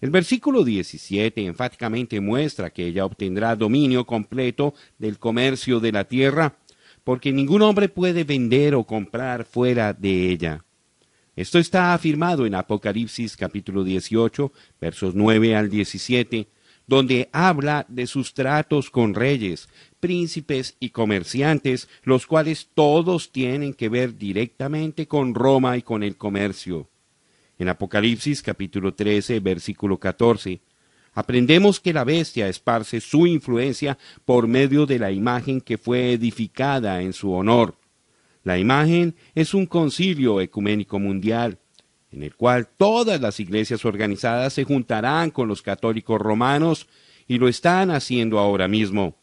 El 0.00 0.10
versículo 0.10 0.62
17 0.62 1.44
enfáticamente 1.44 2.20
muestra 2.20 2.70
que 2.70 2.86
ella 2.86 3.04
obtendrá 3.04 3.56
dominio 3.56 4.06
completo 4.06 4.74
del 4.96 5.18
comercio 5.18 5.80
de 5.80 5.90
la 5.90 6.04
tierra, 6.04 6.56
porque 7.02 7.32
ningún 7.32 7.62
hombre 7.62 7.88
puede 7.88 8.22
vender 8.22 8.76
o 8.76 8.84
comprar 8.84 9.44
fuera 9.44 9.92
de 9.92 10.30
ella. 10.30 10.64
Esto 11.34 11.58
está 11.58 11.94
afirmado 11.94 12.46
en 12.46 12.54
Apocalipsis 12.54 13.36
capítulo 13.36 13.82
18, 13.82 14.52
versos 14.80 15.16
9 15.16 15.56
al 15.56 15.68
17, 15.68 16.48
donde 16.86 17.28
habla 17.32 17.84
de 17.88 18.06
sus 18.06 18.34
tratos 18.34 18.90
con 18.90 19.14
reyes, 19.14 19.68
príncipes 19.98 20.76
y 20.78 20.90
comerciantes, 20.90 21.88
los 22.04 22.26
cuales 22.26 22.68
todos 22.72 23.32
tienen 23.32 23.74
que 23.74 23.88
ver 23.88 24.16
directamente 24.16 25.08
con 25.08 25.34
Roma 25.34 25.76
y 25.76 25.82
con 25.82 26.04
el 26.04 26.16
comercio. 26.16 26.88
En 27.58 27.68
Apocalipsis 27.68 28.40
capítulo 28.40 28.94
13, 28.94 29.40
versículo 29.40 29.98
14, 29.98 30.60
aprendemos 31.12 31.80
que 31.80 31.92
la 31.92 32.04
bestia 32.04 32.48
esparce 32.48 33.00
su 33.00 33.26
influencia 33.26 33.98
por 34.24 34.46
medio 34.46 34.86
de 34.86 35.00
la 35.00 35.10
imagen 35.10 35.60
que 35.60 35.76
fue 35.76 36.12
edificada 36.12 37.02
en 37.02 37.12
su 37.12 37.32
honor. 37.32 37.74
La 38.44 38.58
imagen 38.58 39.16
es 39.34 39.54
un 39.54 39.66
concilio 39.66 40.40
ecuménico 40.40 41.00
mundial, 41.00 41.58
en 42.12 42.22
el 42.22 42.36
cual 42.36 42.68
todas 42.68 43.20
las 43.20 43.40
iglesias 43.40 43.84
organizadas 43.84 44.52
se 44.52 44.62
juntarán 44.62 45.30
con 45.30 45.48
los 45.48 45.60
católicos 45.60 46.20
romanos 46.20 46.86
y 47.26 47.38
lo 47.38 47.48
están 47.48 47.90
haciendo 47.90 48.38
ahora 48.38 48.68
mismo. 48.68 49.16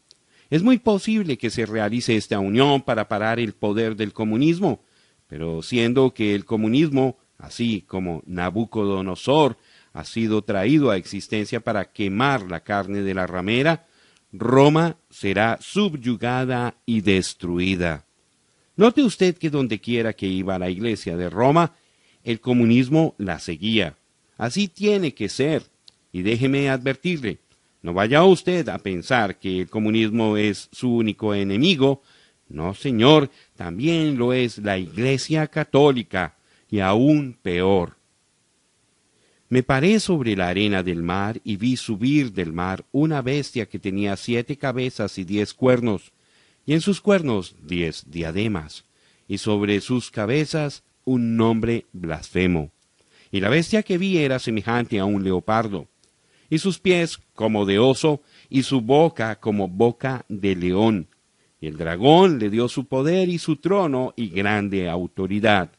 Es 0.50 0.62
muy 0.62 0.78
posible 0.78 1.38
que 1.38 1.50
se 1.50 1.66
realice 1.66 2.18
esta 2.18 2.40
unión 2.40 2.82
para 2.82 3.08
parar 3.08 3.40
el 3.40 3.54
poder 3.54 3.96
del 3.96 4.12
comunismo, 4.12 4.84
pero 5.28 5.64
siendo 5.64 6.14
que 6.14 6.36
el 6.36 6.44
comunismo, 6.44 7.18
así 7.46 7.84
como 7.88 8.24
Nabucodonosor, 8.26 9.58
ha 9.94 10.04
sido 10.04 10.42
traído 10.42 10.92
a 10.92 10.98
existencia 10.98 11.60
para 11.60 11.86
quemar 11.86 12.42
la 12.44 12.62
carne 12.62 13.02
de 13.02 13.14
la 13.14 13.28
ramera, 13.28 13.86
Roma 14.34 14.98
será 15.10 15.58
subyugada 15.62 16.76
y 16.86 17.02
destruida. 17.02 18.06
Note 18.76 19.04
usted 19.04 19.38
que 19.38 19.50
donde 19.50 19.80
quiera 19.80 20.14
que 20.14 20.28
iba 20.28 20.60
la 20.60 20.70
iglesia 20.70 21.16
de 21.16 21.30
Roma, 21.30 21.74
el 22.24 22.42
comunismo 22.42 23.16
la 23.18 23.40
seguía. 23.40 23.96
Así 24.38 24.68
tiene 24.68 25.14
que 25.14 25.30
ser. 25.30 25.64
Y 26.12 26.24
déjeme 26.24 26.70
advertirle, 26.70 27.40
no 27.82 27.94
vaya 27.94 28.24
usted 28.24 28.68
a 28.70 28.80
pensar 28.80 29.38
que 29.38 29.62
el 29.62 29.70
comunismo 29.70 30.38
es 30.38 30.70
su 30.72 30.96
único 30.96 31.34
enemigo. 31.34 32.02
No, 32.50 32.74
señor, 32.74 33.30
también 33.56 34.18
lo 34.18 34.34
es 34.34 34.58
la 34.58 34.78
Iglesia 34.78 35.48
Católica, 35.48 36.36
y 36.70 36.80
aún 36.80 37.38
peor. 37.42 37.98
Me 39.48 39.62
paré 39.62 40.00
sobre 40.00 40.36
la 40.36 40.50
arena 40.50 40.82
del 40.82 41.04
mar 41.04 41.40
y 41.44 41.58
vi 41.58 41.78
subir 41.78 42.34
del 42.34 42.52
mar 42.52 42.86
una 42.92 43.22
bestia 43.22 43.68
que 43.68 43.80
tenía 43.80 44.18
siete 44.18 44.58
cabezas 44.58 45.18
y 45.18 45.24
diez 45.24 45.54
cuernos, 45.54 46.12
y 46.66 46.74
en 46.74 46.82
sus 46.82 47.00
cuernos 47.00 47.56
diez 47.62 48.06
diademas, 48.10 48.86
y 49.28 49.38
sobre 49.38 49.82
sus 49.82 50.10
cabezas 50.10 50.84
un 51.04 51.38
nombre 51.38 51.86
blasfemo. 51.94 52.72
Y 53.32 53.40
la 53.40 53.50
bestia 53.50 53.84
que 53.84 53.98
vi 53.98 54.18
era 54.18 54.40
semejante 54.40 55.00
a 55.00 55.06
un 55.06 55.24
leopardo, 55.24 55.88
y 56.50 56.58
sus 56.58 56.80
pies 56.80 57.20
como 57.34 57.66
de 57.66 57.80
oso, 57.80 58.22
y 58.50 58.64
su 58.64 58.82
boca 58.82 59.40
como 59.40 59.68
boca 59.68 60.26
de 60.28 60.56
león. 60.56 61.08
Y 61.62 61.68
el 61.68 61.78
dragón 61.78 62.40
le 62.40 62.50
dio 62.50 62.68
su 62.68 62.86
poder 62.86 63.30
y 63.30 63.38
su 63.38 63.58
trono 63.58 64.14
y 64.16 64.30
grande 64.30 64.90
autoridad. 64.90 65.72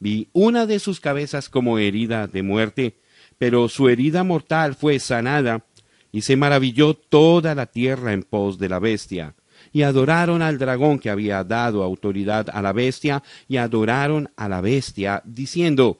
Vi 0.00 0.28
una 0.32 0.66
de 0.66 0.78
sus 0.78 1.00
cabezas 1.00 1.48
como 1.48 1.78
herida 1.78 2.26
de 2.26 2.42
muerte, 2.42 2.98
pero 3.38 3.68
su 3.68 3.88
herida 3.88 4.24
mortal 4.24 4.74
fue 4.74 4.98
sanada, 4.98 5.64
y 6.10 6.22
se 6.22 6.36
maravilló 6.36 6.94
toda 6.94 7.54
la 7.54 7.66
tierra 7.66 8.12
en 8.12 8.22
pos 8.22 8.58
de 8.58 8.68
la 8.68 8.78
bestia, 8.78 9.34
y 9.72 9.82
adoraron 9.82 10.42
al 10.42 10.58
dragón 10.58 10.98
que 10.98 11.10
había 11.10 11.44
dado 11.44 11.82
autoridad 11.82 12.48
a 12.52 12.62
la 12.62 12.72
bestia, 12.72 13.22
y 13.48 13.56
adoraron 13.56 14.30
a 14.36 14.48
la 14.48 14.60
bestia, 14.60 15.22
diciendo, 15.24 15.98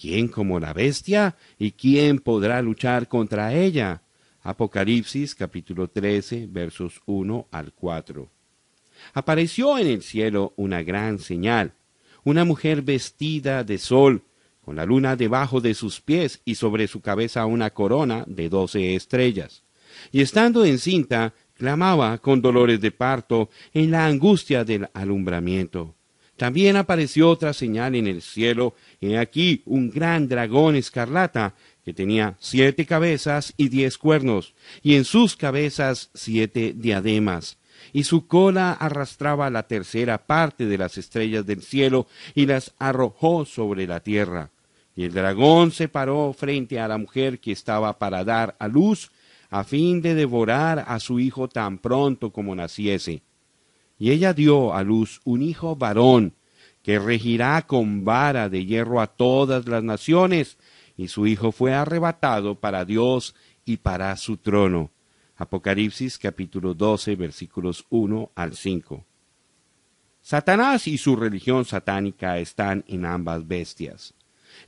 ¿quién 0.00 0.28
como 0.28 0.58
la 0.60 0.72
bestia? 0.72 1.36
¿Y 1.58 1.72
quién 1.72 2.18
podrá 2.18 2.62
luchar 2.62 3.08
contra 3.08 3.54
ella? 3.54 4.02
Apocalipsis 4.42 5.34
capítulo 5.34 5.88
13 5.88 6.46
versos 6.50 7.02
1 7.04 7.48
al 7.50 7.72
4. 7.74 8.30
Apareció 9.12 9.76
en 9.78 9.86
el 9.86 10.02
cielo 10.02 10.54
una 10.56 10.82
gran 10.82 11.18
señal, 11.18 11.74
una 12.24 12.44
mujer 12.44 12.82
vestida 12.82 13.64
de 13.64 13.78
sol, 13.78 14.24
con 14.60 14.76
la 14.76 14.84
luna 14.84 15.16
debajo 15.16 15.60
de 15.60 15.74
sus 15.74 16.00
pies 16.00 16.42
y 16.44 16.54
sobre 16.54 16.86
su 16.86 17.00
cabeza 17.00 17.46
una 17.46 17.70
corona 17.70 18.24
de 18.26 18.48
doce 18.48 18.94
estrellas. 18.94 19.62
Y 20.12 20.20
estando 20.20 20.64
encinta, 20.64 21.34
clamaba 21.54 22.18
con 22.18 22.40
dolores 22.40 22.80
de 22.80 22.90
parto 22.90 23.50
en 23.72 23.90
la 23.90 24.06
angustia 24.06 24.64
del 24.64 24.88
alumbramiento. 24.94 25.94
También 26.36 26.76
apareció 26.76 27.28
otra 27.28 27.52
señal 27.52 27.94
en 27.94 28.06
el 28.06 28.22
cielo, 28.22 28.74
y 28.98 29.14
aquí 29.14 29.62
un 29.66 29.90
gran 29.90 30.26
dragón 30.26 30.74
escarlata, 30.74 31.54
que 31.84 31.92
tenía 31.92 32.36
siete 32.40 32.86
cabezas 32.86 33.52
y 33.58 33.68
diez 33.68 33.98
cuernos, 33.98 34.54
y 34.82 34.94
en 34.94 35.04
sus 35.04 35.36
cabezas 35.36 36.10
siete 36.14 36.72
diademas, 36.74 37.58
y 37.92 38.04
su 38.04 38.26
cola 38.26 38.72
arrastraba 38.72 39.50
la 39.50 39.64
tercera 39.64 40.18
parte 40.18 40.66
de 40.66 40.78
las 40.78 40.98
estrellas 40.98 41.46
del 41.46 41.62
cielo, 41.62 42.06
y 42.34 42.46
las 42.46 42.72
arrojó 42.78 43.44
sobre 43.44 43.86
la 43.86 44.00
tierra. 44.00 44.50
Y 44.96 45.04
el 45.04 45.12
dragón 45.12 45.70
se 45.70 45.88
paró 45.88 46.32
frente 46.32 46.80
a 46.80 46.88
la 46.88 46.98
mujer 46.98 47.40
que 47.40 47.52
estaba 47.52 47.98
para 47.98 48.24
dar 48.24 48.56
a 48.58 48.68
luz, 48.68 49.10
a 49.50 49.64
fin 49.64 50.00
de 50.00 50.14
devorar 50.14 50.84
a 50.86 51.00
su 51.00 51.18
hijo 51.20 51.48
tan 51.48 51.78
pronto 51.78 52.30
como 52.30 52.54
naciese. 52.54 53.22
Y 53.98 54.10
ella 54.10 54.32
dio 54.32 54.74
a 54.74 54.82
luz 54.82 55.20
un 55.24 55.42
hijo 55.42 55.76
varón, 55.76 56.34
que 56.82 56.98
regirá 56.98 57.62
con 57.66 58.04
vara 58.04 58.48
de 58.48 58.64
hierro 58.64 59.00
a 59.00 59.06
todas 59.06 59.66
las 59.66 59.82
naciones, 59.82 60.56
y 60.96 61.08
su 61.08 61.26
hijo 61.26 61.52
fue 61.52 61.74
arrebatado 61.74 62.54
para 62.54 62.84
Dios 62.84 63.34
y 63.64 63.78
para 63.78 64.16
su 64.16 64.36
trono. 64.36 64.90
Apocalipsis 65.40 66.18
capítulo 66.18 66.74
12 66.74 67.16
versículos 67.16 67.86
1 67.88 68.32
al 68.34 68.54
5. 68.54 69.06
Satanás 70.20 70.86
y 70.86 70.98
su 70.98 71.16
religión 71.16 71.64
satánica 71.64 72.36
están 72.36 72.84
en 72.86 73.06
ambas 73.06 73.48
bestias. 73.48 74.12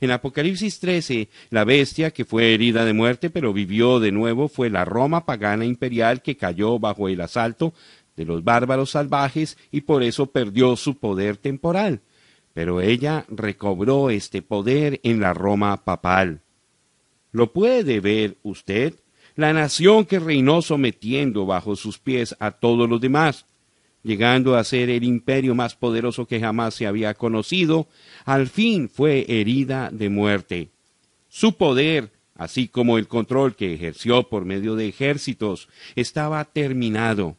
En 0.01 0.09
Apocalipsis 0.09 0.79
13, 0.79 1.29
la 1.51 1.63
bestia 1.63 2.09
que 2.09 2.25
fue 2.25 2.55
herida 2.55 2.85
de 2.85 2.93
muerte 2.93 3.29
pero 3.29 3.53
vivió 3.53 3.99
de 3.99 4.11
nuevo 4.11 4.47
fue 4.47 4.71
la 4.71 4.83
Roma 4.83 5.27
pagana 5.27 5.63
imperial 5.63 6.23
que 6.23 6.37
cayó 6.37 6.79
bajo 6.79 7.07
el 7.07 7.21
asalto 7.21 7.75
de 8.15 8.25
los 8.25 8.43
bárbaros 8.43 8.89
salvajes 8.89 9.59
y 9.69 9.81
por 9.81 10.01
eso 10.01 10.31
perdió 10.31 10.75
su 10.75 10.97
poder 10.97 11.37
temporal. 11.37 12.01
Pero 12.55 12.81
ella 12.81 13.25
recobró 13.29 14.09
este 14.09 14.41
poder 14.41 14.99
en 15.03 15.19
la 15.19 15.35
Roma 15.35 15.83
papal. 15.83 16.41
¿Lo 17.31 17.53
puede 17.53 17.99
ver 17.99 18.37
usted? 18.41 18.95
La 19.35 19.53
nación 19.53 20.05
que 20.05 20.19
reinó 20.19 20.61
sometiendo 20.61 21.45
bajo 21.45 21.75
sus 21.75 21.97
pies 21.97 22.35
a 22.39 22.51
todos 22.51 22.89
los 22.89 23.01
demás 23.01 23.45
llegando 24.03 24.55
a 24.55 24.63
ser 24.63 24.89
el 24.89 25.03
imperio 25.03 25.55
más 25.55 25.75
poderoso 25.75 26.27
que 26.27 26.39
jamás 26.39 26.75
se 26.75 26.85
había 26.85 27.13
conocido, 27.13 27.87
al 28.25 28.47
fin 28.47 28.89
fue 28.89 29.25
herida 29.27 29.89
de 29.91 30.09
muerte. 30.09 30.69
Su 31.29 31.57
poder, 31.57 32.11
así 32.35 32.67
como 32.67 32.97
el 32.97 33.07
control 33.07 33.55
que 33.55 33.73
ejerció 33.73 34.29
por 34.29 34.45
medio 34.45 34.75
de 34.75 34.89
ejércitos, 34.89 35.69
estaba 35.95 36.43
terminado. 36.45 37.37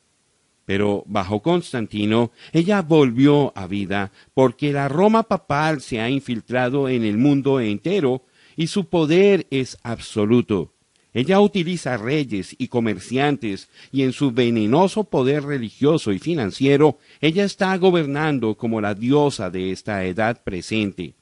Pero 0.64 1.04
bajo 1.06 1.42
Constantino 1.42 2.32
ella 2.52 2.80
volvió 2.80 3.52
a 3.54 3.66
vida 3.66 4.12
porque 4.32 4.72
la 4.72 4.88
Roma 4.88 5.24
papal 5.24 5.82
se 5.82 6.00
ha 6.00 6.08
infiltrado 6.08 6.88
en 6.88 7.04
el 7.04 7.18
mundo 7.18 7.60
entero 7.60 8.24
y 8.56 8.68
su 8.68 8.88
poder 8.88 9.46
es 9.50 9.76
absoluto. 9.82 10.73
Ella 11.14 11.40
utiliza 11.40 11.96
reyes 11.96 12.56
y 12.58 12.66
comerciantes 12.66 13.68
y 13.92 14.02
en 14.02 14.12
su 14.12 14.32
venenoso 14.32 15.04
poder 15.04 15.44
religioso 15.44 16.12
y 16.12 16.18
financiero, 16.18 16.98
ella 17.20 17.44
está 17.44 17.76
gobernando 17.76 18.56
como 18.56 18.80
la 18.80 18.94
diosa 18.94 19.48
de 19.48 19.70
esta 19.70 20.04
edad 20.04 20.42
presente. 20.42 21.14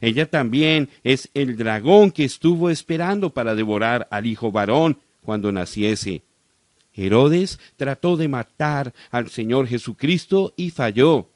Ella 0.00 0.30
también 0.30 0.88
es 1.02 1.28
el 1.34 1.56
dragón 1.56 2.12
que 2.12 2.24
estuvo 2.24 2.70
esperando 2.70 3.30
para 3.30 3.56
devorar 3.56 4.06
al 4.12 4.26
hijo 4.26 4.52
varón 4.52 4.98
cuando 5.24 5.50
naciese. 5.50 6.22
Herodes 6.94 7.58
trató 7.76 8.16
de 8.16 8.28
matar 8.28 8.92
al 9.10 9.28
Señor 9.28 9.66
Jesucristo 9.66 10.54
y 10.56 10.70
falló. 10.70 11.28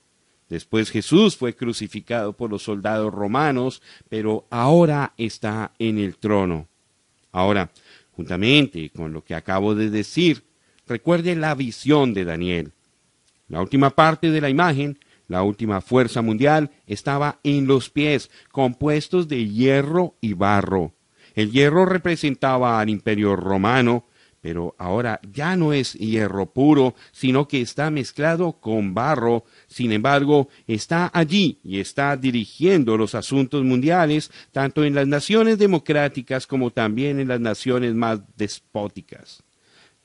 Después 0.49 0.91
Jesús 0.91 1.37
fue 1.37 1.57
crucificado 1.57 2.35
por 2.35 2.51
los 2.51 2.63
soldados 2.63 3.13
romanos, 3.13 3.83
pero 4.09 4.47
ahora 4.51 5.13
está 5.17 5.73
en 5.81 5.99
el 5.99 6.17
trono. 6.19 6.69
Ahora, 7.33 7.71
Juntamente 8.17 8.91
con 8.97 9.13
lo 9.13 9.23
que 9.23 9.35
acabo 9.35 9.75
de 9.75 9.91
decir, 9.91 10.45
recuerde 10.87 11.37
la 11.37 11.55
visión 11.55 12.15
de 12.15 12.25
Daniel. 12.25 12.73
La 13.47 13.61
última 13.61 13.91
parte 13.91 14.31
de 14.31 14.41
la 14.41 14.49
imagen, 14.49 14.99
la 15.29 15.43
última 15.43 15.83
fuerza 15.83 16.23
mundial, 16.23 16.71
estaba 16.87 17.41
en 17.45 17.67
los 17.67 17.91
pies, 17.91 18.31
compuestos 18.51 19.29
de 19.29 19.47
hierro 19.47 20.17
y 20.23 20.33
barro. 20.33 20.95
El 21.35 21.53
hierro 21.53 21.85
representaba 21.85 22.81
al 22.81 22.89
imperio 22.89 23.37
romano, 23.37 24.07
pero 24.41 24.75
ahora 24.79 25.21
ya 25.31 25.55
no 25.55 25.75
es 25.75 25.93
hierro 25.93 26.47
puro, 26.47 26.95
sino 27.13 27.47
que 27.47 27.61
está 27.61 27.91
mezclado 27.91 28.55
con 28.61 28.95
barro, 28.95 29.45
sin 29.69 29.93
embargo, 29.93 30.49
está 30.67 31.11
allí 31.13 31.59
y 31.65 31.81
está 31.81 32.17
dirigiendo 32.17 32.97
los 32.97 33.15
asuntos 33.15 33.65
mundiales, 33.65 34.31
tanto 34.53 34.85
en 34.85 34.95
las 34.95 35.07
naciones 35.07 35.59
democráticas 35.59 36.47
como 36.47 36.71
también 36.71 37.19
en 37.19 37.29
las 37.29 37.41
naciones 37.41 37.95
más 37.95 38.21
despóticas. 38.37 39.43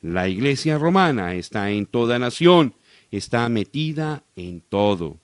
La 0.01 0.27
Iglesia 0.27 0.77
romana 0.77 1.35
está 1.35 1.69
en 1.69 1.85
toda 1.85 2.17
nación, 2.17 2.73
está 3.11 3.47
metida 3.49 4.23
en 4.35 4.61
todo. 4.61 5.19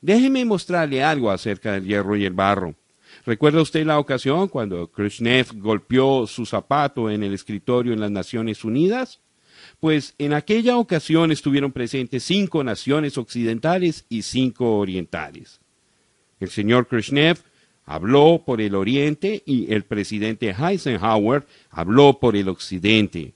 Déjeme 0.00 0.44
mostrarle 0.44 1.02
algo 1.02 1.30
acerca 1.30 1.72
del 1.72 1.84
hierro 1.84 2.16
y 2.16 2.24
el 2.24 2.32
barro. 2.32 2.74
¿Recuerda 3.26 3.62
usted 3.62 3.86
la 3.86 3.98
ocasión 3.98 4.48
cuando 4.48 4.90
Khrushchev 4.90 5.46
golpeó 5.54 6.26
su 6.26 6.44
zapato 6.46 7.10
en 7.10 7.22
el 7.22 7.34
escritorio 7.34 7.92
en 7.92 8.00
las 8.00 8.10
Naciones 8.10 8.64
Unidas? 8.64 9.20
Pues 9.80 10.14
en 10.18 10.32
aquella 10.32 10.76
ocasión 10.76 11.32
estuvieron 11.32 11.72
presentes 11.72 12.24
cinco 12.24 12.64
naciones 12.64 13.18
occidentales 13.18 14.04
y 14.08 14.22
cinco 14.22 14.78
orientales. 14.78 15.60
El 16.40 16.50
señor 16.50 16.86
Khrushchev 16.88 17.38
habló 17.84 18.42
por 18.44 18.60
el 18.60 18.74
oriente 18.74 19.42
y 19.46 19.72
el 19.72 19.84
presidente 19.84 20.54
Eisenhower 20.58 21.46
habló 21.70 22.18
por 22.18 22.36
el 22.36 22.48
occidente. 22.48 23.34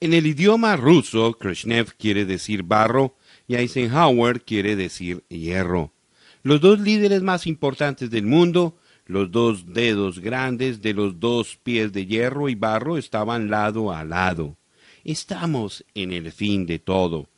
En 0.00 0.12
el 0.12 0.26
idioma 0.26 0.76
ruso, 0.76 1.32
Khrushchev 1.38 1.94
quiere 1.96 2.24
decir 2.24 2.62
barro 2.62 3.16
y 3.46 3.54
Eisenhower 3.56 4.42
quiere 4.42 4.76
decir 4.76 5.24
hierro. 5.28 5.92
Los 6.42 6.60
dos 6.60 6.80
líderes 6.80 7.22
más 7.22 7.46
importantes 7.46 8.10
del 8.10 8.26
mundo, 8.26 8.76
los 9.06 9.30
dos 9.30 9.72
dedos 9.72 10.18
grandes 10.18 10.82
de 10.82 10.94
los 10.94 11.20
dos 11.20 11.56
pies 11.62 11.92
de 11.92 12.06
hierro 12.06 12.48
y 12.48 12.54
barro 12.54 12.98
estaban 12.98 13.50
lado 13.50 13.92
a 13.92 14.04
lado. 14.04 14.56
Estamos 15.04 15.84
en 15.94 16.12
el 16.12 16.32
fin 16.32 16.64
de 16.64 16.78
todo. 16.78 17.28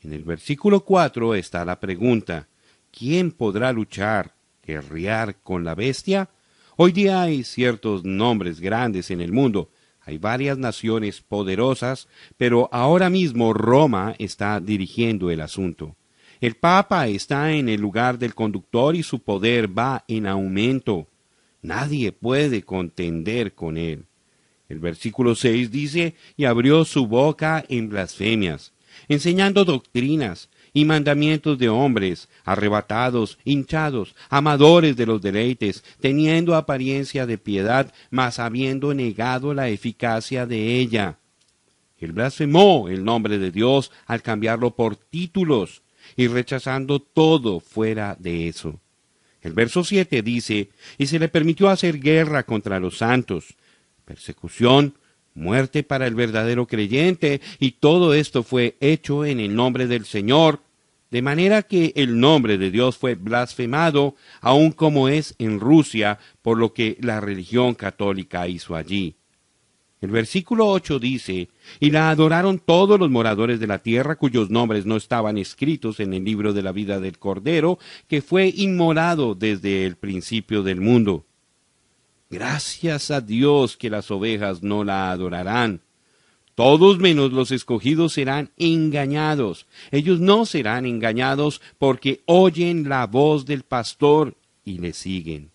En 0.00 0.12
el 0.12 0.22
versículo 0.22 0.84
4 0.84 1.34
está 1.34 1.64
la 1.64 1.80
pregunta, 1.80 2.46
¿quién 2.92 3.32
podrá 3.32 3.72
luchar, 3.72 4.32
guerrear 4.64 5.42
con 5.42 5.64
la 5.64 5.74
bestia? 5.74 6.30
Hoy 6.76 6.92
día 6.92 7.22
hay 7.22 7.42
ciertos 7.42 8.04
nombres 8.04 8.60
grandes 8.60 9.10
en 9.10 9.20
el 9.20 9.32
mundo, 9.32 9.70
hay 10.02 10.18
varias 10.18 10.56
naciones 10.56 11.20
poderosas, 11.20 12.06
pero 12.36 12.68
ahora 12.70 13.10
mismo 13.10 13.52
Roma 13.52 14.14
está 14.20 14.60
dirigiendo 14.60 15.28
el 15.32 15.40
asunto. 15.40 15.96
El 16.40 16.54
Papa 16.54 17.08
está 17.08 17.50
en 17.50 17.68
el 17.68 17.80
lugar 17.80 18.20
del 18.20 18.36
conductor 18.36 18.94
y 18.94 19.02
su 19.02 19.18
poder 19.18 19.76
va 19.76 20.04
en 20.06 20.28
aumento. 20.28 21.08
Nadie 21.60 22.12
puede 22.12 22.62
contender 22.62 23.54
con 23.54 23.78
él. 23.78 24.05
El 24.68 24.80
versículo 24.80 25.34
6 25.34 25.70
dice, 25.70 26.14
y 26.36 26.44
abrió 26.44 26.84
su 26.84 27.06
boca 27.06 27.64
en 27.68 27.88
blasfemias, 27.88 28.72
enseñando 29.08 29.64
doctrinas 29.64 30.48
y 30.72 30.84
mandamientos 30.84 31.58
de 31.58 31.68
hombres, 31.68 32.28
arrebatados, 32.44 33.38
hinchados, 33.44 34.14
amadores 34.28 34.96
de 34.96 35.06
los 35.06 35.22
deleites, 35.22 35.84
teniendo 36.00 36.54
apariencia 36.54 37.26
de 37.26 37.38
piedad, 37.38 37.92
mas 38.10 38.38
habiendo 38.38 38.92
negado 38.92 39.54
la 39.54 39.68
eficacia 39.68 40.46
de 40.46 40.78
ella. 40.78 41.18
Él 41.98 42.12
blasfemó 42.12 42.88
el 42.88 43.04
nombre 43.04 43.38
de 43.38 43.50
Dios 43.50 43.90
al 44.06 44.20
cambiarlo 44.20 44.74
por 44.74 44.96
títulos, 44.96 45.82
y 46.14 46.28
rechazando 46.28 47.00
todo 47.00 47.58
fuera 47.60 48.16
de 48.18 48.48
eso. 48.48 48.78
El 49.40 49.54
verso 49.54 49.82
7 49.82 50.22
dice, 50.22 50.70
y 50.98 51.06
se 51.06 51.18
le 51.18 51.28
permitió 51.28 51.68
hacer 51.68 51.98
guerra 52.00 52.42
contra 52.44 52.80
los 52.80 52.98
santos, 52.98 53.54
persecución, 54.06 54.94
muerte 55.34 55.82
para 55.82 56.06
el 56.06 56.14
verdadero 56.14 56.66
creyente, 56.66 57.42
y 57.58 57.72
todo 57.72 58.14
esto 58.14 58.42
fue 58.42 58.78
hecho 58.80 59.26
en 59.26 59.40
el 59.40 59.54
nombre 59.54 59.86
del 59.86 60.06
Señor, 60.06 60.60
de 61.10 61.20
manera 61.20 61.62
que 61.62 61.92
el 61.94 62.18
nombre 62.18 62.56
de 62.56 62.70
Dios 62.70 62.96
fue 62.96 63.14
blasfemado, 63.14 64.14
aun 64.40 64.72
como 64.72 65.08
es 65.08 65.34
en 65.38 65.60
Rusia, 65.60 66.18
por 66.40 66.56
lo 66.56 66.72
que 66.72 66.96
la 67.00 67.20
religión 67.20 67.74
católica 67.74 68.48
hizo 68.48 68.74
allí. 68.74 69.16
El 70.00 70.10
versículo 70.10 70.68
8 70.68 70.98
dice, 70.98 71.48
Y 71.80 71.90
la 71.90 72.10
adoraron 72.10 72.58
todos 72.58 72.98
los 72.98 73.10
moradores 73.10 73.60
de 73.60 73.66
la 73.66 73.78
tierra 73.78 74.16
cuyos 74.16 74.50
nombres 74.50 74.84
no 74.84 74.96
estaban 74.96 75.38
escritos 75.38 76.00
en 76.00 76.12
el 76.12 76.24
libro 76.24 76.52
de 76.52 76.62
la 76.62 76.72
vida 76.72 77.00
del 77.00 77.18
Cordero, 77.18 77.78
que 78.08 78.20
fue 78.20 78.52
inmolado 78.54 79.34
desde 79.34 79.86
el 79.86 79.96
principio 79.96 80.62
del 80.62 80.80
mundo. 80.80 81.24
Gracias 82.28 83.10
a 83.10 83.20
Dios 83.20 83.76
que 83.76 83.90
las 83.90 84.10
ovejas 84.10 84.62
no 84.62 84.84
la 84.84 85.10
adorarán. 85.10 85.80
Todos 86.56 86.98
menos 86.98 87.32
los 87.32 87.50
escogidos 87.50 88.14
serán 88.14 88.50
engañados. 88.56 89.66
Ellos 89.90 90.20
no 90.20 90.46
serán 90.46 90.86
engañados 90.86 91.60
porque 91.78 92.22
oyen 92.24 92.88
la 92.88 93.06
voz 93.06 93.44
del 93.44 93.62
pastor 93.62 94.34
y 94.64 94.78
le 94.78 94.92
siguen. 94.92 95.50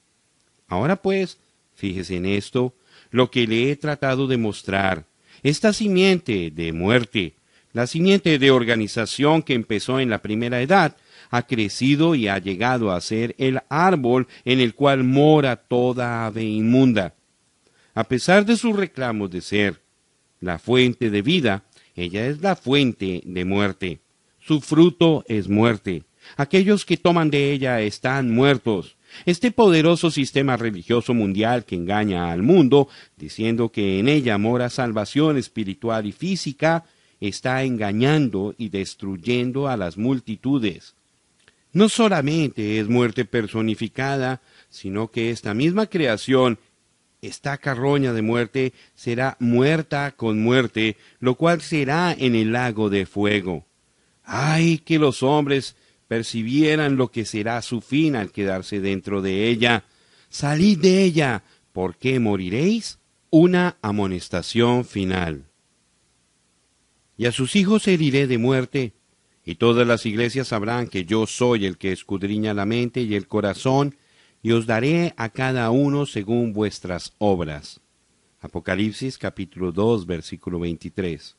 Ahora 0.67 1.01
pues, 1.01 1.39
fíjese 1.75 2.17
en 2.17 2.27
esto, 2.27 2.75
lo 3.09 3.31
que 3.31 3.47
le 3.47 3.71
he 3.71 3.75
tratado 3.75 4.27
de 4.27 4.37
mostrar. 4.37 5.05
Esta 5.43 5.73
simiente 5.73 6.51
de 6.51 6.71
muerte, 6.71 7.33
la 7.73 7.87
simiente 7.87 8.37
de 8.37 8.51
organización 8.51 9.41
que 9.41 9.55
empezó 9.55 9.99
en 9.99 10.09
la 10.09 10.21
primera 10.21 10.61
edad, 10.61 10.95
ha 11.31 11.47
crecido 11.47 12.13
y 12.13 12.27
ha 12.27 12.37
llegado 12.37 12.91
a 12.91 13.01
ser 13.01 13.33
el 13.39 13.61
árbol 13.69 14.27
en 14.43 14.59
el 14.59 14.75
cual 14.75 15.03
mora 15.05 15.55
toda 15.55 16.25
ave 16.27 16.43
inmunda. 16.43 17.15
A 17.93 18.03
pesar 18.03 18.45
de 18.45 18.57
sus 18.57 18.75
reclamos 18.75 19.31
de 19.31 19.41
ser 19.41 19.81
la 20.41 20.59
fuente 20.59 21.09
de 21.09 21.21
vida, 21.21 21.63
ella 21.95 22.27
es 22.27 22.41
la 22.41 22.55
fuente 22.55 23.21
de 23.25 23.45
muerte. 23.45 23.99
Su 24.39 24.59
fruto 24.59 25.23
es 25.27 25.47
muerte. 25.47 26.03
Aquellos 26.35 26.85
que 26.85 26.97
toman 26.97 27.29
de 27.29 27.51
ella 27.51 27.81
están 27.81 28.29
muertos. 28.29 28.97
Este 29.25 29.51
poderoso 29.51 30.11
sistema 30.11 30.57
religioso 30.57 31.13
mundial 31.13 31.65
que 31.65 31.75
engaña 31.75 32.31
al 32.31 32.43
mundo, 32.43 32.89
diciendo 33.17 33.69
que 33.69 33.99
en 33.99 34.07
ella 34.07 34.37
mora 34.37 34.69
salvación 34.69 35.37
espiritual 35.37 36.05
y 36.05 36.11
física, 36.11 36.85
está 37.19 37.63
engañando 37.63 38.55
y 38.57 38.69
destruyendo 38.69 39.67
a 39.67 39.77
las 39.77 39.97
multitudes. 39.97 40.95
No 41.73 41.89
solamente 41.89 42.79
es 42.79 42.87
muerte 42.89 43.25
personificada, 43.25 44.41
sino 44.69 45.09
que 45.09 45.31
esta 45.31 45.53
misma 45.53 45.87
creación, 45.87 46.59
esta 47.21 47.57
carroña 47.57 48.13
de 48.13 48.21
muerte, 48.21 48.73
será 48.93 49.37
muerta 49.39 50.11
con 50.11 50.41
muerte, 50.41 50.97
lo 51.19 51.35
cual 51.35 51.61
será 51.61 52.13
en 52.17 52.35
el 52.35 52.51
lago 52.51 52.89
de 52.89 53.05
fuego. 53.05 53.65
¡Ay, 54.23 54.79
que 54.79 54.99
los 54.99 55.23
hombres 55.23 55.75
percibieran 56.11 56.97
lo 56.97 57.09
que 57.09 57.23
será 57.23 57.61
su 57.61 57.79
fin 57.79 58.17
al 58.17 58.33
quedarse 58.33 58.81
dentro 58.81 59.21
de 59.21 59.47
ella. 59.47 59.85
Salid 60.27 60.77
de 60.79 61.05
ella, 61.05 61.45
¿por 61.71 61.95
qué 61.95 62.19
moriréis? 62.19 62.99
Una 63.29 63.77
amonestación 63.81 64.83
final. 64.83 65.45
Y 67.15 67.27
a 67.27 67.31
sus 67.31 67.55
hijos 67.55 67.87
heriré 67.87 68.27
de 68.27 68.37
muerte, 68.37 68.91
y 69.51 69.55
todas 69.55 69.85
las 69.85 70.05
iglesias 70.05 70.47
sabrán 70.47 70.87
que 70.87 71.03
yo 71.03 71.27
soy 71.27 71.65
el 71.65 71.77
que 71.77 71.91
escudriña 71.91 72.53
la 72.53 72.65
mente 72.65 73.01
y 73.01 73.15
el 73.15 73.27
corazón, 73.27 73.97
y 74.41 74.53
os 74.53 74.65
daré 74.65 75.13
a 75.17 75.27
cada 75.27 75.69
uno 75.71 76.05
según 76.05 76.53
vuestras 76.53 77.13
obras. 77.17 77.81
Apocalipsis 78.39 79.17
capítulo 79.17 79.73
2 79.73 80.05
versículo 80.05 80.57
23. 80.57 81.35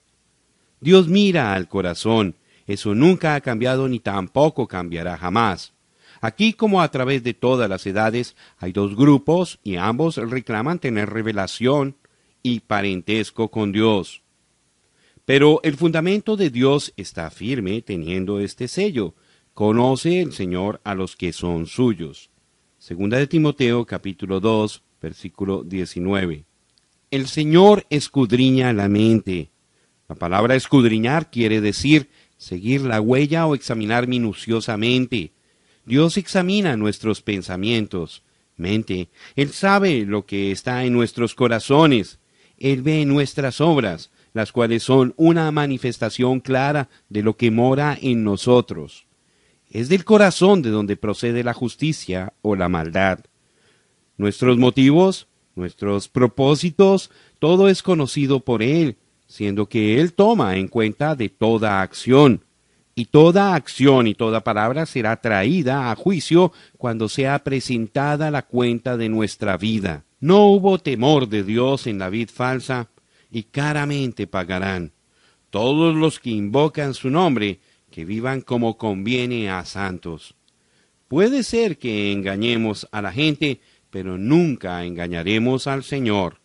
Dios 0.78 1.09
mira 1.09 1.55
al 1.55 1.68
corazón, 1.68 2.36
eso 2.66 2.94
nunca 2.94 3.34
ha 3.34 3.40
cambiado 3.40 3.89
ni 3.89 3.98
tampoco 3.98 4.68
cambiará 4.68 5.16
jamás. 5.16 5.72
Aquí 6.20 6.52
como 6.52 6.82
a 6.82 6.90
través 6.90 7.24
de 7.24 7.32
todas 7.32 7.66
las 7.66 7.86
edades 7.86 8.36
hay 8.59 8.72
dos 8.72 8.94
grupos 8.94 9.59
y 9.64 9.76
ambos 9.76 10.18
reclaman 10.18 10.80
tener 10.80 11.09
revelación 11.09 11.97
y 12.43 12.60
parentesco 12.60 13.51
con 13.51 13.72
Dios. 13.72 14.22
Pero 15.33 15.61
el 15.63 15.79
fundamento 15.79 16.37
de 16.37 16.51
Dios 16.51 16.93
está 16.95 17.31
firme 17.31 17.81
teniendo 17.81 18.39
este 18.39 18.69
sello. 18.69 19.15
Conoce 19.55 20.21
el 20.21 20.35
Señor 20.35 20.83
a 20.85 20.95
los 20.95 21.17
que 21.17 21.33
son 21.33 21.65
suyos. 21.65 22.29
Segunda 22.77 23.17
de 23.17 23.27
Timoteo 23.27 23.87
capítulo 23.87 24.41
2 24.41 24.83
versículo 25.01 25.63
19. 25.63 26.45
El 27.11 27.29
Señor 27.29 27.87
escudriña 27.89 28.75
la 28.75 28.91
mente. 28.91 29.49
La 30.07 30.17
palabra 30.17 30.55
escudriñar 30.55 31.31
quiere 31.31 31.63
decir 31.63 32.11
seguir 32.37 32.83
la 32.83 33.01
huella 33.01 33.47
o 33.47 33.55
examinar 33.55 34.07
minuciosamente. 34.09 35.33
Dios 35.87 36.19
examina 36.19 36.77
nuestros 36.77 37.23
pensamientos, 37.23 38.23
mente. 38.59 39.09
Él 39.35 39.49
sabe 39.49 40.05
lo 40.05 40.27
que 40.27 40.53
está 40.53 40.85
en 40.85 40.93
nuestros 40.93 41.35
corazones. 41.35 42.19
Él 42.59 42.83
ve 42.83 43.07
nuestras 43.07 43.63
obras, 43.63 44.11
las 44.33 44.53
cuales 44.53 44.83
son 44.83 45.15
una 45.17 45.51
manifestación 45.51 46.41
clara 46.41 46.89
de 47.09 47.23
lo 47.23 47.37
que 47.37 47.51
mora 47.51 47.97
en 48.01 48.25
nosotros. 48.25 49.07
Es 49.71 49.89
del 49.89 50.05
corazón 50.05 50.63
de 50.63 50.71
donde 50.71 50.97
procede 50.97 51.45
la 51.45 51.55
justicia 51.55 52.33
o 52.43 52.57
la 52.57 52.69
maldad. 52.69 53.21
Nuestros 54.17 54.59
motivos, 54.59 55.29
nuestros 55.55 56.09
propósitos, 56.09 57.11
todo 57.39 57.69
es 57.69 57.83
conocido 57.83 58.41
por 58.41 58.63
Él, 58.63 58.97
siendo 59.27 59.69
que 59.69 60.01
Él 60.01 60.13
toma 60.13 60.57
en 60.57 60.69
cuenta 60.69 61.15
de 61.15 61.29
toda 61.29 61.81
acción, 61.81 62.45
y 62.95 63.07
toda 63.07 63.55
acción 63.55 64.07
y 64.07 64.15
toda 64.15 64.45
palabra 64.45 64.85
será 64.87 65.17
traída 65.17 65.91
a 65.91 65.97
juicio 65.97 66.53
cuando 66.77 67.09
sea 67.09 67.43
presentada 67.43 68.31
la 68.31 68.43
cuenta 68.43 68.97
de 68.97 69.09
nuestra 69.09 69.57
vida. 69.57 70.05
No 70.21 70.47
hubo 70.47 70.79
temor 70.79 71.29
de 71.29 71.43
Dios 71.43 71.87
en 71.87 71.99
la 71.99 72.11
vid 72.11 72.29
falsa, 72.29 72.89
y 73.33 73.45
caramente 73.45 74.27
pagarán. 74.27 74.93
Todos 75.51 75.97
los 75.97 76.21
que 76.21 76.31
invocan 76.31 76.95
su 76.95 77.11
nombre, 77.11 77.61
que 77.91 78.05
vivan 78.05 78.43
como 78.43 78.77
conviene 78.77 79.51
a 79.51 79.65
santos. 79.65 80.37
Puede 81.09 81.43
ser 81.43 81.79
que 81.79 82.13
engañemos 82.13 82.87
a 82.93 83.03
la 83.03 83.11
gente, 83.11 83.61
pero 83.91 84.19
nunca 84.19 84.85
engañaremos 84.85 85.67
al 85.67 85.83
Señor. 85.83 86.41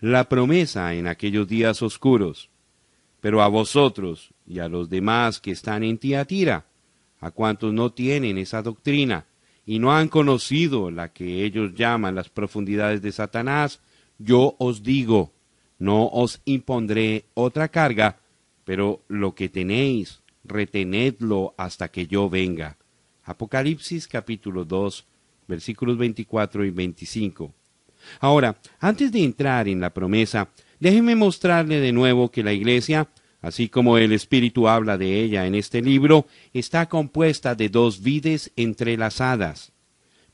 La 0.00 0.28
promesa 0.28 0.94
en 0.94 1.06
aquellos 1.06 1.48
días 1.48 1.80
oscuros. 1.82 2.50
Pero 3.20 3.42
a 3.42 3.48
vosotros 3.48 4.32
y 4.46 4.60
a 4.60 4.68
los 4.68 4.88
demás 4.88 5.40
que 5.40 5.50
están 5.50 5.82
en 5.82 5.98
Tiatira, 5.98 6.66
a 7.20 7.32
cuantos 7.32 7.72
no 7.72 7.90
tienen 7.92 8.38
esa 8.38 8.62
doctrina 8.62 9.26
y 9.66 9.80
no 9.80 9.92
han 9.92 10.08
conocido 10.08 10.90
la 10.90 11.12
que 11.12 11.44
ellos 11.44 11.74
llaman 11.74 12.14
las 12.14 12.28
profundidades 12.28 13.02
de 13.02 13.10
Satanás, 13.10 13.80
yo 14.18 14.56
os 14.58 14.82
digo, 14.82 15.32
no 15.78 16.08
os 16.08 16.40
impondré 16.44 17.26
otra 17.34 17.68
carga, 17.68 18.18
pero 18.64 19.02
lo 19.08 19.34
que 19.34 19.48
tenéis, 19.48 20.20
retenedlo 20.44 21.54
hasta 21.56 21.88
que 21.88 22.06
yo 22.06 22.28
venga. 22.28 22.76
Apocalipsis 23.24 24.08
capítulo 24.08 24.64
2, 24.64 25.06
versículos 25.46 25.96
24 25.96 26.64
y 26.64 26.70
25. 26.70 27.54
Ahora, 28.20 28.58
antes 28.80 29.12
de 29.12 29.22
entrar 29.22 29.68
en 29.68 29.80
la 29.80 29.94
promesa, 29.94 30.48
déjeme 30.80 31.14
mostrarle 31.14 31.80
de 31.80 31.92
nuevo 31.92 32.30
que 32.30 32.42
la 32.42 32.52
iglesia, 32.52 33.08
así 33.40 33.68
como 33.68 33.98
el 33.98 34.12
Espíritu 34.12 34.68
habla 34.68 34.98
de 34.98 35.22
ella 35.22 35.46
en 35.46 35.54
este 35.54 35.80
libro, 35.82 36.26
está 36.52 36.88
compuesta 36.88 37.54
de 37.54 37.68
dos 37.68 38.02
vides 38.02 38.52
entrelazadas. 38.56 39.72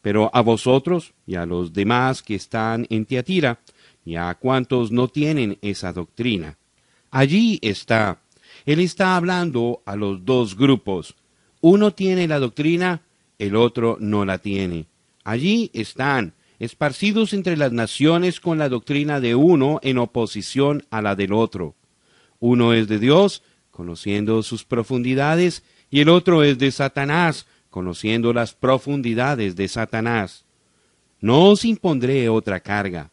Pero 0.00 0.30
a 0.34 0.42
vosotros 0.42 1.14
y 1.26 1.36
a 1.36 1.46
los 1.46 1.72
demás 1.72 2.22
que 2.22 2.34
están 2.34 2.86
en 2.90 3.06
Tiatira, 3.06 3.60
y 4.04 4.16
a 4.16 4.34
cuantos 4.34 4.92
no 4.92 5.08
tienen 5.08 5.58
esa 5.62 5.92
doctrina, 5.92 6.58
allí 7.10 7.58
está. 7.62 8.18
Él 8.66 8.80
está 8.80 9.16
hablando 9.16 9.82
a 9.84 9.96
los 9.96 10.24
dos 10.24 10.56
grupos. 10.56 11.14
Uno 11.60 11.92
tiene 11.92 12.28
la 12.28 12.38
doctrina, 12.38 13.02
el 13.38 13.56
otro 13.56 13.96
no 14.00 14.24
la 14.24 14.38
tiene. 14.38 14.86
Allí 15.24 15.70
están, 15.72 16.34
esparcidos 16.58 17.32
entre 17.32 17.56
las 17.56 17.72
naciones 17.72 18.40
con 18.40 18.58
la 18.58 18.68
doctrina 18.68 19.20
de 19.20 19.34
uno 19.34 19.80
en 19.82 19.98
oposición 19.98 20.84
a 20.90 21.02
la 21.02 21.14
del 21.14 21.32
otro. 21.32 21.74
Uno 22.40 22.74
es 22.74 22.88
de 22.88 22.98
Dios, 22.98 23.42
conociendo 23.70 24.42
sus 24.42 24.64
profundidades, 24.64 25.62
y 25.90 26.00
el 26.00 26.08
otro 26.08 26.42
es 26.42 26.58
de 26.58 26.70
Satanás, 26.70 27.46
conociendo 27.70 28.32
las 28.32 28.54
profundidades 28.54 29.56
de 29.56 29.68
Satanás. 29.68 30.44
No 31.20 31.48
os 31.50 31.64
impondré 31.64 32.28
otra 32.28 32.60
carga. 32.60 33.10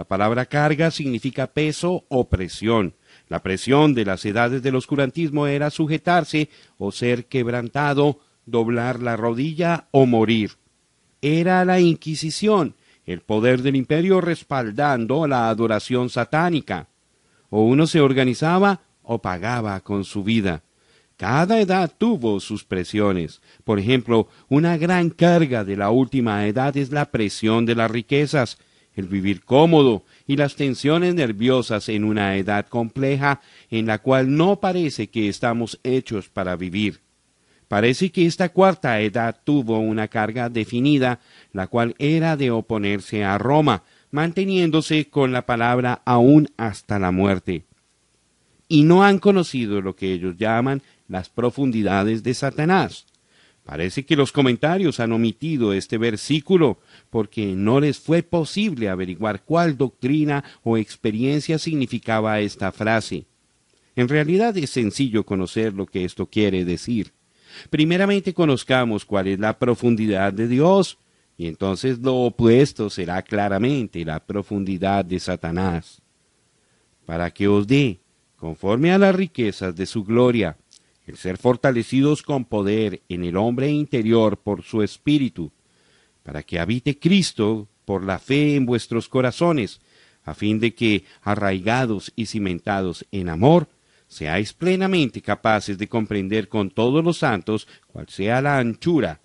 La 0.00 0.04
palabra 0.04 0.46
carga 0.46 0.90
significa 0.90 1.48
peso 1.48 2.06
o 2.08 2.30
presión. 2.30 2.94
La 3.28 3.42
presión 3.42 3.92
de 3.92 4.06
las 4.06 4.24
edades 4.24 4.62
del 4.62 4.76
oscurantismo 4.76 5.46
era 5.46 5.68
sujetarse 5.68 6.48
o 6.78 6.90
ser 6.90 7.26
quebrantado, 7.26 8.18
doblar 8.46 9.02
la 9.02 9.18
rodilla 9.18 9.88
o 9.90 10.06
morir 10.06 10.52
era 11.22 11.64
la 11.64 11.80
Inquisición, 11.80 12.76
el 13.04 13.20
poder 13.20 13.62
del 13.62 13.76
imperio 13.76 14.20
respaldando 14.20 15.26
la 15.26 15.48
adoración 15.48 16.08
satánica. 16.08 16.88
O 17.50 17.64
uno 17.64 17.86
se 17.86 18.00
organizaba 18.00 18.80
o 19.02 19.20
pagaba 19.20 19.80
con 19.80 20.04
su 20.04 20.22
vida. 20.22 20.62
Cada 21.16 21.60
edad 21.60 21.92
tuvo 21.98 22.40
sus 22.40 22.64
presiones. 22.64 23.42
Por 23.64 23.78
ejemplo, 23.78 24.28
una 24.48 24.78
gran 24.78 25.10
carga 25.10 25.64
de 25.64 25.76
la 25.76 25.90
última 25.90 26.46
edad 26.46 26.74
es 26.76 26.90
la 26.90 27.10
presión 27.10 27.66
de 27.66 27.74
las 27.74 27.90
riquezas, 27.90 28.56
el 29.00 29.08
vivir 29.08 29.42
cómodo 29.42 30.04
y 30.28 30.36
las 30.36 30.54
tensiones 30.54 31.16
nerviosas 31.16 31.88
en 31.88 32.04
una 32.04 32.36
edad 32.36 32.68
compleja 32.68 33.40
en 33.70 33.86
la 33.86 33.98
cual 33.98 34.36
no 34.36 34.60
parece 34.60 35.08
que 35.08 35.28
estamos 35.28 35.80
hechos 35.82 36.28
para 36.28 36.54
vivir. 36.54 37.00
Parece 37.66 38.10
que 38.10 38.26
esta 38.26 38.48
cuarta 38.48 39.00
edad 39.00 39.40
tuvo 39.44 39.78
una 39.78 40.08
carga 40.08 40.48
definida, 40.48 41.20
la 41.52 41.66
cual 41.66 41.94
era 41.98 42.36
de 42.36 42.50
oponerse 42.50 43.24
a 43.24 43.38
Roma, 43.38 43.84
manteniéndose 44.10 45.08
con 45.08 45.32
la 45.32 45.46
palabra 45.46 46.02
aún 46.04 46.48
hasta 46.56 46.98
la 46.98 47.12
muerte. 47.12 47.64
Y 48.68 48.82
no 48.82 49.04
han 49.04 49.18
conocido 49.18 49.80
lo 49.80 49.94
que 49.94 50.12
ellos 50.12 50.36
llaman 50.36 50.82
las 51.08 51.28
profundidades 51.28 52.22
de 52.22 52.34
Satanás. 52.34 53.06
Parece 53.64 54.04
que 54.04 54.16
los 54.16 54.32
comentarios 54.32 54.98
han 54.98 55.12
omitido 55.12 55.72
este 55.72 55.96
versículo 55.96 56.78
porque 57.10 57.54
no 57.54 57.80
les 57.80 57.98
fue 57.98 58.22
posible 58.22 58.88
averiguar 58.88 59.42
cuál 59.44 59.76
doctrina 59.76 60.44
o 60.62 60.76
experiencia 60.76 61.58
significaba 61.58 62.40
esta 62.40 62.72
frase. 62.72 63.26
En 63.96 64.08
realidad 64.08 64.56
es 64.56 64.70
sencillo 64.70 65.26
conocer 65.26 65.74
lo 65.74 65.86
que 65.86 66.04
esto 66.04 66.26
quiere 66.26 66.64
decir. 66.64 67.12
Primeramente 67.68 68.32
conozcamos 68.32 69.04
cuál 69.04 69.26
es 69.26 69.40
la 69.40 69.58
profundidad 69.58 70.32
de 70.32 70.46
Dios, 70.46 70.98
y 71.36 71.46
entonces 71.46 71.98
lo 71.98 72.16
opuesto 72.16 72.90
será 72.90 73.22
claramente 73.22 74.04
la 74.04 74.20
profundidad 74.20 75.04
de 75.04 75.18
Satanás, 75.18 76.00
para 77.06 77.30
que 77.30 77.48
os 77.48 77.66
dé, 77.66 77.98
conforme 78.36 78.92
a 78.92 78.98
las 78.98 79.14
riquezas 79.14 79.74
de 79.74 79.86
su 79.86 80.04
gloria, 80.04 80.56
el 81.06 81.16
ser 81.16 81.38
fortalecidos 81.38 82.22
con 82.22 82.44
poder 82.44 83.02
en 83.08 83.24
el 83.24 83.36
hombre 83.36 83.68
interior 83.70 84.36
por 84.36 84.62
su 84.62 84.82
espíritu, 84.82 85.50
para 86.30 86.44
que 86.44 86.60
habite 86.60 86.96
Cristo 86.96 87.66
por 87.84 88.04
la 88.04 88.20
fe 88.20 88.54
en 88.54 88.64
vuestros 88.64 89.08
corazones, 89.08 89.80
a 90.22 90.32
fin 90.32 90.60
de 90.60 90.76
que, 90.76 91.02
arraigados 91.22 92.12
y 92.14 92.26
cimentados 92.26 93.04
en 93.10 93.28
amor, 93.28 93.66
seáis 94.06 94.52
plenamente 94.52 95.22
capaces 95.22 95.76
de 95.76 95.88
comprender 95.88 96.48
con 96.48 96.70
todos 96.70 97.02
los 97.02 97.18
santos 97.18 97.66
cuál 97.88 98.08
sea 98.08 98.40
la 98.40 98.60
anchura, 98.60 99.20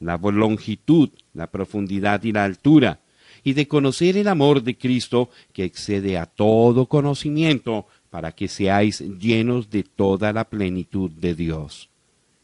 la 0.00 0.16
longitud, 0.16 1.10
la 1.32 1.48
profundidad 1.48 2.24
y 2.24 2.32
la 2.32 2.42
altura, 2.42 3.02
y 3.44 3.52
de 3.52 3.68
conocer 3.68 4.16
el 4.16 4.26
amor 4.26 4.64
de 4.64 4.76
Cristo 4.76 5.30
que 5.52 5.62
excede 5.62 6.18
a 6.18 6.26
todo 6.26 6.86
conocimiento, 6.86 7.86
para 8.10 8.32
que 8.32 8.48
seáis 8.48 8.98
llenos 8.98 9.70
de 9.70 9.84
toda 9.84 10.32
la 10.32 10.42
plenitud 10.42 11.08
de 11.08 11.36
Dios. 11.36 11.88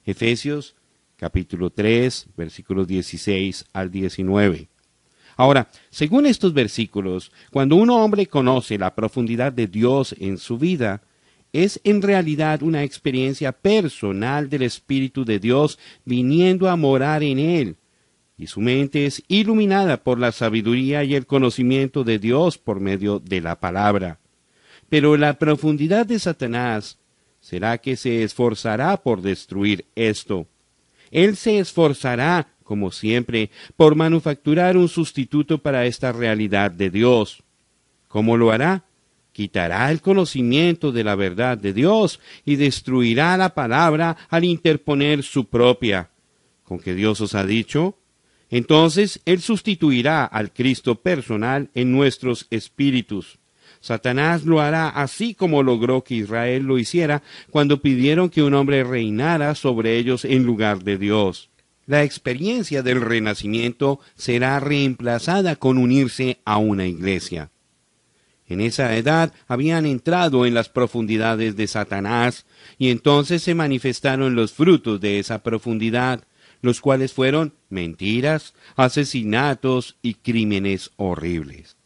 Efesios 0.07 0.77
capítulo 1.17 1.71
3, 1.71 2.29
versículos 2.37 2.87
16 2.87 3.67
al 3.73 3.91
19. 3.91 4.69
Ahora, 5.37 5.69
según 5.91 6.27
estos 6.27 6.53
versículos, 6.53 7.33
cuando 7.51 7.77
un 7.77 7.91
hombre 7.91 8.27
conoce 8.27 8.79
la 8.79 8.95
profundidad 8.95 9.53
de 9.53 9.67
Dios 9.67 10.15
en 10.19 10.39
su 10.39 10.59
vida, 10.59 11.03
es 11.53 11.81
en 11.85 12.03
realidad 12.03 12.63
una 12.63 12.83
experiencia 12.83 13.53
personal 13.53 14.49
del 14.49 14.63
Espíritu 14.63 15.25
de 15.25 15.39
Dios 15.39 15.79
viniendo 16.05 16.69
a 16.69 16.77
morar 16.77 17.23
en 17.23 17.39
él, 17.39 17.77
y 18.37 18.49
su 18.49 18.61
mente 18.61 19.07
es 19.07 19.23
iluminada 19.29 20.03
por 20.03 20.19
la 20.19 20.33
sabiduría 20.33 21.05
y 21.05 21.15
el 21.15 21.27
conocimiento 21.27 22.03
de 22.03 22.19
Dios 22.19 22.59
por 22.59 22.81
medio 22.81 23.21
de 23.21 23.41
la 23.41 23.61
palabra. 23.61 24.19
Pero 24.89 25.17
la 25.17 25.39
profundidad 25.39 26.07
de 26.07 26.19
Satanás 26.19 26.99
será 27.41 27.79
que 27.79 27.97
se 27.97 28.25
esforzará 28.25 28.97
por 28.97 29.23
destruir 29.23 29.87
esto. 29.95 30.49
Él 31.15 31.37
se 31.37 31.59
esforzará, 31.59 32.49
como 32.65 32.91
siempre, 32.91 33.51
por 33.77 33.95
manufacturar 33.95 34.77
un 34.77 34.89
sustituto 34.89 35.59
para 35.59 35.87
esta 35.87 36.13
realidad 36.13 36.71
de 36.71 36.91
Dios. 36.91 37.43
¿Cómo 38.09 38.37
lo 38.37 38.51
hará? 38.53 38.85
quitará 39.35 39.91
el 39.91 40.01
conocimiento 40.01 40.93
de 40.93 41.03
la 41.03 41.17
verdad 41.17 41.59
de 41.59 41.73
Dios 41.73 42.21
y 42.45 42.55
destruirá 42.55 43.37
la 43.37 43.53
palabra 43.53 44.17
al 44.31 44.45
interponer 44.45 45.25
su 45.25 45.47
propia. 45.47 46.11
¿Con 46.63 46.79
que 46.79 46.95
Dios 46.95 47.21
os 47.21 47.35
ha 47.35 47.45
dicho? 47.45 47.99
Entonces 48.49 49.21
Él 49.25 49.41
sustituirá 49.41 50.25
al 50.25 50.53
Cristo 50.53 50.95
personal 50.95 51.69
en 51.75 51.91
nuestros 51.91 52.47
espíritus. 52.51 53.39
Satanás 53.85 54.47
lo 54.47 54.63
hará 54.63 54.89
así 54.89 55.35
como 55.35 55.63
logró 55.63 56.05
que 56.05 56.15
Israel 56.15 56.63
lo 56.63 56.79
hiciera 56.79 57.23
cuando 57.51 57.83
pidieron 57.83 58.31
que 58.31 58.43
un 58.43 58.55
hombre 58.55 58.83
reinara 58.83 59.55
sobre 59.55 59.99
ellos 59.99 60.25
en 60.25 60.45
lugar 60.45 60.83
de 60.85 60.97
Dios. 60.97 61.51
La 61.85 62.03
experiencia 62.03 62.83
del 62.83 63.03
renacimiento 63.03 64.01
será 64.15 64.59
reemplazada 64.59 65.57
con 65.57 65.77
unirse 65.77 66.39
a 66.47 66.57
una 66.57 66.87
iglesia. 66.87 67.51
En 68.49 68.63
esa 68.63 68.97
edad 68.97 69.35
habían 69.49 69.85
entrado 69.85 70.47
en 70.47 70.55
las 70.55 70.71
profundidades 70.71 71.55
de 71.55 71.67
Satanás, 71.67 72.47
y 72.79 72.89
entonces 72.89 73.43
se 73.43 73.55
manifestaron 73.55 74.35
los 74.35 74.55
frutos 74.55 74.99
de 74.99 75.19
esa 75.19 75.43
profundidad, 75.43 76.25
los 76.63 76.81
cuales 76.81 77.13
fueron 77.13 77.53
mentiras, 77.69 78.55
asesinatos 78.77 79.99
y 80.01 80.15
crímenes 80.15 80.91
horribles. 80.97 81.77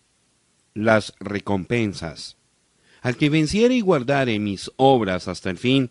Las 0.80 1.12
recompensas. 1.18 2.36
Al 3.02 3.16
que 3.16 3.30
venciere 3.30 3.74
y 3.74 3.80
guardare 3.80 4.38
mis 4.38 4.70
obras 4.76 5.26
hasta 5.26 5.50
el 5.50 5.58
fin, 5.58 5.90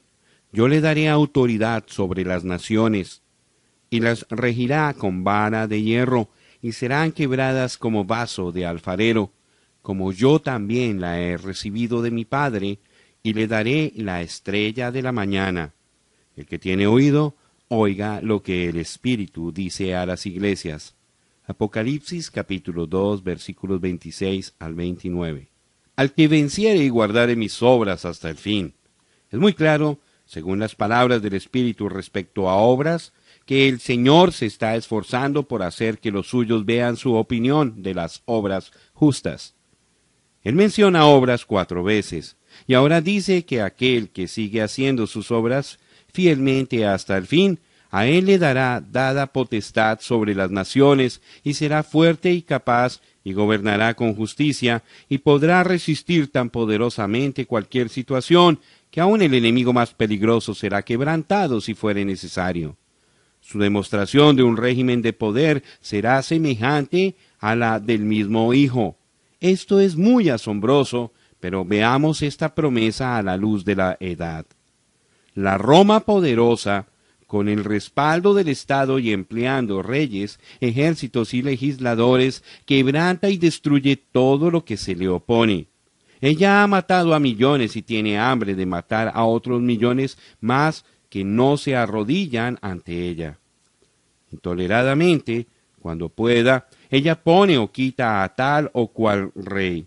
yo 0.54 0.70
le 0.70 0.80
daré 0.80 1.10
autoridad 1.10 1.84
sobre 1.88 2.24
las 2.24 2.46
naciones, 2.46 3.22
y 3.90 4.00
las 4.00 4.26
regirá 4.30 4.94
con 4.94 5.26
vara 5.26 5.68
de 5.68 5.82
hierro, 5.82 6.30
y 6.62 6.72
serán 6.72 7.12
quebradas 7.12 7.78
como 7.78 8.06
vaso 8.06 8.54
de 8.54 8.66
alfarero, 8.66 9.34
como 9.82 10.14
yo 10.14 10.40
también 10.40 11.02
la 11.02 11.20
he 11.20 11.36
recibido 11.36 12.02
de 12.02 12.12
mi 12.12 12.24
Padre, 12.24 12.80
y 13.24 13.34
le 13.34 13.46
daré 13.46 13.92
la 13.94 14.22
estrella 14.22 14.90
de 14.90 15.02
la 15.02 15.12
mañana. 15.12 15.74
El 16.38 16.46
que 16.46 16.60
tiene 16.60 16.88
oído, 16.88 17.36
oiga 17.68 18.22
lo 18.22 18.42
que 18.42 18.70
el 18.70 18.78
Espíritu 18.78 19.52
dice 19.52 19.98
a 19.98 20.06
las 20.06 20.26
iglesias. 20.26 20.97
Apocalipsis 21.50 22.30
capítulo 22.30 22.88
2 22.88 23.24
versículos 23.24 23.80
26 23.80 24.56
al 24.60 24.76
29. 24.76 25.48
Al 25.96 26.12
que 26.12 26.28
venciere 26.28 26.84
y 26.84 26.90
guardare 26.90 27.38
mis 27.38 27.64
obras 27.64 28.04
hasta 28.04 28.30
el 28.30 28.36
fin. 28.36 28.74
Es 29.32 29.40
muy 29.40 29.54
claro, 29.54 29.98
según 30.26 30.60
las 30.60 30.76
palabras 30.76 31.22
del 31.22 31.36
Espíritu 31.36 31.88
respecto 31.88 32.50
a 32.50 32.58
obras, 32.58 33.14
que 33.46 33.70
el 33.70 33.80
Señor 33.80 34.34
se 34.34 34.46
está 34.46 34.76
esforzando 34.76 35.48
por 35.48 35.64
hacer 35.64 36.00
que 36.00 36.12
los 36.12 36.28
suyos 36.28 36.66
vean 36.66 36.98
su 36.98 37.16
opinión 37.16 37.82
de 37.82 37.94
las 37.94 38.24
obras 38.26 38.74
justas. 38.92 39.56
Él 40.44 40.56
menciona 40.56 41.06
obras 41.06 41.46
cuatro 41.46 41.82
veces, 41.82 42.36
y 42.68 42.74
ahora 42.74 43.00
dice 43.00 43.46
que 43.46 43.62
aquel 43.62 44.10
que 44.10 44.28
sigue 44.28 44.62
haciendo 44.62 45.08
sus 45.08 45.32
obras 45.32 45.80
fielmente 46.12 46.86
hasta 46.86 47.16
el 47.16 47.26
fin, 47.26 47.62
a 47.90 48.08
él 48.08 48.26
le 48.26 48.38
dará 48.38 48.82
dada 48.82 49.28
potestad 49.28 50.00
sobre 50.02 50.36
las 50.36 50.52
naciones, 50.52 51.22
y 51.44 51.54
será 51.54 51.84
fuerte 51.84 52.32
y 52.32 52.42
capaz, 52.42 53.02
y 53.24 53.34
gobernará 53.34 53.94
con 53.94 54.16
justicia, 54.16 54.84
y 55.10 55.20
podrá 55.20 55.64
resistir 55.64 56.32
tan 56.32 56.50
poderosamente 56.50 57.46
cualquier 57.46 57.90
situación, 57.90 58.60
que 58.92 59.02
aun 59.02 59.22
el 59.22 59.34
enemigo 59.34 59.74
más 59.74 59.94
peligroso 59.94 60.56
será 60.56 60.82
quebrantado 60.82 61.62
si 61.62 61.74
fuere 61.74 62.06
necesario. 62.06 62.78
Su 63.42 63.60
demostración 63.60 64.36
de 64.36 64.44
un 64.44 64.58
régimen 64.58 65.02
de 65.02 65.14
poder 65.14 65.64
será 65.80 66.22
semejante 66.22 67.16
a 67.40 67.56
la 67.56 67.80
del 67.80 68.02
mismo 68.02 68.54
Hijo. 68.54 68.98
Esto 69.40 69.80
es 69.80 69.96
muy 69.96 70.30
asombroso, 70.30 71.14
pero 71.40 71.64
veamos 71.64 72.22
esta 72.22 72.56
promesa 72.56 73.18
a 73.18 73.24
la 73.24 73.38
luz 73.38 73.64
de 73.64 73.76
la 73.76 73.98
edad. 74.00 74.46
La 75.36 75.58
Roma 75.58 76.02
poderosa, 76.02 76.88
con 77.28 77.50
el 77.50 77.64
respaldo 77.64 78.34
del 78.34 78.48
Estado 78.48 79.00
y 79.00 79.12
empleando 79.12 79.84
reyes, 79.84 80.40
ejércitos 80.62 81.34
y 81.34 81.42
legisladores, 81.42 82.44
quebranta 82.66 83.30
y 83.30 83.38
destruye 83.38 83.98
todo 83.98 84.50
lo 84.50 84.64
que 84.64 84.78
se 84.78 84.96
le 84.96 85.10
opone. 85.10 85.68
Ella 86.22 86.64
ha 86.64 86.68
matado 86.68 87.14
a 87.14 87.20
millones 87.20 87.76
y 87.76 87.84
tiene 87.84 88.18
hambre 88.18 88.56
de 88.56 88.66
matar 88.66 89.12
a 89.14 89.26
otros 89.26 89.62
millones 89.62 90.18
más 90.40 90.86
que 91.10 91.24
no 91.24 91.58
se 91.58 91.76
arrodillan 91.76 92.58
ante 92.62 93.08
ella. 93.08 93.38
Intoleradamente, 94.32 95.48
cuando 95.80 96.10
pueda, 96.10 96.68
ella 96.90 97.22
pone 97.22 97.58
o 97.58 97.72
quita 97.72 98.24
a 98.24 98.36
tal 98.36 98.72
o 98.74 98.88
cual 98.88 99.32
rey. 99.36 99.86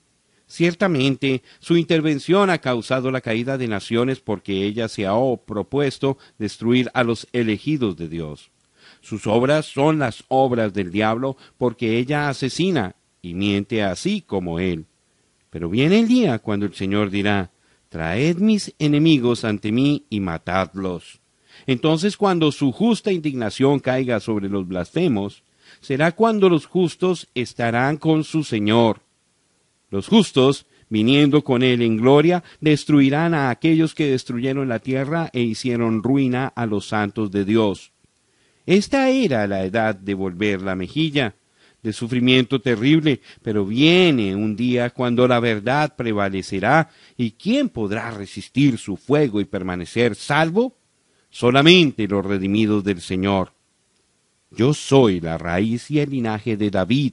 Ciertamente, 0.50 1.44
su 1.60 1.76
intervención 1.76 2.50
ha 2.50 2.58
causado 2.58 3.12
la 3.12 3.20
caída 3.20 3.56
de 3.56 3.68
naciones 3.68 4.18
porque 4.18 4.64
ella 4.64 4.88
se 4.88 5.06
ha 5.06 5.14
propuesto 5.46 6.18
destruir 6.40 6.90
a 6.92 7.04
los 7.04 7.28
elegidos 7.32 7.96
de 7.96 8.08
Dios. 8.08 8.50
Sus 9.00 9.28
obras 9.28 9.66
son 9.66 10.00
las 10.00 10.24
obras 10.26 10.72
del 10.74 10.90
diablo 10.90 11.36
porque 11.56 11.98
ella 11.98 12.28
asesina 12.28 12.96
y 13.22 13.34
miente 13.34 13.84
así 13.84 14.22
como 14.22 14.58
él. 14.58 14.86
Pero 15.50 15.68
viene 15.68 16.00
el 16.00 16.08
día 16.08 16.40
cuando 16.40 16.66
el 16.66 16.74
Señor 16.74 17.10
dirá, 17.10 17.52
Traed 17.88 18.38
mis 18.38 18.74
enemigos 18.80 19.44
ante 19.44 19.70
mí 19.70 20.04
y 20.10 20.18
matadlos. 20.18 21.20
Entonces 21.68 22.16
cuando 22.16 22.50
su 22.50 22.72
justa 22.72 23.12
indignación 23.12 23.78
caiga 23.78 24.18
sobre 24.18 24.48
los 24.48 24.66
blasfemos, 24.66 25.44
será 25.80 26.10
cuando 26.10 26.48
los 26.48 26.66
justos 26.66 27.28
estarán 27.36 27.98
con 27.98 28.24
su 28.24 28.42
Señor. 28.42 29.02
Los 29.90 30.08
justos, 30.08 30.66
viniendo 30.88 31.42
con 31.44 31.62
él 31.62 31.82
en 31.82 31.96
gloria, 31.96 32.42
destruirán 32.60 33.34
a 33.34 33.50
aquellos 33.50 33.94
que 33.94 34.10
destruyeron 34.10 34.68
la 34.68 34.78
tierra 34.78 35.30
e 35.32 35.40
hicieron 35.40 36.02
ruina 36.02 36.46
a 36.48 36.66
los 36.66 36.88
santos 36.88 37.30
de 37.30 37.44
Dios. 37.44 37.92
Esta 38.66 39.10
era 39.10 39.46
la 39.46 39.64
edad 39.64 39.94
de 39.94 40.14
volver 40.14 40.62
la 40.62 40.74
mejilla, 40.74 41.34
de 41.82 41.92
sufrimiento 41.92 42.60
terrible, 42.60 43.20
pero 43.42 43.64
viene 43.64 44.36
un 44.36 44.54
día 44.54 44.90
cuando 44.90 45.26
la 45.26 45.40
verdad 45.40 45.96
prevalecerá, 45.96 46.90
y 47.16 47.32
¿quién 47.32 47.68
podrá 47.68 48.10
resistir 48.10 48.78
su 48.78 48.96
fuego 48.96 49.40
y 49.40 49.44
permanecer 49.44 50.14
salvo? 50.14 50.76
solamente 51.30 52.06
los 52.08 52.26
redimidos 52.26 52.84
del 52.84 53.00
Señor. 53.00 53.52
Yo 54.50 54.74
soy 54.74 55.20
la 55.20 55.38
raíz 55.38 55.90
y 55.90 56.00
el 56.00 56.10
linaje 56.10 56.56
de 56.56 56.70
David, 56.70 57.12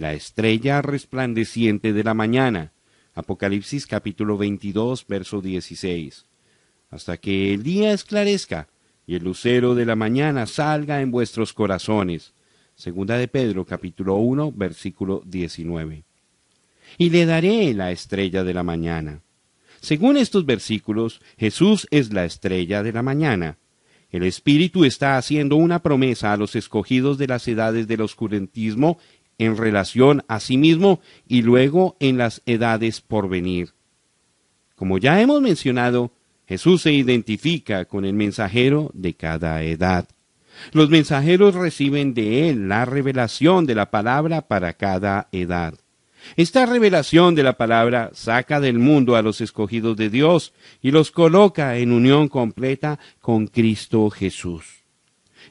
la 0.00 0.14
estrella 0.14 0.80
resplandeciente 0.80 1.92
de 1.92 2.02
la 2.02 2.14
mañana. 2.14 2.72
Apocalipsis 3.12 3.86
capítulo 3.86 4.38
22, 4.38 5.06
verso 5.06 5.42
16. 5.42 6.24
Hasta 6.88 7.18
que 7.18 7.52
el 7.52 7.62
día 7.62 7.92
esclarezca 7.92 8.68
y 9.06 9.16
el 9.16 9.24
lucero 9.24 9.74
de 9.74 9.84
la 9.84 9.96
mañana 9.96 10.46
salga 10.46 11.02
en 11.02 11.10
vuestros 11.10 11.52
corazones. 11.52 12.32
Segunda 12.76 13.18
de 13.18 13.28
Pedro 13.28 13.66
capítulo 13.66 14.14
1, 14.14 14.52
versículo 14.52 15.22
19. 15.26 16.02
Y 16.96 17.10
le 17.10 17.26
daré 17.26 17.74
la 17.74 17.92
estrella 17.92 18.42
de 18.42 18.54
la 18.54 18.62
mañana. 18.62 19.20
Según 19.82 20.16
estos 20.16 20.46
versículos, 20.46 21.20
Jesús 21.36 21.86
es 21.90 22.10
la 22.10 22.24
estrella 22.24 22.82
de 22.82 22.94
la 22.94 23.02
mañana. 23.02 23.58
El 24.10 24.22
Espíritu 24.24 24.84
está 24.84 25.18
haciendo 25.18 25.56
una 25.56 25.82
promesa 25.82 26.32
a 26.32 26.36
los 26.38 26.56
escogidos 26.56 27.18
de 27.18 27.28
las 27.28 27.46
edades 27.46 27.86
del 27.86 28.00
oscurantismo 28.00 28.98
en 29.40 29.56
relación 29.56 30.22
a 30.28 30.38
sí 30.38 30.58
mismo 30.58 31.00
y 31.26 31.40
luego 31.40 31.96
en 31.98 32.18
las 32.18 32.42
edades 32.44 33.00
por 33.00 33.28
venir. 33.28 33.70
Como 34.76 34.98
ya 34.98 35.20
hemos 35.20 35.40
mencionado, 35.40 36.12
Jesús 36.46 36.82
se 36.82 36.92
identifica 36.92 37.86
con 37.86 38.04
el 38.04 38.12
mensajero 38.12 38.90
de 38.92 39.14
cada 39.14 39.62
edad. 39.62 40.06
Los 40.72 40.90
mensajeros 40.90 41.54
reciben 41.54 42.12
de 42.12 42.50
él 42.50 42.68
la 42.68 42.84
revelación 42.84 43.64
de 43.64 43.74
la 43.74 43.90
palabra 43.90 44.42
para 44.42 44.74
cada 44.74 45.28
edad. 45.32 45.74
Esta 46.36 46.66
revelación 46.66 47.34
de 47.34 47.42
la 47.42 47.56
palabra 47.56 48.10
saca 48.12 48.60
del 48.60 48.78
mundo 48.78 49.16
a 49.16 49.22
los 49.22 49.40
escogidos 49.40 49.96
de 49.96 50.10
Dios 50.10 50.52
y 50.82 50.90
los 50.90 51.12
coloca 51.12 51.78
en 51.78 51.92
unión 51.92 52.28
completa 52.28 52.98
con 53.20 53.46
Cristo 53.46 54.10
Jesús. 54.10 54.79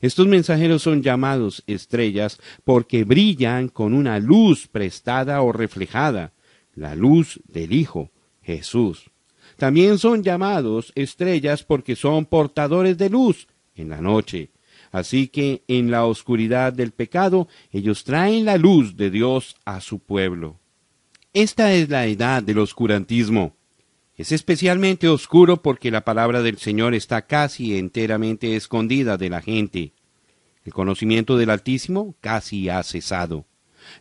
Estos 0.02 0.28
mensajeros 0.28 0.82
son 0.82 1.04
llamados 1.04 1.64
estrellas 1.68 2.40
porque 2.64 3.04
brillan 3.04 3.68
con 3.68 3.94
una 3.94 4.20
luz 4.20 4.68
prestada 4.68 5.42
o 5.42 5.52
reflejada, 5.52 6.34
la 6.74 6.96
luz 6.96 7.40
del 7.48 7.74
Hijo, 7.74 8.12
Jesús. 8.42 9.12
También 9.58 9.98
son 9.98 10.24
llamados 10.24 10.94
estrellas 10.96 11.64
porque 11.64 11.96
son 11.96 12.26
portadores 12.26 12.98
de 12.98 13.10
luz 13.10 13.48
en 13.76 13.90
la 13.90 14.02
noche. 14.02 14.52
Así 14.92 15.28
que 15.28 15.64
en 15.68 15.92
la 15.92 16.06
oscuridad 16.06 16.74
del 16.74 16.92
pecado 16.92 17.48
ellos 17.72 18.04
traen 18.04 18.46
la 18.46 18.58
luz 18.58 18.96
de 18.96 19.12
Dios 19.12 19.56
a 19.66 19.82
su 19.82 20.00
pueblo. 20.00 20.60
Esta 21.34 21.74
es 21.74 21.90
la 21.90 22.08
edad 22.08 22.42
del 22.42 22.60
oscurantismo. 22.60 23.59
Es 24.20 24.34
especialmente 24.34 25.08
oscuro 25.08 25.62
porque 25.62 25.92
la 25.92 26.04
palabra 26.04 26.42
del 26.42 26.58
Señor 26.58 26.94
está 26.94 27.22
casi 27.22 27.78
enteramente 27.78 28.58
escondida 28.58 29.16
de 29.16 29.30
la 29.30 29.42
gente. 29.42 29.94
El 30.66 30.74
conocimiento 30.74 31.38
del 31.38 31.50
Altísimo 31.50 32.16
casi 32.20 32.68
ha 32.68 32.84
cesado. 32.84 33.46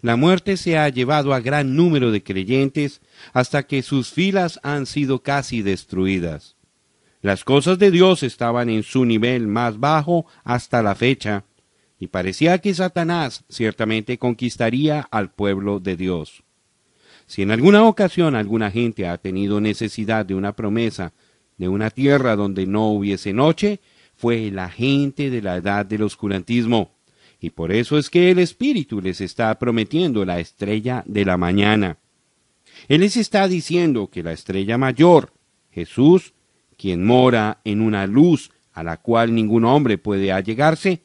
La 0.02 0.16
muerte 0.16 0.56
se 0.56 0.76
ha 0.76 0.88
llevado 0.88 1.32
a 1.32 1.38
gran 1.38 1.76
número 1.76 2.10
de 2.10 2.24
creyentes 2.24 3.00
hasta 3.32 3.62
que 3.68 3.80
sus 3.82 4.10
filas 4.10 4.58
han 4.64 4.86
sido 4.86 5.22
casi 5.22 5.62
destruidas. 5.62 6.56
Las 7.22 7.44
cosas 7.44 7.78
de 7.78 7.92
Dios 7.92 8.24
estaban 8.24 8.70
en 8.70 8.82
su 8.82 9.04
nivel 9.04 9.46
más 9.46 9.78
bajo 9.78 10.26
hasta 10.42 10.82
la 10.82 10.96
fecha, 10.96 11.44
y 11.96 12.08
parecía 12.08 12.58
que 12.58 12.74
Satanás 12.74 13.44
ciertamente 13.48 14.18
conquistaría 14.18 15.00
al 15.12 15.30
pueblo 15.30 15.78
de 15.78 15.96
Dios. 15.96 16.42
Si 17.28 17.42
en 17.42 17.50
alguna 17.50 17.84
ocasión 17.84 18.34
alguna 18.34 18.70
gente 18.70 19.06
ha 19.06 19.18
tenido 19.18 19.60
necesidad 19.60 20.24
de 20.24 20.34
una 20.34 20.56
promesa 20.56 21.12
de 21.58 21.68
una 21.68 21.90
tierra 21.90 22.36
donde 22.36 22.66
no 22.66 22.88
hubiese 22.88 23.34
noche, 23.34 23.80
fue 24.16 24.50
la 24.50 24.70
gente 24.70 25.28
de 25.28 25.42
la 25.42 25.56
edad 25.56 25.84
del 25.84 26.04
oscurantismo. 26.04 26.94
Y 27.38 27.50
por 27.50 27.70
eso 27.70 27.98
es 27.98 28.08
que 28.08 28.30
el 28.30 28.38
Espíritu 28.38 29.02
les 29.02 29.20
está 29.20 29.56
prometiendo 29.58 30.24
la 30.24 30.40
estrella 30.40 31.04
de 31.06 31.26
la 31.26 31.36
mañana. 31.36 31.98
Él 32.88 33.02
les 33.02 33.18
está 33.18 33.46
diciendo 33.46 34.08
que 34.08 34.22
la 34.22 34.32
estrella 34.32 34.78
mayor, 34.78 35.34
Jesús, 35.70 36.32
quien 36.78 37.04
mora 37.04 37.60
en 37.64 37.82
una 37.82 38.06
luz 38.06 38.50
a 38.72 38.82
la 38.82 38.96
cual 38.96 39.34
ningún 39.34 39.66
hombre 39.66 39.98
puede 39.98 40.32
allegarse, 40.32 41.02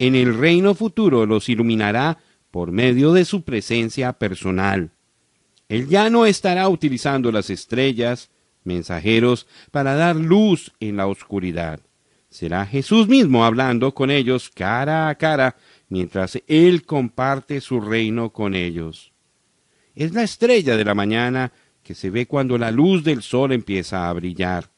en 0.00 0.16
el 0.16 0.36
reino 0.36 0.74
futuro 0.74 1.24
los 1.24 1.48
iluminará 1.48 2.18
por 2.50 2.72
medio 2.72 3.12
de 3.12 3.24
su 3.24 3.42
presencia 3.42 4.14
personal. 4.14 4.91
Él 5.72 5.88
ya 5.88 6.10
no 6.10 6.26
estará 6.26 6.68
utilizando 6.68 7.32
las 7.32 7.48
estrellas, 7.48 8.28
mensajeros, 8.62 9.46
para 9.70 9.94
dar 9.94 10.16
luz 10.16 10.70
en 10.80 10.98
la 10.98 11.06
oscuridad. 11.06 11.80
Será 12.28 12.66
Jesús 12.66 13.08
mismo 13.08 13.42
hablando 13.42 13.94
con 13.94 14.10
ellos 14.10 14.50
cara 14.50 15.08
a 15.08 15.14
cara, 15.14 15.56
mientras 15.88 16.38
Él 16.46 16.84
comparte 16.84 17.62
su 17.62 17.80
reino 17.80 18.34
con 18.34 18.54
ellos. 18.54 19.14
Es 19.94 20.12
la 20.12 20.24
estrella 20.24 20.76
de 20.76 20.84
la 20.84 20.94
mañana 20.94 21.54
que 21.82 21.94
se 21.94 22.10
ve 22.10 22.26
cuando 22.26 22.58
la 22.58 22.70
luz 22.70 23.02
del 23.02 23.22
sol 23.22 23.50
empieza 23.50 24.10
a 24.10 24.12
brillar. 24.12 24.68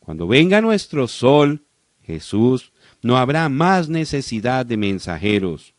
Cuando 0.00 0.26
venga 0.26 0.60
nuestro 0.60 1.08
sol, 1.08 1.62
Jesús, 2.02 2.74
no 3.00 3.16
habrá 3.16 3.48
más 3.48 3.88
necesidad 3.88 4.66
de 4.66 4.76
mensajeros. 4.76 5.72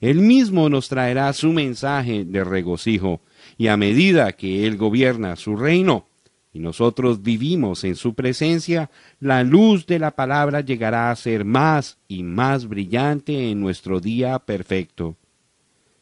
Él 0.00 0.20
mismo 0.20 0.68
nos 0.68 0.88
traerá 0.88 1.32
su 1.32 1.52
mensaje 1.52 2.24
de 2.24 2.44
regocijo, 2.44 3.20
y 3.56 3.68
a 3.68 3.76
medida 3.76 4.32
que 4.32 4.66
Él 4.66 4.76
gobierna 4.76 5.36
su 5.36 5.56
reino, 5.56 6.06
y 6.54 6.60
nosotros 6.60 7.22
vivimos 7.22 7.82
en 7.82 7.96
su 7.96 8.14
presencia, 8.14 8.88
la 9.18 9.42
luz 9.42 9.86
de 9.86 9.98
la 9.98 10.12
palabra 10.12 10.60
llegará 10.60 11.10
a 11.10 11.16
ser 11.16 11.44
más 11.44 11.98
y 12.06 12.22
más 12.22 12.68
brillante 12.68 13.50
en 13.50 13.60
nuestro 13.60 13.98
día 13.98 14.38
perfecto. 14.38 15.16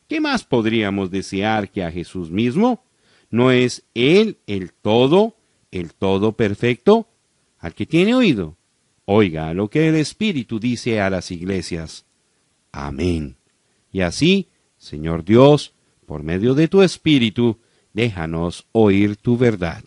¿Qué 0.09 0.21
más 0.21 0.45
podríamos 0.45 1.11
desear 1.11 1.71
que 1.71 1.83
a 1.83 1.91
Jesús 1.91 2.31
mismo? 2.31 2.85
¿No 3.31 3.51
es 3.51 3.85
Él 3.95 4.37
el 4.47 4.75
todo, 4.75 5.37
el 5.71 5.95
todo 5.95 6.33
perfecto? 6.33 7.09
Al 7.59 7.75
que 7.75 7.87
tiene 7.87 8.15
oído, 8.15 8.59
oiga 9.07 9.55
lo 9.55 9.71
que 9.71 9.89
el 9.89 9.95
Espíritu 9.95 10.61
dice 10.61 11.01
a 11.01 11.09
las 11.09 11.31
iglesias. 11.31 12.05
Amén. 12.73 13.37
Y 13.91 14.03
así, 14.03 14.51
Señor 14.77 15.25
Dios, 15.25 15.72
por 16.13 16.23
medio 16.23 16.55
de 16.55 16.69
tu 16.69 16.83
Espíritu, 16.83 17.57
déjanos 17.95 18.67
oír 18.73 19.17
tu 19.17 19.39
verdad. 19.39 19.83